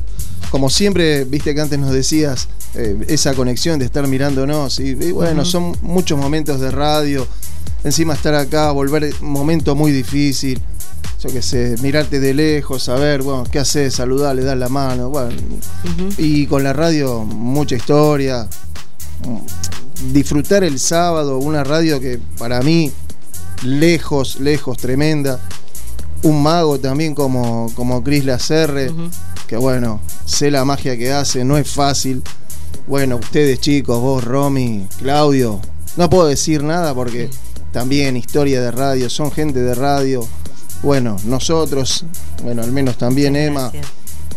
Como 0.50 0.70
siempre, 0.70 1.24
viste 1.24 1.54
que 1.54 1.60
antes 1.60 1.78
nos 1.78 1.90
decías 1.92 2.48
eh, 2.74 2.96
esa 3.08 3.34
conexión 3.34 3.78
de 3.78 3.86
estar 3.86 4.06
mirándonos. 4.06 4.78
Y, 4.78 4.90
y 4.90 5.12
bueno, 5.12 5.44
son 5.44 5.76
muchos 5.82 6.18
momentos 6.18 6.60
de 6.60 6.70
radio. 6.70 7.26
Encima 7.82 8.14
estar 8.14 8.34
acá, 8.34 8.70
volver 8.70 9.14
momento 9.20 9.74
muy 9.74 9.90
difícil. 9.92 10.60
Yo 11.22 11.30
qué 11.32 11.42
sé, 11.42 11.76
mirarte 11.82 12.20
de 12.20 12.34
lejos, 12.34 12.82
saber, 12.84 13.22
bueno, 13.22 13.44
qué 13.50 13.58
haces, 13.58 13.94
saludarle, 13.94 14.44
dar 14.44 14.58
la 14.58 14.68
mano. 14.68 15.08
Bueno, 15.08 15.34
y 16.18 16.46
con 16.46 16.62
la 16.62 16.72
radio, 16.72 17.24
mucha 17.24 17.76
historia. 17.76 18.46
Mm, 19.26 20.12
Disfrutar 20.12 20.64
el 20.64 20.78
sábado, 20.78 21.38
una 21.38 21.64
radio 21.64 21.98
que 22.00 22.18
para 22.36 22.60
mí, 22.62 22.92
lejos, 23.62 24.36
lejos, 24.40 24.76
tremenda. 24.78 25.40
Un 26.24 26.42
mago 26.42 26.80
también 26.80 27.14
como, 27.14 27.70
como 27.74 28.02
Chris 28.02 28.24
Lacerre, 28.24 28.90
que 29.46 29.56
bueno, 29.56 30.00
sé 30.24 30.50
la 30.50 30.64
magia 30.64 30.96
que 30.96 31.12
hace, 31.12 31.44
no 31.44 31.56
es 31.56 31.70
fácil. 31.70 32.22
Bueno, 32.86 33.16
ustedes 33.16 33.60
chicos, 33.60 34.00
vos, 34.00 34.24
Romy, 34.24 34.86
Claudio, 34.98 35.60
no 35.96 36.10
puedo 36.10 36.26
decir 36.26 36.62
nada 36.62 36.94
porque 36.94 37.30
también 37.72 38.16
historia 38.16 38.60
de 38.60 38.70
radio, 38.70 39.08
son 39.08 39.30
gente 39.32 39.60
de 39.60 39.74
radio. 39.74 40.26
Bueno, 40.82 41.16
nosotros, 41.24 42.04
bueno, 42.42 42.62
al 42.62 42.72
menos 42.72 42.98
también 42.98 43.36
Emma. 43.36 43.70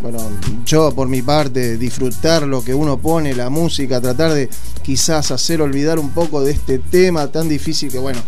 Bueno, 0.02 0.20
yo 0.66 0.94
por 0.94 1.08
mi 1.08 1.22
parte, 1.22 1.78
disfrutar 1.78 2.44
lo 2.44 2.64
que 2.64 2.74
uno 2.74 3.00
pone, 3.00 3.34
la 3.34 3.50
música, 3.50 4.00
tratar 4.00 4.34
de 4.34 4.50
quizás 4.84 5.32
hacer 5.32 5.62
olvidar 5.62 5.98
un 6.00 6.12
poco 6.12 6.44
de 6.44 6.52
este 6.52 6.80
tema 6.80 7.32
tan 7.32 7.50
difícil 7.50 7.92
que, 7.92 7.98
bueno, 7.98 8.20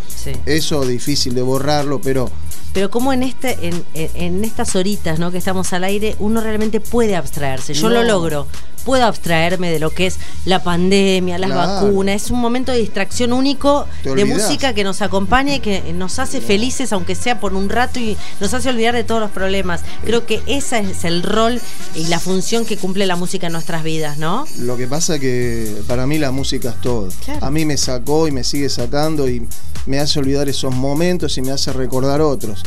eso 0.46 0.86
difícil 0.86 1.36
de 1.36 1.44
borrarlo, 1.44 2.02
pero 2.02 2.30
Pero 2.73 2.89
como 2.91 3.11
en 3.14 3.23
este, 3.23 3.67
en, 3.67 3.83
en- 3.93 4.11
en 4.15 4.43
estas 4.45 4.75
horitas 4.75 5.17
¿no? 5.19 5.31
que 5.31 5.38
estamos 5.39 5.73
al 5.73 5.83
aire, 5.83 6.15
uno 6.19 6.41
realmente 6.41 6.80
puede 6.80 7.15
abstraerse. 7.15 7.73
Yo 7.73 7.89
No. 7.89 7.95
lo 7.95 8.03
logro. 8.03 8.48
Puedo 8.85 9.06
abstraerme 9.06 9.72
de 9.72 9.80
lo 9.80 9.91
que 9.91 10.08
es 10.08 10.17
la 10.45 10.64
pandemia, 10.64 11.38
las 11.38 11.51
Claro. 11.51 11.85
vacunas. 11.88 12.24
Es 12.24 12.32
un 12.32 12.40
momento 12.40 12.72
de 12.72 12.80
distracción 12.80 13.33
único 13.33 13.85
de 14.03 14.25
música 14.25 14.74
que 14.74 14.83
nos 14.83 15.01
acompaña 15.01 15.56
y 15.56 15.59
que 15.59 15.93
nos 15.93 16.19
hace 16.19 16.41
felices, 16.41 16.91
aunque 16.93 17.16
sea 17.16 17.40
por 17.40 17.53
un 17.53 17.69
rato, 17.69 17.99
y 17.99 18.17
nos 18.40 18.53
hace 18.53 18.69
olvidar 18.69 18.95
de 18.95 19.03
todos 19.03 19.22
los 19.22 19.32
problemas. 19.32 19.82
Creo 20.06 20.25
que 20.25 20.41
ese 20.48 20.80
es 20.80 21.03
el 21.06 21.24
rol 21.24 21.59
y 21.95 22.06
la 22.06 22.19
función 22.19 22.66
que 22.66 22.77
cumple 22.77 23.06
la 23.06 23.16
música 23.16 23.48
en 23.48 23.53
nuestras 23.53 23.83
vidas, 23.83 24.17
¿no? 24.17 24.45
Lo 24.59 24.77
que 24.77 24.88
pasa 24.88 25.19
que 25.19 25.75
para 25.88 26.08
mí 26.08 26.17
la 26.17 26.32
música 26.32 26.69
es 26.69 26.82
todo. 26.82 27.09
A 27.41 27.51
mí 27.51 27.66
me 27.66 27.77
sacó 27.77 28.27
y 28.27 28.32
me 28.32 28.43
sigue 28.43 28.69
sacando 28.69 29.30
y 29.30 29.48
me 29.85 29.99
hace 29.99 30.19
olvidar 30.19 30.48
esos 30.49 30.74
momentos 30.75 31.38
y 31.38 31.41
me 31.41 31.51
hace 31.51 31.74
recordar 31.74 32.22
otros. 32.22 32.64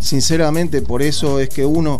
Sinceramente, 0.00 0.82
por 0.82 1.02
eso 1.02 1.40
es 1.40 1.48
que 1.48 1.64
uno, 1.64 1.98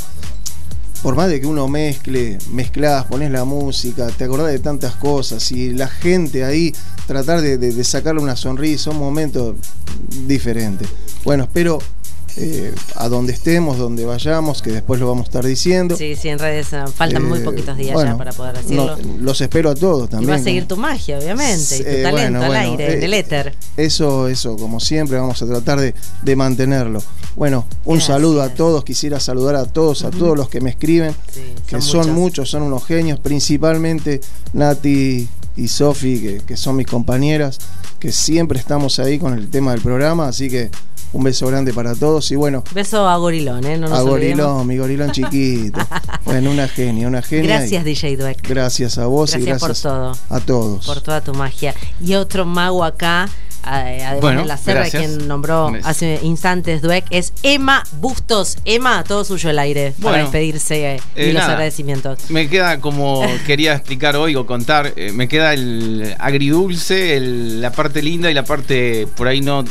por 1.03 1.15
más 1.15 1.29
de 1.29 1.41
que 1.41 1.47
uno 1.47 1.69
mezcle, 1.69 2.39
mezclas, 2.53 3.05
pones 3.07 3.31
la 3.31 3.45
música, 3.45 4.09
te 4.09 4.25
acordás 4.25 4.49
de 4.53 4.59
tantas 4.59 4.95
cosas 4.97 5.51
y 5.53 5.71
la 5.73 5.89
gente 5.89 6.45
ahí, 6.45 6.75
tratar 7.07 7.41
de, 7.41 7.57
de- 7.59 7.73
de 7.73 7.85
sacarle 7.85 8.21
una 8.21 8.37
sonrisa, 8.37 8.91
un 8.91 8.99
momento 8.99 9.55
diferente. 10.27 10.85
Bueno, 11.25 11.45
espero 11.45 11.79
eh, 12.37 12.75
a 12.95 13.09
donde 13.09 13.33
estemos, 13.33 13.79
donde 13.79 14.05
vayamos, 14.05 14.63
que 14.63 14.71
después 14.71 15.01
lo 15.01 15.09
vamos 15.09 15.25
a 15.25 15.29
estar 15.29 15.45
diciendo. 15.45 15.97
Sí, 15.97 16.15
sí, 16.15 16.29
en 16.29 16.39
redes 16.39 16.73
eh, 16.73 16.85
faltan 16.95 17.25
muy 17.25 17.39
Eh, 17.41 17.43
poquitos 17.43 17.77
días 17.77 17.95
bueno, 17.95 18.13
ya 18.13 18.19
para 18.19 18.33
poder 18.33 18.57
decirlo. 18.59 18.97
no, 18.97 19.19
los 19.19 19.41
espero 19.41 19.71
a 19.71 19.75
todos 19.75 20.07
y 20.09 20.11
también. 20.11 20.33
va 20.33 20.37
a 20.37 20.43
seguir 20.43 20.67
tu 20.69 20.77
magia, 20.77 21.19
obviamente, 21.19 21.77
y 21.77 21.83
tu 21.83 21.89
Eh, 21.89 22.03
talento 22.03 22.39
bueno, 22.39 22.43
al 22.43 22.47
bueno, 22.49 22.61
aire, 22.73 22.95
en 22.99 23.03
el 23.03 23.15
éter. 23.15 23.55
Eso, 23.77 24.29
eso, 24.29 24.57
como 24.57 24.79
siempre, 24.81 25.19
vamos 25.19 25.41
a 25.43 25.47
tratar 25.47 25.81
de, 25.81 25.95
de 26.23 26.37
mantenerlo. 26.37 27.03
Bueno, 27.37 27.67
un 27.85 28.01
saludo 28.01 28.43
a 28.43 28.49
todos, 28.51 28.85
quisiera 28.85 29.21
saludar 29.21 29.55
a 29.57 29.65
todos, 29.65 30.05
a 30.05 30.11
todos 30.11 30.37
los 30.37 30.49
que 30.49 30.61
me 30.61 30.71
escriben, 30.71 31.15
que 31.67 31.81
son 31.81 31.83
son 31.83 31.99
muchos. 32.01 32.15
muchos, 32.17 32.51
son 32.51 32.63
unos 32.63 32.85
genios, 32.85 33.21
principalmente 33.21 34.21
Nati 34.53 35.29
y 35.57 35.69
Sofi, 35.69 36.21
que, 36.21 36.41
que 36.47 36.57
son 36.57 36.77
mis 36.77 36.87
compañeras, 36.87 37.59
que 38.01 38.13
siempre 38.13 38.59
estamos 38.59 38.99
ahí 38.99 39.19
con 39.19 39.35
el 39.35 39.49
tema 39.51 39.73
del 39.73 39.81
programa, 39.81 40.29
así 40.29 40.49
que 40.49 40.71
un 41.13 41.25
beso 41.25 41.47
grande 41.47 41.73
para 41.73 41.95
todos 41.95 42.31
y 42.31 42.37
bueno, 42.37 42.63
Beso 42.75 43.09
a 43.09 43.17
Gorilón, 43.17 43.65
¿eh? 43.67 43.79
No 43.79 43.89
nos 43.89 43.99
a 43.99 44.03
olvidemos. 44.03 44.45
Gorilón, 44.47 44.67
mi 44.67 44.77
Gorilón 44.79 45.11
chiquito. 45.13 45.81
bueno, 46.25 46.51
una 46.51 46.69
genia, 46.69 47.09
una 47.09 47.23
genia. 47.23 47.45
y 47.45 47.47
Gracias, 47.49 47.85
DJ 47.85 48.17
Dweck. 48.17 48.47
Gracias 48.49 48.99
a 48.99 49.07
vos 49.07 49.35
y 49.35 49.41
Gracias 49.41 49.61
por 49.61 49.77
todo. 49.77 50.13
a 50.31 50.41
todos. 50.41 50.87
Por 50.87 51.01
toda 51.01 51.21
tu 51.21 51.33
magia. 51.35 51.75
Y 52.05 52.15
otro 52.15 52.45
mago 52.45 52.85
acá, 52.85 53.29
además 53.63 54.21
Bueno, 54.21 54.41
de 54.43 54.47
la 54.47 54.57
Serra, 54.57 54.81
gracias. 54.81 55.03
quien 55.03 55.29
nombró 55.29 55.73
hace 55.85 56.21
instantes 56.23 56.81
Dweck, 56.83 57.07
es 57.11 57.33
Emma 57.43 57.83
Bustos. 58.01 58.57
Emma, 58.65 59.03
todo 59.05 59.25
suyo 59.25 59.51
el 59.51 59.59
aire 59.59 59.93
para 59.99 60.11
Bueno, 60.11 60.25
despedirse 60.25 60.95
eh, 60.97 61.01
y 61.17 61.21
eh, 61.23 61.27
los 61.33 61.35
nada. 61.43 61.53
agradecimientos. 61.55 62.31
Me 62.31 62.49
queda 62.49 62.81
como 62.81 63.23
quería 63.47 63.75
explicar 63.75 64.17
hoy 64.17 64.37
o 64.37 64.47
contar, 64.47 64.93
eh, 64.97 65.13
me 65.13 65.27
queda 65.29 65.55
el 65.55 66.15
agridulce, 66.19 67.17
el- 67.17 67.61
la 67.61 67.73
parte 67.73 68.03
linda 68.03 68.31
y 68.31 68.35
la 68.35 68.45
parte 68.45 69.07
por 69.17 69.27
ahí 69.29 69.41
no, 69.41 69.65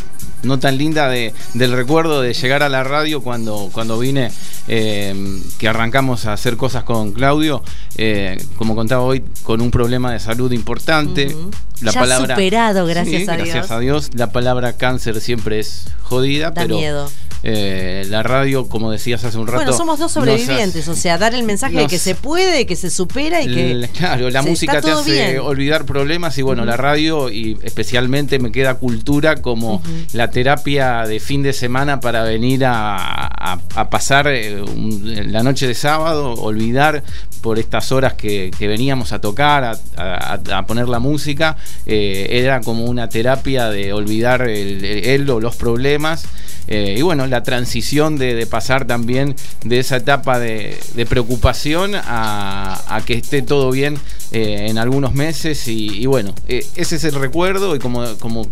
no 0.43 0.59
tan 0.59 0.77
linda 0.77 1.09
de, 1.09 1.33
del 1.53 1.72
recuerdo 1.74 2.22
de 2.22 2.33
llegar 2.33 2.64
a 2.64 2.69
la 2.69 2.83
radio 2.83 3.22
cuando, 3.22 3.69
cuando 3.72 3.99
vine, 3.99 4.32
eh, 4.67 5.41
que 5.57 5.67
arrancamos 5.67 6.25
a 6.25 6.33
hacer 6.33 6.57
cosas 6.57 6.83
con 6.83 7.11
Claudio, 7.11 7.64
eh, 7.98 8.38
como 8.58 8.76
contaba 8.76 9.01
hoy, 9.03 9.24
con 9.43 9.61
un 9.61 9.72
problema 9.72 10.11
de 10.11 10.19
salud 10.19 10.51
importante. 10.51 11.35
La 11.82 11.92
Ya 11.92 12.00
palabra, 12.00 12.35
superado, 12.35 12.85
gracias 12.88 13.24
Sí, 13.24 13.30
a 13.30 13.35
gracias 13.35 13.53
Dios. 13.67 13.72
a 13.72 13.80
Dios. 13.80 14.09
La 14.16 14.32
palabra 14.32 14.74
cáncer 14.74 15.22
siempre 15.22 15.59
es 15.59 15.85
jodida, 16.01 16.50
Da 16.51 16.64
pero 16.64 16.76
miedo. 16.77 17.11
eh, 17.43 18.03
la 18.09 18.24
radio, 18.24 18.67
como 18.67 18.90
decías 18.90 19.24
hace 19.24 19.38
un 19.38 19.45
rato. 19.45 19.58
Bueno, 19.64 19.77
somos 19.77 20.00
dos 20.00 20.11
sobrevivientes, 20.11 20.88
o 20.88 20.95
sea, 20.95 21.19
dar 21.19 21.35
el 21.35 21.43
mensaje 21.43 21.77
de 21.77 21.85
que 21.88 22.00
se 22.00 22.16
puede, 22.16 22.66
que 22.66 22.76
se 22.76 22.90
supera 22.90 23.43
y 23.43 23.48
que. 23.53 23.90
Claro, 23.95 24.32
la 24.32 24.42
música 24.42 24.82
te 24.82 24.90
hace 24.90 25.11
bien. 25.11 25.40
olvidar 25.40 25.85
problemas 25.85 26.35
y 26.40 26.42
bueno, 26.42 26.66
la 26.66 26.77
radio 26.77 27.30
y 27.30 27.59
especialmente 27.61 28.40
me 28.40 28.51
queda 28.51 28.76
cultura 28.76 29.35
como 29.35 29.84
la 30.14 30.32
terapia 30.32 31.03
de 31.06 31.19
fin 31.19 31.43
de 31.43 31.53
semana 31.53 32.00
para 32.00 32.24
venir 32.24 32.66
a, 32.66 32.95
a- 32.98 33.59
a 33.76 33.90
pasar 33.92 34.27
eh, 34.30 34.59
un- 34.64 35.32
la 35.32 35.43
noche 35.43 35.67
de 35.67 35.76
sábado, 35.76 36.34
olvidar 36.34 37.03
por 37.41 37.59
estas 37.59 37.91
horas 37.91 38.14
que, 38.14 38.51
veníamos 38.59 39.14
a 39.14 39.19
tocar, 39.19 39.77
a, 39.95 40.66
poner 40.67 40.90
la 40.90 40.99
música, 40.99 41.57
eh, 41.85 42.27
era 42.32 42.61
como 42.61 42.85
una 42.85 43.09
terapia 43.09 43.69
de 43.69 43.93
olvidar 43.93 44.41
el, 44.41 45.30
o 45.30 45.40
los 45.40 45.56
problemas. 45.56 46.25
Eh, 46.69 46.95
y 46.98 47.01
bueno, 47.01 47.27
la 47.27 47.43
transición 47.43 48.17
de, 48.17 48.45
pasar 48.45 48.85
también 48.85 49.35
de 49.64 49.80
esa 49.80 49.98
etapa 49.98 50.38
de, 50.40 50.77
preocupación 51.09 51.93
a, 51.95 53.01
que 53.06 53.14
esté 53.14 53.41
todo 53.41 53.72
bien 53.72 53.98
eh, 54.32 54.67
en 54.69 54.77
algunos 54.77 55.14
meses. 55.14 55.67
Y, 55.67 56.06
bueno, 56.06 56.33
ese 56.48 56.95
es 56.95 57.03
el 57.03 57.14
recuerdo 57.14 57.75
y 57.75 57.80
como, 57.80 58.17
como 58.17 58.48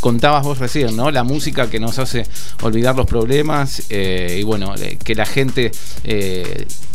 contabas 0.00 0.44
vos 0.44 0.58
recién, 0.58 0.96
¿no? 0.96 1.10
La 1.10 1.24
música 1.24 1.68
que 1.68 1.78
nos 1.78 1.98
hace 1.98 2.26
olvidar 2.62 2.96
los 2.96 3.06
problemas 3.06 3.82
y 3.90 4.42
bueno, 4.44 4.74
que 5.04 5.14
la 5.14 5.26
gente 5.26 5.72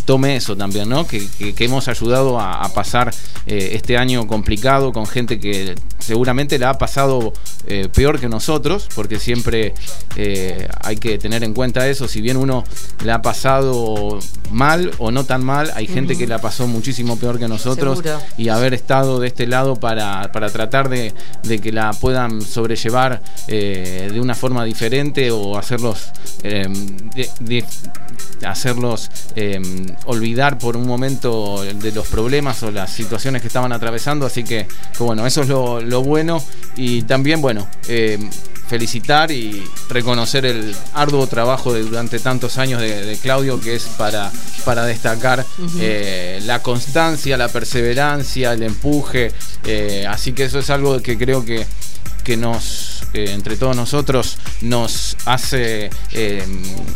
tome 0.06 0.36
eso 0.36 0.56
también, 0.56 0.88
¿no? 0.90 1.06
Que, 1.08 1.28
que- 1.38 1.54
que 1.54 1.66
hemos 1.66 1.88
ayudado 1.88 2.40
a, 2.40 2.64
a 2.64 2.74
pasar 2.74 3.14
eh, 3.48 3.72
este 3.74 3.98
año 3.98 4.28
complicado 4.28 4.92
con 4.94 5.06
gente 5.08 5.40
que 5.40 5.76
seguramente 6.00 6.58
la 6.60 6.70
ha 6.72 6.78
pasado 6.78 7.34
eh, 7.68 7.90
peor 7.94 8.20
que 8.20 8.30
nosotros, 8.30 8.88
porque 8.96 9.20
siempre 9.20 9.74
eh, 10.16 10.68
hay 10.82 10.98
que 10.98 11.18
tener 11.18 11.44
en 11.44 11.54
cuenta 11.54 11.88
eso, 11.88 12.08
si 12.08 12.22
bien 12.22 12.38
uno 12.38 12.64
la 13.04 13.16
ha 13.16 13.22
pasado 13.22 14.20
mal 14.52 14.92
o 15.00 15.10
no 15.12 15.24
tan 15.26 15.44
mal, 15.44 15.72
hay 15.76 15.88
gente 15.88 16.14
Ujú. 16.14 16.20
que 16.22 16.28
la 16.28 16.40
pasó 16.40 16.68
muchísimo 16.68 17.18
peor 17.18 17.40
que 17.40 17.48
nosotros 17.48 17.98
Seguro. 18.00 18.22
y 18.38 18.50
haber 18.50 18.74
estado 18.76 19.20
de 19.20 19.28
este 19.28 19.48
lado 19.48 19.76
para, 19.78 20.32
para 20.32 20.50
tratar 20.50 20.90
de, 20.90 21.14
de 21.44 21.60
que 21.60 21.72
la 21.72 21.92
puedan 21.94 22.42
sobrellevar 22.42 23.22
de 23.48 24.20
una 24.22 24.36
forma 24.36 24.64
diferente 24.64 25.32
o 25.32 25.58
hacerlos 25.58 26.10
de- 26.44 27.30
de- 27.40 27.66
hacerlos 28.46 29.10
eh, 29.36 29.60
olvidar 30.06 30.58
por 30.58 30.78
un 30.78 30.88
momento 30.88 31.64
de 31.64 31.92
los 31.92 32.08
problemas 32.08 32.62
o 32.64 32.72
las 32.72 32.92
situaciones 32.92 33.42
que 33.42 33.48
estaban 33.48 33.72
atravesando 33.72 34.26
así 34.26 34.44
que, 34.44 34.68
que 34.98 35.04
bueno 35.04 35.26
eso 35.26 35.42
es 35.42 35.48
lo, 35.48 35.82
lo 35.82 36.04
bueno 36.04 36.44
y 36.76 37.04
también 37.04 37.42
bueno 37.42 37.68
eh, 37.88 38.20
felicitar 38.68 39.32
y 39.32 39.64
reconocer 39.90 40.46
el 40.46 40.76
arduo 40.94 41.28
trabajo 41.28 41.74
de 41.74 41.84
durante 41.84 42.20
tantos 42.20 42.58
años 42.58 42.82
de, 42.82 43.06
de 43.06 43.18
Claudio 43.18 43.60
que 43.62 43.76
es 43.76 43.84
para, 43.98 44.32
para 44.64 44.86
destacar 44.86 45.46
eh, 45.80 46.40
la 46.46 46.62
constancia, 46.62 47.38
la 47.38 47.50
perseverancia, 47.50 48.54
el 48.54 48.64
empuje. 48.64 49.32
eh, 49.66 50.06
así 50.10 50.34
que 50.34 50.46
eso 50.46 50.60
es 50.60 50.70
algo 50.70 51.00
que 51.02 51.18
creo 51.18 51.46
que, 51.46 51.66
que 52.26 52.36
nos, 52.36 53.04
eh, 53.14 53.28
entre 53.30 53.56
todos 53.56 53.76
nosotros, 53.76 54.38
nos 54.62 55.16
hace 55.26 55.90
eh, 56.12 56.44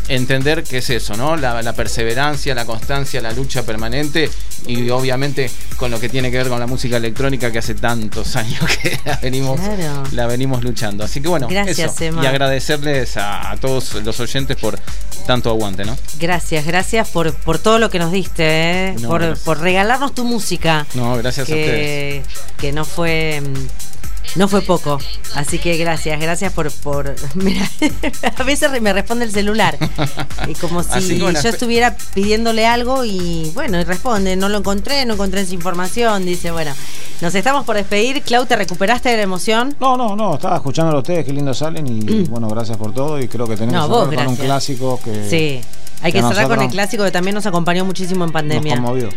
entender 0.08 0.64
que 0.64 0.78
es 0.78 0.90
eso, 0.90 1.16
¿no? 1.16 1.36
La, 1.36 1.62
la 1.62 1.72
perseverancia, 1.72 2.54
la 2.54 2.64
constancia, 2.66 3.20
la 3.22 3.32
lucha 3.32 3.62
permanente 3.62 4.28
y 4.66 4.90
obviamente 4.90 5.50
con 5.76 5.90
lo 5.90 5.98
que 6.00 6.08
tiene 6.08 6.30
que 6.30 6.36
ver 6.38 6.48
con 6.48 6.58
la 6.60 6.66
música 6.66 6.96
electrónica 6.98 7.50
que 7.52 7.58
hace 7.60 7.74
tantos 7.74 8.34
años 8.36 8.60
que 8.82 8.98
la 9.04 9.16
venimos, 9.16 9.58
Claro. 9.60 10.02
la 10.12 10.26
venimos 10.26 10.62
luchando. 10.64 11.04
Así 11.04 11.20
que 11.22 11.28
bueno, 11.28 11.46
Gracias, 11.48 12.00
eso. 12.00 12.22
Y 12.22 12.26
agradecerles 12.26 13.16
a, 13.16 13.52
a 13.52 13.56
todos 13.56 13.94
los 13.94 14.18
oyentes 14.20 14.56
por 14.56 14.78
tanto 15.26 15.48
aguante, 15.50 15.84
¿no? 15.84 15.96
Gracias, 16.18 16.66
gracias 16.66 17.08
por, 17.08 17.32
por 17.34 17.58
todo 17.58 17.78
lo 17.78 17.88
que 17.88 18.00
nos 18.00 18.10
diste, 18.10 18.42
¿eh? 18.90 18.96
No, 19.00 19.08
por, 19.08 19.38
por 19.38 19.60
regalarnos 19.60 20.12
tu 20.12 20.24
música. 20.24 20.86
No, 20.94 21.16
gracias 21.16 21.48
a 21.48 21.52
ustedes. 21.52 22.26
que, 22.26 22.32
que 22.58 22.72
no 22.72 22.84
fue 22.84 23.40
mm, 23.40 23.54
no 24.36 24.48
fue 24.48 24.62
poco. 24.62 24.98
Así 25.34 25.58
que 25.58 25.76
gracias, 25.76 26.20
gracias 26.20 26.52
por, 26.52 26.70
por 26.70 27.14
mira, 27.34 27.68
a 28.36 28.42
veces 28.42 28.80
me 28.80 28.92
responde 28.92 29.24
el 29.24 29.32
celular. 29.32 29.76
Y 30.46 30.54
como 30.54 30.82
si 30.82 30.90
Así 30.90 31.16
que 31.16 31.22
bueno, 31.22 31.40
yo 31.42 31.48
estuviera 31.48 31.96
pidiéndole 32.14 32.66
algo 32.66 33.04
y 33.04 33.50
bueno, 33.54 33.78
y 33.80 33.84
responde, 33.84 34.36
no 34.36 34.48
lo 34.48 34.58
encontré, 34.58 35.04
no 35.04 35.14
encontré 35.14 35.40
esa 35.42 35.54
información, 35.54 36.24
dice, 36.24 36.50
bueno, 36.50 36.72
nos 37.20 37.34
estamos 37.34 37.64
por 37.64 37.76
despedir. 37.76 38.22
Clau, 38.22 38.46
¿te 38.46 38.56
recuperaste 38.56 39.08
de 39.08 39.16
la 39.16 39.22
emoción? 39.22 39.74
No, 39.80 39.96
no, 39.96 40.16
no, 40.16 40.34
estaba 40.34 40.56
escuchando 40.56 40.96
a 40.96 40.98
ustedes, 40.98 41.24
qué 41.24 41.32
lindo 41.32 41.52
salen 41.54 41.86
y 41.86 42.24
bueno, 42.24 42.48
gracias 42.48 42.76
por 42.76 42.92
todo 42.94 43.20
y 43.20 43.28
creo 43.28 43.46
que 43.46 43.56
tenemos 43.56 43.88
No, 43.88 44.08
que 44.08 44.16
con 44.16 44.26
un 44.28 44.36
clásico 44.36 45.00
que 45.02 45.28
Sí. 45.28 45.60
Hay 46.02 46.12
que 46.12 46.22
que 46.22 46.28
cerrar 46.28 46.48
con 46.48 46.62
el 46.62 46.70
clásico 46.70 47.04
que 47.04 47.10
también 47.10 47.34
nos 47.34 47.44
acompañó 47.44 47.84
muchísimo 47.84 48.24
en 48.24 48.28
nos 48.28 48.32
pandemia. 48.32 48.76
conmovió. 48.76 49.10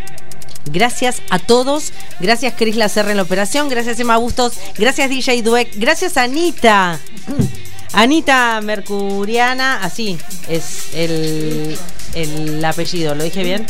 Gracias 0.71 1.21
a 1.29 1.39
todos. 1.39 1.91
Gracias 2.19 2.53
Cris 2.57 2.75
Lacerra 2.75 3.11
en 3.11 3.17
la 3.17 3.23
operación. 3.23 3.69
Gracias 3.69 3.99
Emma 3.99 4.17
Bustos. 4.17 4.53
Gracias 4.77 5.09
DJ 5.09 5.41
Dueck. 5.41 5.71
Gracias 5.75 6.17
Anita. 6.17 6.99
Anita 7.93 8.59
Mercuriana. 8.61 9.79
Así 9.83 10.17
es 10.49 10.87
el, 10.93 11.77
el 12.15 12.63
apellido. 12.65 13.13
¿Lo 13.15 13.23
dije 13.23 13.43
bien? 13.43 13.65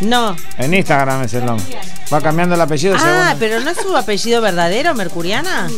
No. 0.00 0.36
En 0.58 0.74
Instagram 0.74 1.22
es 1.22 1.34
el 1.34 1.44
nombre. 1.46 1.64
Va 2.12 2.20
cambiando 2.20 2.54
el 2.54 2.60
apellido 2.60 2.94
Ah, 2.98 3.28
según. 3.28 3.38
pero 3.40 3.60
no 3.60 3.70
es 3.70 3.78
su 3.78 3.96
apellido 3.96 4.40
verdadero, 4.42 4.94
Mercuriana. 4.94 5.68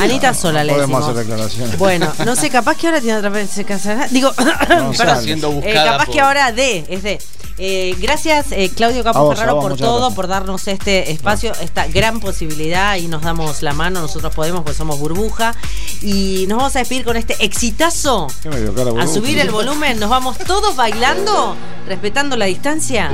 Anita 0.00 0.32
Sola 0.34 0.64
le 0.64 0.72
Podemos 0.72 1.00
decimos. 1.00 1.16
hacer 1.18 1.26
declaraciones. 1.28 1.78
Bueno, 1.78 2.12
no 2.24 2.36
sé, 2.36 2.48
capaz 2.48 2.76
que 2.76 2.86
ahora 2.86 3.00
tiene 3.00 3.18
otra 3.18 3.28
vez 3.30 3.50
se 3.50 3.64
casará. 3.64 4.08
Digo, 4.08 4.32
perdón. 4.68 4.94
sale. 4.94 5.20
Siendo 5.22 5.50
Eh, 5.50 5.54
buscada 5.54 5.92
capaz 5.92 6.06
por- 6.06 6.14
que 6.14 6.20
ahora 6.20 6.52
D, 6.52 6.86
es 6.88 7.02
D. 7.02 7.18
Eh, 7.62 7.94
gracias 8.00 8.52
eh, 8.52 8.70
Claudio 8.74 9.06
a 9.06 9.12
Ferraro 9.12 9.60
por 9.60 9.76
todo, 9.76 9.98
gracias. 9.98 10.14
por 10.14 10.28
darnos 10.28 10.66
este 10.66 11.10
espacio, 11.10 11.52
esta 11.60 11.86
gran 11.88 12.18
posibilidad 12.18 12.96
y 12.96 13.06
nos 13.06 13.20
damos 13.20 13.60
la 13.60 13.74
mano, 13.74 14.00
nosotros 14.00 14.34
podemos 14.34 14.62
porque 14.62 14.78
somos 14.78 14.98
burbuja 14.98 15.54
y 16.00 16.46
nos 16.48 16.56
vamos 16.56 16.76
a 16.76 16.78
despedir 16.78 17.04
con 17.04 17.18
este 17.18 17.36
exitazo. 17.44 18.28
¿Qué 18.42 18.48
me 18.48 18.62
dio 18.62 18.74
cara 18.74 18.92
A 18.98 19.06
subir 19.06 19.38
el 19.38 19.50
volumen, 19.50 20.00
nos 20.00 20.08
vamos 20.08 20.38
todos 20.38 20.74
bailando, 20.74 21.54
respetando 21.86 22.34
la 22.34 22.46
distancia. 22.46 23.10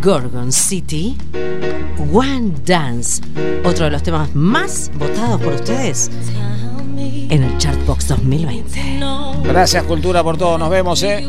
Gorgon 0.00 0.52
City, 0.52 1.18
One 2.12 2.52
Dance, 2.64 3.20
otro 3.64 3.86
de 3.86 3.90
los 3.90 4.04
temas 4.04 4.32
más 4.32 4.92
votados 4.94 5.40
por 5.40 5.54
ustedes 5.54 6.08
en 6.96 7.42
el 7.42 7.58
Chartbox 7.58 8.06
2020. 8.06 9.00
Gracias, 9.42 9.82
Cultura, 9.82 10.22
por 10.22 10.38
todo. 10.38 10.56
Nos 10.56 10.70
vemos, 10.70 11.02
¿eh? 11.02 11.28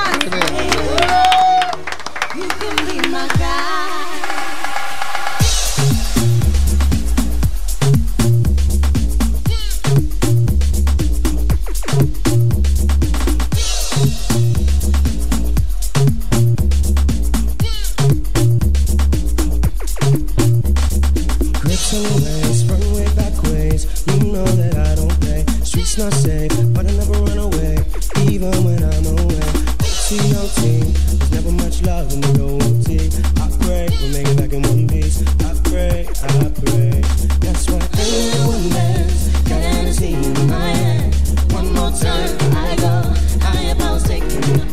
Streets 25.81 25.97
not 25.97 26.13
safe, 26.13 26.73
but 26.73 26.85
I 26.85 26.91
never 26.91 27.13
run 27.13 27.37
away, 27.39 27.77
even 28.29 28.51
when 28.63 28.83
I'm 28.83 29.05
away. 29.17 29.41
OT, 29.81 30.19
OT, 30.37 30.83
there's 31.17 31.31
never 31.31 31.51
much 31.51 31.81
love 31.81 32.11
when 32.11 32.21
we 32.21 32.37
go 32.37 32.55
OT. 32.55 33.09
I 33.41 33.49
pray 33.65 33.89
we 33.99 34.13
make 34.13 34.27
it 34.27 34.37
back 34.37 34.53
in 34.53 34.61
one 34.61 34.87
piece. 34.87 35.23
I 35.41 35.59
pray, 35.63 36.07
I 36.21 36.49
pray. 36.61 37.01
That's 37.39 37.67
why 37.67 37.81
I 37.81 38.01
ain't 38.01 38.45
one 38.45 38.69
dance, 38.69 39.29
got 39.49 39.61
Hennessy 39.61 40.13
in 40.13 40.47
my 40.47 40.59
hand. 40.59 41.15
One 41.51 41.73
more 41.73 41.91
time, 41.91 42.37
I 42.55 42.75
go. 42.75 43.13
Higher 43.43 43.75
powers 43.75 44.03
taking 44.03 44.70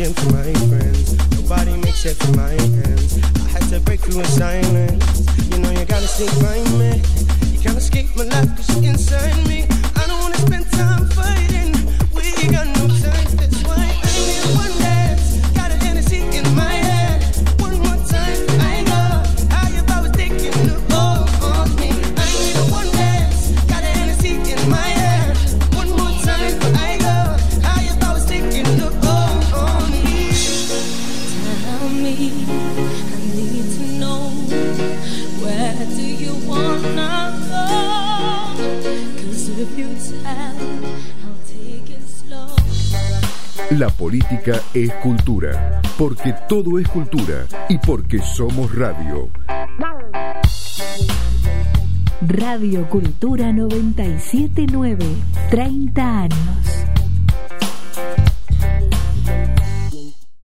I'm 0.00 0.12
for 0.12 0.32
my 0.32 0.52
friends. 0.66 1.14
Nobody 1.40 1.76
makes 1.76 2.04
it 2.04 2.16
for 2.16 2.32
my 2.32 2.50
hands. 2.50 3.22
I 3.22 3.48
had 3.50 3.62
to 3.68 3.78
break 3.78 4.00
through 4.00 4.18
in 4.18 4.26
silence. 4.26 5.22
You 5.50 5.58
know 5.58 5.70
you 5.70 5.84
gotta 5.84 6.08
stick 6.08 6.30
by 6.42 6.58
me. 6.78 7.00
You 7.52 7.60
can't 7.60 7.76
escape 7.78 8.08
my 8.16 8.24
life 8.24 8.56
cause 8.56 8.82
you're 8.82 8.90
inside 8.90 9.46
me. 9.46 9.68
I 9.94 10.06
don't 10.08 10.18
wanna 10.18 10.38
spend 10.38 10.68
time 10.72 11.08
fighting. 11.10 11.73
La 43.78 43.88
política 43.88 44.60
es 44.72 44.92
cultura, 45.02 45.82
porque 45.98 46.32
todo 46.48 46.78
es 46.78 46.86
cultura 46.86 47.44
y 47.68 47.76
porque 47.78 48.20
somos 48.20 48.72
radio. 48.72 49.30
Radio 52.20 52.88
Cultura 52.88 53.52
979, 53.52 55.04
30 55.50 56.20
años. 56.20 56.93